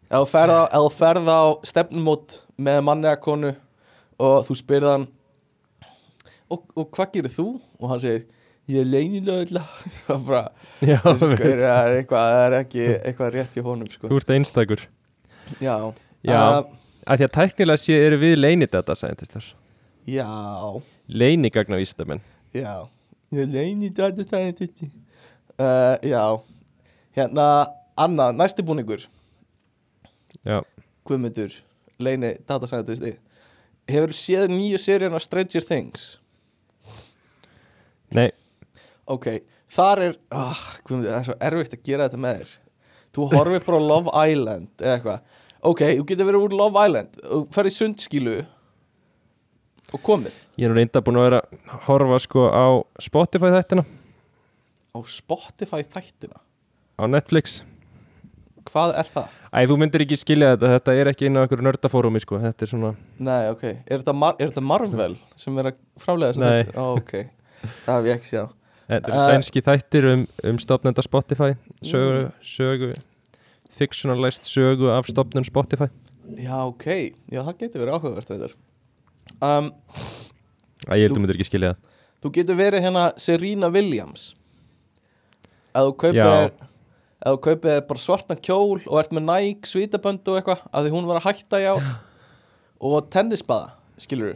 ef 0.05 0.33
þú 0.33 0.89
ferð 0.93 1.29
á, 1.29 1.41
stefnumót 1.65 2.41
með 2.61 2.81
manni 2.85 3.09
að 3.09 3.21
konu 3.25 3.51
og 4.21 4.45
þú 4.47 4.57
spyrð 4.59 4.91
hann 4.91 5.07
og, 6.51 6.65
og 6.75 6.89
hvað 6.95 7.13
gerir 7.15 7.33
þú? 7.33 7.47
og 7.79 7.91
hann 7.91 8.01
segir, 8.03 8.25
ég 8.71 8.81
er 8.83 8.89
leynilega 8.89 9.45
það 11.65 11.91
er 11.91 11.99
eitthvað, 11.99 12.31
það 12.35 12.45
er 12.47 12.57
ekki 12.59 12.87
eitthvað 12.95 13.37
rétt 13.37 13.59
í 13.59 13.65
honum 13.65 13.91
sko. 13.91 14.09
þú 14.09 14.19
ert 14.21 14.33
einstakur. 14.37 14.87
Já, 15.61 15.75
Já. 16.25 16.39
Uh, 16.41 16.65
að 17.05 17.21
því 17.21 17.27
að 17.27 17.35
tæknilega 17.37 17.83
sé 17.83 17.97
eru 18.07 18.17
við 18.21 18.35
leinidata 18.39 18.95
scientistar 18.97 19.51
já, 20.09 20.25
leinigagna 21.07 21.77
vísdamenn 21.81 22.23
já. 22.55 22.87
Ég 23.33 23.45
er 23.45 23.51
leynilega 23.53 24.89
uh, 25.59 25.95
já. 26.01 26.25
Hérna, 27.15 27.45
Anna, 27.95 28.31
næsti 28.35 28.63
búningur. 28.65 29.05
Já, 30.43 30.59
Guðmundur, 31.07 31.53
leini 32.01 32.33
datasæðisti 32.49 33.13
hefur 33.89 34.13
séð 34.15 34.49
nýju 34.51 34.79
seríun 34.81 35.15
af 35.15 35.23
Stranger 35.23 35.63
Things 35.63 36.15
nei, 38.15 38.79
ok, 39.11 39.27
þar 39.75 40.03
er 40.05 40.15
Guðmundur, 40.85 41.11
það 41.11 41.19
er 41.19 41.27
svo 41.29 41.35
erfitt 41.49 41.75
að 41.77 41.83
gera 41.89 42.07
þetta 42.07 42.21
með 42.25 42.39
þér. 42.41 42.53
Þú 43.15 43.27
horfir 43.31 43.67
bara 43.67 43.83
Love 43.83 44.15
Island 44.31 44.83
eða 44.83 44.95
eitthvað, 44.97 45.37
ok, 45.71 45.83
þú 45.99 46.07
getur 46.11 46.29
verið 46.31 46.47
úr 46.47 46.57
Love 46.61 46.87
Island 46.87 47.21
og 47.37 47.45
ferð 47.55 47.71
í 47.71 47.75
sundskilu 47.75 48.35
og 49.95 50.03
komið. 50.05 50.41
Ég 50.59 50.67
er 50.67 50.73
nú 50.73 50.79
reynda 50.79 51.03
búin 51.03 51.19
að 51.19 51.29
vera 51.29 51.43
að 51.45 51.87
horfa 51.89 52.19
sko 52.23 52.49
á 52.51 52.65
Spotify 53.03 53.53
þættina. 53.55 53.85
Á 54.95 54.99
Spotify 55.11 55.83
þættina? 55.83 56.39
Á 56.95 57.03
Netflix. 57.11 57.61
Hvað 58.65 58.95
er 58.97 59.09
það? 59.13 59.33
Æ, 59.55 59.59
þú 59.69 59.75
myndir 59.79 60.03
ekki 60.03 60.17
skilja 60.19 60.51
þetta, 60.55 60.69
þetta 60.73 60.93
er 60.99 61.09
ekki 61.11 61.27
inn 61.29 61.37
á 61.39 61.43
einhverju 61.45 61.63
nördafórumi 61.63 62.19
sko, 62.19 62.39
þetta 62.43 62.65
er 62.65 62.69
svona 62.71 62.89
Nei, 63.23 63.45
ok, 63.53 63.61
er 63.71 64.01
þetta, 64.01 64.15
Mar 64.17 64.35
er 64.35 64.49
þetta 64.49 64.63
Marvel 64.67 65.13
sem 65.39 65.61
er 65.61 65.69
að 65.69 65.77
frálega 66.01 66.33
þess 66.33 66.41
Nei. 66.43 66.73
Ó, 66.75 66.97
ok, 66.97 67.13
það 67.87 67.97
hef 67.99 68.09
ég 68.09 68.19
ekki 68.19 68.31
séð. 68.33 68.53
Þetta 68.85 69.09
Uh, 69.09 69.15
eru 69.17 69.33
sænski 69.33 69.61
þættir 69.65 70.05
um, 70.11 70.23
um 70.45 70.57
stopnenda 70.61 71.01
Spotify. 71.01 71.55
Sögu, 71.81 72.27
sögu 72.45 72.91
fictionalized 73.75 74.45
sögu 74.47 74.91
af 74.93 75.09
stopnum 75.09 75.43
Spotify. 75.43 75.89
Já, 76.37 76.57
ok, 76.65 76.85
já, 77.29 77.41
það 77.41 77.57
getur 77.59 77.83
verið 77.83 77.97
áhugavert 77.97 78.55
um, 79.41 79.67
Æ, 80.85 80.93
ég 80.97 81.03
held 81.05 81.15
þú 81.17 81.21
myndir 81.21 81.37
ekki 81.37 81.49
skilja 81.49 81.73
það. 81.73 81.91
Þú 82.25 82.31
getur 82.37 82.57
verið 82.57 82.85
hérna 82.85 83.03
Serena 83.21 83.69
Williams. 83.73 84.29
Ef 85.75 85.89
þú 85.89 85.95
kaupir 86.05 86.21
Já. 86.21 86.49
Ef 87.25 87.35
þú 87.35 87.41
kaupir 87.45 87.71
þér 87.73 87.83
bara 87.89 88.03
svartan 88.05 88.41
kjól 88.41 88.79
og 88.85 88.99
ert 89.01 89.13
með 89.15 89.27
Nike 89.29 89.69
svítabönd 89.69 90.29
og 90.31 90.39
eitthvað 90.39 90.63
að 90.71 90.87
því 90.87 90.93
hún 90.95 91.09
var 91.09 91.19
að 91.21 91.27
hætta 91.29 91.61
í 91.61 91.67
ár 91.69 91.89
og 92.85 93.09
tennisbaða, 93.13 93.73
skilur 94.01 94.35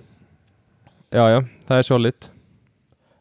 Já, 1.10 1.24
já, 1.34 1.40
það 1.66 1.80
er 1.80 1.88
solid 1.88 2.30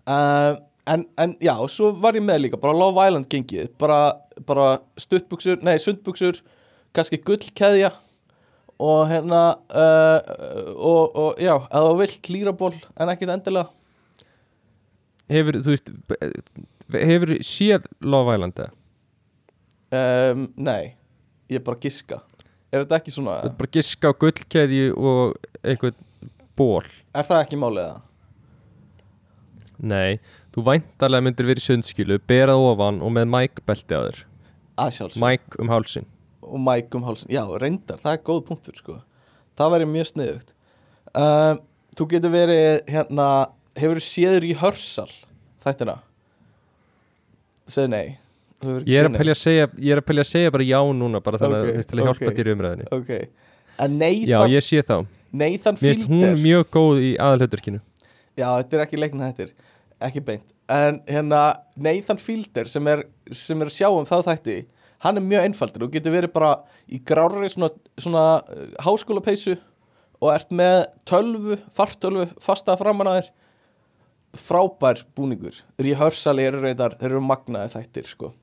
uh, 0.09 0.57
en, 0.89 1.05
en 1.21 1.35
já, 1.45 1.55
svo 1.69 1.93
var 2.01 2.17
ég 2.17 2.25
með 2.25 2.47
líka 2.47 2.61
bara 2.61 2.77
Love 2.77 3.07
Island 3.09 3.29
gengið 3.31 3.71
bara, 3.81 4.01
bara 4.49 4.69
stuttbuxur, 5.01 5.61
nei 5.67 5.77
sundbuxur 5.83 6.41
kannski 6.97 7.21
gullkeðja 7.21 7.93
og 8.79 9.09
hérna 9.11 9.43
uh, 9.75 10.19
og, 10.79 11.19
og 11.19 11.43
já, 11.43 11.55
ef 11.59 11.89
þú 11.91 11.97
vilt 11.99 12.31
lýraból 12.33 12.75
en 12.97 13.13
ekkit 13.15 13.35
endilega 13.35 13.69
Hefur, 15.29 15.59
þú 15.61 15.75
veist 15.75 15.91
Hefur 16.95 17.35
séð 17.45 17.89
Love 18.01 18.33
Island 18.39 18.63
eða? 18.65 18.71
um, 20.33 20.47
Nei, 20.57 20.95
ég 21.53 21.61
er 21.61 21.65
bara 21.67 21.77
að 21.77 21.85
giska 21.89 22.23
Er 22.73 22.85
þetta 22.85 23.01
ekki 23.03 23.13
svona 23.13 23.35
bara 23.49 23.69
að 23.69 23.77
giska 23.77 24.13
á 24.13 24.19
gullkeðju 24.25 24.87
og 24.97 25.37
einhvern 25.61 25.99
ból 26.57 26.87
Er 27.13 27.29
það 27.29 27.43
ekki 27.43 27.61
málið 27.61 27.91
það? 27.91 28.05
Nei, 29.79 30.19
þú 30.55 30.65
væntarlega 30.67 31.25
myndir 31.27 31.47
verið 31.47 31.65
sundskilu 31.69 32.19
berað 32.27 32.65
ofan 32.73 32.99
og 33.05 33.13
með 33.15 33.29
mækbelti 33.35 33.95
á 33.95 34.01
þér. 34.09 34.23
Að 34.79 34.95
sjálfsög 34.97 35.23
Mæk 35.23 35.59
um 35.63 35.71
hálsin 35.73 36.07
Og 36.49 36.61
Mike 36.63 36.97
um 36.99 37.07
hálsin 37.07 37.33
Já, 37.35 37.43
reyndar, 37.61 37.99
það 38.03 38.15
er 38.15 38.23
góð 38.27 38.45
punktur 38.49 38.79
sko. 38.79 38.99
Það 39.59 39.73
væri 39.75 39.89
mjög 39.91 40.11
sniðugt. 40.13 40.53
Um, 41.19 41.61
Þú 41.99 42.07
getur 42.13 42.31
verið 42.33 42.69
hérna 42.93 43.27
Hefur 43.79 44.01
séður 44.03 44.47
í 44.47 44.55
hörsal 44.59 45.11
Þættina? 45.65 45.99
Segðu 47.69 47.91
nei. 47.95 48.17
Þú 48.63 48.79
Ég 48.87 49.03
er 49.03 49.11
að 49.11 49.19
pelja 49.19 49.35
að 49.35 49.43
segja 49.43 49.69
Ég 49.77 49.95
er 49.95 50.03
að 50.03 50.09
pelja 50.09 50.25
að 50.25 50.31
segja 50.31 50.55
bara 50.55 50.67
já 50.69 50.81
núna 51.03 51.23
bara 51.25 51.41
þannig 51.43 51.59
Ok, 51.59 51.69
að 51.69 51.79
okay, 51.83 51.99
að 51.99 52.09
hjálpa 52.09 52.31
ok. 52.31 52.39
þér 52.39 52.51
í 52.51 52.55
umræðinni 52.57 52.91
Ok. 52.97 53.13
En 53.79 54.01
Já, 54.27 54.39
ég 54.51 54.65
sé 54.67 54.83
þá. 54.83 54.97
Nathan 55.31 55.77
Mér 55.79 55.95
finnst 55.95 56.09
hún 56.11 56.25
mjög 56.43 56.71
góð 56.75 57.03
í 57.05 57.11
aðalhauturkinu 57.21 57.83
Já, 58.39 58.49
þetta 58.61 58.79
er 58.79 58.85
ekki 58.87 59.01
leikna 59.03 59.29
hættir 59.29 59.53
Ekki 60.05 60.23
beint. 60.25 60.51
En 60.71 61.01
hérna 61.09 61.43
Nathan 61.81 62.21
Fielder 62.21 62.69
sem 62.71 62.91
er, 62.91 63.05
sem 63.33 63.59
er 63.61 63.71
að 63.71 63.79
sjá 63.79 63.89
um 63.91 64.09
það 64.09 64.27
þætti 64.33 64.59
Hann 64.99 65.21
er 65.21 65.23
mjög 65.23 65.45
einfaldur. 65.47 65.85
Þú 65.85 65.95
getur 65.95 66.15
verið 66.17 66.33
bara 66.35 66.53
í 66.91 66.99
grári 67.07 67.49
svona, 67.53 67.69
svona 68.03 68.25
uh, 68.43 68.65
háskólapeysu 68.83 69.55
Og 70.19 70.33
ert 70.33 70.51
með 70.51 70.89
tölvu, 71.07 71.61
fartölvu 71.71 72.27
Fasta 72.43 72.75
framan 72.79 73.13
að 73.13 73.21
þér. 73.21 73.31
Frábær 74.49 75.05
búningur. 75.17 75.63
Rehearsal 75.79 76.39
eru 76.43 76.65
reyndar 76.65 76.99
Þeir 76.99 77.15
eru 77.15 77.25
magnaði 77.25 77.77
þættir 77.77 78.11
sko 78.11 78.35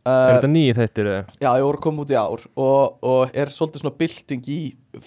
Er 0.00 0.10
uh, 0.10 0.34
þetta 0.34 0.50
nýið 0.50 0.78
þættir? 0.80 1.08
Já, 1.42 1.48
ég 1.50 1.64
voru 1.66 1.82
koma 1.84 2.04
út 2.04 2.12
í 2.12 2.16
ár 2.16 2.44
og, 2.56 2.94
og 3.04 3.34
er 3.36 3.52
svolítið 3.52 3.82
svona 3.84 3.98
bylting 4.00 4.46
í 4.48 4.60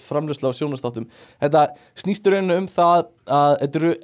framlösla 0.04 0.52
á 0.54 0.56
sjónastáttum 0.56 1.08
Þetta 1.42 1.64
snýst 1.98 2.28
í 2.28 2.34
rauninu 2.34 2.60
um 2.62 2.68
það 2.70 3.08
að 3.26 3.56
þetta 3.62 3.80
eru, 3.80 3.94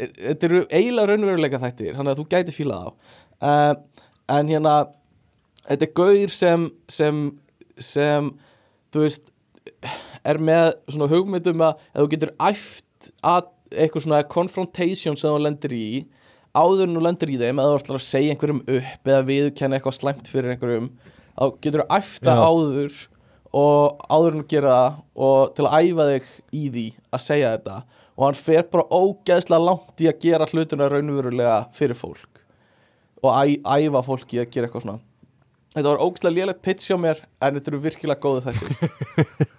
þetta 0.00 0.48
eru 0.48 0.62
eiginlega 0.68 1.12
raunveruleika 1.12 1.62
þættir 1.62 1.94
þannig 1.98 2.16
að 2.16 2.22
þú 2.22 2.26
gæti 2.34 2.56
fílað 2.56 2.82
á 2.82 2.90
uh, 2.90 4.02
en 4.36 4.50
hérna 4.50 4.74
þetta 5.68 5.86
er 5.86 5.94
gaur 6.02 6.34
sem, 6.34 6.66
sem 6.90 7.22
sem 7.80 8.30
þú 8.92 9.06
veist 9.06 9.32
er 10.26 10.40
með 10.42 10.74
svona 10.90 11.08
hugmyndum 11.10 11.64
að, 11.64 11.82
að 11.94 12.04
þú 12.04 12.12
getur 12.14 12.34
æft 12.42 13.10
að 13.24 13.50
eitthvað 13.70 14.04
svona 14.04 14.24
confrontation 14.28 15.16
sem 15.18 15.30
þú 15.30 15.44
lendir 15.44 15.74
í 15.76 15.90
áður 16.56 16.84
en 16.86 16.96
þú 16.96 17.04
lendir 17.06 17.32
í 17.32 17.38
þeim 17.40 17.62
eða 17.62 17.72
þú 17.72 17.80
ætlar 17.80 18.00
að 18.00 18.06
segja 18.06 18.34
einhverjum 18.34 18.60
upp 18.64 19.10
eða 19.12 19.22
viðkenna 19.28 19.78
eitthvað 19.78 19.96
slæmt 19.98 20.30
fyrir 20.30 20.54
einhverjum 20.54 20.88
þá 21.36 21.44
getur 21.62 21.82
þú 21.84 21.86
æfta 21.96 22.34
Já. 22.34 22.42
áður 22.50 22.96
og 23.60 24.02
áður 24.10 24.34
en 24.34 24.42
þú 24.42 24.48
gera 24.54 24.72
það 24.74 24.98
og 25.26 25.52
til 25.56 25.66
að 25.66 25.76
æfa 25.90 26.08
þig 26.10 26.32
í 26.54 26.64
því 26.74 26.86
að 27.10 27.24
segja 27.26 27.52
þetta 27.56 27.76
og 28.20 28.24
hann 28.26 28.40
fer 28.40 28.66
bara 28.72 28.88
ógeðslega 28.90 29.66
langt 29.66 30.02
í 30.02 30.10
að 30.10 30.24
gera 30.24 30.48
hlutina 30.50 30.90
raunverulega 30.90 31.60
fyrir 31.76 31.98
fólk 31.98 32.42
og 33.20 33.30
æ, 33.36 33.60
æfa 33.64 34.02
fólki 34.06 34.42
að 34.42 34.52
gera 34.54 34.68
eitthvað 34.68 34.86
svona 34.88 35.06
Þetta 35.70 35.86
var 35.86 36.00
ógeðslega 36.02 36.34
lélegt 36.34 36.62
pitch 36.66 36.88
hjá 36.90 36.96
mér 36.98 37.20
en 37.38 37.54
þetta 37.54 37.70
eru 37.70 37.78
virkilega 37.84 38.18
góðu 38.18 38.40
þættir 38.48 38.72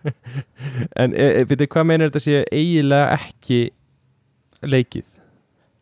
En 1.02 1.16
e, 1.16 1.28
e, 1.40 1.46
veitir 1.48 1.70
hvað 1.72 1.88
meinar 1.88 2.12
þetta 2.12 2.24
sé 2.26 2.42
eiginlega 2.52 3.16
ekki 3.16 3.60
leikið? 4.62 5.08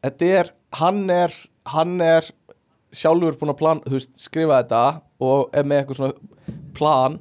Þetta 0.06 0.30
er, 0.40 0.52
hann 0.78 1.10
er 1.10 1.34
hann 1.70 2.00
er 2.02 2.28
sjálfur 2.96 3.38
búin 3.38 3.54
að 3.54 3.60
plan, 3.60 3.82
veist, 3.90 4.16
skrifa 4.18 4.62
þetta 4.64 4.84
og 5.22 5.54
er 5.58 5.68
með 5.68 5.84
eitthvað 5.84 6.00
svona 6.00 6.56
plan. 6.78 7.20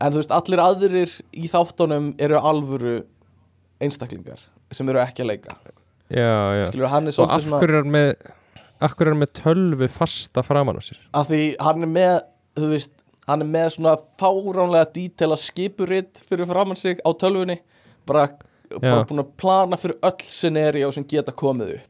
En 0.00 0.14
þú 0.14 0.22
veist, 0.22 0.32
allir 0.32 0.62
aðrir 0.64 1.14
í 1.36 1.50
þáttunum 1.50 2.12
eru 2.22 2.40
alvöru 2.40 2.94
einstaklingar 3.84 4.40
sem 4.72 4.88
eru 4.88 5.02
ekki 5.02 5.24
að 5.24 5.32
leika. 5.34 5.56
Já, 6.10 6.60
já. 6.60 6.64
Skilur, 6.70 6.90
hann 6.90 7.10
er 7.10 7.16
svolítið 7.16 7.46
svona 7.46 7.60
hverju 7.62 7.80
er 7.82 7.90
með 7.90 8.08
hverju 8.80 9.12
er 9.12 9.18
með 9.20 9.32
tölvu 9.36 9.88
fasta 9.92 10.42
framan 10.42 10.80
á 10.80 10.82
sér? 10.82 11.00
að 11.14 11.32
því 11.34 11.42
hann 11.60 11.84
er 11.84 11.90
með, 11.92 12.14
þú 12.56 12.70
veist 12.72 12.94
hann 13.28 13.44
er 13.44 13.50
með 13.52 13.66
svona 13.76 13.96
fáránlega 14.18 14.88
dítela 14.94 15.36
skipuritt 15.38 16.22
fyrir 16.26 16.48
framann 16.48 16.80
sig 16.80 17.02
á 17.04 17.10
tölvunni. 17.12 17.60
Bara, 18.08 18.30
bara 18.80 19.04
búin 19.06 19.22
að 19.22 19.34
plana 19.38 19.78
fyrir 19.78 20.00
öll 20.08 20.24
scenario 20.24 20.88
sem 20.96 21.04
geta 21.06 21.34
komið 21.36 21.76
upp 21.76 21.89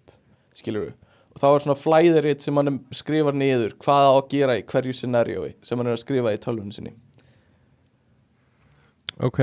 skilur 0.61 0.92
og 1.30 1.40
þá 1.40 1.48
er 1.50 1.64
svona 1.64 1.78
flæðiritt 1.78 2.44
sem 2.44 2.56
hann 2.58 2.78
skrifar 2.94 3.36
niður 3.38 3.76
hvað 3.82 4.08
á 4.11 4.12
að 4.12 4.30
gera 4.32 4.56
í 4.58 4.64
hverju 4.66 4.94
scenarioi 4.98 5.52
sem 5.62 5.78
hann 5.78 5.90
er 5.90 5.96
að 5.96 6.02
skrifa 6.02 6.34
í 6.34 6.40
tölvunni 6.42 6.74
sinni. 6.74 6.94
Ok, 9.20 9.40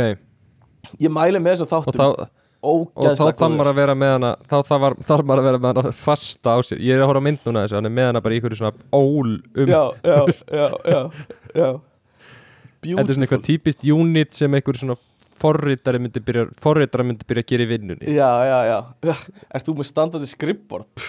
ég 1.00 1.14
mæli 1.14 1.40
með 1.40 1.62
þess 1.62 1.68
að 1.68 1.78
og 1.78 1.88
þáttum. 1.88 2.02
þá, 2.02 2.30
og 2.68 2.86
þá 2.98 3.22
þarf 3.22 3.44
maður 3.54 3.72
að 3.72 3.80
vera 3.80 3.98
með 3.98 4.14
hana 4.16 4.32
þá 4.44 4.56
þarf 4.68 4.86
maður, 5.30 5.42
að 5.44 5.50
vera 5.50 5.62
með 5.64 5.82
hana 5.82 5.94
fasta 5.96 6.56
á 6.58 6.60
sér. 6.66 6.82
Ég 6.84 6.98
er 6.98 7.04
að 7.06 7.12
horfa 7.12 7.24
á 7.24 7.28
mynd 7.28 7.46
núna 7.48 7.66
þessu, 7.66 7.78
hann 7.80 7.90
er 7.90 7.96
með 8.00 8.10
hana 8.12 8.24
bara 8.26 8.36
í 8.36 8.42
ykkur 8.42 8.58
svona 8.60 8.74
ól 8.98 9.36
um 9.38 9.72
já, 9.72 9.84
já, 10.04 10.18
já, 10.50 10.68
já, 10.84 11.02
já. 11.54 11.70
Þetta 12.88 13.04
er 13.04 13.14
svona 13.14 13.28
eitthvað 13.28 13.46
típist 13.48 13.88
unit 13.94 14.36
sem 14.38 14.58
einhver 14.58 14.80
svona 14.80 14.98
forritari 15.42 16.02
myndi 16.04 16.22
byrja 16.28 16.46
forritari 16.62 17.06
myndi 17.08 17.28
byrja 17.30 17.46
að 17.46 17.52
gera 17.54 17.66
í 17.66 17.70
vinnunni. 17.72 18.14
Já, 18.14 18.30
já, 18.50 18.60
já. 18.72 19.16
Ert 19.56 19.68
þú 19.68 19.78
með 19.80 19.90
standandi 19.92 20.30
skrippbord? 20.32 21.08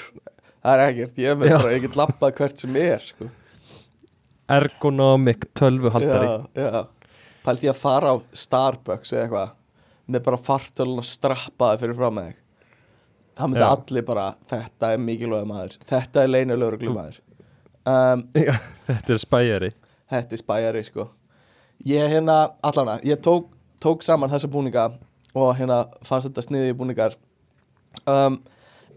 Það 0.58 0.72
er 0.74 0.84
ekkert, 0.88 1.20
ég 1.22 1.38
með 1.38 1.54
bara, 1.54 1.74
ég 1.74 1.84
get 1.86 1.98
lappað 1.98 2.34
hvert 2.40 2.64
sem 2.64 2.78
er 2.80 3.04
sko. 3.04 3.28
Ergonomic 4.48 5.48
tölvuhaldari. 5.58 6.28
Já, 6.56 6.68
já. 6.72 6.82
Pældi 7.44 7.68
ég 7.68 7.72
að 7.74 7.80
fara 7.80 8.12
á 8.12 8.16
Starbucks 8.36 9.12
eða 9.14 9.24
eitthvað 9.24 9.54
með 10.08 10.24
bara 10.24 10.40
fartölun 10.40 11.02
að 11.02 11.08
strappaði 11.08 11.82
fyrir 11.82 11.98
fram 11.98 12.16
með 12.18 12.30
þig? 12.30 12.38
Það 13.38 13.50
myndi 13.52 13.62
Já. 13.62 13.68
allir 13.76 14.04
bara 14.08 14.24
þetta 14.50 14.90
er 14.94 15.02
mikilvæg 15.04 15.44
maður, 15.46 15.76
þetta 15.92 16.22
er 16.24 16.30
leina 16.32 16.56
lögreglu 16.58 16.94
maður 16.96 17.20
um, 17.86 18.24
Þetta 18.88 19.14
er 19.14 19.20
spæjari. 19.22 19.70
þetta 20.10 20.34
er 20.34 20.42
spæjari 20.42 20.82
sko. 20.88 21.06
Ég 21.86 22.10
hérna, 22.10 22.38
allana, 22.66 22.96
ég 23.06 23.20
tók, 23.22 23.52
tók 23.82 24.02
saman 24.06 24.30
þessa 24.32 24.50
búninga 24.50 24.88
og 25.36 25.52
hérna 25.58 25.84
fannst 26.06 26.28
þetta 26.28 26.44
sniði 26.46 26.74
búningar. 26.78 27.16
Um, 28.08 28.40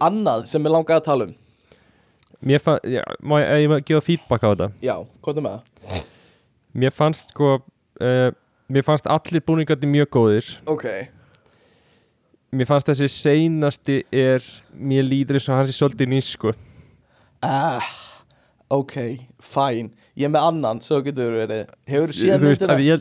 annað 0.02 0.48
sem 0.52 0.66
ég 0.66 0.74
langaði 0.74 1.02
að 1.02 1.08
tala 1.08 1.30
um. 1.30 1.34
Mér 2.42 2.62
fannst, 2.64 2.88
já, 2.90 3.04
má 3.22 3.38
ég, 3.42 3.50
ég 3.64 3.72
má 3.72 3.78
gefa 3.86 4.04
feedback 4.06 4.46
á 4.46 4.50
þetta? 4.50 4.70
Já, 4.82 4.96
hvað 5.22 5.42
er 5.42 5.46
með 5.46 5.58
það? 5.58 6.12
Mér 6.82 6.96
fannst 6.96 7.34
sko 7.36 7.56
uh, 7.60 8.30
Mér 8.72 8.86
fannst 8.88 9.10
allir 9.12 9.44
búningandi 9.44 9.90
mjög 9.90 10.14
góðir. 10.16 10.54
Ok, 10.72 10.88
Mér 12.52 12.68
fannst 12.68 12.90
þessi 12.90 13.08
seinasti 13.12 14.02
er 14.12 14.44
Mér 14.76 15.06
líður 15.08 15.38
eins 15.40 15.48
og 15.48 15.60
hans 15.60 15.72
er 15.72 15.78
svolítið 15.78 16.10
nýs 16.12 16.34
sko. 16.36 16.52
Ah, 17.44 17.88
ok, 18.72 18.96
fæn 19.44 19.92
ég 20.20 20.28
er 20.28 20.34
með 20.34 20.48
annan, 20.50 20.82
svo 20.84 21.00
getur 21.06 21.36
verið. 21.40 21.70
Hefur 21.90 22.12
þú 22.12 22.18
séð 22.18 22.46
myndina 22.46 22.98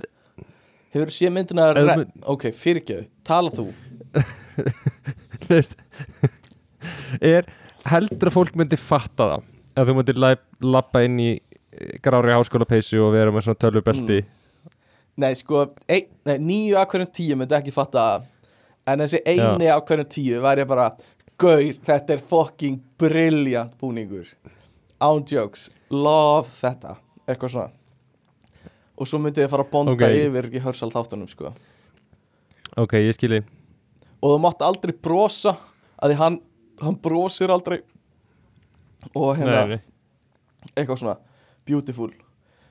hefur 0.95 1.13
séð 1.15 1.33
myndina 1.37 1.69
Ef 1.71 1.79
þú 1.79 1.87
re- 1.89 1.97
mynd- 2.03 2.27
ok, 2.35 2.49
fyrirgjöf, 2.57 3.07
tala 3.27 3.53
þú? 3.55 3.69
Þú 5.41 5.49
veist, 5.55 5.77
er 7.25 7.47
heldur 7.91 8.31
að 8.31 8.35
fólk 8.37 8.57
myndi 8.59 8.79
fatta 8.81 9.27
það 9.33 9.47
að 9.81 9.89
þú 9.91 9.95
myndir 10.01 10.19
lappa 10.75 11.03
inn 11.07 11.17
í 11.23 11.31
eh, 11.39 11.95
grári 12.05 12.35
háskólapeysu 12.35 13.01
og 13.05 13.15
vera 13.15 13.33
með 13.35 13.47
svona 13.47 13.61
tölvubelti? 13.65 14.19
Nei, 15.21 15.33
sko, 15.39 15.65
ein, 15.91 16.07
nei, 16.29 16.37
níu 16.43 16.77
af 16.81 16.89
hverjum 16.93 17.11
tíu 17.17 17.37
myndi 17.39 17.57
ekki 17.59 17.73
fatta 17.75 18.05
það. 18.11 18.29
En 18.91 19.03
þessi 19.05 19.21
eini 19.29 19.69
af 19.71 19.83
hverjum 19.89 20.09
tíu 20.13 20.43
væri 20.45 20.65
bara 20.69 20.91
Gaur, 21.41 21.63
þetta 21.87 22.13
er 22.19 22.21
fucking 22.31 22.81
brilliant 23.01 23.73
búningur. 23.81 24.29
Án 25.01 25.23
jokes, 25.25 25.69
love 25.91 26.51
þetta. 26.53 26.99
Eitthvað 27.25 27.55
svona 27.55 27.71
Og 29.01 29.09
svo 29.09 29.19
myndi 29.23 29.41
þið 29.41 29.51
fara 29.55 29.65
að 29.65 29.71
bonda 29.73 29.95
Ok. 29.97 30.03
yfir 30.27 30.49
í 30.53 30.61
hörsal 30.61 30.91
þáttunum, 30.93 31.29
sko. 31.33 31.55
Ok, 32.77 32.93
ég 33.01 33.15
skilji 33.17 33.41
Og 34.21 34.35
þú 34.35 34.41
mátt 34.45 34.61
aldrei 34.63 34.93
brosa 34.93 35.55
að 36.03 36.11
því 36.13 36.17
hann, 36.21 36.41
hann 36.83 36.99
brosir 37.01 37.49
aldrei. 37.51 37.81
Og 39.17 39.37
hérna 39.39 39.81
eitthvað 40.77 40.99
svona 41.01 41.17
beautiful. 41.65 42.11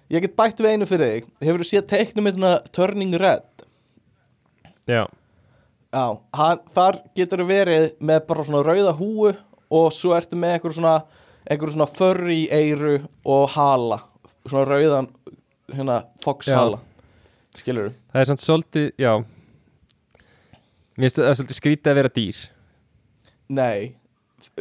Ég 0.09 0.21
get 0.21 0.35
bætt 0.37 0.61
við 0.61 0.75
einu 0.75 0.85
fyrir 0.89 1.09
þig. 1.15 1.25
Hefur 1.41 1.63
þú 1.63 1.67
séð 1.69 1.87
teiknumyndina 1.89 2.51
Turning 2.71 3.15
Red? 3.17 3.47
já, 4.89 5.07
Já, 5.93 6.19
hann, 6.37 6.59
þar 6.69 6.99
getur 7.17 7.41
verið 7.49 7.95
með 7.99 8.19
bara 8.27 8.43
svona 8.45 8.61
rauða 8.65 8.93
húu 8.93 9.31
og 9.73 9.87
svo 9.93 10.13
ertu 10.13 10.37
með 10.37 10.53
einhver 10.59 10.73
svona 10.77 10.93
einhver 11.49 11.71
svona 11.73 11.87
furry 11.89 12.43
eiru 12.53 12.99
og 13.25 13.49
hala. 13.55 13.97
Svona 14.45 14.67
rauðan 14.69 15.07
hérna 15.75 15.99
fox 16.23 16.47
Já. 16.49 16.55
hala. 16.59 16.79
Skilur 17.57 17.91
það 18.13 18.21
er 18.21 18.29
samt 18.29 18.43
svolítið 18.43 18.89
já. 19.01 19.13
Mér 20.99 21.07
finnst 21.07 21.19
það 21.21 21.37
svolítið 21.39 21.57
skrítið 21.59 21.91
að 21.91 21.97
vera 21.99 22.11
dýr. 22.15 22.39
Nei, 23.49 23.95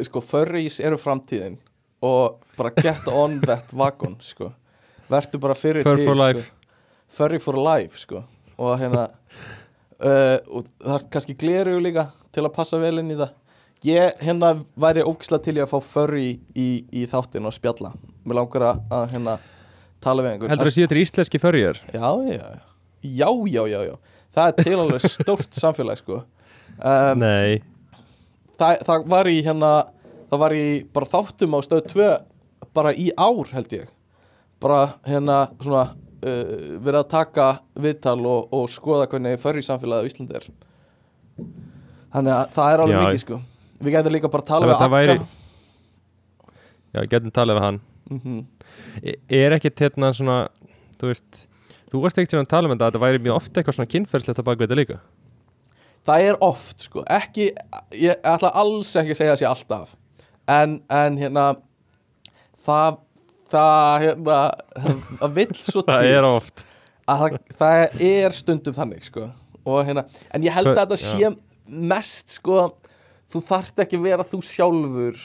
sko 0.06 0.22
furries 0.24 0.78
eru 0.80 0.98
framtíðin. 1.00 1.58
Og 2.06 2.38
bara 2.56 2.70
get 2.78 3.08
on 3.10 3.40
that 3.42 3.72
wagon 3.74 4.14
sko. 4.22 4.52
Verður 5.10 5.40
bara 5.42 5.56
fyrir 5.58 5.82
Fur 5.86 5.98
for 6.04 6.14
life. 6.18 6.44
sko. 6.44 6.54
furry 7.08 7.38
for 7.42 7.56
life 7.58 7.98
sko. 7.98 8.22
Og 8.58 8.78
hérna 8.80 9.08
uh, 9.08 10.38
og 10.46 10.68
það 10.78 10.94
er 10.98 11.06
kannski 11.10 11.34
gleru 11.38 11.78
líka 11.82 12.08
til 12.34 12.44
að 12.46 12.54
passa 12.54 12.78
vel 12.78 12.98
inn 13.02 13.10
í 13.14 13.18
það. 13.18 13.34
Ég 13.86 14.22
hérna 14.26 14.52
væri 14.78 15.04
ógislega 15.06 15.42
til 15.44 15.56
í 15.58 15.62
að 15.62 15.70
fá 15.70 15.78
furry 15.86 16.28
í, 16.58 16.68
í 16.90 17.04
þáttin 17.10 17.46
og 17.46 17.54
spjalla. 17.54 17.92
Mér 18.26 18.40
langar 18.40 18.64
að 18.74 19.04
hérna 19.12 19.36
tala 20.04 20.22
við 20.24 20.32
einhvern. 20.34 20.52
Heldur 20.54 20.70
að 20.70 20.74
séu 20.76 20.86
þetta 20.86 21.02
íslenski 21.02 21.40
förjar 21.42 21.80
já, 21.92 22.10
já, 22.32 22.48
já, 23.02 23.28
já, 23.52 23.62
já, 23.72 23.80
já 23.88 23.94
það 24.38 24.48
er 24.52 24.64
til 24.64 24.78
alveg 24.78 25.04
stórt 25.10 25.56
samfélag 25.62 25.98
sko. 26.00 26.20
Um, 26.78 27.18
nei, 27.24 27.58
það, 28.60 28.82
það 28.86 29.06
var 29.10 29.30
í 29.32 29.38
hérna 29.46 29.70
það 30.30 30.42
var 30.44 30.54
í 30.58 30.66
bara 30.94 31.08
þáttum 31.10 31.56
á 31.56 31.60
stöð 31.66 31.88
2 31.94 32.10
bara 32.76 32.92
í 32.94 33.08
ár 33.18 33.48
held 33.54 33.72
ég. 33.74 33.88
Bara 34.62 34.80
hérna 35.08 35.40
svona 35.62 35.84
uh, 35.88 36.78
verið 36.82 37.00
að 37.00 37.08
taka 37.14 37.48
viðtal 37.78 38.18
og, 38.26 38.48
og 38.54 38.68
skoða 38.70 39.08
hvernig 39.10 39.38
förri 39.42 39.62
samfélagið 39.66 40.06
á 40.06 40.08
Íslandi 40.12 40.38
er. 40.38 40.48
Þannig 42.12 42.34
að 42.34 42.52
það 42.54 42.72
er 42.74 42.82
alveg 42.84 42.96
Já. 42.96 43.02
mikið 43.06 43.22
sko. 43.24 43.40
Við 43.78 43.94
getum 43.94 44.14
líka 44.14 44.30
bara 44.32 44.42
að 44.44 44.48
tala 44.52 44.68
við 44.68 44.76
Akka. 44.76 44.88
væri- 44.94 45.18
já, 46.94 47.00
getum 47.12 47.34
talað 47.34 47.58
við 47.58 47.66
hann. 47.68 47.80
Mm 48.10 48.38
E- 48.38 48.57
er 49.02 49.54
ekkert 49.58 49.82
hérna 49.84 50.10
svona 50.16 50.38
þú 51.00 51.10
veist, 51.12 51.44
þú 51.92 52.02
varst 52.04 52.18
ekkert 52.20 52.38
að 52.42 52.50
tala 52.50 52.68
um 52.68 52.74
þetta 52.74 52.86
að 52.88 52.92
þetta 52.92 53.02
væri 53.06 53.22
mjög 53.26 53.38
ofta 53.40 53.60
eitthvað 53.60 53.76
svona 53.78 53.92
kynferðslegt 53.94 54.42
að 54.42 54.48
baka 54.50 54.64
þetta 54.66 54.78
líka? 54.80 54.98
Það 56.08 56.24
er 56.30 56.38
oft 56.46 56.86
sko 56.86 57.02
ekki, 57.12 57.50
ég 58.00 58.22
ætla 58.24 58.52
alls 58.56 58.94
ekki 58.96 59.12
að 59.16 59.20
segja 59.20 59.36
sé 59.42 59.48
alltaf 59.48 59.94
en, 60.48 60.78
en 60.88 61.18
hérna 61.20 61.46
það 62.64 62.98
það 63.52 64.06
hérna 64.06 64.38
það 65.20 65.36
vill 65.38 65.54
svo 65.58 65.82
til 65.86 65.92
það 65.94 66.08
er 66.14 66.26
oft. 66.28 66.64
að 67.08 67.22
það, 67.22 67.36
það 67.60 68.04
er 68.08 68.36
stundum 68.36 68.76
þannig 68.76 69.06
sko 69.08 69.28
og 69.68 69.82
hérna, 69.84 70.04
en 70.32 70.44
ég 70.46 70.54
held 70.54 70.70
að 70.70 70.76
Hva- 70.76 70.84
þetta 70.86 71.00
sé 71.02 71.32
mest 71.92 72.38
sko 72.38 72.60
þú 73.28 73.42
þarft 73.44 73.82
ekki 73.84 73.98
að 74.00 74.06
vera 74.08 74.24
þú 74.28 74.38
sjálfur 74.48 75.18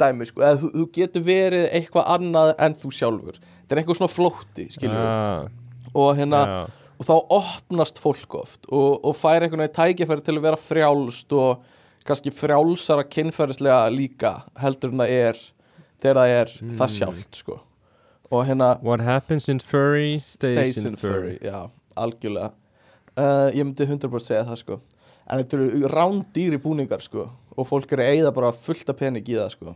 dæmi 0.00 0.26
sko, 0.28 0.42
eða 0.44 0.58
þú, 0.62 0.70
þú 0.76 0.84
getur 0.96 1.24
verið 1.26 1.66
eitthvað 1.78 2.10
annað 2.16 2.52
en 2.66 2.76
þú 2.80 2.90
sjálfur. 2.98 3.38
Þetta 3.40 3.76
er 3.76 3.80
eitthvað 3.82 3.98
svona 4.00 4.14
flótti, 4.14 4.66
skiljum 4.74 5.00
ah, 5.00 5.48
og 5.94 6.10
hérna, 6.18 6.40
já. 6.46 6.60
og 7.00 7.08
þá 7.08 7.14
opnast 7.38 8.00
fólk 8.02 8.34
oft 8.40 8.68
og, 8.70 9.00
og 9.04 9.16
fær 9.18 9.42
einhvern 9.46 9.64
veginn 9.64 9.76
tækifæri 9.78 10.24
til 10.26 10.36
að 10.38 10.44
vera 10.48 10.60
frjálst 10.60 11.32
og 11.38 11.64
kannski 12.08 12.32
frjálsara 12.34 13.04
kynferðislega 13.12 13.88
líka 13.92 14.34
heldur 14.62 14.94
en 14.94 15.02
það 15.04 15.16
er 15.16 15.42
þegar 16.00 16.20
það 16.22 16.36
er 16.38 16.54
Mm. 16.60 16.76
það 16.78 16.94
sjálft 16.96 17.36
sko. 17.42 17.58
Og 18.30 18.46
hérna 18.46 18.70
what 18.82 19.00
happens 19.02 19.48
in 19.48 19.58
furry 19.60 20.20
stays, 20.24 20.74
Stays 20.76 20.84
in 20.86 20.96
furry, 20.96 21.36
já, 21.42 21.68
algjörlega. 21.98 22.52
Uh, 23.18 23.50
Ég 23.52 23.64
myndi 23.66 23.84
100% 23.86 24.22
segja 24.30 24.44
það 24.46 24.60
sko. 24.62 24.80
En 25.30 25.42
þetta 25.42 25.58
eru 25.58 25.88
rándýri 25.92 26.58
búningar 26.58 27.02
sko 27.04 27.28
Og 27.58 27.66
fólk 27.68 27.92
er 27.92 28.00
að 28.02 28.08
eyða 28.16 28.30
bara 28.34 28.52
fullt 28.56 28.88
af 28.90 28.96
pening 28.98 29.26
í 29.28 29.36
það 29.36 29.50
sko 29.54 29.74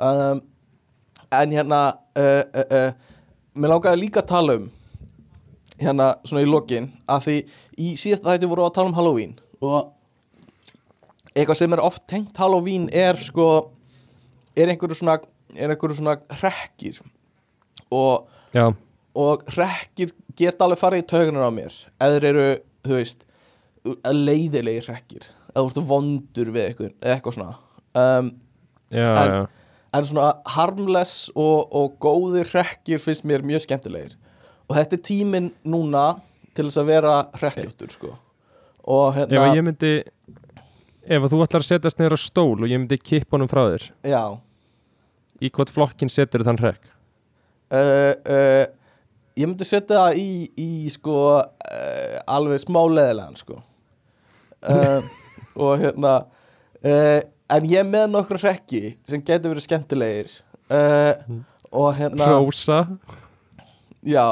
um, 0.00 0.40
En 1.36 1.52
hérna 1.54 1.80
uh, 2.18 2.42
uh, 2.44 2.66
uh, 2.70 2.90
Mér 3.56 3.72
langaði 3.74 4.02
líka 4.04 4.22
að 4.22 4.30
tala 4.32 4.58
um 4.60 4.68
Hérna 5.80 6.10
svona 6.24 6.44
í 6.44 6.50
lokin 6.50 6.90
Að 7.10 7.26
því 7.26 7.36
í 7.82 7.92
síðast 8.00 8.24
þætti 8.26 8.50
voru 8.50 8.66
að 8.66 8.76
tala 8.78 8.92
um 8.92 8.96
Halloween 8.98 9.36
Og 9.60 9.92
Eitthvað 11.36 11.58
sem 11.60 11.74
er 11.76 11.82
oft 11.84 12.06
tengt 12.08 12.36
Halloween 12.40 12.88
er 12.96 13.18
sko 13.20 13.48
Er 14.56 14.72
einhverju 14.72 14.96
svona 15.02 15.18
Er 15.56 15.70
einhverju 15.72 15.96
svona 16.00 16.16
hrekkir. 16.40 16.98
Og 17.94 18.26
og 19.16 19.44
hrekkir 19.54 20.10
geta 20.36 20.66
alveg 20.66 20.80
farið 20.80 21.04
í 21.04 21.06
taugunar 21.08 21.46
á 21.48 21.52
mér. 21.54 21.76
Eða 22.02 22.18
eru, 22.28 22.46
þú 22.84 22.98
veist 22.98 23.22
leiðilegir 24.12 24.88
hrekkir. 24.90 25.28
Eða 25.54 25.70
ert 25.70 25.78
vondur 25.88 26.50
við 26.52 26.66
eitthvað 26.66 26.90
eitthvað 27.14 27.36
svona. 27.38 27.54
Um, 27.96 28.32
já, 28.90 29.06
En- 29.06 29.30
já 29.30 29.46
en 29.96 30.06
svona 30.08 30.30
harmless 30.56 31.30
og, 31.34 31.72
og 31.74 31.98
góðir 32.02 32.48
hrekkir 32.52 33.02
finnst 33.02 33.26
mér 33.28 33.44
mjög 33.46 33.66
skemmtilegir. 33.66 34.16
Og 34.66 34.78
þetta 34.78 34.98
er 34.98 35.04
tíminn 35.06 35.50
núna 35.66 36.06
til 36.56 36.68
þess 36.68 36.80
að 36.82 36.90
vera 36.90 37.14
hrekkjóttur 37.36 37.92
sko. 37.94 38.14
Og 38.86 39.06
ef 39.12 39.20
hérna, 39.22 39.44
að 39.48 39.58
ég 39.58 39.66
myndi 39.66 39.92
ef 41.06 41.28
þú 41.30 41.42
ætlar 41.44 41.62
að 41.62 41.68
setjast 41.68 42.02
á 42.02 42.18
stól 42.18 42.62
og 42.62 42.70
ég 42.70 42.80
myndi 42.80 42.98
kippa 42.98 43.36
honum 43.36 43.50
frá 43.50 43.62
þér 43.66 43.86
já. 44.06 44.22
í 45.42 45.50
hvort 45.50 45.70
flokkin 45.74 46.10
setur 46.10 46.44
þann 46.46 46.60
hrekk? 46.62 46.90
Uh, 47.66 48.14
uh, 48.30 48.64
ég 49.38 49.46
myndi 49.46 49.66
setja 49.66 50.06
það 50.06 50.20
í, 50.22 50.30
í 50.58 50.70
sko 50.90 51.18
uh, 51.38 52.18
alveg 52.30 52.62
smá 52.62 52.82
leðilegan 52.84 53.38
sko. 53.38 53.60
Og 55.66 55.78
hérna 55.80 56.12
uh, 56.82 57.20
en 57.52 57.68
ég 57.70 57.86
með 57.86 58.08
nokkru 58.12 58.40
hrekki 58.40 58.82
sem 59.08 59.22
getur 59.22 59.54
verið 59.54 59.66
skemmtilegir. 59.66 60.32
Uh, 60.66 61.42
og 61.70 61.92
hérna 61.98 62.30
Rósa, 62.32 62.80
já. 64.06 64.26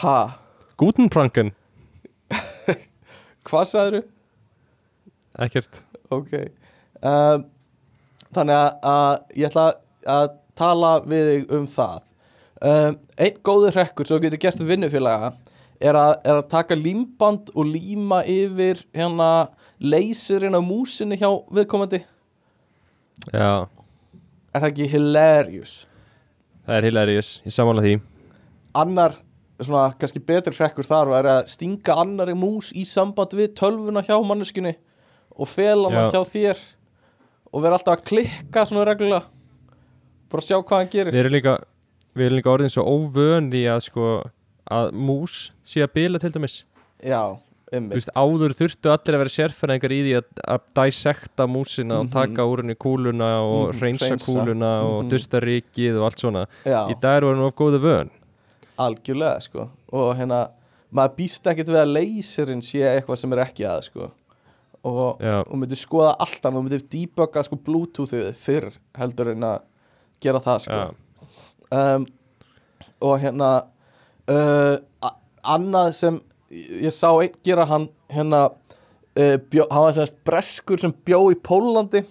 Ha, 0.00 0.16
Gutenpranken 0.80 1.50
hvað 3.48 3.66
sagður 3.68 4.04
ekkert. 5.40 5.80
Ok. 6.12 6.34
Um, 7.00 7.44
þannig 8.34 8.56
að, 8.86 9.12
ég 9.38 9.50
ætla 9.50 9.66
að 10.10 10.32
tala 10.58 10.94
við 11.08 11.30
þig 11.30 11.54
um 11.56 11.68
það. 11.70 12.02
Um, 12.60 12.98
einn 13.16 13.38
góður 13.46 13.78
hrekkur 13.78 14.08
sem 14.08 14.18
þú 14.18 14.24
getur 14.26 14.42
gert 14.42 14.60
við 14.60 14.74
vinnufélaga 14.74 15.32
er 15.80 15.96
er 15.96 16.36
að 16.36 16.48
taka 16.52 16.76
límband 16.76 17.48
og 17.54 17.64
líma 17.64 18.20
yfir 18.28 18.82
hérna 18.92 19.48
leysurinn 19.80 20.56
á 20.56 20.60
músinni 20.62 21.18
hjá 21.20 21.28
viðkomandi? 21.52 22.02
Já, 23.32 23.66
er 24.52 24.60
það 24.62 24.68
ekki 24.70 24.88
hilarious? 24.92 25.74
Það 26.66 26.76
er 26.76 26.88
hilarious, 26.88 27.30
ég 27.46 27.54
samála 27.54 27.84
því. 27.84 27.94
Annar, 28.80 29.16
svona 29.60 29.90
kannski 30.00 30.22
betri 30.24 30.54
hrekkur 30.56 30.86
þar 30.86 31.14
er 31.18 31.30
að 31.34 31.40
stinga 31.52 31.96
annari 32.02 32.36
mús 32.38 32.70
í 32.76 32.84
samband 32.88 33.34
við 33.36 33.54
tölvuna 33.58 34.04
hjá 34.06 34.14
manneskunni 34.24 34.76
og 35.36 35.48
fela 35.50 35.90
hana 35.90 36.06
Já. 36.08 36.12
hjá 36.14 36.30
þér 36.34 36.62
og 37.50 37.64
vera 37.64 37.78
alltaf 37.78 37.98
að 37.98 38.06
klikka 38.12 38.64
svona 38.68 38.86
reglulega. 38.86 39.26
Bara 40.30 40.46
sjá 40.46 40.58
hvað 40.60 40.76
hann 40.78 40.90
gerir. 40.92 41.14
Við 41.14 41.24
erum 41.24 41.34
líka, 41.34 41.56
við 42.14 42.28
erum 42.28 42.38
líka 42.38 42.52
orðin 42.52 42.72
svo 42.72 42.84
óvön 42.86 43.50
því 43.50 43.64
að 43.72 43.80
sko 43.88 44.10
að 44.70 44.92
mús 44.94 45.38
sé 45.66 45.82
að 45.82 45.94
bila 45.96 46.20
til 46.22 46.30
dæmis. 46.34 46.60
Já, 47.02 47.40
Þú 47.70 47.94
veist, 47.94 48.10
áður 48.18 48.52
þurftu 48.58 48.90
allir 48.90 49.14
að 49.14 49.20
vera 49.22 49.32
sérfæringar 49.36 49.92
í 49.94 49.98
því 50.02 50.14
að, 50.18 50.24
að 50.54 50.62
dissekta 50.80 51.44
músina 51.46 52.00
og 52.00 52.06
Mhm. 52.08 52.12
taka 52.16 52.42
úr 52.50 52.62
henni 52.64 52.74
kúluna 52.74 53.28
og 53.46 53.68
Mhm, 53.74 53.78
hreinsa 53.80 54.08
hreinsa. 54.08 54.26
kúluna 54.26 54.70
og 54.82 55.04
Mhm. 55.04 55.10
dusta 55.10 55.40
rikið 55.40 55.98
og 56.00 56.04
allt 56.08 56.18
svona. 56.18 56.46
Já, 56.64 56.88
Í 56.90 57.00
dag 57.00 57.22
erum 57.22 57.38
við 57.38 57.46
of 57.46 57.54
góðu 57.54 57.78
vön. 57.80 58.10
Algjörlega 58.78 59.40
sko. 59.42 59.68
Og 59.92 60.16
hérna, 60.16 60.50
maður 60.92 61.14
býst 61.16 61.46
ekkert 61.46 61.68
við 61.68 61.78
að 61.84 61.92
leysurinn 61.94 62.62
sé 62.62 62.80
eitthvað 62.82 63.18
sem 63.18 63.32
er 63.32 63.44
ekki 63.44 63.64
að 63.68 63.82
sko. 63.84 64.10
Og 64.82 65.18
Já, 65.20 65.40
og 65.46 65.54
myndi 65.60 65.76
skoða 65.76 66.16
allt 66.18 66.40
annað 66.42 66.56
og 66.56 66.64
myndi 66.64 66.88
debugga 66.88 67.44
sko 67.44 67.56
bluetoothið 67.56 68.34
fyrr 68.34 68.72
heldur 68.96 69.28
en 69.30 69.40
að 69.42 69.60
gera 70.20 70.40
það 70.40 70.60
sko. 70.60 70.94
Um, 71.70 72.06
og 73.00 73.20
hérna 73.20 73.64
uh, 74.28 74.76
annað 75.44 75.94
sem 75.94 76.20
ég 76.50 76.92
sá 76.94 77.08
einn 77.12 77.36
gera 77.46 77.66
hann 77.70 77.88
hérna 78.10 78.48
uh, 78.50 79.36
bjó, 79.50 79.66
hann 79.70 79.86
var 79.86 79.96
semst 79.96 80.20
breskur 80.26 80.82
sem 80.82 80.94
bjó 81.06 81.22
í 81.32 81.38
Pólandi 81.38 82.04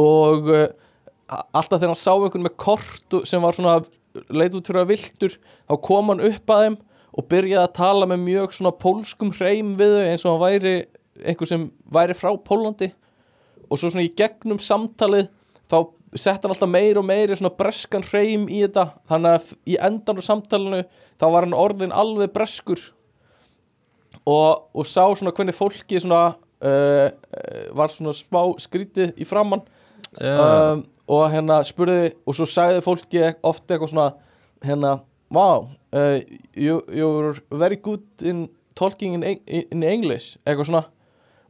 og 0.00 0.50
uh, 0.52 0.66
alltaf 1.28 1.78
þegar 1.78 1.92
hann 1.94 2.00
sá 2.00 2.12
einhvern 2.14 2.44
með 2.46 2.58
kort 2.60 3.20
sem 3.28 3.42
var 3.42 3.56
svona 3.56 3.78
leit 4.30 4.54
út 4.54 4.66
fyrir 4.68 4.84
að 4.84 4.92
viltur 4.92 5.38
þá 5.40 5.78
kom 5.88 6.12
hann 6.12 6.24
upp 6.28 6.52
að 6.54 6.66
þeim 6.66 6.76
og 7.14 7.28
byrjaði 7.30 7.62
að 7.62 7.76
tala 7.78 8.10
með 8.10 8.26
mjög 8.26 8.54
svona 8.56 8.74
pólskum 8.84 9.32
hreim 9.38 9.72
við 9.78 9.96
þau 9.96 10.04
eins 10.10 10.24
og 10.26 10.34
hann 10.34 10.44
væri 10.44 10.76
einhver 11.22 11.50
sem 11.50 11.68
væri 11.94 12.16
frá 12.18 12.32
Pólandi 12.36 12.90
og 13.70 13.78
svo 13.78 13.88
svona 13.88 14.06
í 14.06 14.14
gegnum 14.18 14.60
samtalið 14.62 15.30
þá 15.70 15.78
sett 16.14 16.44
hann 16.44 16.52
alltaf 16.54 16.70
meir 16.70 16.98
og 17.00 17.06
meiri 17.06 17.36
svona 17.38 17.54
breskan 17.58 18.04
hreim 18.06 18.46
í 18.46 18.60
þetta. 18.62 18.86
Þannig 19.10 19.38
að 19.38 19.48
í 19.66 19.78
endan 19.88 20.20
á 20.20 20.22
samtalinu 20.22 20.82
þá 21.18 21.26
var 21.26 21.46
hann 21.46 21.56
orðin 21.58 21.94
alveg 21.94 22.32
breskur 22.34 22.82
og, 24.26 24.70
og 24.74 24.88
sá 24.88 25.04
svona 25.12 25.34
hvernig 25.36 25.56
fólki 25.56 26.00
svona 26.00 26.34
uh, 26.34 27.06
uh, 27.08 27.64
var 27.76 27.92
svona 27.92 28.14
smá 28.16 28.42
skrítið 28.62 29.14
í 29.20 29.28
framann 29.28 29.64
já. 30.18 30.34
um, 30.34 30.84
og 31.08 31.24
hérna 31.32 31.60
spurði 31.66 32.14
og 32.24 32.36
svo 32.38 32.48
sagði 32.48 32.84
fólki 32.84 33.24
ofta 33.44 33.76
eitthvað 33.76 33.92
svona 33.92 34.10
hérna, 34.64 34.98
wow 35.34 35.68
uh, 35.94 36.18
you, 36.56 36.80
you're 36.88 37.36
very 37.50 37.76
good 37.76 38.04
in 38.22 38.48
talking 38.74 39.14
in, 39.22 39.38
in 39.46 39.82
English. 39.82 40.36
Eitthvað 40.46 40.70
svona. 40.70 40.84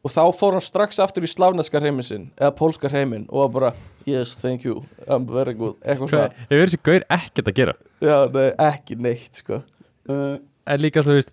Og 0.04 0.12
þá 0.12 0.22
fór 0.36 0.58
hann 0.58 0.64
strax 0.64 0.98
aftur 1.00 1.24
í 1.24 1.30
slavneska 1.30 1.80
hreimin 1.80 2.04
sinn 2.04 2.26
eða 2.36 2.52
pólska 2.58 2.90
hreimin 2.92 3.24
og 3.32 3.54
bara 3.54 3.70
yes, 4.04 4.34
thank 4.36 4.66
you, 4.66 4.82
I'm 5.08 5.24
very 5.24 5.54
good. 5.56 5.78
Eitthvað 5.80 6.10
Hvað, 6.10 6.26
svona, 6.26 6.48
hefur 6.50 6.66
þessi 6.68 6.80
gaur 6.84 7.06
ekkert 7.16 7.48
að 7.48 7.56
gera? 7.60 7.76
Já, 8.04 8.16
nei, 8.34 8.48
ekki 8.66 8.98
neitt 9.00 9.40
sko. 9.40 9.62
Uh, 10.10 10.36
En 10.68 10.80
líka 10.80 11.02
þú 11.04 11.18
veist 11.18 11.32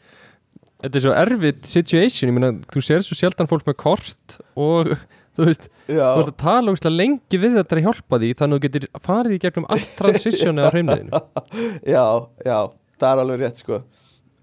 Þetta 0.81 0.97
er 0.97 1.05
svo 1.05 1.15
erfitt 1.21 1.69
situation 1.69 2.31
Ég 2.31 2.37
meina, 2.37 2.51
þú 2.73 2.83
sér 2.85 3.03
svo 3.05 3.17
sjaldan 3.17 3.49
fólk 3.49 3.67
með 3.69 3.77
kort 3.81 4.37
Og 4.59 4.93
þú 5.37 5.47
veist, 5.47 5.67
já, 5.87 6.03
þú 6.03 6.23
ert 6.23 6.31
að 6.33 6.37
tala 6.43 6.73
ógeðslega 6.73 6.97
lengi 6.97 7.41
við 7.41 7.57
þetta 7.59 7.77
að 7.77 7.83
hjálpa 7.87 8.21
því 8.21 8.31
Þannig 8.39 8.55
að 8.55 8.61
þú 8.61 8.67
getur 8.67 8.87
farið 9.07 9.35
í 9.35 9.41
gegnum 9.45 9.67
allt 9.71 9.91
transition 9.99 10.61
eða 10.61 10.71
hreimniðinu 10.75 11.21
já, 11.95 12.05
já, 12.45 12.57
það 13.01 13.11
er 13.11 13.21
alveg 13.23 13.43
rétt 13.43 13.61
sko. 13.61 13.81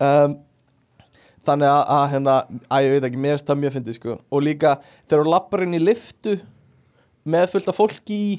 Um, 0.03 0.36
þannig 1.49 1.70
að, 1.72 1.82
að 1.97 2.05
hérna, 2.12 2.36
að 2.68 2.86
ég 2.86 2.95
veit 2.95 3.09
ekki, 3.09 3.20
mér 3.22 3.36
finnst 3.36 3.49
það 3.49 3.61
mjög 3.62 3.76
fyndið 3.76 3.99
sko. 3.99 4.16
Og 4.32 4.45
líka 4.45 4.74
þegar 5.09 5.22
þú 5.22 5.32
lappar 5.32 5.64
inn 5.64 5.76
í 5.78 5.82
liftu 5.82 6.36
með 7.28 7.51
fullt 7.55 7.70
af 7.72 7.78
fólki 7.78 8.18
í 8.18 8.30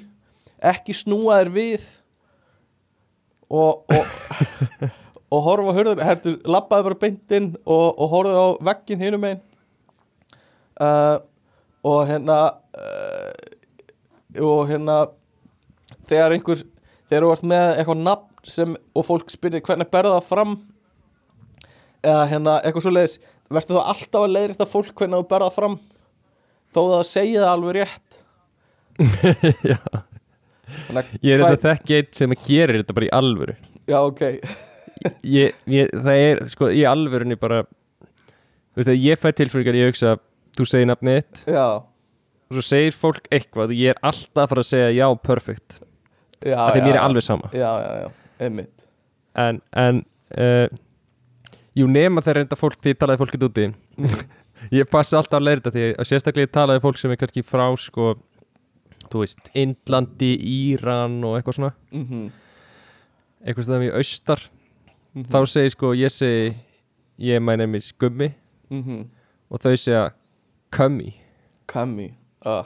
ekki 0.69 0.95
snúa 0.97 1.39
þér 1.39 1.51
við 1.55 1.87
og 3.49 3.95
og, 3.95 4.17
og 5.29 5.45
horfa 5.45 5.73
á 5.73 5.77
hurðin 5.77 6.01
hertur, 6.05 6.37
lappaði 6.49 6.87
bara 6.87 6.99
beint 7.03 7.35
inn 7.37 7.51
og, 7.65 7.87
og 7.93 8.11
horfði 8.13 8.33
á 8.39 8.47
veggin 8.69 9.03
hinum 9.03 9.27
einn 9.29 9.41
uh, 10.81 11.17
og 11.85 12.01
hérna 12.09 12.37
uh, 12.49 14.41
og 14.45 14.69
hérna 14.69 14.97
þegar 16.09 16.35
einhver 16.35 16.63
þegar 17.09 17.25
þú 17.25 17.31
ert 17.35 17.47
með 17.51 17.69
eitthvað 17.75 18.03
nafn 18.07 18.49
sem, 18.49 18.75
og 18.97 19.05
fólk 19.05 19.33
spyrði 19.33 19.61
hvernig 19.65 19.89
berða 19.91 20.17
það 20.17 20.29
fram? 20.29 20.55
Eða 21.99 22.25
hérna 22.31 22.57
eitthvað 22.63 22.85
svo 22.85 22.93
leiðis 22.95 23.17
verður 23.49 23.79
þá 23.79 23.91
alltaf 23.93 24.23
að 24.23 24.35
leiðrist 24.35 24.63
að 24.63 24.73
fólk 24.73 24.93
hvernig 24.95 25.21
þú 25.21 25.29
berða 25.29 25.49
það 25.49 25.59
fram 25.59 25.77
þó 26.69 26.81
það 26.81 27.03
segja 27.09 27.43
það 27.43 27.53
alveg 27.53 27.77
rétt. 27.79 28.19
Já. 29.73 29.79
Að 30.93 31.13
Ég 31.25 31.33
er 31.33 31.43
þetta 31.43 31.71
þekki 31.71 31.95
eitt 31.97 32.17
sem 32.17 32.35
gerir 32.45 32.83
þetta 32.83 32.97
bara 32.97 33.07
í 33.09 33.13
alvöru. 33.19 33.55
Já 33.89 33.97
ok 34.03 34.25
ég, 35.23 35.55
ég, 35.69 35.91
Það 35.93 36.23
er, 36.23 36.41
sko, 36.51 36.69
í 36.73 36.83
alvörunni 36.87 37.37
bara 37.39 37.63
Þú 37.63 38.81
veist 38.81 38.91
að 38.93 39.05
ég 39.05 39.21
fæ 39.21 39.29
tilfringar 39.37 39.77
Ég 39.79 39.91
hugsa, 39.91 40.17
þú 40.57 40.67
segir 40.69 40.89
nafnið 40.89 41.19
þitt. 41.19 41.43
Já, 41.55 41.65
Og 42.49 42.57
svo 42.57 42.65
segir 42.65 42.97
fólk 42.97 43.29
eitthvað 43.33 43.73
og 43.73 43.79
Ég 43.79 43.93
er 43.93 44.01
alltaf 44.11 44.43
að 44.45 44.51
fara 44.53 44.65
að 44.65 44.69
segja 44.71 44.91
já, 44.97 45.07
perfect. 45.25 45.79
Já, 46.41 46.57
Af 46.57 46.75
Því 46.75 46.83
mér 46.85 46.95
er 46.95 47.01
alveg 47.03 47.25
sama. 47.25 47.51
Já, 47.53 47.69
já, 47.83 47.89
já, 48.03 48.09
einmitt. 48.47 48.85
En, 49.39 49.61
en 49.77 50.03
uh, 50.35 50.67
Jú, 51.77 51.87
nema 51.91 52.23
þegar 52.25 52.41
reynda 52.41 52.59
fólk 52.59 52.79
Því 52.81 52.95
ég 52.95 53.01
talaði 53.01 53.23
fólkið 53.23 53.47
úti. 53.49 53.69
Ég 54.75 54.89
passa 54.91 55.15
alltaf 55.17 55.39
að 55.39 55.45
leira 55.47 55.61
þetta 55.63 55.71
Því 55.77 55.85
að 55.95 56.07
sérstaklega 56.09 56.47
ég 56.49 56.51
talaði 56.53 56.81
fólk 56.83 56.97
sem 56.99 57.13
er 57.13 57.19
kannski 57.21 57.43
frá 57.47 57.63
sko 57.79 58.09
Þú 59.09 59.23
veist, 59.23 59.39
Indlandi, 59.57 60.33
Íran 60.37 61.15
og 61.25 61.37
eitthvað 61.39 61.55
svona. 61.57 61.71
Mm 61.95 62.27
Eitthvað 63.39 63.65
sem 63.65 63.71
það 63.73 63.85
er 63.87 63.95
austar 63.95 64.41
Mhm. 65.15 65.25
Þá 65.31 65.39
segi 65.49 65.69
sko, 65.75 65.93
ég 65.97 66.11
segi 66.13 66.55
Ég 67.19 67.41
name 67.43 67.75
is 67.75 67.91
Gummi. 67.91 68.33
-hmm. 68.71 69.07
Og 69.51 69.59
þau 69.59 69.75
segja 69.75 70.11
Kummi, 70.71 71.13
Kami 71.67 72.13
uh. 72.45 72.65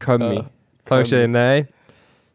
Kummi 0.00 0.38
Uh, 0.38 0.44
Þá 0.84 0.88
Kummi. 0.88 1.04
segi 1.04 1.22
ég, 1.22 1.30
nei 1.30 1.66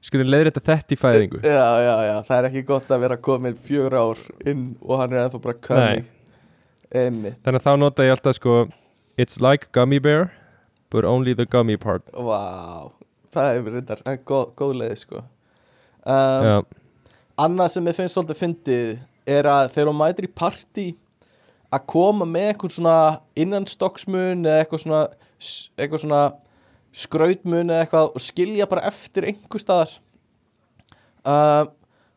Skulum 0.05 0.27
leiðir 0.29 0.51
þetta 0.51 0.61
þetta 0.69 0.93
í 0.93 0.97
fæðingu. 1.01 1.39
Já, 1.41 1.65
já, 1.81 1.95
já, 2.05 2.15
það 2.27 2.37
er 2.37 2.47
ekki 2.49 2.61
gott 2.67 2.91
að 2.93 2.99
vera 2.99 3.17
komin 3.17 3.55
fjögur 3.57 3.95
ár 3.97 4.19
inn 4.45 4.75
og 4.81 4.99
hann 4.99 5.13
er 5.13 5.23
ennþá 5.23 5.39
bara 5.41 5.55
einmitt, 6.93 7.39
Þannig 7.41 7.61
að 7.61 7.65
þá 7.65 7.79
nota 7.79 8.03
ég 8.05 8.13
alltaf 8.13 8.35
sko 8.37 8.67
It's 9.17 9.41
like 9.41 9.71
gummy 9.73 9.99
bear 9.99 10.29
But 10.91 11.05
only 11.05 11.33
the 11.33 11.45
gummy 11.45 11.75
part. 11.75 12.05
Vá. 12.13 12.91
Það 13.33 13.55
er 13.55 13.81
það 13.81 14.11
er 14.13 14.19
góð, 14.23 14.75
leið 14.79 14.97
sko. 15.01 15.23
Um, 16.05 16.45
Já, 16.45 16.63
Annað 17.41 17.71
sem 17.73 17.89
ég 17.89 17.97
finnst 17.97 18.15
svolítið 18.15 18.39
fyndið 18.39 18.99
er 19.25 19.49
að 19.49 19.71
þegar 19.73 19.91
hún 19.91 19.99
mætir 19.99 20.27
í 20.27 20.31
partí 20.31 20.87
að 21.73 21.85
koma 21.91 22.27
með 22.29 22.49
eitthvað 22.51 22.75
svona 22.77 22.97
innanstokksmun 23.41 24.45
eða 24.45 24.63
eitthvað 24.63 24.83
svona, 24.85 25.01
eitthvað 25.79 26.03
svona 26.05 26.23
skrautmun 26.95 27.73
eða 27.73 27.83
eitthvað 27.85 28.13
og 28.13 28.23
skilja 28.23 28.69
bara 28.71 28.85
eftir 28.87 29.27
einhver 29.31 29.63
staðar. 29.63 29.91
Uh, 31.25 31.65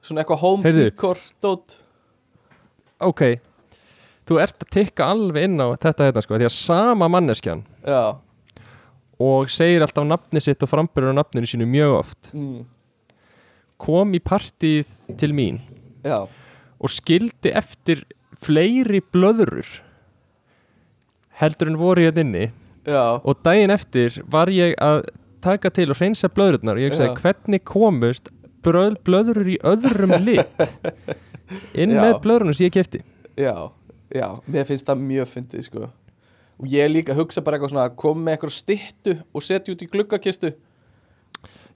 svona 0.05 0.23
eitthvað 0.23 0.43
home 0.43 0.73
decor 0.77 1.21
ok 3.01 3.23
Þú 4.29 4.37
ert 4.43 4.61
að 4.61 4.73
tikka 4.75 5.07
alveg 5.09 5.47
inn 5.49 5.57
á 5.57 5.73
þetta 5.81 6.11
hérna 6.11 6.21
sko 6.21 6.37
Því 6.37 6.49
að 6.51 6.53
sama 6.53 7.07
manneskjan 7.09 7.63
já, 7.81 8.19
Og 9.19 9.49
segir 9.51 9.83
alltaf 9.83 10.05
nafni 10.07 10.43
sitt 10.45 10.63
og 10.63 10.71
frambyrður 10.71 11.17
á 11.17 11.19
nafninu 11.19 11.49
sínu 11.51 11.67
mjög 11.67 11.95
oft. 11.97 12.29
Mm, 12.37 12.61
Kom 13.79 14.13
í 14.15 14.21
partíð 14.23 14.91
til 15.19 15.33
mín. 15.35 15.59
Já, 16.07 16.27
Og 16.79 16.93
skildi 16.95 17.51
eftir 17.59 18.05
fleiri 18.39 19.01
blöðrur 19.15 19.67
Heldur 21.39 21.71
en 21.71 21.79
voru 21.79 22.03
hérna 22.03 22.23
inni. 22.25 22.47
Já, 22.89 23.21
Og 23.23 23.37
daginn 23.45 23.71
eftir 23.71 24.23
var 24.31 24.51
ég 24.51 24.75
að 24.83 25.05
taka 25.45 25.71
til 25.71 25.91
og 25.93 25.99
hreinsa 26.01 26.31
blöðrurnar 26.33 26.79
Og 26.79 26.83
ég 26.87 26.97
sagði 26.97 27.21
hvernig 27.23 27.65
komust 27.69 28.31
bröð, 28.65 28.97
blöðrur 29.07 29.51
í 29.55 29.59
öðrum 29.63 30.15
lit 30.25 30.63
Inn 31.81 31.95
Já. 31.95 32.01
með 32.03 32.17
blöðrunum 32.25 32.57
sem 32.57 32.67
ég 32.69 32.75
kefti 32.75 33.03
já, 33.39 33.55
já 34.11 34.27
mér 34.51 34.67
finnst 34.67 34.89
það 34.89 35.03
mjög 35.07 35.29
fyndið 35.31 35.63
sko. 35.69 35.85
Og 36.59 36.67
ég 36.73 36.89
líka 36.91 37.15
hugsa 37.15 37.41
bara 37.47 37.55
eitthvað 37.57 37.71
svona 37.71 37.85
að 37.87 37.95
koma 38.03 38.25
með 38.27 38.35
eitthvað 38.35 38.55
styttu 38.57 39.15
og 39.31 39.45
setja 39.47 39.75
út 39.77 39.85
í 39.85 39.89
gluggakistu 39.93 40.51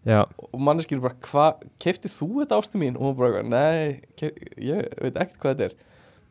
Já, 0.03 0.24
og 0.26 0.59
manneskir 0.59 0.98
bara, 0.98 1.14
hvað, 1.22 1.61
keftið 1.78 2.14
þú 2.16 2.28
þetta 2.40 2.57
ástu 2.59 2.78
mín? 2.80 2.96
og 2.98 3.12
hún 3.12 3.18
bara, 3.20 3.42
nei, 3.46 4.00
kef, 4.18 4.32
ég 4.59 4.88
veit 4.98 5.14
ekkert 5.14 5.38
hvað 5.38 5.53
þetta 5.53 5.66
er. 5.68 5.74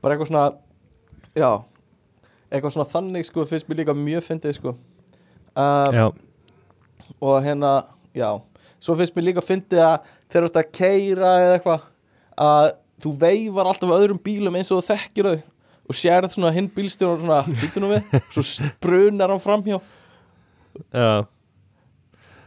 Bara 0.03 0.15
eitthvað 0.15 0.27
svona 0.27 0.47
já, 1.39 1.51
eitthvað 2.51 2.73
svona 2.75 2.91
þannig 2.91 3.27
sko, 3.29 3.45
finnst 3.47 3.69
mér 3.69 3.79
líka 3.79 3.95
mjög 3.95 4.25
fyndið 4.25 4.57
sko. 4.57 4.73
Um, 5.55 6.17
og 7.23 7.37
hérna, 7.45 7.69
já. 8.17 8.27
Svo 8.83 8.97
finnst 8.99 9.15
mér 9.15 9.29
líka 9.29 9.39
að 9.39 9.47
fyndi 9.53 9.79
að 9.79 10.09
þegar 10.27 10.43
þú 10.43 10.49
ert 10.49 10.59
að 10.59 10.73
keira 10.75 11.29
eða 11.45 11.53
eitthvað 11.55 11.85
að 12.43 12.67
þú 13.05 13.13
veifar 13.21 13.69
alltaf 13.71 13.93
öðrum 13.95 14.19
bílum 14.25 14.57
eins 14.59 14.71
og 14.73 14.81
þú 14.81 14.89
þekkir 14.89 15.29
þau. 15.29 15.45
Og 15.91 15.97
sérð 15.97 16.33
svona 16.33 16.51
hinn 16.55 16.67
bílstjóður 16.71 17.23
svona, 17.23 17.39
býtu 17.61 17.83
nú 17.83 17.93
við. 17.93 18.19
Svo 18.35 18.43
sprunar 18.47 19.31
hann 19.31 19.43
framhjá. 19.43 19.79
Já, 20.91 21.23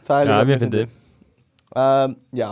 það 0.05 0.21
er 0.21 0.31
líka 0.31 0.51
mér 0.53 0.63
fyndið 0.67 0.93
um, 1.75 2.17
já. 2.37 2.49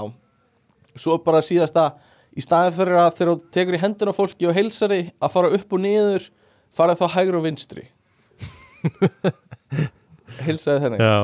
Svo 0.99 1.17
bara 1.25 1.41
síðast 1.45 1.77
að 1.81 2.01
í 2.37 2.43
staðin 2.45 2.77
fyrir 2.77 2.99
að 3.01 3.11
þegar 3.19 3.31
þú 3.33 3.51
tekur 3.57 3.77
í 3.77 3.83
hendina 3.83 4.15
fólki 4.17 4.49
og 4.49 4.57
heilsar 4.57 4.93
því 4.93 5.01
að 5.23 5.33
fara 5.35 5.51
upp 5.57 5.75
og 5.77 5.83
niður 5.85 6.29
fara 6.73 6.97
þá 6.99 7.05
hægur 7.17 7.39
og 7.41 7.47
vinstri. 7.47 7.87
Heilsaði 10.43 10.83
þennan. 10.87 11.03
Já, 11.03 11.17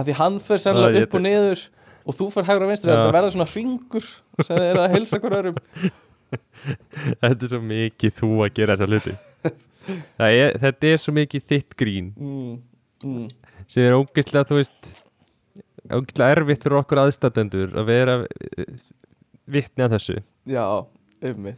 að 0.00 0.08
því 0.08 0.16
hann 0.20 0.38
sennilega 0.44 0.98
ég- 1.00 1.06
upp 1.08 1.14
og 1.18 1.22
niður 1.24 1.62
og 2.10 2.16
þú 2.18 2.28
fer 2.34 2.46
hægur 2.48 2.64
og 2.66 2.70
vinstri 2.72 2.90
Já. 2.90 2.96
þetta 2.98 3.14
verður 3.16 3.34
svona 3.36 3.50
hringur 3.52 4.06
sem 4.40 4.56
þið 4.56 4.68
eru 4.70 4.82
að 4.84 4.94
heilsa 4.96 5.20
hver 5.22 5.36
öðrum. 5.40 5.60
Þetta 7.20 7.46
er 7.46 7.50
svo 7.50 7.60
mikið 7.66 8.12
þú 8.20 8.28
að 8.44 8.50
gera 8.54 8.74
þessa 8.78 8.86
hluti. 8.90 9.14
Er, 10.22 10.58
Þetta 10.62 10.90
er 10.92 11.00
svo 11.02 11.14
mikið 11.16 11.46
þitt 11.50 11.76
grín. 11.80 12.10
Mm, 12.14 12.52
mm, 13.02 13.24
sem 13.66 13.86
er 13.88 13.96
ógeðslega, 13.98 14.46
þú 14.50 14.58
veist 14.60 14.90
ógeðslega 15.96 16.36
erfitt 16.36 16.66
fyrir 16.66 16.80
okkur 16.80 17.02
aðstættendur 17.04 17.76
að 17.80 17.88
vera 17.90 18.16
eh, 18.26 18.74
vitni 19.50 19.86
að 19.86 19.96
þessu. 19.96 20.18
Já, 20.50 20.64
yfir 21.20 21.54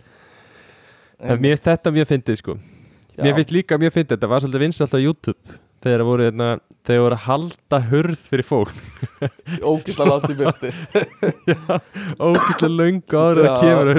En 1.22 1.38
mér 1.38 1.52
finnst 1.54 1.68
þetta 1.68 1.92
mjög 1.94 2.08
fyndið 2.10 2.38
sko. 2.40 2.56
Mér 3.20 3.36
finnst 3.36 3.52
líka 3.54 3.78
mjög 3.78 3.92
fyndið, 3.94 4.16
þetta 4.16 4.30
var 4.32 4.42
svolítið 4.42 4.64
vinsalt 4.64 4.96
á 4.96 5.00
YouTube 5.02 5.58
þegar 5.82 6.02
það 6.02 6.08
voru, 6.08 6.26
hérna, 6.28 6.48
þegar 6.86 7.02
voru 7.02 7.16
að 7.16 7.24
halda 7.26 7.80
hurð 7.90 8.22
fyrir 8.30 8.46
fólk. 8.46 8.72
Ógislega 9.72 10.08
látt 10.10 10.30
í 10.30 10.36
byrsti 10.38 10.70
ógeðslega 12.26 12.70
löngu 12.70 13.06
Já. 13.10 13.22
að 13.42 13.60
kemur 13.60 13.92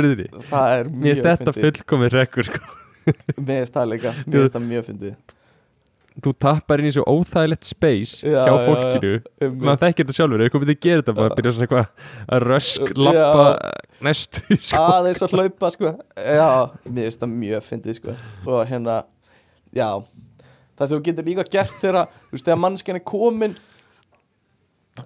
það 0.50 0.76
er 0.78 0.92
Mér 0.92 1.14
finnst 1.14 1.28
þetta 1.28 1.56
fyndið. 1.56 1.64
fullkomið 1.68 2.18
rekkur 2.18 2.50
sko. 2.50 2.62
Mér 3.04 3.62
finnst 3.62 3.78
það 3.78 3.90
líka, 3.92 4.16
mér 4.24 4.40
finnst 4.40 4.58
það 4.58 4.68
mjög 4.70 4.86
fyndið 4.90 5.40
Þú 6.14 6.32
tappar 6.46 6.82
inn 6.84 6.86
í 6.86 6.94
svo 6.94 7.04
óþægilegt 7.10 7.66
space 7.66 8.20
Já, 8.22 8.44
hjá 8.46 8.52
já, 8.52 8.54
já. 8.54 8.66
fólkinu 8.68 9.14
maður 9.64 9.80
þekkir 9.82 10.04
þetta 10.06 10.16
sjálfur, 10.20 10.44
eitthvað 10.46 10.62
myndi 10.64 10.76
að 10.76 10.84
gera 10.86 11.02
þetta 11.02 11.16
bara 11.18 11.30
Já. 11.32 11.36
byrja 11.40 11.54
svona 11.56 11.66
eitthvað 11.66 11.88
að 12.38 12.44
rösk 12.52 12.92
lappa 13.02 13.46
næstu 14.08 14.58
sko. 14.68 14.84
aðeins 14.84 15.24
að 15.26 15.34
hlaupa 15.34 15.72
sko 15.74 15.94
já, 16.22 16.50
mér 16.86 17.08
finnst 17.08 17.24
það 17.24 17.34
mjög 17.40 17.66
fyndið 17.72 17.98
sko 17.98 18.16
og 18.46 18.62
hérna, 18.70 19.00
já 19.74 19.88
það 20.78 20.86
sem 20.86 20.94
þú 20.94 21.02
getur 21.10 21.28
líka 21.32 21.48
gert 21.58 21.76
þegar 21.82 22.00
þú 22.14 22.36
veist, 22.38 22.46
þegar 22.46 22.62
mannskjan 22.68 23.00
er 23.02 23.06
komin 23.10 23.58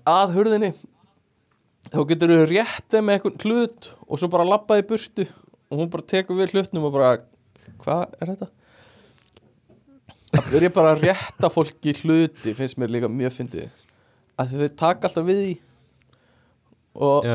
að 0.08 0.36
hurðinni 0.36 0.74
þá 1.88 2.00
getur 2.12 2.34
þú 2.36 2.44
rétt 2.52 2.88
þeim 2.92 3.08
með 3.08 3.20
eitthvað 3.22 3.48
hlut 3.48 3.90
og 4.12 4.20
svo 4.20 4.28
bara 4.36 4.48
labbaði 4.48 4.84
í 4.84 4.88
burtu 4.92 5.28
og 5.72 5.80
hún 5.82 5.92
bara 5.94 6.08
tekur 6.12 6.40
við 6.42 6.52
hlutnum 6.56 6.88
og 6.90 6.96
bara 7.00 7.14
hvað 7.84 8.04
er 8.20 8.34
þetta? 8.34 8.50
Að 10.36 10.50
byrja 10.52 10.72
bara 10.76 10.94
að 10.96 11.06
rétta 11.08 11.50
fólki 11.54 11.94
hluti 12.02 12.56
finnst 12.58 12.80
mér 12.82 12.94
líka 12.94 13.10
mjög 13.12 13.36
fyndið. 13.38 13.68
Að 14.38 14.56
þau 14.60 14.72
taka 14.84 15.10
alltaf 15.10 15.28
við 15.28 15.44
því 15.44 15.54
og, 17.08 17.28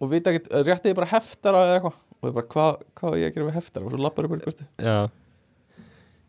og 0.00 0.10
vita 0.10 0.32
ekkert, 0.32 0.50
rétti 0.66 0.92
ég 0.92 0.98
bara 0.98 1.10
heftara 1.10 1.62
eða 1.66 1.78
eitthvað? 1.78 2.00
Og 2.16 2.30
ég 2.30 2.34
bara, 2.36 2.48
hvað 2.52 2.82
hva 2.98 3.14
ég 3.20 3.30
að 3.30 3.36
gera 3.36 3.46
með 3.48 3.58
heftara? 3.60 3.86
Og 3.86 3.94
svo 3.94 4.02
lappar 4.02 4.26
í 4.26 4.32
burtu. 4.32 4.66
Já. 4.82 4.98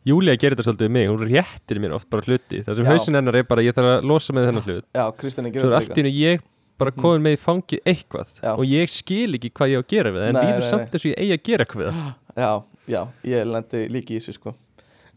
Júlía 0.08 0.38
gerir 0.40 0.56
þetta 0.56 0.70
svolítið 0.70 0.88
við 0.88 0.94
mig, 0.96 1.08
hún 1.12 1.24
réttir 1.28 1.80
mér 1.84 1.96
oft 1.98 2.08
bara 2.12 2.24
hluti. 2.24 2.62
Það 2.64 2.78
sem 2.80 2.88
hausin 2.88 3.18
hennar 3.18 3.36
er 3.40 3.48
bara 3.48 3.64
ég 3.66 3.76
þarf 3.76 3.98
að 3.98 4.08
losa 4.08 4.36
með 4.36 4.48
þennan 4.48 4.68
hlut. 4.68 4.86
Svo 5.20 5.66
er 5.68 5.76
allt 5.82 5.92
í 5.92 6.00
hennu 6.00 6.14
ég 6.16 6.46
bara 6.78 6.94
komin 6.94 7.24
með 7.26 7.36
í 7.36 7.40
fangið 7.42 7.90
eitthvað 7.90 8.32
Já. 8.38 8.52
og 8.54 8.64
ég 8.70 8.92
skil 8.94 9.34
ekki 9.38 9.50
hvað 9.58 9.72
ég 9.72 9.80
á 9.80 9.82
að 9.82 9.88
gera 9.94 10.14
við 10.14 10.24
það 10.24 10.30
en 10.30 10.38
líður 10.38 10.66
samt 10.68 10.92
þess 10.94 11.08
að 11.08 11.10
ég 11.10 11.22
eigi 11.24 11.34
að 11.34 11.44
gera 11.48 11.66
eitthvað 11.66 11.84
við 11.84 11.90
það. 11.98 12.12
Já, 12.44 12.52
já, 12.86 13.00
ég 13.26 13.48
lendi 13.50 13.80
líki 13.90 14.14
í 14.14 14.20
þessu 14.20 14.36
sko. 14.38 14.52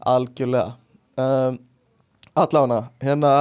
Algjörlega 0.09 0.71
um, 1.19 1.57
allána, 2.35 2.91
hérna 3.01 3.31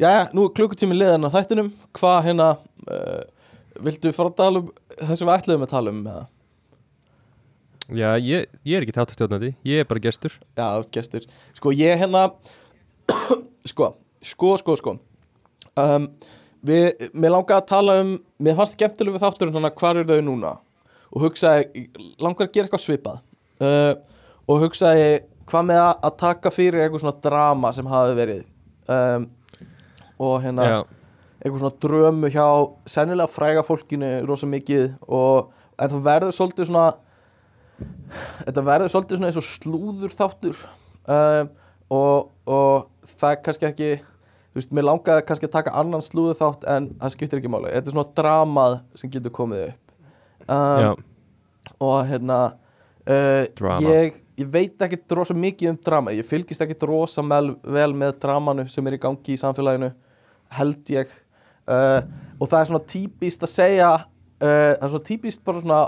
já, 0.00 0.08
já, 0.08 0.22
nú 0.32 0.46
er 0.48 0.54
klukkutími 0.56 0.96
liðan 0.96 1.26
á 1.28 1.34
þættinum. 1.34 1.72
Hvað 1.96 2.20
hérna 2.28 2.46
uh, 2.88 3.24
viltu 3.84 4.12
fara 4.14 4.32
að 4.32 4.38
tala 4.40 4.62
um 4.62 4.70
það 5.00 5.18
sem 5.18 5.28
við 5.28 5.34
ætluðum 5.34 5.66
að 5.66 5.74
tala 5.74 5.92
um 5.94 6.00
með 6.04 6.20
það 6.20 6.30
Já, 7.94 8.14
ég, 8.16 8.46
ég 8.64 8.78
er 8.78 8.84
ekki 8.86 8.94
þáttastjórnandi, 8.96 9.50
ég 9.68 9.82
er 9.82 9.88
bara 9.88 10.00
gestur. 10.00 10.32
Já, 10.56 10.64
þú 10.72 10.84
ert 10.86 10.94
gestur. 10.94 11.26
Sko, 11.52 11.72
ég 11.76 11.98
hérna 12.00 12.22
Sko, 13.70 13.90
sko, 14.24 14.54
sko, 14.60 14.76
sko. 14.80 14.94
Um, 15.76 16.08
Við, 16.64 17.10
mér 17.12 17.34
langaði 17.34 17.58
að 17.58 17.66
tala 17.68 17.94
um 18.00 18.12
Mér 18.40 18.54
fannst 18.56 18.78
skemmtilegu 18.78 19.18
þáttur 19.20 19.50
um 19.50 19.56
svona 19.58 19.68
Hvar 19.76 19.98
eru 20.00 20.06
þau 20.08 20.22
núna? 20.24 20.52
Og 21.12 21.26
hugsaði, 21.26 21.82
langaði 22.22 22.46
að 22.46 22.54
gera 22.54 22.68
eitthvað 22.70 22.84
svipað. 22.86 23.18
Uh, 23.60 23.92
Og 24.48 24.64
hugsaði 24.64 25.10
Hvað 25.50 25.66
með 25.68 25.80
að, 25.84 26.10
taka 26.20 26.52
fyrir 26.54 26.84
eitthvað 26.84 27.04
svona 27.04 27.20
drama 27.24 27.72
Sem 27.76 27.88
hafi 27.90 28.14
verið? 28.16 28.44
Um, 28.88 29.26
Og 30.24 30.38
hérna 30.44 30.64
Já, 30.68 30.78
eitthvað 31.44 31.60
svona 31.60 31.80
drömu 31.84 32.30
hjá 32.32 32.46
sennilega 32.88 33.28
fræga 33.28 33.64
fólkinu 33.66 34.12
rosa 34.28 34.46
mikið 34.48 34.94
og 35.12 35.50
en 35.74 35.90
það 35.90 36.06
verður 36.06 36.36
svolítið 36.36 36.68
svona 36.70 36.84
þetta 38.46 38.64
verður 38.64 38.92
svolítið 38.92 39.18
svona 39.18 39.30
eins 39.30 39.40
og 39.40 39.46
slúður 39.48 40.14
þáttur. 40.14 40.62
Um, 41.04 41.50
og, 41.92 42.30
og 42.48 43.08
það 43.18 43.40
kannski 43.44 43.68
ekki 43.68 43.90
þú 43.98 44.60
veist, 44.60 44.74
mér 44.78 44.86
langaði 44.88 45.26
kannski 45.28 45.50
að 45.50 45.56
taka 45.58 45.74
annan 45.82 46.04
slúður 46.06 46.38
þátt 46.38 46.66
en 46.70 46.88
það 47.02 47.14
skiptir 47.16 47.42
ekki 47.42 47.52
máli. 47.52 47.72
Þetta 47.74 47.90
er 47.90 47.96
svona 47.98 48.14
dramað 48.22 48.76
sem 49.00 49.12
getur 49.12 49.34
komið 49.34 49.66
upp. 49.68 49.94
Um, 50.54 51.04
og 51.82 51.98
hérna 52.08 52.38
uh, 53.10 53.80
ég, 53.84 54.20
ég 54.40 54.50
veit 54.50 54.82
ekki 54.82 54.98
rosa 55.14 55.34
mikið 55.36 55.70
um 55.70 55.76
drama 55.86 56.14
ég 56.14 56.26
fylgist 56.26 56.62
ekki 56.64 56.76
rosa 56.88 57.22
vel, 57.22 57.92
með 57.94 58.16
dramanu 58.22 58.66
sem 58.70 58.86
er 58.90 58.96
í 58.96 59.02
gangi 59.02 59.36
í 59.36 59.40
samfélaginu 59.40 59.92
held 60.54 60.90
ég. 60.92 61.12
Uh, 61.64 62.02
og 62.38 62.50
það 62.50 62.58
er 62.60 62.68
svona 62.70 62.86
típist 62.92 63.46
að 63.46 63.52
segja 63.54 63.90
uh, 63.94 64.42
það 64.44 64.82
er 64.84 64.90
svona 64.92 65.08
típist 65.08 65.44
bara 65.46 65.62
svona 65.62 65.78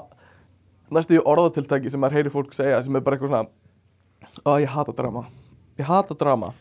næstu 0.97 1.18
í 1.18 1.24
orðatiltæki 1.26 1.92
sem 1.92 2.01
maður 2.01 2.20
heyri 2.20 2.32
fólk 2.32 2.55
segja 2.57 2.78
sem 2.86 2.97
er 2.97 3.05
bara 3.05 3.18
eitthvað 3.18 3.34
svona 3.34 4.47
ó 4.47 4.57
ég 4.62 4.72
hata 4.72 4.94
drama 4.97 5.26
ég 5.76 5.90
hata 5.90 6.16
drama. 6.16 6.55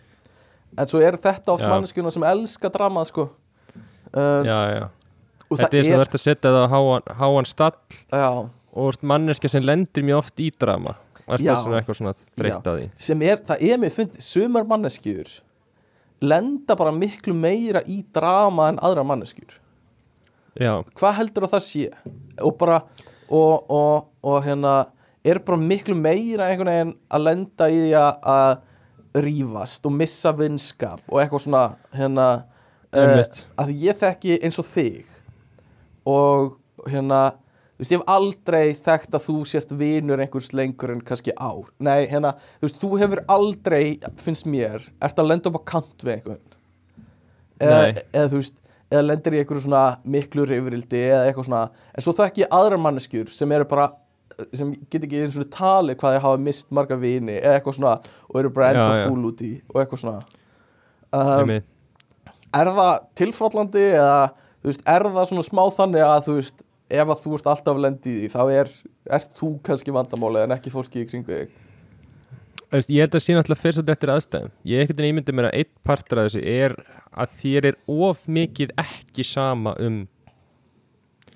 En 0.75 0.89
svo 0.91 0.99
eru 0.99 1.19
þetta 1.21 1.53
oft 1.53 1.63
manneskjuna 1.63 2.11
sem 2.11 2.25
elska 2.27 2.67
drama 2.73 3.05
sko. 3.07 3.29
Uh, 4.11 4.43
já, 4.43 4.57
já. 4.75 4.85
Þetta 5.45 5.77
er 5.77 5.85
svona 5.85 5.95
er 5.95 6.01
verðt 6.01 6.17
að 6.17 6.23
setja 6.25 6.51
það 6.51 6.65
á 6.65 6.67
háan, 6.73 7.09
háan 7.21 7.47
stall 7.47 7.97
já, 8.09 8.29
og 8.75 9.03
manneskja 9.05 9.51
sem 9.53 9.63
lendir 9.63 10.03
mjög 10.07 10.23
oft 10.23 10.41
í 10.41 10.49
drama 10.51 10.95
Já. 11.41 11.51
það 11.55 11.63
svona 11.63 11.79
eitthvað 11.81 11.97
svona 11.99 12.13
þreytt 12.37 12.67
á 12.69 12.71
því? 12.75 12.85
Sem 13.07 13.21
er, 13.25 13.39
það 13.47 13.63
er 13.69 13.79
mér 13.81 13.93
fundið 13.95 14.21
sumar 14.21 14.67
manneskjur 14.69 15.31
lenda 16.25 16.75
bara 16.79 16.91
miklu 16.95 17.33
meira 17.37 17.81
í 17.91 17.99
drama 18.15 18.69
en 18.71 18.77
aðra 18.85 19.03
manneskjur. 19.05 19.57
Já, 20.55 20.71
hvað 20.95 21.17
heldur 21.19 21.45
að 21.47 21.55
það 21.57 21.63
sé? 21.65 21.89
Og 22.45 22.53
bara 22.61 22.77
og, 23.27 23.65
og, 23.69 24.05
og 24.23 24.37
hérna 24.45 24.75
er 25.25 25.39
bara 25.43 25.57
miklu 25.59 25.95
meira 25.97 26.47
einhvern 26.51 26.69
veginn 26.71 26.93
að 27.09 27.25
lenda 27.25 27.67
í 27.73 27.79
því 27.81 27.91
að- 27.99 28.29
að 28.35 29.23
rífast 29.25 29.85
og 29.87 29.93
missa 29.95 30.31
vinskap 30.35 31.01
og 31.09 31.19
eitthvað 31.21 31.43
svona 31.45 31.63
hérna 31.95 32.27
uh, 32.95 33.23
að 33.63 33.69
ég 33.79 33.95
þekki 33.99 34.37
eins 34.43 34.59
og 34.59 34.65
þig. 34.67 35.05
Og 36.05 36.57
hérna 36.91 37.21
þú 37.75 37.83
veist, 37.83 37.91
ég 37.91 37.99
hef 37.99 38.11
aldrei 38.11 38.65
þekkt 38.73 39.17
að 39.17 39.25
þú 39.27 39.37
sért 39.51 39.73
vinur 39.75 40.21
einhvers 40.23 40.51
lengur 40.55 40.93
en 40.93 41.01
kannski 41.03 41.33
ár. 41.35 41.67
Nei, 41.83 42.07
hérna, 42.11 42.35
þú 42.59 42.69
veist, 42.69 42.81
þú 42.81 42.91
hefur 43.01 43.23
aldrei 43.35 43.83
finnst 44.21 44.47
mér, 44.47 44.85
ert 45.03 45.19
að 45.19 45.31
lenda 45.31 45.51
upp 45.51 45.59
á 45.59 45.69
kant 45.75 46.05
við 46.05 46.17
einhvern. 46.19 46.45
Nei. 47.59 48.01
eða 48.11 48.29
þú 48.31 48.39
veist, 48.41 48.57
eða 48.91 49.03
lendir 49.09 49.35
í 49.35 49.41
einhverju 49.41 49.65
svona 49.65 49.83
miklu 50.15 50.45
rifrildi 50.47 51.03
eða 51.09 51.27
eitthvað 51.27 51.47
svona. 51.49 51.61
En 51.95 52.05
svo 52.05 52.13
þekki 52.15 52.43
ég 52.45 52.55
aðrar 52.55 52.81
manneskjur 52.83 53.31
sem 53.33 53.53
eru 53.55 53.67
bara 53.69 53.89
sem 54.55 54.73
get 54.91 55.05
ekki 55.05 55.21
eins 55.23 55.37
og 55.39 55.47
tali 55.53 55.95
hvað 55.95 56.17
ég 56.17 56.25
hafa 56.25 56.41
mist 56.43 56.71
marga 56.75 56.97
vini 56.99 57.37
eða 57.37 57.59
eitthvað 57.59 57.77
svona 57.77 57.93
og 58.27 58.39
eru 58.41 58.51
bara 58.55 58.71
ennþá 58.73 59.05
fúl 59.07 59.29
út 59.29 59.43
í 59.45 59.51
og 59.71 59.81
eitthvað 59.81 60.01
svona. 60.03 60.23
Um, 61.15 61.53
er 62.55 62.71
það 62.79 62.93
tilfallandi 63.21 63.85
eða 63.93 64.19
þú 64.33 64.71
veist, 64.71 64.85
er 64.95 65.07
það 65.15 65.29
svona 65.31 65.47
smá 65.47 65.63
þannig 65.77 66.05
að 66.05 66.27
þú 66.27 66.37
veist, 66.39 66.64
ef 66.89 67.11
að 67.11 67.21
þú 67.23 67.37
ert 67.37 67.51
alltaf 67.53 67.75
að 67.75 67.83
lendi 67.87 68.11
í 68.11 68.17
því 68.23 68.31
þá 68.33 68.41
er, 68.53 68.73
ert 69.17 69.37
þú 69.37 69.51
kannski 69.65 69.93
vandamáli 69.95 70.43
en 70.45 70.55
ekki 70.55 70.73
fólki 70.73 71.03
í 71.03 71.07
kringu 71.09 71.31
þig? 71.31 71.61
Ég 72.75 73.05
held 73.05 73.15
að 73.15 73.23
sé 73.23 73.35
náttúrulega 73.37 73.61
fyrst 73.61 73.79
og 73.79 73.89
eftir 73.93 74.11
aðstæðum. 74.11 74.51
Ég 74.67 74.81
ekkert 74.83 74.99
en 74.99 75.07
ímyndi 75.07 75.33
mér 75.37 75.47
að 75.47 75.59
einn 75.61 75.69
partur 75.85 76.19
af 76.19 76.25
þessu 76.27 76.41
er 76.49 76.73
að 77.15 77.37
þér 77.39 77.67
er 77.69 77.77
of 77.87 78.25
mikið 78.27 78.73
ekki 78.81 79.23
sama 79.27 79.75
um 79.79 80.01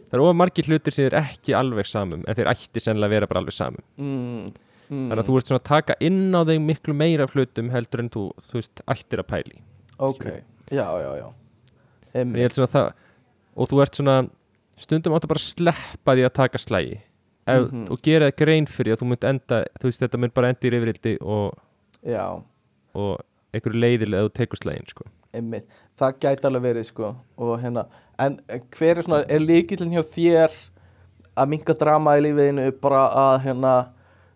það 0.10 0.18
er 0.18 0.24
of 0.26 0.38
margir 0.38 0.70
hlutir 0.70 0.95
sem 0.95 1.08
þér 1.08 1.18
ekki 1.22 1.56
alveg 1.58 1.89
samum 1.89 2.24
en 2.26 2.38
þeir 2.38 2.50
ætti 2.52 2.84
sennilega 2.84 3.10
að 3.10 3.16
vera 3.16 3.30
bara 3.30 3.43
alveg 3.43 3.56
samum 3.56 3.84
mm, 4.00 4.47
mm, 4.89 5.04
þannig 5.12 5.22
að 5.22 5.30
þú 5.30 5.38
ert 5.39 5.52
svona 5.52 5.62
að 5.62 5.68
taka 5.70 5.97
inn 6.10 6.24
á 6.34 6.41
þig 6.50 6.64
miklu 6.66 6.95
meira 6.97 7.28
hlutum 7.30 7.70
heldur 7.74 8.04
en 8.04 8.12
þú, 8.16 8.26
þú 8.50 8.58
veist, 8.60 8.84
ættir 8.89 9.24
að 9.24 9.30
pæli 9.30 9.62
ok, 10.00 10.26
já, 10.72 10.86
já, 11.04 11.12
já. 11.20 11.28
En 12.18 12.34
ég 12.34 12.47
held 12.47 12.58
svona 12.58 12.74
það 12.74 12.91
og 13.60 13.70
þú 13.70 13.82
ert 13.84 14.00
svona 14.00 14.18
stundum 14.80 15.14
bara 15.16 15.40
að 15.42 15.46
sleppa 15.46 16.16
því 16.18 16.26
að 16.28 16.34
taka 16.40 16.62
slægi 16.62 16.98
ef, 17.50 17.72
Mhm. 17.72 17.86
og 17.92 18.02
gera 18.06 18.30
það 18.30 18.38
grein 18.44 18.68
fyrir 18.70 18.96
að 18.96 19.02
þú 19.02 19.10
munt 19.12 19.24
enda 19.30 19.64
þú 19.80 19.90
veist 19.90 20.04
þetta 20.04 20.20
mun 20.20 20.34
bara 20.36 20.50
enda 20.54 20.68
í 20.68 20.72
reyfrildi 20.74 21.18
og, 21.22 21.58
og 22.96 23.20
einhverju 23.54 23.82
leiðilega 23.82 24.24
að 24.24 24.30
þú 24.30 24.34
tekur 24.40 24.62
slægin 24.62 24.88
sko. 24.90 25.04
það 26.00 26.20
gæti 26.20 26.48
alveg 26.48 26.64
verið 26.64 26.86
sko. 26.86 27.16
Hérna, 27.38 27.86
en 28.18 28.40
hver 28.72 28.98
er 28.98 29.02
svona 29.06 29.24
er 29.30 29.40
líkillin 29.40 29.94
hjá 29.94 30.04
þér 30.04 30.56
að 31.38 31.50
minka 31.50 31.74
drama 31.74 32.18
í 32.18 32.24
lífiðinu 32.26 32.72
bara 32.82 33.04
að 33.14 33.44
hérna 33.46 33.74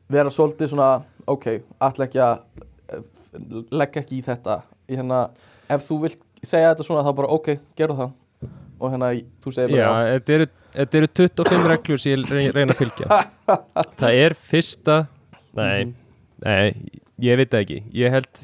vera 0.09 0.29
svolítið 0.29 0.69
svona 0.73 1.03
ok, 1.27 1.61
ætla 1.81 2.07
ekki 2.07 2.19
að 2.19 2.39
eh, 2.93 3.01
leggja 3.71 4.01
ekki 4.03 4.19
í 4.19 4.25
þetta 4.25 4.61
hérna, 4.89 5.29
ef 5.69 5.87
þú 5.89 6.01
vilt 6.03 6.19
segja 6.43 6.73
þetta 6.73 6.85
svona 6.85 7.03
þá 7.07 7.15
bara 7.15 7.31
ok, 7.33 7.47
gerðu 7.75 7.97
það 7.97 8.11
og 8.83 8.91
hérna, 8.93 9.09
þú 9.43 9.53
segir 9.55 9.77
Já, 9.79 9.87
bara 9.87 10.13
þetta 10.17 10.35
eru, 10.37 10.47
þetta 10.75 10.99
eru 10.99 11.09
25 11.23 11.67
reglur 11.71 12.01
sem 12.03 12.13
ég 12.13 12.31
rey- 12.33 12.51
reyna 12.57 12.75
að 12.75 12.81
fylgja. 12.83 13.19
Það 14.01 14.19
er 14.25 14.35
fyrsta 14.51 14.97
nei, 15.55 15.85
Mhm. 15.85 15.93
nei, 16.43 16.91
ég 17.23 17.37
veit 17.39 17.53
ekki. 17.61 17.79
Ég 17.95 18.11
held, 18.11 18.41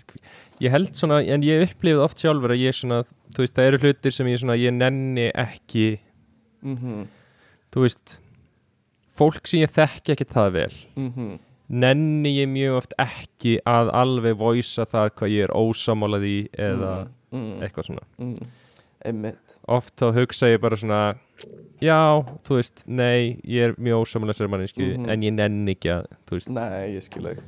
ég 0.63 0.71
held 0.71 0.93
svona 0.95 1.19
en 1.25 1.43
ég 1.43 1.65
upplifið 1.67 2.03
oft 2.05 2.21
sjálfur 2.23 2.53
að 2.55 2.63
ég 2.63 2.77
svona 2.77 3.01
þú 3.35 3.43
veist, 3.43 3.55
það 3.57 3.67
eru 3.71 3.81
hlutir 3.83 4.13
sem 4.15 4.27
ég 4.31 4.39
svona 4.41 4.57
ég 4.57 4.73
nenni 4.73 5.27
ekki, 5.37 5.99
mhm, 6.65 7.03
þú 7.73 7.83
veist 7.85 8.17
fólk 9.19 9.45
sem 9.49 9.61
ég 9.65 9.71
þekki 9.75 10.15
ekki 10.15 10.27
það 10.31 10.51
vel 10.55 10.73
mhm. 10.95 11.33
nenni 11.69 12.31
ég 12.39 12.47
mjög 12.49 12.77
oft 12.79 12.93
ekki 13.03 13.57
að 13.67 13.91
alveg 13.99 14.37
voisa 14.39 14.85
það 14.89 15.11
hvað 15.19 15.33
ég 15.35 15.43
er 15.49 15.53
ósamálað 15.59 16.25
í 16.25 16.37
eða 16.57 16.93
mm, 17.35 17.51
eitthvað 17.61 17.85
svona. 17.89 18.05
Mm, 18.17 18.47
einmitt 19.05 19.48
oft 19.69 19.93
þá 20.01 20.07
hugsa 20.17 20.49
ég 20.51 20.61
bara 20.63 20.77
svona 20.79 21.01
já, 21.83 21.97
þú 22.47 22.57
veist, 22.57 22.83
nei 22.89 23.37
ég 23.47 23.69
er 23.69 23.75
mjög 23.79 24.03
ósamlega 24.05 24.35
sér 24.39 24.49
manninski 24.51 24.87
Mhm. 24.97 25.09
en 25.13 25.21
ég 25.27 25.33
nenni 25.37 25.75
ekki 25.77 25.91
að, 25.93 26.09
þú 26.27 26.37
veist. 26.39 26.49
Nei, 26.49 26.95
ég 26.95 27.05
skil 27.05 27.29
ekki 27.31 27.43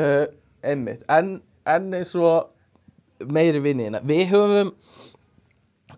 uh, 0.00 0.26
Einmitt, 0.64 1.04
en, 1.12 1.36
en 1.68 1.90
eins 2.00 2.14
og 2.16 2.48
meiri 3.30 3.60
vinniðina 3.62 4.00
Við 4.02 4.24
höfum 4.32 4.72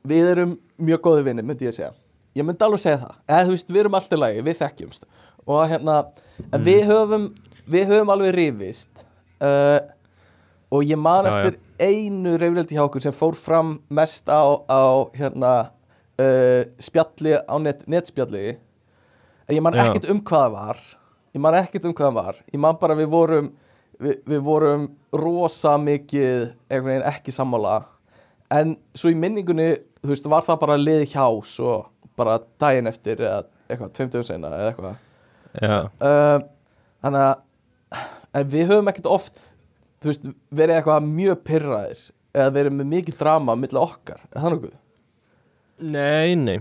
Við 0.07 0.29
erum 0.35 0.57
mjög 0.79 1.01
góði 1.07 1.23
vinni, 1.27 1.43
myndi 1.47 1.65
ég 1.67 1.73
að 1.73 1.79
segja. 1.81 1.93
Ég 2.37 2.45
myndi 2.47 2.63
alveg 2.67 2.83
segja 2.83 2.99
það. 3.01 3.15
Eða 3.33 3.45
þú 3.49 3.53
veist, 3.55 3.71
við 3.73 3.81
erum 3.81 3.95
alltaf 3.97 4.21
lagi, 4.21 4.43
við 4.45 4.59
þekkjumst. 4.61 5.07
Og 5.47 5.63
hérna, 5.71 5.95
en 6.53 6.67
við 6.67 6.83
höfum 6.91 7.25
Við 7.67 7.89
höfum 7.91 8.13
alveg 8.15 8.35
rifist 8.37 9.03
uh, 9.43 9.81
Og 10.75 10.83
ég 10.85 10.99
man 10.99 11.29
eftir 11.31 11.59
einu 11.79 12.35
reyfrildi 12.41 12.77
hjá 12.77 12.85
okkur 12.87 13.05
sem 13.05 13.15
fór 13.15 13.37
fram 13.39 13.77
mest 13.93 14.27
á, 14.27 14.43
á 14.67 14.83
hérna 15.15 15.53
uh, 16.19 16.63
spjalli 16.83 17.37
á 17.39 17.55
net, 17.63 17.85
netspjalli. 17.87 18.57
En 19.47 19.55
ég 19.55 19.63
man 19.63 19.77
Já. 19.77 19.87
ekkert 19.87 20.11
um 20.11 20.23
hvað 20.27 20.47
það 20.49 20.57
var. 20.57 20.83
Ég 21.37 21.45
man 21.45 21.59
ekkert 21.61 21.87
um 21.87 21.95
hvað 21.95 22.11
það 22.11 22.19
var. 22.19 22.41
Ég 22.51 22.63
man 22.65 22.81
bara 22.81 22.99
við 22.99 23.11
vorum 23.13 23.53
við, 24.03 24.21
við 24.27 24.41
vorum 24.47 24.89
rosa 25.15 25.77
mikið 25.81 26.49
einhvern 26.71 26.91
veginn 26.91 27.09
ekki 27.13 27.35
sammála. 27.35 27.77
En 28.53 28.77
svo 28.97 29.11
í 29.13 29.19
minningunni 29.19 29.73
þú 30.03 30.13
veist, 30.13 30.29
var 30.31 30.47
það 30.47 30.63
bara 30.63 30.79
lið 30.81 31.05
hjá 31.15 31.27
svo 31.47 31.79
bara 32.17 32.39
daginn 32.61 32.89
eftir 32.89 33.21
eða 33.21 33.43
eitthvað, 33.67 33.93
tveim 33.97 34.13
dögum 34.13 34.27
seinna 34.27 34.53
eða 34.55 34.71
eitthvað. 34.71 35.03
Uh, 35.57 36.39
þannig 37.05 37.27
að 38.37 38.53
við 38.53 38.71
höfum 38.71 38.91
ekkert 38.93 39.11
oft 39.11 39.41
þú 40.03 40.11
veist, 40.11 40.27
verið 40.61 40.79
eitthvað 40.81 41.07
mjög 41.11 41.41
pyrraðir 41.49 42.03
eða 42.37 42.51
verið 42.59 42.77
með 42.81 42.91
mikið 42.93 43.17
drama 43.23 43.57
milli 43.57 43.81
okkar, 43.81 44.21
er 44.33 44.43
það 44.45 44.55
nokkuð? 44.57 44.75
nei, 45.97 46.35
nei. 46.41 46.59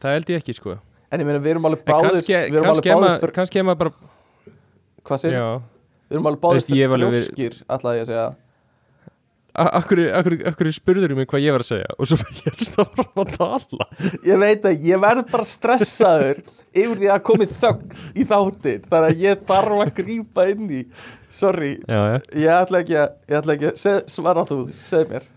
Það 0.00 0.14
held 0.16 0.30
ég 0.32 0.40
ekki, 0.40 0.54
sko. 0.56 0.76
En 1.10 1.20
ég 1.20 1.26
meina, 1.28 1.40
við 1.42 1.50
erum 1.56 1.66
alveg 1.68 1.82
báðir 1.84 2.14
kannski, 2.14 2.32
við 2.36 2.56
erum 2.60 2.68
kannski, 2.70 2.90
alveg 2.94 2.94
er 2.94 2.94
báðir 2.94 3.02
maður, 3.66 3.80
bara 3.82 3.90
hvað 5.10 5.18
já, 5.36 5.46
Við 6.10 6.16
erum 6.16 6.28
alveg 6.30 6.40
báðir 6.44 6.62
verið- 6.94 7.26
þróskir, 7.26 7.58
ætlaði 7.76 7.98
ég 8.00 8.04
að 8.06 8.10
segja 8.12 8.28
akkur, 9.80 10.00
akkur, 10.14 10.36
akkur 10.50 10.70
spurður 10.74 11.14
mig 11.18 11.28
hvað 11.30 11.44
ég 11.44 11.54
var 11.54 11.64
að 11.64 11.68
segja? 11.70 11.94
Og 11.98 12.08
svo 12.08 12.18
ég 12.40 12.50
er 12.50 12.66
stáðum 12.68 13.22
að 13.22 13.32
tala. 13.36 13.86
Ég 14.26 14.40
veit 14.40 14.68
ekki, 14.70 14.90
ég 14.90 15.02
verð 15.02 15.24
bara 15.32 15.48
stressaður 15.48 16.42
yfir 16.70 16.94
því 17.00 17.10
að 17.14 17.24
komið 17.26 17.56
þögn 17.60 17.96
í 18.14 18.26
þáttin 18.30 18.86
þannig 18.86 19.08
að 19.10 19.24
ég 19.24 19.42
þarf 19.50 19.82
að 19.84 19.92
grípa 19.98 20.46
inn 20.52 20.70
í. 20.80 20.84
Sorry, 21.30 21.72
já, 21.86 22.00
já, 22.12 22.16
ég 22.42 22.54
ætla 22.56 22.84
ekki 22.84 22.96
að, 22.98 23.18
ég 23.30 23.40
ætla 23.40 23.56
ekki 23.56 23.68
að 23.70 23.82
seg, 23.82 23.98
svara 24.10 24.46
þú, 24.48 24.60
segð 24.74 25.12
mér. 25.14 25.28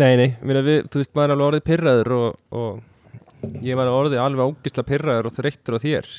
Nei, 0.00 0.12
nei, 0.18 0.28
við, 0.40 0.86
þú 0.90 1.02
veist, 1.02 1.12
maður 1.18 1.26
er 1.26 1.34
alveg 1.34 1.48
orðið 1.50 1.66
pyrraður 1.66 2.14
og, 2.16 2.40
og 2.54 3.54
ég 3.64 3.78
var 3.78 3.90
orðið 3.90 4.22
alveg 4.22 4.52
ógisla 4.54 4.84
pyrraður 4.86 5.30
og 5.30 5.36
þreyttur 5.36 5.76
á 5.76 5.78
þér. 5.82 6.10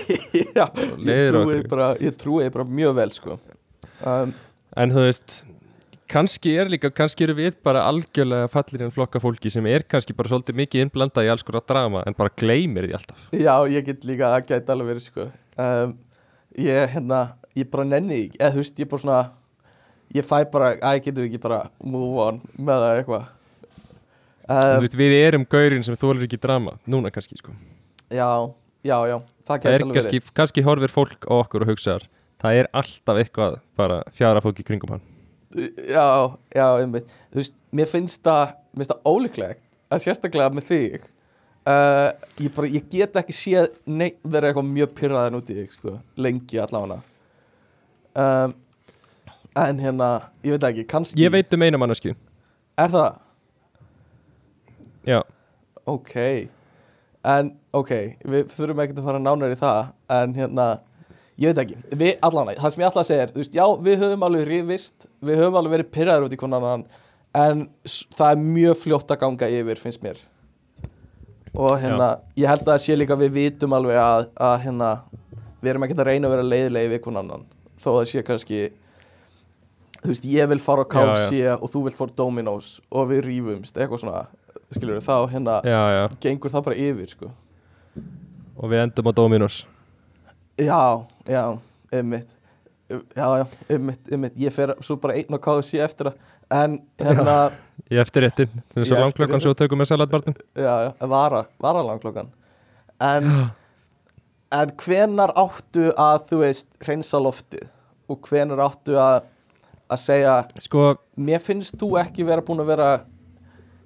Já, 0.58 0.64
ég 1.06 1.30
trúi 1.30 1.58
bara, 1.70 1.90
ég 2.02 2.16
trúi 2.18 2.50
bara 2.50 2.66
mjög 2.66 2.96
vel 2.98 3.10
sko. 3.14 3.38
Um, 4.00 4.34
En 4.78 4.92
þú 4.94 5.02
veist 5.08 5.40
kannski 6.10 6.52
er 6.58 6.70
líka, 6.72 6.90
kannski 6.94 7.24
eru 7.26 7.38
við 7.38 7.56
bara 7.66 7.86
algjörlega 7.88 8.50
fallir 8.52 8.84
en 8.86 8.94
flokka 8.94 9.22
fólki 9.22 9.52
sem 9.52 9.66
er 9.70 9.86
kannski 9.86 10.16
bara 10.18 10.32
svolítið 10.32 10.58
mikið 10.60 10.86
innblandað 10.86 11.28
í 11.28 11.32
alls 11.32 11.46
konar 11.46 11.64
drama 11.68 12.04
en 12.06 12.16
bara 12.18 12.34
gleymir 12.34 12.88
því 12.88 12.98
alltaf. 12.98 13.26
Já, 13.32 13.54
ég 13.70 13.86
get 13.86 14.06
líka, 14.08 14.34
það 14.34 14.48
gæti 14.50 14.74
alveg 14.74 14.94
verið 14.94 15.06
sko. 15.08 15.28
Um, 15.60 15.98
Ég, 16.58 16.88
hérna, 16.90 17.36
ég 17.54 17.68
bara 17.70 17.84
nenni 17.86 18.24
eða 18.34 18.56
þú 18.56 18.62
veist, 18.64 18.80
ég 18.82 18.88
bara 18.90 19.04
svona 19.04 19.20
Ég 20.10 20.26
fæ 20.26 20.40
bara, 20.50 20.72
að 20.82 20.96
ég 20.96 21.04
getur 21.04 21.26
ekki 21.28 21.38
bara 21.38 21.60
move 21.86 22.18
on 22.18 22.40
með 22.58 22.80
það 22.82 22.96
eitthvað? 22.96 23.28
Þú 24.50 24.56
um, 24.56 24.80
veist, 24.82 24.96
við 24.98 25.12
erum 25.20 25.44
gaurin 25.46 25.84
sem 25.86 25.98
þólar 26.00 26.24
ekki 26.26 26.40
drama 26.42 26.72
núna 26.90 27.12
kannski 27.14 27.38
sko. 27.38 27.54
Já, 28.10 28.26
já, 28.82 28.96
já, 29.06 29.16
það 29.46 29.60
gæti 29.62 29.76
alveg 29.76 30.00
kannski, 30.00 30.22
kannski 30.40 30.66
horfir 30.66 30.90
fólk 30.90 31.30
á 31.30 31.34
okkur 31.38 31.62
og 31.62 31.70
hugsaðar 31.70 32.08
það 32.42 32.58
er 32.58 32.70
alltaf 32.82 33.22
eitthvað 33.22 33.60
bara 33.78 34.02
fjara 34.18 34.42
fólk 34.42 34.58
í 34.58 34.66
kringum 34.66 34.96
hann. 34.96 35.04
verið 35.04 35.09
Já, 35.50 36.06
já, 36.54 36.66
einmitt. 36.78 37.10
Þú 37.32 37.40
veist, 37.40 37.56
mér 37.74 37.88
finnst 37.90 38.22
það, 38.26 38.52
mér 38.70 38.84
finnst 38.84 38.92
það 38.94 39.10
ólíklegt 39.10 39.62
að 39.90 40.02
sérstaklega 40.04 40.54
með 40.54 40.68
þig 40.68 40.96
uh, 41.02 42.08
ég 42.38 42.52
bara, 42.54 42.70
ég 42.70 42.86
get 42.92 43.18
ekki 43.18 43.34
séð 43.34 43.70
vera 44.22 44.50
eitthvað 44.50 44.68
mjög 44.70 44.92
pyrraðan 45.00 45.40
út 45.40 45.50
í 45.50 45.56
þig 45.58 45.74
sko, 45.74 45.96
lengi 46.22 46.60
allavega. 46.62 47.00
Um, 48.14 48.54
En 49.58 49.80
hérna, 49.82 50.08
ég 50.46 50.54
veit 50.54 50.64
ekki, 50.68 50.84
kannski 50.86 51.18
Ég 51.18 51.32
veit 51.34 51.54
um 51.56 51.64
eina 51.66 51.78
mannesku 51.80 52.12
Er 52.78 52.92
það? 52.92 53.16
Já, 55.08 55.20
Ok. 55.90 56.14
En, 57.26 57.50
ok, 57.76 57.90
við 58.30 58.52
þurfum 58.54 58.82
ekkert 58.84 59.00
að 59.02 59.08
fara 59.08 59.22
nánar 59.22 59.52
í 59.52 59.58
það 59.58 59.90
En 60.16 60.36
hérna 60.38 60.66
Ég 61.40 61.54
veit 61.54 61.62
ekki, 61.62 61.76
við 61.96 62.18
allan 62.26 62.50
það 62.58 62.72
sem 62.74 62.82
ég 62.82 62.96
að 63.00 63.06
segja 63.08 63.24
er 63.24 63.30
Þú 63.32 63.40
veist, 63.40 63.54
já, 63.56 63.64
við 63.86 64.02
höfum 64.02 64.26
alveg 64.26 64.48
rifist 64.48 65.06
Við 65.24 65.40
höfum 65.40 65.56
alveg 65.60 65.76
verið 65.76 65.88
pyrraður 65.94 66.26
út 66.26 66.34
í 66.36 66.40
konan 66.40 66.84
En 67.40 67.62
það 67.86 68.26
er 68.26 68.42
mjög 68.42 68.76
fljótt 68.82 69.14
að 69.14 69.20
ganga 69.22 69.48
yfir, 69.54 69.78
finnst 69.78 70.02
mér. 70.02 70.18
Og 71.54 71.76
hérna, 71.78 72.08
ég 72.34 72.50
held 72.50 72.64
að 72.64 72.72
það 72.72 72.82
sé 72.84 72.96
líka 72.98 73.16
að 73.16 73.24
Við 73.24 73.38
vitum 73.38 73.76
alveg 73.78 74.00
að, 74.02 74.26
að 74.36 74.58
hérna 74.66 74.90
Við 75.60 75.72
erum 75.72 75.86
ekkert 75.86 76.04
að 76.04 76.10
reyna 76.10 76.28
að 76.28 76.36
vera 76.36 76.50
leiðilegi 76.50 76.92
við 76.92 77.02
konan 77.06 77.32
Þó 77.80 77.88
það 77.88 78.04
sé 78.12 78.26
kannski 78.26 78.60
Þú 80.00 80.12
veist, 80.12 80.28
ég 80.28 80.52
vil 80.52 80.60
fara 80.64 80.84
á 80.84 80.86
Já, 80.86 80.92
KFC 80.92 81.40
Og 81.56 81.72
þú 81.72 81.86
vil 81.88 81.96
fara 81.96 82.12
á 82.12 82.18
Dominos 82.20 82.70
Og 82.92 83.08
við 83.10 83.24
rífumst, 83.30 83.80
eitthvað 83.80 84.04
svona 84.04 84.26
Skilur 84.70 85.02
þá 85.02 85.14
hérna 85.32 85.58
já, 85.66 85.80
já. 85.96 86.02
gengur 86.22 86.52
það 86.52 86.66
bara 86.68 86.78
yfir 86.78 87.10
sko. 87.10 87.28
Og 88.54 88.70
við 88.70 88.84
endum 88.84 89.08
á 89.10 89.12
Dominos 89.18 89.64
já, 90.60 90.82
já, 91.30 91.44
ymmit 92.00 92.36
já, 92.90 93.26
já, 93.38 93.46
ymmit, 93.76 94.10
ymmit 94.12 94.38
ég 94.40 94.54
fer 94.54 94.74
svo 94.84 94.98
bara 95.00 95.16
einn 95.18 95.36
og 95.36 95.42
káðu 95.44 95.64
sé 95.66 95.80
eftir 95.84 96.10
það. 96.10 96.28
En 96.50 96.76
hérna, 96.98 97.34
Í 97.86 97.98
eftirréttin 98.02 98.50
Það 98.72 98.82
er 98.82 98.88
svo 98.88 99.02
langklokkan 99.04 99.42
svo 99.44 99.52
tökum 99.58 99.78
með 99.78 99.92
salatbartum 99.92 100.34
já, 100.58 100.72
já, 100.88 100.90
vara 101.12 101.44
vara 101.62 101.84
langklokkan. 101.86 102.32
En, 103.00 103.28
en 104.58 104.72
hvenar 104.82 105.32
áttu 105.38 105.92
að 105.94 106.26
þú 106.32 106.40
veist, 106.42 106.72
hreinsa 106.82 107.20
loftið? 107.22 107.68
Og 108.10 108.26
hvenar 108.26 108.64
áttu 108.66 108.98
að 108.98 109.22
að 109.90 109.98
segja, 109.98 110.34
Sko, 110.62 110.82
mér 111.18 111.40
finnst 111.42 111.74
þú 111.78 111.96
ekki 111.98 112.26
vera 112.26 112.44
búin 112.46 112.62
að 112.62 112.68
vera 112.70 112.90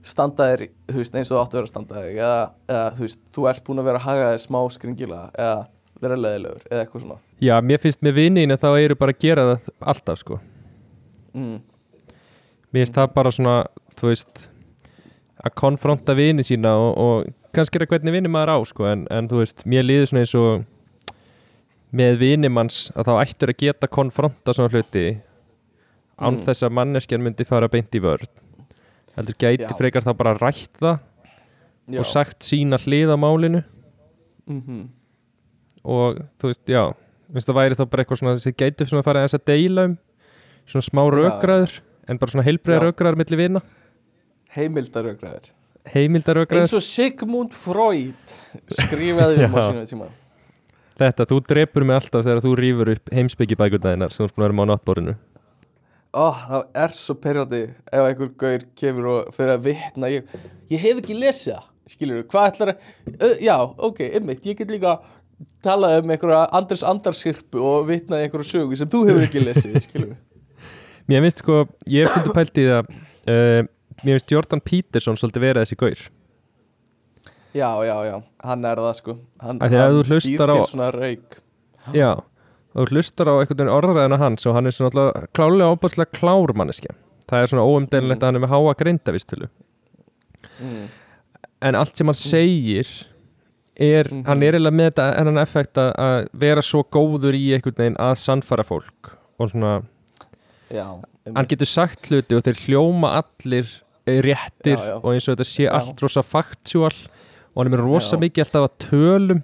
standaðir, 0.04 0.66
þú 0.90 0.98
veist, 1.00 1.14
eins 1.16 1.30
og 1.30 1.38
þú 1.38 1.40
áttu 1.40 1.56
að 1.56 1.62
vera 1.62 1.70
standaðir 1.70 2.18
eða, 2.18 2.40
eða 2.68 2.88
þú 2.96 3.06
veist, 3.06 3.22
þú 3.32 3.46
ert 3.48 3.64
búin 3.64 3.80
að 3.80 3.88
vera 3.88 4.02
hagaðir 4.04 4.42
smá 4.42 4.58
skringilega 4.74 5.30
eða 5.32 5.62
vera 6.04 6.18
leðilegur 6.20 6.64
eða 6.70 6.82
eitthvað 6.84 7.04
svona 7.04 7.18
já, 7.48 7.54
mér 7.70 7.80
finnst 7.82 8.02
með 8.06 8.18
vinninu 8.20 8.56
þá 8.60 8.68
eru 8.80 8.96
bara 9.00 9.14
að 9.16 9.22
gera 9.26 9.46
það 9.52 9.70
alltaf 9.92 10.20
sko 10.24 10.40
mm. 11.34 11.56
Mér 12.74 12.82
finnst 12.82 12.96
það 12.98 13.10
bara 13.14 13.30
svona, 13.34 13.56
þú 13.98 14.08
veist 14.10 14.44
að 15.44 15.52
konfronta 15.60 16.14
vini 16.18 16.42
sína 16.46 16.72
og, 16.80 16.94
og 16.98 17.52
kannski 17.54 17.78
er 17.78 17.84
það 17.84 17.92
hvernig 17.94 18.14
vini 18.16 18.30
maður 18.34 18.54
á 18.54 18.58
sko, 18.66 18.86
en, 18.90 19.04
en 19.14 19.28
þú 19.30 19.42
veist, 19.44 19.62
mér 19.70 19.84
líður 19.86 20.08
svona 20.10 20.24
eins 20.24 20.32
og 20.40 20.64
með 21.94 22.16
vini 22.18 22.50
manns 22.50 22.78
að 22.98 23.06
þá 23.06 23.12
ættur 23.22 23.52
að 23.52 23.60
geta 23.62 23.90
konfronta 23.94 24.54
svona 24.56 24.72
hluti 24.74 25.04
án 26.14 26.36
Mm. 26.38 26.44
þess 26.46 26.62
að 26.66 26.74
manneskjan 26.78 27.22
myndi 27.22 27.42
fara 27.46 27.66
beint 27.70 27.94
í 27.94 28.00
vörð 28.02 28.28
heldur 29.16 29.34
gæti 29.38 29.64
Já. 29.66 29.72
frekar 29.78 30.04
það 30.06 30.16
bara 30.20 30.34
rætt 30.38 30.76
það 30.78 30.98
Já. 31.90 31.98
og 32.00 32.06
sagt 32.06 32.46
sína 32.46 32.78
hlið 32.78 33.10
á 33.14 33.16
málinu 33.18 33.62
Mhm. 34.46 34.88
Og 35.84 36.20
þú 36.40 36.50
veist, 36.50 36.64
já 36.70 36.84
minnst 37.34 37.48
það 37.50 37.58
væri 37.60 37.78
þá 37.78 37.84
bara 37.90 38.04
eitthvað 38.04 38.20
svona 38.20 38.36
sem 38.40 38.56
gæti 38.56 38.86
svona 38.88 39.02
að 39.02 39.08
fara 39.08 39.24
þess 39.26 39.38
að 39.38 39.44
deila 39.50 39.88
um 39.88 39.98
svona 40.68 40.86
smá 40.88 41.02
rökræður 41.12 41.76
en 42.08 42.20
bara 42.20 42.34
svona 42.34 42.46
heilbreiða 42.46 42.80
Já. 42.80 42.86
rökræður 42.88 43.20
milli 43.20 43.38
vina. 43.40 43.62
Heimildarögraðir 44.54 45.52
heimildar 45.92 46.38
rökræður. 46.40 46.64
Eins 46.64 46.76
og 46.76 46.84
Sigmund 46.84 47.52
Freud 47.56 48.34
skrifaði 48.72 49.44
um 49.44 49.56
á 49.56 49.60
Já. 49.60 49.66
sínu 49.68 49.84
tíma. 49.90 50.08
Þetta, 51.00 51.26
þú 51.28 51.40
drepur 51.50 51.84
mig 51.84 51.98
alltaf 51.98 52.24
þegar 52.24 52.42
þú 52.44 52.54
rýfur 52.60 52.90
upp 52.94 53.14
heimsbyggjibækurnaðinar 53.18 54.14
sem 54.14 54.28
þú 54.30 54.44
vera 54.44 54.54
með 54.54 54.68
á 54.68 54.72
náttborinu 54.72 55.14
Ó, 56.14 56.30
það 56.30 56.66
er 56.84 56.92
svo 56.94 57.16
perjóti 57.18 57.60
ef 57.90 58.04
einhver 58.04 58.28
gaur 58.38 58.64
kemur 58.78 59.08
og 59.10 59.32
fyrir 59.34 59.56
að 59.56 59.64
vitna. 59.64 60.10
Ég, 60.12 60.28
ég 60.70 60.84
hef 60.84 61.00
ekki 61.02 61.16
lesið 61.18 61.56
það 61.56 61.70
skilur 61.90 62.20
þú, 62.20 62.26
hvað 62.30 62.46
ætlar 62.52 62.70
að 62.70 62.84
uh, 63.18 63.34
já, 63.42 63.56
ok, 63.88 63.98
einmitt, 64.14 64.46
ég 64.46 64.60
get 64.60 64.70
líka 64.70 64.94
talað 65.64 66.02
um 66.02 66.12
einhverja 66.14 66.44
Andres 66.56 66.84
Andarsirpu 66.86 67.62
og 67.62 67.88
vitnaði 67.88 68.28
einhverju 68.28 68.50
sögu 68.50 68.78
sem 68.78 68.90
þú 68.90 69.04
hefur 69.08 69.26
ekki 69.26 69.44
lesið 69.44 69.80
skilur 69.86 70.14
Mér 71.10 71.24
finnst 71.26 71.42
sko, 71.42 71.64
ég 71.90 72.06
hef 72.06 72.14
fundið 72.16 72.36
pælt 72.36 72.60
í 72.60 72.66
það 72.70 72.92
uh, 72.94 73.70
Mér 74.02 74.18
finnst 74.18 74.32
Jordan 74.32 74.62
Peterson 74.64 75.18
svolítið 75.20 75.44
vera 75.44 75.64
þessi 75.64 75.76
gaur. 75.80 76.00
Já, 77.54 77.68
já, 77.86 77.94
já, 78.08 78.14
hann 78.42 78.64
er 78.66 78.80
það 78.82 78.96
sko. 78.98 79.16
Hann, 79.38 79.60
hann 79.62 80.00
býr 80.02 80.24
til 80.26 80.64
svona 80.72 80.88
rauk 80.90 81.36
Já, 81.94 82.10
og 82.74 82.80
þú 82.80 82.86
hlustar 82.90 83.30
á 83.30 83.34
einhvern 83.36 83.60
veginn 83.60 83.74
orðræðina 83.76 84.18
hans 84.18 84.48
og 84.48 84.56
hann 84.56 84.66
er 84.66 84.74
svona 84.74 85.06
klálega 85.36 85.70
óbúrslega 85.70 86.10
klár 86.16 86.50
manneskja. 86.58 86.96
Það 87.30 87.44
er 87.44 87.52
svona 87.52 87.66
óumdeinilegt 87.68 88.24
að 88.24 88.30
hann 88.30 88.40
er 88.40 88.44
með 88.44 88.52
háa 88.52 88.74
greindavistölu 88.80 89.48
mm. 90.58 90.84
En 91.64 91.78
allt 91.78 91.96
sem 91.96 92.10
hann 92.10 92.18
segir 92.18 92.90
er, 93.76 94.08
Mhm. 94.10 94.24
hann 94.26 94.42
er 94.42 94.52
eiginlega 94.54 94.76
með 94.78 94.90
þetta 94.92 95.06
enn 95.20 95.38
effekt 95.42 95.74
að, 95.78 96.28
vera 96.32 96.62
svo 96.62 96.82
góður 96.84 97.34
í 97.34 97.54
einhvern 97.56 97.76
veginn 97.76 97.96
að 97.98 98.14
sannfara 98.18 98.64
fólk 98.64 99.14
og 99.40 99.50
svona, 99.50 99.82
já, 100.70 100.86
hann 101.34 101.46
getur 101.46 101.66
sagt 101.66 102.06
hluti 102.10 102.36
og 102.36 102.42
þeir 102.44 102.60
hljóma 102.66 103.22
allir 103.22 103.66
réttir 104.06 104.76
Já, 104.76 104.84
já. 104.84 104.96
og 105.02 105.10
eins 105.14 105.28
og 105.28 105.36
þetta 105.36 105.48
sé 105.48 105.68
allt 105.70 106.00
rosa 106.02 106.22
faktúal 106.22 106.92
og 107.54 107.56
hann 107.64 107.72
er 107.72 107.76
með 107.76 107.84
rosa 107.86 108.16
mikið 108.20 108.44
alltaf 108.44 108.68
að 108.68 108.78
tölum. 108.90 109.42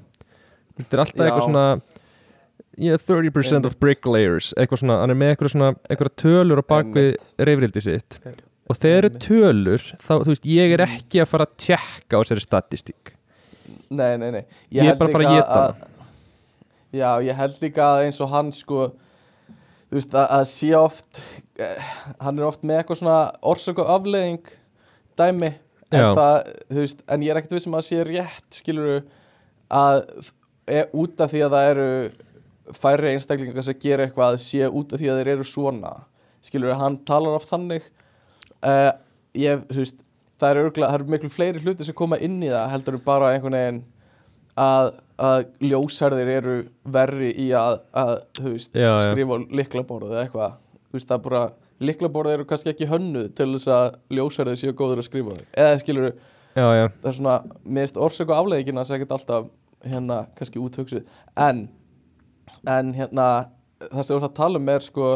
Þetta 0.78 0.92
er 0.92 1.00
alltaf 1.04 1.26
eitthvað 1.26 1.46
svona 1.46 1.82
yeah, 2.78 2.96
30% 2.96 3.66
of 3.66 3.78
bricklayers 3.80 4.52
eitthvað 4.56 4.78
svona, 4.82 5.00
hann 5.00 5.10
er 5.10 5.18
með 5.18 5.34
eitthvað 5.34 5.52
svona 5.54 5.70
eitthvað 5.88 6.14
tölur 6.22 6.60
á 6.60 6.64
bakvið 6.70 7.16
reyfrildi 7.40 7.82
sitt. 7.82 8.18
Og 8.70 8.76
þegar 8.78 8.98
eru 9.04 9.10
tölur 9.18 9.82
þá, 9.98 10.12
þú 10.22 10.28
veist, 10.30 10.44
ég 10.46 10.72
er 10.76 10.84
ekki 10.86 11.20
að 11.22 11.26
fara 11.32 11.46
að 11.48 11.56
tjekka 11.56 12.14
á 12.14 12.22
þessari 12.22 12.44
statistík 12.44 13.14
Nei, 13.88 14.16
nei, 14.20 14.30
nei. 14.34 14.42
Ég 14.74 14.90
er 14.90 14.98
bara 14.98 15.10
að 15.10 15.16
fara 15.16 15.30
að 15.30 15.38
éta 15.40 15.60
hana. 15.60 15.88
Já, 16.90 17.10
ég 17.22 17.38
held 17.38 17.62
líka 17.62 17.86
að 17.86 18.04
eins 18.08 18.20
og 18.22 18.32
hann 18.32 18.50
sko 18.54 18.90
Þú 19.90 19.98
veist, 19.98 20.14
að, 20.14 20.26
að 20.36 20.44
sé 20.50 20.70
oft 20.78 21.20
eh, 21.58 21.90
Hann 22.22 22.38
er 22.38 22.46
oft 22.46 22.64
með 22.66 22.80
eitthvað 22.80 22.98
svona 23.00 23.20
orsök 23.52 23.82
og 23.82 23.92
afleðing 23.94 24.50
Dæmi 25.18 25.52
En 25.90 26.12
það, 26.18 26.36
veist, 26.74 27.04
en 27.10 27.22
ég 27.26 27.32
er 27.32 27.38
ekkert 27.40 27.54
vissum 27.56 27.78
að 27.78 27.86
sé 27.88 28.02
rétt 28.06 28.60
Skilur 28.60 29.04
að 29.70 30.02
e, 30.66 30.84
út 30.98 31.22
af 31.22 31.30
því 31.30 31.42
að 31.46 31.54
það 31.54 31.70
eru 31.70 31.88
færri 32.74 33.12
einstaklingar 33.14 33.66
sem 33.66 33.78
gera 33.82 34.06
eitthvað 34.06 34.38
sé 34.42 34.66
út 34.66 34.94
af 34.94 35.00
því 35.00 35.10
að 35.10 35.20
þeir 35.20 35.32
eru 35.34 35.46
svona 35.46 35.92
skilur 36.44 36.78
hann 36.80 36.98
talar 37.06 37.36
oft 37.38 37.50
þannig. 37.50 37.86
Uh, 38.60 38.92
ég, 39.36 39.62
þú 39.70 39.82
veist 39.82 40.04
það 40.40 40.50
eru, 40.56 40.72
það 40.76 40.96
eru 40.96 41.14
miklu 41.14 41.30
fleiri 41.32 41.62
hluti 41.64 41.86
sem 41.86 41.96
koma 41.96 42.18
inn 42.22 42.38
í 42.42 42.50
það 42.50 42.68
heldur 42.74 42.98
bara 43.04 43.32
einhvern 43.34 43.58
veginn 43.58 43.80
að, 44.60 44.90
að 45.20 45.46
ljósherðir 45.70 46.32
eru 46.34 46.56
verri 46.96 47.30
í 47.38 47.50
að, 47.56 47.80
að 47.96 48.12
veist, 48.44 48.76
Já, 48.76 48.92
skrifa 49.02 49.40
liklaborðu 49.60 50.14
eða 50.14 50.24
eitthvað. 50.26 50.58
Veist 50.94 51.10
það 51.10 51.18
er 51.18 51.24
bara 51.28 51.42
liklaborðu 51.80 52.36
eru 52.36 52.48
kannski 52.48 52.72
ekki 52.74 52.90
hönnuð 52.90 53.30
til 53.38 53.48
þess 53.54 53.70
að 53.76 53.88
ljósherðir 54.16 54.60
séu 54.60 54.76
góður 54.76 55.02
að 55.02 55.08
skrifa 55.08 55.36
þau. 55.36 55.46
Eða 55.64 55.80
skilur 55.84 56.08
já, 56.10 56.66
já, 56.66 56.84
það 57.00 57.10
er 57.12 57.18
svona, 57.20 57.36
finnst 57.64 58.00
orsök 58.08 58.32
og 58.32 58.40
afleggingina 58.42 58.84
sem 58.86 58.98
ekkert 58.98 59.16
alltaf 59.16 59.50
hérna 59.86 60.22
kannski 60.36 60.60
úthugsuð. 60.60 61.06
En, 61.40 61.68
en 62.68 62.94
hérna 62.96 63.28
það 63.86 64.02
sem 64.02 64.12
þú 64.12 64.18
ert 64.18 64.28
að 64.28 64.40
tala 64.42 64.60
um 64.60 64.72
er 64.74 64.84
sko 64.84 65.10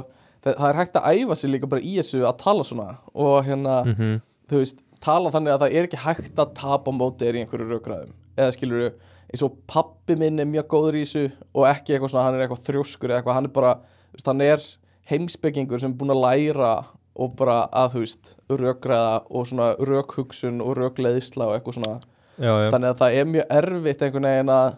það, 0.44 0.54
það 0.54 0.68
er 0.70 0.78
hægt 0.80 0.98
að 1.00 1.18
æfa 1.18 1.36
sig 1.36 1.52
líka 1.52 1.70
bara 1.70 1.84
í 1.84 1.96
þessu 1.98 2.22
að 2.24 2.38
tala 2.40 2.64
svona 2.64 2.88
og 3.12 3.36
hérna 3.44 3.76
mhm. 3.84 4.14
þú 4.50 4.62
veist, 4.62 4.80
tala 5.04 5.32
þannig 5.34 5.54
að 5.54 5.64
það 5.64 5.76
er 5.78 5.88
ekki 5.88 6.04
hægt 6.04 6.40
að 6.40 6.54
tapa 6.58 6.92
á 6.92 6.98
móti 6.98 7.26
þér 7.26 7.38
í 7.38 7.42
einhverju 7.44 7.68
rökræðum. 7.70 8.14
Eða 8.34 8.54
skilur 8.56 8.86
eins 9.34 9.42
og 9.44 9.56
pappi 9.70 10.16
minn 10.18 10.40
er 10.42 10.48
mjög 10.48 10.68
góður 10.70 10.98
í 10.98 11.04
þessu 11.04 11.24
og 11.54 11.68
ekki 11.68 11.94
eitthvað 11.94 12.12
svona, 12.12 12.26
hann 12.28 12.38
er 12.38 12.44
eitthvað 12.44 12.66
þrjóskur 12.68 13.10
eða 13.10 13.20
eitthvað, 13.20 13.38
hann 13.38 13.48
er 13.48 13.54
bara, 13.54 13.72
veist, 14.14 14.28
hann 14.30 14.44
er 14.44 14.66
heimspekingur 15.10 15.82
sem 15.82 15.92
er 15.94 15.98
búin 16.00 16.14
að 16.14 16.22
læra 16.22 16.72
og 17.14 17.34
bara 17.38 17.60
að, 17.70 17.94
þú 17.94 18.02
veist, 18.04 18.32
rökræða 18.50 19.16
og 19.30 19.48
svona 19.50 19.68
rökhugsun 19.90 20.62
og 20.64 20.76
rökleiðisla 20.78 21.48
og 21.48 21.56
eitthvað 21.56 21.78
svona, 21.78 21.92
já, 22.38 22.50
já, 22.50 22.68
þannig 22.74 22.90
að 22.90 23.02
það 23.02 23.18
er 23.18 23.28
mjög 23.32 23.52
erfitt 23.58 24.06
einhvern 24.06 24.30
veginn 24.30 24.54
að 24.54 24.70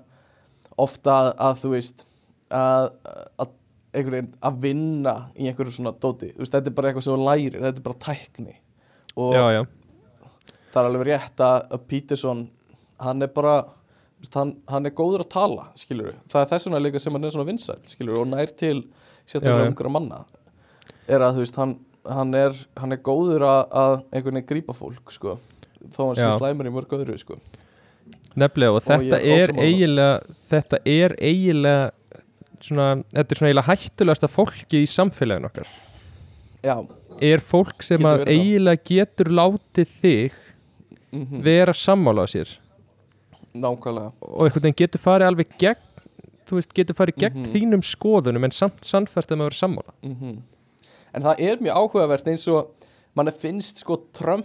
ofta 0.87 1.17
að, 1.17 1.31
að 1.49 1.63
þú 1.63 1.73
veist 1.73 2.05
að, 2.53 2.91
að 3.41 3.55
einhvern 3.97 4.17
veginn 4.17 4.35
að 4.51 4.61
vinna 4.67 5.17
í 5.37 5.49
einhverju 5.51 5.79
svona 5.79 5.97
dóti, 5.97 6.33
þú 6.35 6.45
veist, 6.45 6.57
þetta 6.57 6.73
er 6.73 6.79
bara 6.81 6.93
eitthvað 6.93 7.09
sem 7.09 7.17
þú 7.17 7.29
lærir, 7.29 7.61
þetta 7.61 7.83
er 7.83 7.89
bara 7.89 8.03
tækni. 8.07 8.57
Og 9.17 9.33
já, 9.33 9.45
já. 9.57 9.63
Það 10.73 10.81
er 10.83 10.91
alveg 10.91 11.09
rétt 11.11 11.43
að, 11.47 11.59
að 11.73 11.89
Peterson 11.91 12.47
hann 13.03 13.27
er 13.27 13.33
bara 13.33 13.57
hann, 14.35 14.55
hann 14.71 14.89
er 14.89 14.95
góður 14.97 15.27
að 15.27 15.33
tala, 15.35 15.67
skilur 15.79 16.15
það 16.33 16.41
er 16.43 16.53
þess 16.53 16.69
vegna 16.69 16.83
líka 16.83 17.03
sem 17.03 17.17
hann 17.17 17.29
er 17.29 17.35
svona 17.35 17.49
vinsæll, 17.49 17.83
skilur 17.87 18.23
og 18.23 18.31
nær 18.31 18.53
til 18.53 18.79
sérstaklega 19.27 19.71
umhverja 19.71 19.93
manna. 19.93 20.23
Er 21.11 21.23
að 21.23 21.37
þú 21.37 21.45
veist, 21.45 21.59
hann, 21.61 21.77
hann, 22.07 22.33
er, 22.39 22.57
hann 22.79 22.95
er 22.95 23.03
góður 23.05 23.45
að, 23.47 23.61
að 23.71 23.95
einhvern 24.11 24.41
veginn 24.41 24.49
grípa 24.51 24.75
fólk, 24.77 25.15
sko 25.15 25.37
þó 25.95 26.09
hann 26.09 26.19
sé 26.19 26.31
slæmur 26.39 26.69
í 26.69 26.73
mörg 26.75 26.95
öðru, 26.97 27.17
sko. 27.21 27.39
Nefnilega 28.37 28.75
og 28.75 28.81
Og 28.83 28.87
þetta 28.89 29.21
ég 29.23 29.43
er 29.45 29.53
eiginlega 29.57 30.37
þetta 30.51 30.81
er 30.93 31.15
eiginlega 31.17 31.85
svona, 32.61 32.89
þetta 33.15 33.33
er 33.33 33.41
svona 33.41 33.51
eiginlega 33.51 33.71
hættulegasta 33.71 34.31
fólki 34.33 34.83
í 34.83 34.91
samfélaginu 34.91 35.51
okkar. 35.51 35.71
Já, 36.67 36.77
er 37.23 37.45
fólk 37.45 37.85
sem 37.87 38.09
að 38.09 38.27
eiginlega 38.33 38.83
getur 38.91 39.31
látið 39.33 39.95
þig 40.03 40.43
mm 41.13 41.43
vera 41.43 41.73
sammála 41.75 42.25
á 42.25 42.29
sér. 42.29 42.49
Nákvæmlega. 43.55 44.13
Og 44.21 44.47
einhvern 44.47 44.63
veginn 44.67 44.77
getur 44.77 45.01
farið 45.01 45.27
alveg 45.31 45.55
gegn 45.59 45.83
veist, 46.51 46.73
getur 46.75 46.95
farið 46.95 47.17
gegn 47.23 47.39
Mhm. 47.43 47.53
þínum 47.55 47.83
skoðunum 47.83 48.45
en 48.45 48.51
samt 48.55 48.83
sannfært 48.85 49.31
að 49.33 49.39
maður 49.39 49.51
vera 49.51 49.63
sammála. 49.63 49.93
Mm 50.03 50.43
en 51.17 51.23
það 51.23 51.41
er 51.41 51.57
mjög 51.65 51.77
áhugavert 51.81 52.27
eins 52.29 52.47
og 52.53 52.69
mann 53.15 53.31
finnst 53.33 53.79
sko 53.79 53.97
Trump 54.13 54.45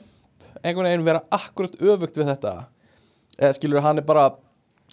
einhvern 0.64 0.88
veginn 0.88 1.04
vera 1.04 1.22
akkurat 1.32 1.76
öfugt 1.82 2.16
við 2.16 2.30
þetta. 2.32 2.68
Eða 3.38 3.54
skilur 3.58 3.82
hann 3.82 3.98
er 3.98 4.02
bara 4.04 4.36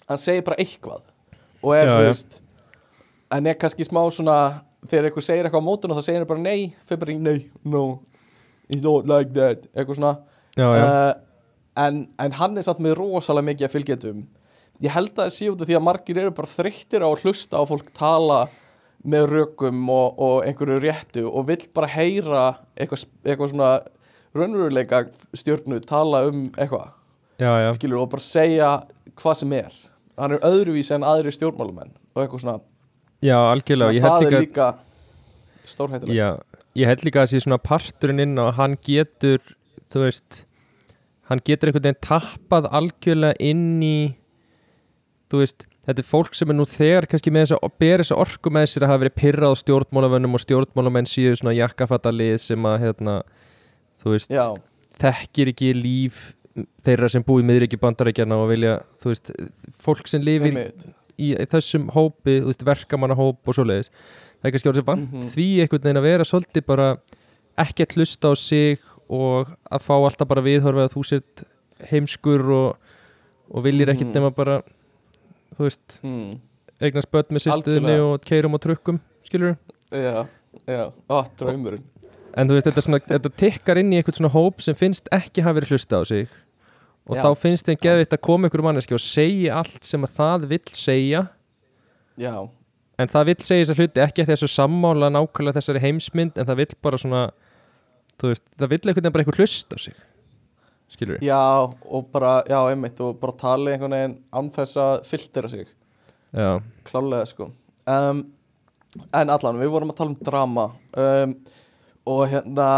hann 0.09 0.17
segir 0.17 0.43
bara 0.43 0.57
eitthvað. 0.57 1.01
Og 1.63 1.73
er, 1.75 1.87
þú 1.87 2.03
veist 2.09 2.41
en 3.31 3.47
er 3.47 3.53
kannski 3.53 3.85
smá 3.87 4.01
svona 4.11 4.61
þegar 4.85 5.05
einhver 5.09 5.21
segir 5.23 5.45
eitthvað 5.45 5.63
á 5.63 5.69
mótun 5.69 5.91
og 5.91 5.97
þá 5.97 6.03
segir 6.03 6.17
hann 6.19 6.27
bara 6.27 6.39
nei 6.41 6.73
fyrir 6.85 6.99
bara 6.99 7.17
nei, 7.17 7.49
no 7.63 8.01
it's 8.69 8.83
not 8.83 9.07
like 9.07 9.31
that, 9.33 9.65
eitthvað 9.73 9.95
svona. 9.95 10.17
Já, 10.57 10.67
já, 10.75 10.83
uh, 10.83 11.13
en, 11.85 12.03
en 12.19 12.37
hann 12.39 12.57
er 12.59 12.67
samt 12.67 12.81
með 12.83 12.97
rosalega 12.99 13.49
mikið 13.49 13.67
að 13.67 13.75
fylgjetum 13.75 14.23
ég 14.83 14.95
held 14.95 15.13
að 15.13 15.25
það 15.25 15.35
sé 15.35 15.51
út 15.51 15.61
af 15.63 15.69
því 15.69 15.77
að 15.79 15.85
margir 15.87 16.21
eru 16.23 16.35
bara 16.35 16.51
þreyttir 16.53 17.03
á 17.03 17.07
að 17.09 17.25
hlusta 17.25 17.59
á 17.59 17.63
fólk 17.69 17.91
tala 17.95 18.39
með 19.03 19.29
rökum 19.31 19.81
og, 19.91 20.19
og 20.19 20.47
einhverju 20.47 20.79
réttu 20.83 21.25
og 21.27 21.47
vill 21.47 21.63
bara 21.75 21.89
heyra 21.91 22.43
eitthvað, 22.75 23.05
eitthvað 23.23 23.53
svona 23.53 23.71
raunveruleika 24.35 25.05
stjórnu 25.37 25.79
tala 25.87 26.25
um 26.29 26.49
eitthvað 26.55 26.91
já, 27.39 27.51
já. 27.63 27.69
skilur 27.77 28.03
og 28.03 28.11
bara 28.11 28.25
segja 28.25 28.71
hvað 29.19 29.39
sem 29.41 29.55
er. 29.59 29.77
Hann 30.19 30.35
er 30.35 30.43
öðruvísi 30.47 30.93
en 30.95 31.07
aðri 31.07 31.31
stjórnmálumenn 31.35 31.93
og 31.95 32.21
eitthvað 32.23 32.43
svona. 32.43 32.59
Já 33.23 33.37
algjörlega. 33.39 34.03
Það 34.03 34.27
er 34.27 34.35
líka, 34.43 34.67
já, 36.11 36.29
ég 36.79 36.91
held 36.91 37.07
líka 37.07 37.23
að 37.23 37.31
sé 37.33 37.41
svona 37.43 37.59
parturinn 37.61 38.23
inn 38.23 38.37
og 38.41 38.53
hann 38.59 38.77
getur 38.83 39.41
þú 39.91 40.05
veist 40.05 40.43
hann 41.29 41.41
getur 41.45 41.69
einhvern 41.69 41.85
veginn 41.87 42.01
tappað 42.05 42.69
algjörlega 42.79 43.37
inn 43.39 43.83
í 43.85 43.97
þú 45.29 45.43
veist, 45.43 45.65
þetta 45.85 46.01
er 46.01 46.07
fólk 46.09 46.33
sem 46.37 46.49
er 46.49 46.57
nú 46.57 46.65
þegar 46.69 47.05
kannski 47.09 47.31
með 47.33 47.45
þess 47.47 47.57
að 47.59 47.75
bera 47.83 48.03
þessa 48.03 48.17
orku 48.23 48.51
með 48.53 48.65
sér 48.71 48.85
að 48.85 48.91
hafa 48.93 49.03
verið 49.03 49.17
pyrrað 49.21 49.53
á 49.53 49.61
stjórnmálavönnum 49.61 50.37
og 50.39 50.43
stjórnmálamenn 50.43 51.09
síðu 51.09 51.35
svona 51.39 51.53
jakkafattalið 51.57 52.35
sem 52.41 52.65
að 52.69 52.79
hérna, 52.85 53.15
þú 54.01 54.15
veist 54.15 54.33
já, 54.33 54.45
þekkir 55.03 55.51
ekki 55.53 55.69
líf 55.77 56.23
þeirra 56.83 57.07
sem 57.13 57.23
búi 57.23 57.45
miðriki 57.45 57.77
bandarækjana 57.79 58.35
og 58.41 58.49
vilja, 58.51 58.79
þú 58.99 59.13
veist, 59.13 59.29
fólk 59.85 60.09
sem 60.11 60.25
lifir 60.25 60.49
einmitt. 60.51 60.89
í 61.19 61.29
þessum 61.51 61.85
hópi, 61.93 62.39
þú 62.41 62.49
veist, 62.49 62.65
verkamannahóp 62.67 63.47
og 63.47 63.55
svoleiðis. 63.55 63.89
Það 64.39 64.47
er 64.49 64.53
kannski 64.55 64.69
orðið 64.71 64.85
vant 64.89 65.13
Mhm. 65.13 65.29
því 65.35 65.47
einhvern 65.61 65.83
veginn 65.85 65.99
að 66.01 66.07
vera 66.09 66.23
svolítið 66.27 66.65
bara 66.65 66.89
ekki 67.59 67.85
að 67.85 67.95
hlusta 67.95 68.31
á 68.31 68.33
sig 68.39 68.79
og 69.09 69.49
að 69.71 69.85
fá 69.87 69.93
alltaf 69.97 70.27
bara 70.29 70.43
viðhorfið 70.45 70.85
að 70.85 70.93
þú 70.95 71.03
sért 71.09 71.43
heimskur 71.89 72.43
og, 72.53 72.75
og 73.49 73.63
viljir 73.65 73.89
ekkit 73.93 74.09
Mhm. 74.11 74.13
nema 74.19 74.31
bara 74.35 74.59
þú 75.57 75.65
veist, 75.65 75.99
mm. 76.03 76.39
eignast 76.81 77.11
börn 77.11 77.31
með 77.35 77.45
sýstuðinni 77.47 77.95
og 78.03 78.21
keirum 78.23 78.53
á 78.55 78.59
trukkum 78.61 78.99
skilur 79.25 79.57
Já, 79.91 80.27
já, 80.67 80.91
á, 81.09 81.17
draumurinn. 81.39 81.83
En 82.37 82.47
þú 82.47 82.53
veist, 82.59 82.67
þetta, 82.69 82.81
svona, 82.85 82.99
þetta 83.01 83.29
tikkar 83.41 83.79
inn 83.81 83.89
í 83.91 83.97
einhvern 83.97 84.13
svona 84.19 84.29
hóp 84.31 84.61
sem 84.61 84.75
finnst 84.77 85.09
ekki 85.11 85.41
hafa 85.41 85.57
verið 85.59 85.71
hlusta 85.73 85.97
á 85.97 86.03
sig. 86.05 86.27
Og 87.09 87.17
Já. 87.17 87.23
þá 87.25 87.29
finnst 87.41 87.65
þeim 87.65 87.79
geðvitt 87.81 88.13
að 88.13 88.21
koma 88.21 88.47
ykkur 88.47 88.61
manneski 88.61 88.93
og 88.93 89.01
segja 89.01 89.55
allt 89.57 89.83
sem 89.83 90.03
að 90.05 90.13
það 90.19 90.45
vill 90.51 90.67
segja. 90.77 91.23
Já, 92.21 92.35
en 92.99 93.07
það 93.09 93.25
vill 93.31 93.39
segja 93.41 93.65
þessar 93.65 93.79
hluti 93.81 94.03
ekki 94.05 94.21
að 94.23 94.29
þessu 94.35 94.49
sammála 94.53 95.09
nákvæmlega 95.09 95.57
þessari 95.57 95.81
heimsmynd 95.87 96.37
en 96.37 96.45
það 96.45 96.59
vill 96.61 96.75
bara 96.85 96.97
svona 97.01 97.23
þú 98.19 98.31
veist, 98.33 98.45
það 98.59 98.73
vill 98.73 98.81
einhvern 98.81 99.01
veginn 99.01 99.15
bara 99.15 99.25
einhver 99.25 99.41
hlusta 99.43 99.77
á 99.77 99.79
sig. 99.79 99.99
Skilur 100.89 101.19
við? 101.19 101.27
já, 101.29 101.41
og 101.69 102.07
bara, 102.13 102.39
já, 102.49 102.59
einmitt 102.71 102.99
og 103.05 103.19
bara 103.21 103.37
tala 103.37 103.73
einhvern 103.75 103.93
veginn 103.93 104.17
án 104.33 104.51
þess 104.55 104.79
að 104.81 104.95
filtera 105.05 105.51
sig. 105.51 105.69
Já, 106.33 106.49
klálega 106.89 107.29
sko. 107.29 107.51
Um, 107.89 108.23
en 109.13 109.33
allan, 109.33 109.59
við 109.61 109.71
vorum 109.73 109.93
að 109.93 109.99
tala 109.99 110.13
um 110.13 110.23
drama 110.25 110.65
um, 110.97 111.35
og 112.09 112.23
hérna 112.31 112.69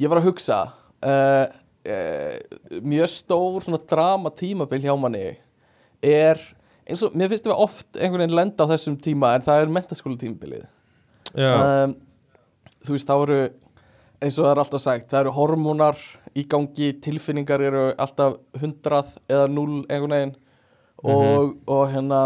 ég 0.00 0.10
var 0.10 0.20
að 0.20 0.28
hugsa 0.28 0.58
uh, 0.68 1.46
uh, 1.88 2.80
mjög 2.84 3.12
stór 3.12 3.64
svona 3.64 3.80
drama 3.88 4.32
tímabil 4.36 4.84
hjá 4.84 4.92
manni 5.00 5.30
er 6.04 6.42
eins 6.88 7.04
og, 7.04 7.16
mér 7.16 7.32
finnst 7.32 7.48
við 7.48 7.56
oft 7.56 7.96
einhvern 7.96 8.24
veginn 8.26 8.36
lenda 8.38 8.68
á 8.68 8.70
þessum 8.74 8.98
tíma 9.00 9.34
en 9.36 9.46
það 9.46 9.62
er 9.62 9.72
mentaskóla 9.78 10.20
tímabilið 10.20 10.66
já, 11.32 11.52
um, 11.56 11.96
þú 12.84 12.94
veist, 12.94 13.08
það 13.08 13.24
voru 13.24 13.40
eins 14.18 14.38
og 14.38 14.44
það 14.46 14.50
er 14.50 14.60
alltaf 14.64 14.82
sagt, 14.82 15.08
það 15.10 15.20
eru 15.20 15.34
hormónar 15.36 16.02
í 16.38 16.44
gangi, 16.50 16.92
tilfinningar 17.02 17.62
eru 17.68 17.84
alltaf 17.94 18.38
100 18.58 19.14
eða 19.30 19.48
0 19.52 19.80
einhvern 19.86 20.14
veginn. 20.16 20.36
Og, 20.98 21.52
og 21.70 21.84
hérna 21.92 22.24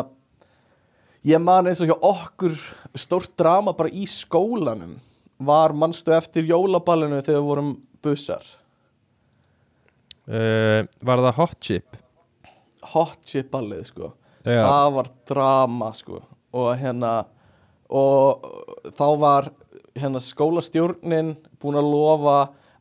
ég 1.28 1.42
man 1.44 1.68
eins 1.68 1.82
og 1.84 1.90
hjá 1.90 1.96
okkur 2.08 2.54
stórt 2.96 3.34
drama 3.38 3.74
bara 3.76 3.92
í 3.92 4.06
skólanum 4.08 4.96
var 5.42 5.74
mannstu 5.76 6.14
eftir 6.16 6.48
jólaballinu 6.48 7.20
þegar 7.20 7.40
við 7.42 7.48
vorum 7.50 7.72
bussar 8.02 8.46
uh, 10.30 10.88
Var 10.88 11.24
það 11.26 11.36
hot 11.36 11.58
chip? 11.60 11.98
hot 12.92 13.20
chip 13.26 13.50
ballið 13.52 13.84
sko. 13.92 14.12
Já, 14.42 14.62
það 14.64 14.88
var 14.96 15.10
drama 15.30 15.90
sko. 15.94 16.22
Og 16.58 16.72
hérna 16.80 17.12
og 17.92 18.46
þá 18.96 19.06
var 19.20 19.50
hérna 19.98 20.22
skólastjórnin 20.22 21.34
búin 21.62 21.78
að 21.80 21.90
lofa 21.92 22.38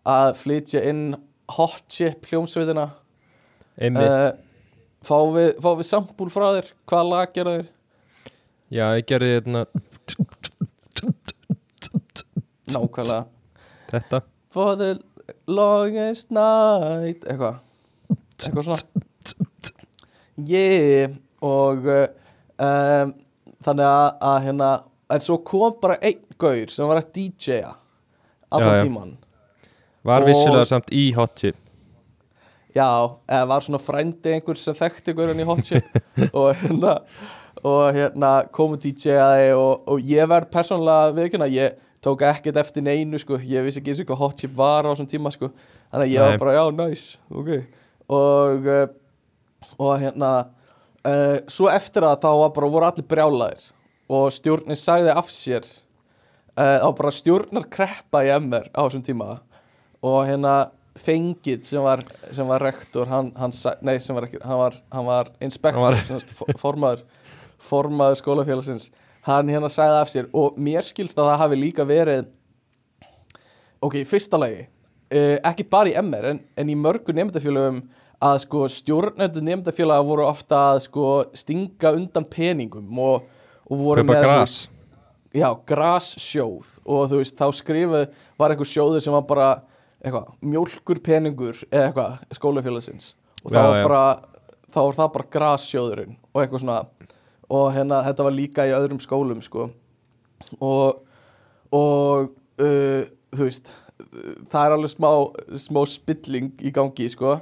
að 0.07 0.31
flytja 0.39 0.83
inn 0.89 1.11
hot 1.51 1.83
chip 1.91 2.25
hljómsveitina? 2.29 2.87
Uh, 3.81 4.31
fá 5.03 5.17
við, 5.33 5.53
við 5.59 5.87
sambúl 5.87 6.29
frá 6.33 6.51
þér? 6.57 6.73
Hvaða 6.89 7.09
lag 7.09 7.35
gera 7.35 7.55
þér? 7.57 7.71
Já, 8.71 8.85
ég 8.95 9.07
gerði 9.09 9.33
hérna 9.35 9.65
nákvæmlega. 12.71 13.25
Þetta. 13.91 14.21
For 14.51 14.75
the 14.79 14.99
longest 15.47 16.31
night. 16.31 17.25
Eitthvað. 17.27 17.59
Eitthvað 18.39 18.67
svona. 18.69 18.79
Yeah. 20.47 21.17
Og 21.41 21.87
uh, 21.89 22.05
um, 22.61 23.13
þannig 23.65 23.87
að, 23.87 24.07
að 24.29 24.39
hérna 24.47 24.69
en 25.15 25.23
svo 25.23 25.39
kom 25.45 25.75
bara 25.81 25.97
einn 26.01 26.21
gaur 26.39 26.71
sem 26.71 26.87
var 26.87 27.01
að 27.01 27.11
DJ-a 27.17 27.75
allan 28.51 28.71
Já, 28.71 28.77
já. 28.77 28.85
tíman 28.87 29.17
Var 30.01 30.23
vissulega 30.25 30.65
samt 30.65 30.87
í 30.97 31.11
hot 31.13 31.35
chip. 31.37 31.57
Já, 32.73 32.87
eða 33.27 33.47
var 33.49 33.61
svona 33.65 33.81
frændi 33.83 34.31
einhver 34.31 34.57
sem 34.57 34.75
þekkti 34.77 35.13
gaurinn 35.13 35.43
í 35.43 35.45
hotchip 35.45 35.87
og 36.39 36.53
hérna 36.57 36.93
og 37.67 37.81
hérna 37.93 38.29
komu 38.55 38.79
DJ-aði 38.79 39.51
og, 39.57 39.83
og 39.91 40.07
ég 40.07 40.29
verð 40.31 40.47
persónulega 40.53 41.11
viðkynna, 41.17 41.49
ég 41.51 41.75
tók 42.01 42.23
ekkert 42.25 42.57
eftir 42.63 42.85
neinu 42.85 43.19
sko, 43.21 43.37
ég 43.43 43.67
vissi 43.67 43.81
ekki 43.81 43.91
eins 43.91 44.01
og 44.05 44.09
hvað 44.09 44.21
hotchip 44.23 44.55
var 44.57 44.87
á 44.87 44.89
þessum 44.89 45.11
tíma 45.11 45.33
sko, 45.35 45.51
þannig 45.91 46.07
að 46.07 46.13
ég 46.15 46.23
Nei. 46.23 46.31
var 46.31 46.41
bara 46.45 46.55
já, 46.55 46.63
nice, 46.79 47.19
ok. 47.29 47.51
Og 48.11 48.71
uh, 48.71 48.87
og 49.77 49.93
hérna 50.01 50.31
uh, 50.41 51.37
svo 51.51 51.69
eftir 51.71 52.07
það 52.07 52.23
þá 52.23 52.31
var 52.45 52.55
bara 52.55 52.71
voru 52.71 52.87
allir 52.87 53.07
brjálaðir 53.11 53.67
og 54.11 54.27
stjórnin 54.35 54.77
sagði 54.79 55.13
af 55.15 55.29
sér 55.31 55.63
uh, 55.63 56.77
þá 56.83 56.89
bara 56.97 57.13
stjórnar 57.15 57.67
kreppa 57.71 58.23
í 58.27 58.31
MR 58.35 58.67
á 58.75 58.81
þessum 58.83 59.05
tíma. 59.07 59.39
Og 60.03 60.23
hérna 60.29 60.55
Fengið 60.99 61.61
sem 61.63 61.79
var, 61.79 62.01
sem 62.35 62.43
var 62.49 62.59
rektor 62.65 63.07
hann, 63.07 63.29
hann, 63.39 63.53
nei 63.87 63.93
sem 64.03 64.11
var 64.17 64.25
ekki 64.27 64.41
hann 64.43 64.57
var, 64.59 64.73
hann 64.91 65.05
var 65.07 65.29
inspektor, 65.39 65.95
var- 65.95 66.57
formaður 66.59 67.05
formaður 67.63 68.19
skólafélagsins. 68.19 68.89
Hann 69.23 69.47
hérna 69.53 69.69
sagði 69.71 70.01
af 70.01 70.11
sér 70.11 70.27
og 70.35 70.57
mér 70.59 70.83
skilst 70.83 71.15
að 71.15 71.29
það 71.29 71.39
hafi 71.45 71.59
líka 71.61 71.85
verið 71.87 72.25
ok, 73.81 74.01
fyrsta 74.09 74.39
lagi 74.41 74.65
uh, 74.65 75.37
ekki 75.47 75.65
bara 75.71 75.91
í 75.91 75.95
MR 76.01 76.27
en, 76.33 76.41
en 76.59 76.71
í 76.71 76.75
mörgu 76.77 77.15
nefndafélögum 77.15 77.81
að 78.21 78.41
sko 78.43 78.65
stjórnendur 78.69 79.45
nefndafélaga 79.47 80.05
voru 80.05 80.27
ofta 80.27 80.59
að 80.73 80.83
sko 80.89 81.05
stinga 81.37 81.93
undan 81.97 82.27
peningum 82.29 82.99
og, 83.01 83.23
og 83.71 83.79
voru 83.79 84.03
Kaupa 84.03 84.13
með 84.17 84.25
gras. 84.27 84.55
já, 85.33 85.47
grassjóð. 85.71 86.71
Og 86.85 87.05
þú 87.11 87.21
veist, 87.21 87.37
þá 87.39 87.47
skrifuð 87.55 88.07
var 88.41 88.51
einhver 88.53 88.67
sjóður 88.67 89.03
sem 89.05 89.15
var 89.15 89.23
bara 89.29 89.49
eitthvað, 90.01 90.31
mjólkur 90.43 90.99
peningur 91.05 91.61
eða 91.71 91.85
eitthvað, 91.87 92.17
skólafélagsins. 92.35 93.13
Og 93.45 93.53
þá 93.53 93.57
Já, 93.57 93.63
var 93.69 93.77
já. 93.79 93.85
bara 93.87 94.03
þá 94.71 94.79
var 94.85 94.97
það 94.99 95.13
bara 95.15 95.29
grassjóðurinn 95.37 96.17
og 96.33 96.41
eitthvað 96.43 96.63
svona. 96.65 96.81
Og 97.51 97.65
hérna, 97.75 98.01
þetta 98.05 98.23
var 98.27 98.35
líka 98.35 98.65
í 98.69 98.75
öðrum 98.75 98.99
skólum 99.03 99.41
sko. 99.43 99.69
Og 100.59 101.01
og 101.71 102.31
uh, 102.59 103.03
þú 103.31 103.45
veist 103.47 103.71
það 104.51 104.65
er 104.65 104.73
alveg 104.75 104.91
smá, 104.91 105.09
smá 105.61 105.81
spilling 105.87 106.49
í 106.67 106.71
gangi 106.75 107.07
sko. 107.13 107.37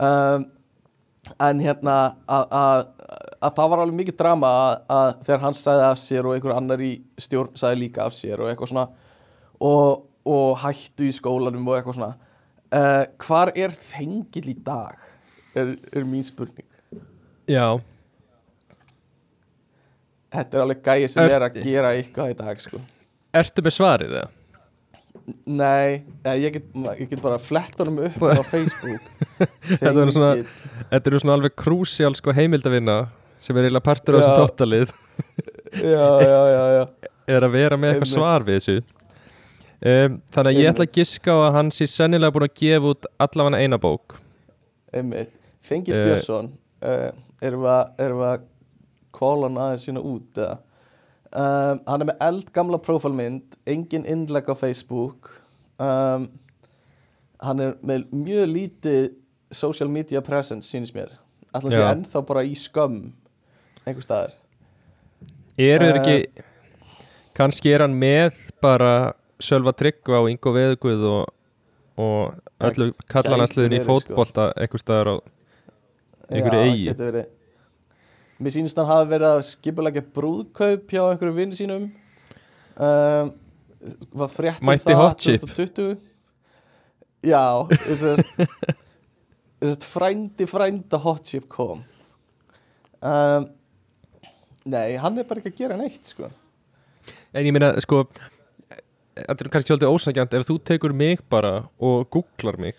Um, 0.00 0.44
en 1.40 1.60
hérna 1.62 1.94
að, 2.28 2.44
að, 2.56 2.80
að 3.40 3.54
það 3.56 3.70
var 3.72 3.82
alveg 3.84 3.96
mikið 4.00 4.16
drama 4.20 4.48
að, 4.62 4.72
að 4.96 5.10
þegar 5.26 5.42
hann 5.46 5.56
sagði 5.56 5.84
af 5.88 5.98
sér 6.02 6.26
og 6.28 6.34
einhver 6.36 6.56
annar 6.56 6.82
í 6.84 6.90
stjórn 7.20 7.54
sagði 7.56 7.80
líka 7.86 8.04
af 8.04 8.16
sér 8.16 8.42
og 8.44 8.50
eitthvað 8.50 8.72
svona 8.74 8.86
og, 9.60 10.02
og 10.28 10.58
hættu 10.64 11.06
í 11.08 11.14
skólanum 11.16 11.64
og 11.68 11.78
eitthvað 11.78 11.96
svona. 12.00 12.12
Uh, 12.70 13.04
hvar 13.26 13.50
er 13.58 13.72
þengil 13.74 14.44
í 14.52 14.56
dag? 14.64 15.00
Er, 15.58 15.72
er 15.96 16.04
mín 16.06 16.22
spurning. 16.22 16.66
Já, 17.50 17.80
þetta 20.30 20.58
er 20.58 20.62
alveg 20.64 20.82
gæði 20.86 21.08
sem 21.10 21.24
Er- 21.24 21.32
er 21.38 21.46
að 21.48 21.56
gera 21.64 21.94
eitthvað 21.98 22.34
í 22.34 22.36
dag 22.38 22.60
sko. 22.62 22.82
Ertu 23.40 23.64
með 23.66 23.74
svarið 23.76 24.14
það? 24.18 24.36
Nei, 25.46 26.02
eh, 26.26 26.36
ég 26.42 26.54
get, 26.56 26.68
ég 26.98 27.10
get 27.10 27.20
bara 27.22 27.38
flett 27.42 27.76
honum 27.78 28.00
upp 28.08 28.22
á 28.22 28.42
Facebook. 28.52 29.02
Þetta 29.66 29.90
er 30.04 30.12
svona- 30.14 31.00
eru 31.00 31.20
svona 31.22 31.36
alveg 31.38 31.54
krúsjál 31.58 32.14
sko 32.18 32.34
heimildavinna 32.34 32.96
sem 33.40 33.56
er 33.56 33.66
eiginlega 33.68 33.86
partur 33.86 34.18
þessu 34.18 34.30
Já. 34.30 34.38
tóttalið 34.42 34.94
Já, 35.70 36.06
já, 36.24 36.38
já, 36.50 36.62
já. 36.76 37.10
Er 37.30 37.44
að 37.46 37.52
vera 37.54 37.76
með 37.78 37.92
eitthvað 37.94 38.10
svar 38.10 38.42
við 38.46 38.56
þessu. 38.58 38.78
Um, 39.80 40.16
Þannig 40.34 40.50
að 40.50 40.58
ég 40.60 40.70
ætla 40.72 40.86
að 40.88 40.96
giska 40.96 41.32
á 41.32 41.38
að 41.46 41.52
hann 41.56 41.68
sé 41.72 41.86
sennilega 41.88 42.34
búin 42.34 42.46
að 42.48 42.56
gefa 42.58 42.90
út 42.90 43.06
allavega 43.22 43.60
eina 43.62 43.78
bók. 43.80 44.16
Einmitt. 44.92 45.36
Þengill 45.64 45.94
Eh. 45.94 46.02
Björnsson 46.08 46.48
uh, 46.82 47.10
Erum 47.44 47.62
við 47.62 48.26
að, 48.26 48.42
kóla 49.14 49.46
hann 49.48 49.60
aðeins 49.60 49.84
sína 49.86 50.02
út 50.02 50.40
um, 50.40 50.58
Hann 51.86 52.02
er 52.02 52.08
með 52.10 52.24
eldgamla 52.26 52.80
prófálmynd 52.82 53.56
Engin 53.70 54.08
innlegg 54.10 54.50
á 54.50 54.54
Facebook. 54.58 55.30
Um, 55.78 56.26
Hann 57.40 57.62
er 57.64 57.76
með 57.86 58.08
mjög 58.12 58.50
lítið 58.56 59.06
social 59.54 59.88
media 59.92 60.20
presence 60.24 60.68
sýnist 60.68 60.96
mér. 60.96 61.14
Að 61.54 61.70
sé 61.72 61.86
ennþá 61.86 62.20
bara 62.26 62.42
í 62.46 62.52
skömm 62.58 63.12
einhver 63.90 64.06
staðar 64.06 64.36
Eru 65.60 65.84
þeir 65.90 65.96
Eh. 65.96 66.00
ekki 66.00 66.44
kannski 67.36 67.72
er 67.74 67.84
hann 67.84 67.96
með 68.00 68.38
bara 68.62 68.92
Sölva 69.40 69.72
Tryggva 69.76 70.20
og 70.22 70.30
Ingo 70.30 70.52
Veðuguð 70.54 71.04
og, 71.08 71.34
og 72.00 72.40
öllu 72.68 72.90
kallanarsliðin 73.12 73.76
í 73.78 73.82
sko. 73.82 73.98
fótbolta 73.98 74.50
eitthvað 74.56 74.82
staðar 74.84 75.10
á 75.12 75.16
einhverju 76.30 76.60
eigi. 76.66 76.94
verið. 76.96 77.28
Mér 78.40 78.54
sýnist 78.54 78.78
hann 78.80 78.88
hafi 78.88 79.10
verið 79.10 79.28
að 79.34 79.40
skipulegja 79.50 80.02
brúðkaup 80.16 80.92
hjá 80.92 81.02
einhverju 81.10 81.34
vinni 81.36 81.56
sínum 81.58 81.88
um, 82.80 83.32
Var 84.20 84.28
frétt 84.32 84.60
um 84.62 84.68
það 84.76 84.96
Hot 85.00 85.18
Chip. 85.24 85.40
2020 85.44 85.98
Já, 87.24 87.42
þess 87.84 88.02
að 89.60 89.84
frændi 89.84 90.46
frænda 90.48 90.96
hot 91.04 91.24
chip 91.28 91.48
kom 91.52 91.82
um, 93.04 93.44
Nei, 94.68 94.96
hann 95.00 95.18
er 95.18 95.26
bara 95.28 95.40
ekki 95.40 95.54
að 95.54 95.60
gera 95.62 95.78
neitt 95.80 96.10
sko. 96.10 96.28
En 97.32 97.46
ég 97.46 97.54
meina, 97.54 97.72
sko 97.80 98.04
þetta 99.14 99.44
er 99.44 99.52
kannski 99.52 99.72
svolítið 99.72 99.92
ósangjant 99.94 100.36
ef 100.36 100.48
þú 100.48 100.56
tekur 100.70 100.94
mig 100.96 101.22
bara 101.32 101.52
og 101.82 102.08
googlar 102.12 102.58
mig 102.60 102.76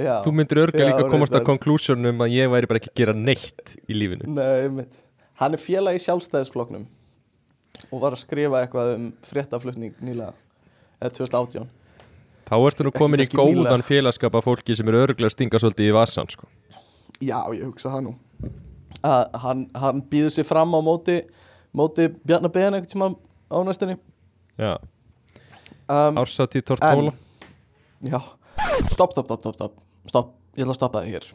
Já, 0.00 0.20
þú 0.24 0.32
myndir 0.32 0.62
Já, 0.70 0.86
líka 0.86 1.08
komast 1.10 1.34
að 1.36 1.44
konklusjónum 1.48 2.22
að 2.24 2.36
ég 2.36 2.52
væri 2.52 2.68
bara 2.70 2.80
ekki 2.80 2.92
að 2.92 3.00
gera 3.02 3.14
neitt 3.16 3.74
í 3.84 3.96
lífinu. 3.96 4.30
Nei, 4.32 4.64
einmitt. 4.64 5.02
Hann 5.40 5.56
er 5.56 5.60
félag 5.60 5.98
í 5.98 6.02
sjálfstæðisfloknum 6.04 6.86
og 7.90 8.00
var 8.00 8.14
að 8.14 8.22
skrifa 8.22 8.62
eitthvað 8.62 8.94
um 8.94 9.10
fréttaflutning 9.26 9.98
nýlega 10.04 10.32
eða 11.00 11.12
2018 11.18 11.68
þá 12.50 12.56
ertu 12.58 12.86
nú 12.86 12.92
komin 12.94 13.22
í 13.24 13.28
góðan 13.28 13.60
nýlega. 13.60 13.86
félagskap 13.88 14.36
af 14.36 14.46
fólki 14.46 14.76
sem 14.76 14.88
er 14.90 14.98
örgulega 15.02 15.30
að 15.30 15.36
stinga 15.36 15.60
svolítið 15.62 15.90
í 15.90 15.94
vasan 15.96 16.32
sko. 16.32 16.48
Já, 17.20 17.38
ég 17.56 17.66
hugsa 17.68 17.92
það 17.92 18.08
nú 18.08 18.16
að 19.06 19.40
hann, 19.44 19.64
hann 19.82 20.02
býður 20.10 20.34
sér 20.34 20.48
fram 20.48 20.74
á 20.76 20.80
móti 20.84 21.20
móti 21.76 22.08
Bjarnar 22.26 22.52
Ben 22.52 22.74
einhvern 22.74 22.90
tíma 22.90 23.10
á 23.50 23.58
næstunni. 23.66 23.96
Já, 24.58 24.76
um, 25.88 26.20
ársatí 26.20 26.62
Tortóla. 26.62 27.12
Já, 28.06 28.20
stopp, 28.90 29.12
stopp, 29.12 29.26
stopp, 29.26 29.40
stopp, 29.40 29.54
stopp, 29.54 29.76
stopp, 30.08 30.32
ég 30.56 30.64
ætla 30.64 30.74
að 30.74 30.80
stoppa 30.80 31.02
það 31.02 31.12
hér. 31.14 31.28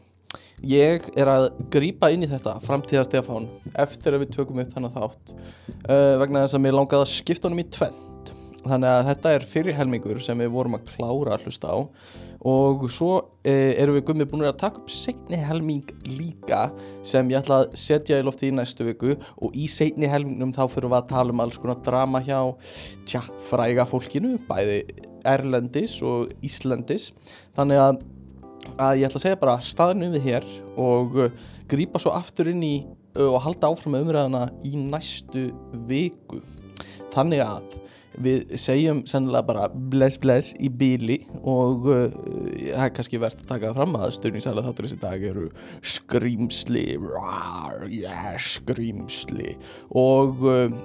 Ég 0.66 1.08
er 1.20 1.30
að 1.30 1.46
grípa 1.72 2.10
inn 2.14 2.24
í 2.26 2.30
þetta 2.32 2.58
framtíða 2.64 3.06
Stefán 3.08 3.48
eftir 3.76 4.16
að 4.16 4.24
við 4.24 4.36
tökum 4.38 4.62
upp 4.64 4.72
þennan 4.74 4.94
þátt 4.96 5.34
uh, 5.36 6.16
vegna 6.22 6.46
þess 6.46 6.58
að 6.58 6.64
mér 6.64 6.78
langaði 6.78 7.06
að 7.06 7.12
skipta 7.12 7.50
honum 7.50 7.64
í 7.64 7.68
tvent 7.76 8.32
þannig 8.66 8.90
að 8.92 9.10
þetta 9.10 9.34
er 9.36 9.48
fyrir 9.50 9.78
helmingur 9.78 10.22
sem 10.24 10.40
við 10.42 10.54
vorum 10.56 10.78
að 10.78 10.88
klára 10.94 11.36
að 11.36 11.46
hlusta 11.46 11.76
á 11.76 11.78
og 12.46 12.84
svo 12.94 13.12
uh, 13.18 13.72
erum 13.74 13.98
við 13.98 14.06
gummið 14.10 14.30
búin 14.30 14.46
að 14.46 14.60
taka 14.62 14.82
upp 14.82 14.92
seinni 14.94 15.40
helming 15.42 15.88
líka 16.06 16.68
sem 17.06 17.30
ég 17.34 17.42
ætla 17.42 17.64
að 17.64 17.78
setja 17.82 18.20
í 18.22 18.26
lofti 18.26 18.52
í 18.52 18.54
næstu 18.54 18.86
viku. 18.86 19.16
Og 19.42 19.56
í 19.58 19.66
seinni 19.72 20.10
helmingnum 20.12 20.54
þá 20.54 20.66
fyrir 20.70 20.92
við 20.92 21.00
að 21.00 21.08
tala 21.14 21.34
um 21.34 21.42
alls 21.42 21.58
konar 21.62 21.82
drama 21.86 22.22
hjá 22.26 22.40
tja, 23.10 23.24
fræga 23.48 23.88
fólkinu, 23.90 24.36
bæði 24.50 24.84
erlendis 25.26 25.98
og 26.06 26.30
íslendis. 26.46 27.10
Þannig 27.58 27.82
að, 27.82 28.04
að 28.76 29.00
ég 29.02 29.10
ætla 29.10 29.22
að 29.22 29.26
segja 29.26 29.42
bara 29.42 29.58
staðinu 29.66 30.12
við 30.14 30.30
hér 30.30 30.52
og 30.78 31.18
uh, 31.18 31.48
grípa 31.72 32.02
svo 32.04 32.14
aftur 32.14 32.54
inn 32.54 32.62
í 32.62 32.76
uh, 32.84 33.32
og 33.32 33.42
halda 33.48 33.74
áfram 33.74 33.98
umræðana 34.04 34.46
í 34.70 34.76
næstu 34.78 35.48
viku. 35.90 36.44
Þannig 37.16 37.42
að 37.42 37.82
við 38.22 38.54
segjum 38.60 39.02
sennilega 39.10 39.48
bara 39.48 39.70
bless 39.94 40.20
bless 40.22 40.54
í 40.60 40.70
bíli 40.70 41.22
og 41.42 41.88
uh, 41.90 42.06
það 42.72 42.86
er 42.88 42.94
kannski 42.96 43.22
verðt 43.22 43.46
að 43.46 43.52
taka 43.56 43.74
fram 43.78 43.98
að 44.00 44.14
styrningsælega 44.20 44.70
þáttur 44.70 44.90
þessi 44.90 45.02
dag 45.02 45.26
eru 45.32 45.48
skrýmsli 45.96 46.86
rar, 47.02 47.88
yeah, 47.92 48.36
skrýmsli 48.40 49.56
og 49.96 50.46
uh, 50.48 50.80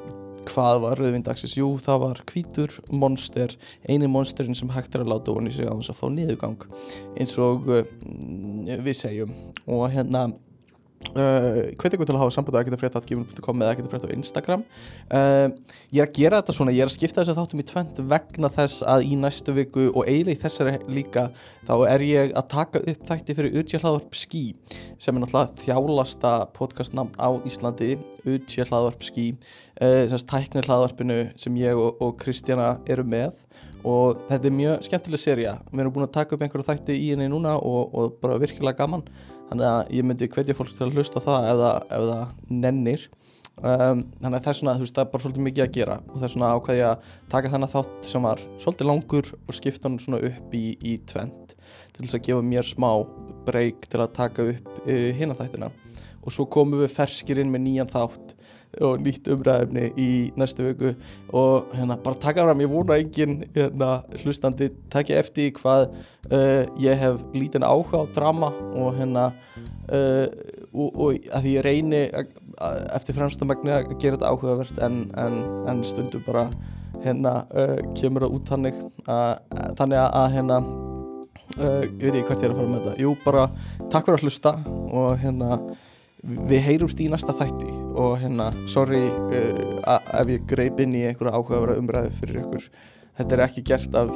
hvað 0.50 0.82
var 0.84 1.00
rauðvindagsins? 1.00 1.56
Jú, 1.58 1.72
það 1.82 2.04
var 2.04 2.20
hvítur 2.30 2.76
monster, 2.90 3.54
eini 3.88 4.08
monsterin 4.10 4.56
sem 4.56 4.70
hægt 4.72 4.94
er 4.96 5.04
að 5.04 5.12
láta 5.14 5.34
onni 5.36 5.52
sig 5.54 5.68
á 5.68 5.74
þess 5.74 5.92
að 5.92 5.98
fá 6.00 6.06
niðurgang. 6.14 6.64
Eins 7.20 7.36
og 7.42 7.68
uh, 7.70 7.82
við 8.86 8.96
segjum. 8.96 9.34
Og 9.70 9.84
hérna 9.92 10.30
Uh, 11.00 11.72
hveit 11.80 11.94
ykkur 11.96 12.04
til 12.04 12.12
að 12.12 12.20
hafa 12.20 12.32
samband 12.34 12.54
á 12.54 12.60
ekkert 12.60 12.74
eða 12.76 13.70
ekkert 13.72 14.04
á 14.04 14.12
Instagram. 14.12 14.64
Uh, 15.08 15.48
ég 15.96 16.02
er 16.04 16.10
að 16.10 16.18
gera 16.18 16.40
þetta 16.42 16.54
svona 16.54 16.74
ég 16.76 16.84
er 16.84 16.90
að 16.90 16.92
skipta 16.92 17.22
þess 17.22 17.32
að 17.32 17.40
þáttum 17.40 17.62
í 17.62 17.66
tvent 17.70 18.00
vegna 18.12 18.50
þess 18.52 18.84
að 18.84 19.06
í 19.08 19.16
næstu 19.16 19.54
viku 19.56 19.86
og 19.88 20.04
eiginlega 20.04 20.36
í 20.36 20.42
þessari 20.42 20.74
líka 20.92 21.24
þá 21.64 21.72
er 21.88 22.04
ég 22.04 22.36
að 22.36 22.50
taka 22.52 22.84
upp 22.84 23.08
þætti 23.08 23.38
fyrir 23.40 23.58
Utja 23.62 23.80
hlaðvarp 23.80 24.20
Ski 24.20 24.44
sem 25.00 25.16
er 25.16 25.24
náttúrulega 25.24 25.64
þjálasta 25.64 26.34
podcastnamn 26.60 27.16
á 27.16 27.32
Íslandi 27.48 27.96
Utja 28.28 28.68
hlaðvarp 28.68 29.08
Ski. 29.08 29.26
Uh, 29.80 30.04
sem 30.12 30.28
tæknir 30.28 30.68
hlaðvarpinu 30.68 31.20
sem 31.40 31.58
ég 31.64 31.80
og, 31.80 31.96
og 32.04 32.14
Kristjana 32.20 32.74
eru 32.92 33.08
með. 33.08 33.40
Og 33.88 34.20
þetta 34.28 34.50
er 34.50 34.58
mjög 34.60 34.82
skemmtileg 34.84 35.20
seria 35.24 35.58
við 35.72 35.86
erum 35.86 35.94
búin 35.96 36.04
að 36.04 36.16
taka 36.20 36.36
upp 36.36 36.42
einhverju 36.44 36.68
þætti 36.68 37.00
í 37.00 37.12
henni 37.14 37.32
núna 37.32 37.56
og, 37.56 37.94
og 37.96 38.18
bara 38.20 38.36
virkilega 38.42 38.84
gaman 38.84 39.06
þannig 39.50 39.66
að 39.66 39.94
ég 39.96 40.06
myndi 40.06 40.28
hvetja 40.30 40.54
fólk 40.54 40.70
til 40.74 40.86
að 40.86 40.94
hlusta 40.94 41.22
það 41.24 41.48
ef 41.50 41.60
það, 41.60 41.88
ef 41.96 42.04
það 42.10 42.54
nennir. 42.64 43.06
Um, 43.60 44.04
þannig 44.22 44.36
að 44.38 44.44
það 44.44 44.50
er 44.52 44.58
svona, 44.60 44.74
þú 44.78 44.84
veist, 44.86 44.94
það 44.96 45.02
er 45.02 45.10
bara 45.12 45.24
svolítið 45.24 45.46
mikið 45.46 45.64
að 45.64 45.72
gera. 45.74 45.96
Og 46.06 46.14
það 46.14 46.26
er 46.28 46.34
svona 46.34 46.50
ákvæði 46.54 46.84
að 46.86 47.08
taka 47.34 47.52
þennan 47.52 47.72
þátt 47.74 48.08
sem 48.08 48.28
var 48.28 48.44
svolítið 48.62 48.88
langur 48.88 49.32
og 49.36 49.56
skipta 49.58 49.88
hann 49.88 49.98
svona 50.00 50.22
upp 50.30 50.54
í, 50.56 50.64
í 50.80 50.94
tvent 51.10 51.54
til 51.90 52.06
þess 52.06 52.16
að 52.16 52.24
gefa 52.30 52.46
mér 52.46 52.68
smá 52.70 52.90
breyk 53.44 53.88
til 53.90 54.00
að 54.00 54.14
taka 54.16 54.46
upp 54.54 54.70
uh, 54.86 55.10
hinna 55.18 55.36
þættina. 55.36 55.72
Og 56.20 56.36
svo 56.36 56.46
komum 56.52 56.80
við 56.84 56.94
ferskir 56.94 57.42
inn 57.42 57.52
með 57.52 57.66
nýjan 57.66 57.90
þátt 57.90 58.36
og 58.78 59.02
nýtt 59.02 59.28
umræðefni 59.32 59.90
í 59.98 60.10
næstu 60.38 60.68
viku. 60.68 60.92
Og 61.36 61.72
hérna 61.74 61.98
bara 62.04 62.20
taka 62.22 62.44
fram, 62.46 62.62
ég 62.62 62.70
vona 62.70 62.98
engin 63.00 63.40
hérna, 63.54 63.90
hlustandi 64.22 64.70
takja 64.92 65.18
eftir 65.20 65.50
hvað 65.58 65.88
uh, 66.30 66.66
ég 66.80 67.00
hef 67.00 67.24
lítinn 67.34 67.66
áhuga 67.66 68.04
á 68.06 68.12
drama 68.14 68.52
og 68.78 68.94
hérna 68.98 69.30
uh, 69.90 70.26
og, 70.70 70.88
og 70.94 71.30
að 71.34 71.50
ég 71.50 71.66
reyni 71.66 72.04
eftir 72.94 73.16
fremsta 73.16 73.48
megni 73.48 73.72
að 73.74 73.94
gera 73.96 74.18
þetta 74.18 74.30
áhugavert 74.30 74.78
en, 74.84 75.02
en, 75.18 75.40
en 75.70 75.82
stundum 75.86 76.22
bara 76.26 76.46
hérna 77.02 77.40
uh, 77.56 77.78
kemur 77.98 78.26
það 78.26 78.36
út 78.36 78.54
þannig 78.54 78.80
að, 79.08 79.34
þannig 79.80 80.02
að, 80.04 80.24
hérna 80.36 80.62
ég 81.60 81.96
veit 81.98 82.14
ekki 82.14 82.26
hvert 82.28 82.42
ég 82.44 82.46
er 82.46 82.52
að 82.52 82.58
fara 82.60 82.70
með 82.70 82.84
þetta. 82.84 82.98
Jú 83.02 83.14
bara 83.24 83.46
takk 83.90 84.06
fyrir 84.06 84.20
að 84.20 84.26
hlusta 84.28 84.52
og 84.94 85.08
hérna 85.18 85.56
við 86.24 86.62
heyrumst 86.66 87.00
í 87.00 87.08
næsta 87.10 87.34
þætti 87.36 87.70
og 88.00 88.16
hérna, 88.20 88.50
sorry 88.70 89.02
uh, 89.08 89.98
ef 90.20 90.32
ég 90.32 90.46
greip 90.50 90.80
inn 90.82 90.96
í 90.96 91.04
einhverja 91.08 91.36
áhugaverða 91.36 91.78
umræðu 91.80 92.14
fyrir 92.20 92.42
ykkur. 92.44 92.68
Þetta 93.20 93.36
er 93.36 93.42
ekki 93.44 93.62
gert 93.68 93.96
af 93.98 94.12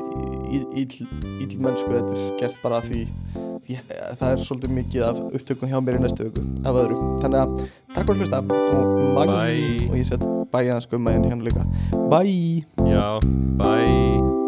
íll 0.55 1.57
mennsku, 1.61 1.91
þetta 1.91 2.13
er 2.15 2.21
gert 2.41 2.61
bara 2.63 2.79
af 2.81 2.87
því, 2.89 3.03
því 3.67 3.79
það 4.21 4.29
er 4.31 4.45
svolítið 4.47 4.77
mikið 4.79 5.07
af 5.11 5.21
upptökum 5.27 5.73
hjá 5.73 5.81
mér 5.85 5.99
í 5.99 6.05
næstu 6.05 6.29
viku 6.29 6.45
af 6.65 6.79
öðru, 6.85 7.01
þannig 7.25 7.43
að 7.43 7.51
takk 7.97 8.07
fyrir 8.07 8.23
hlusta 8.23 8.41
og 8.45 8.95
Bye. 9.15 9.91
og 9.91 9.99
ég 9.99 10.09
set 10.09 10.25
bæ 10.25 10.59
aðeins 10.63 10.89
skumma 10.89 11.17
inn 11.19 11.29
hérna 11.29 11.45
líka. 11.51 11.67
Bye. 12.13 12.65
Já, 12.89 13.21
bye 13.61 14.45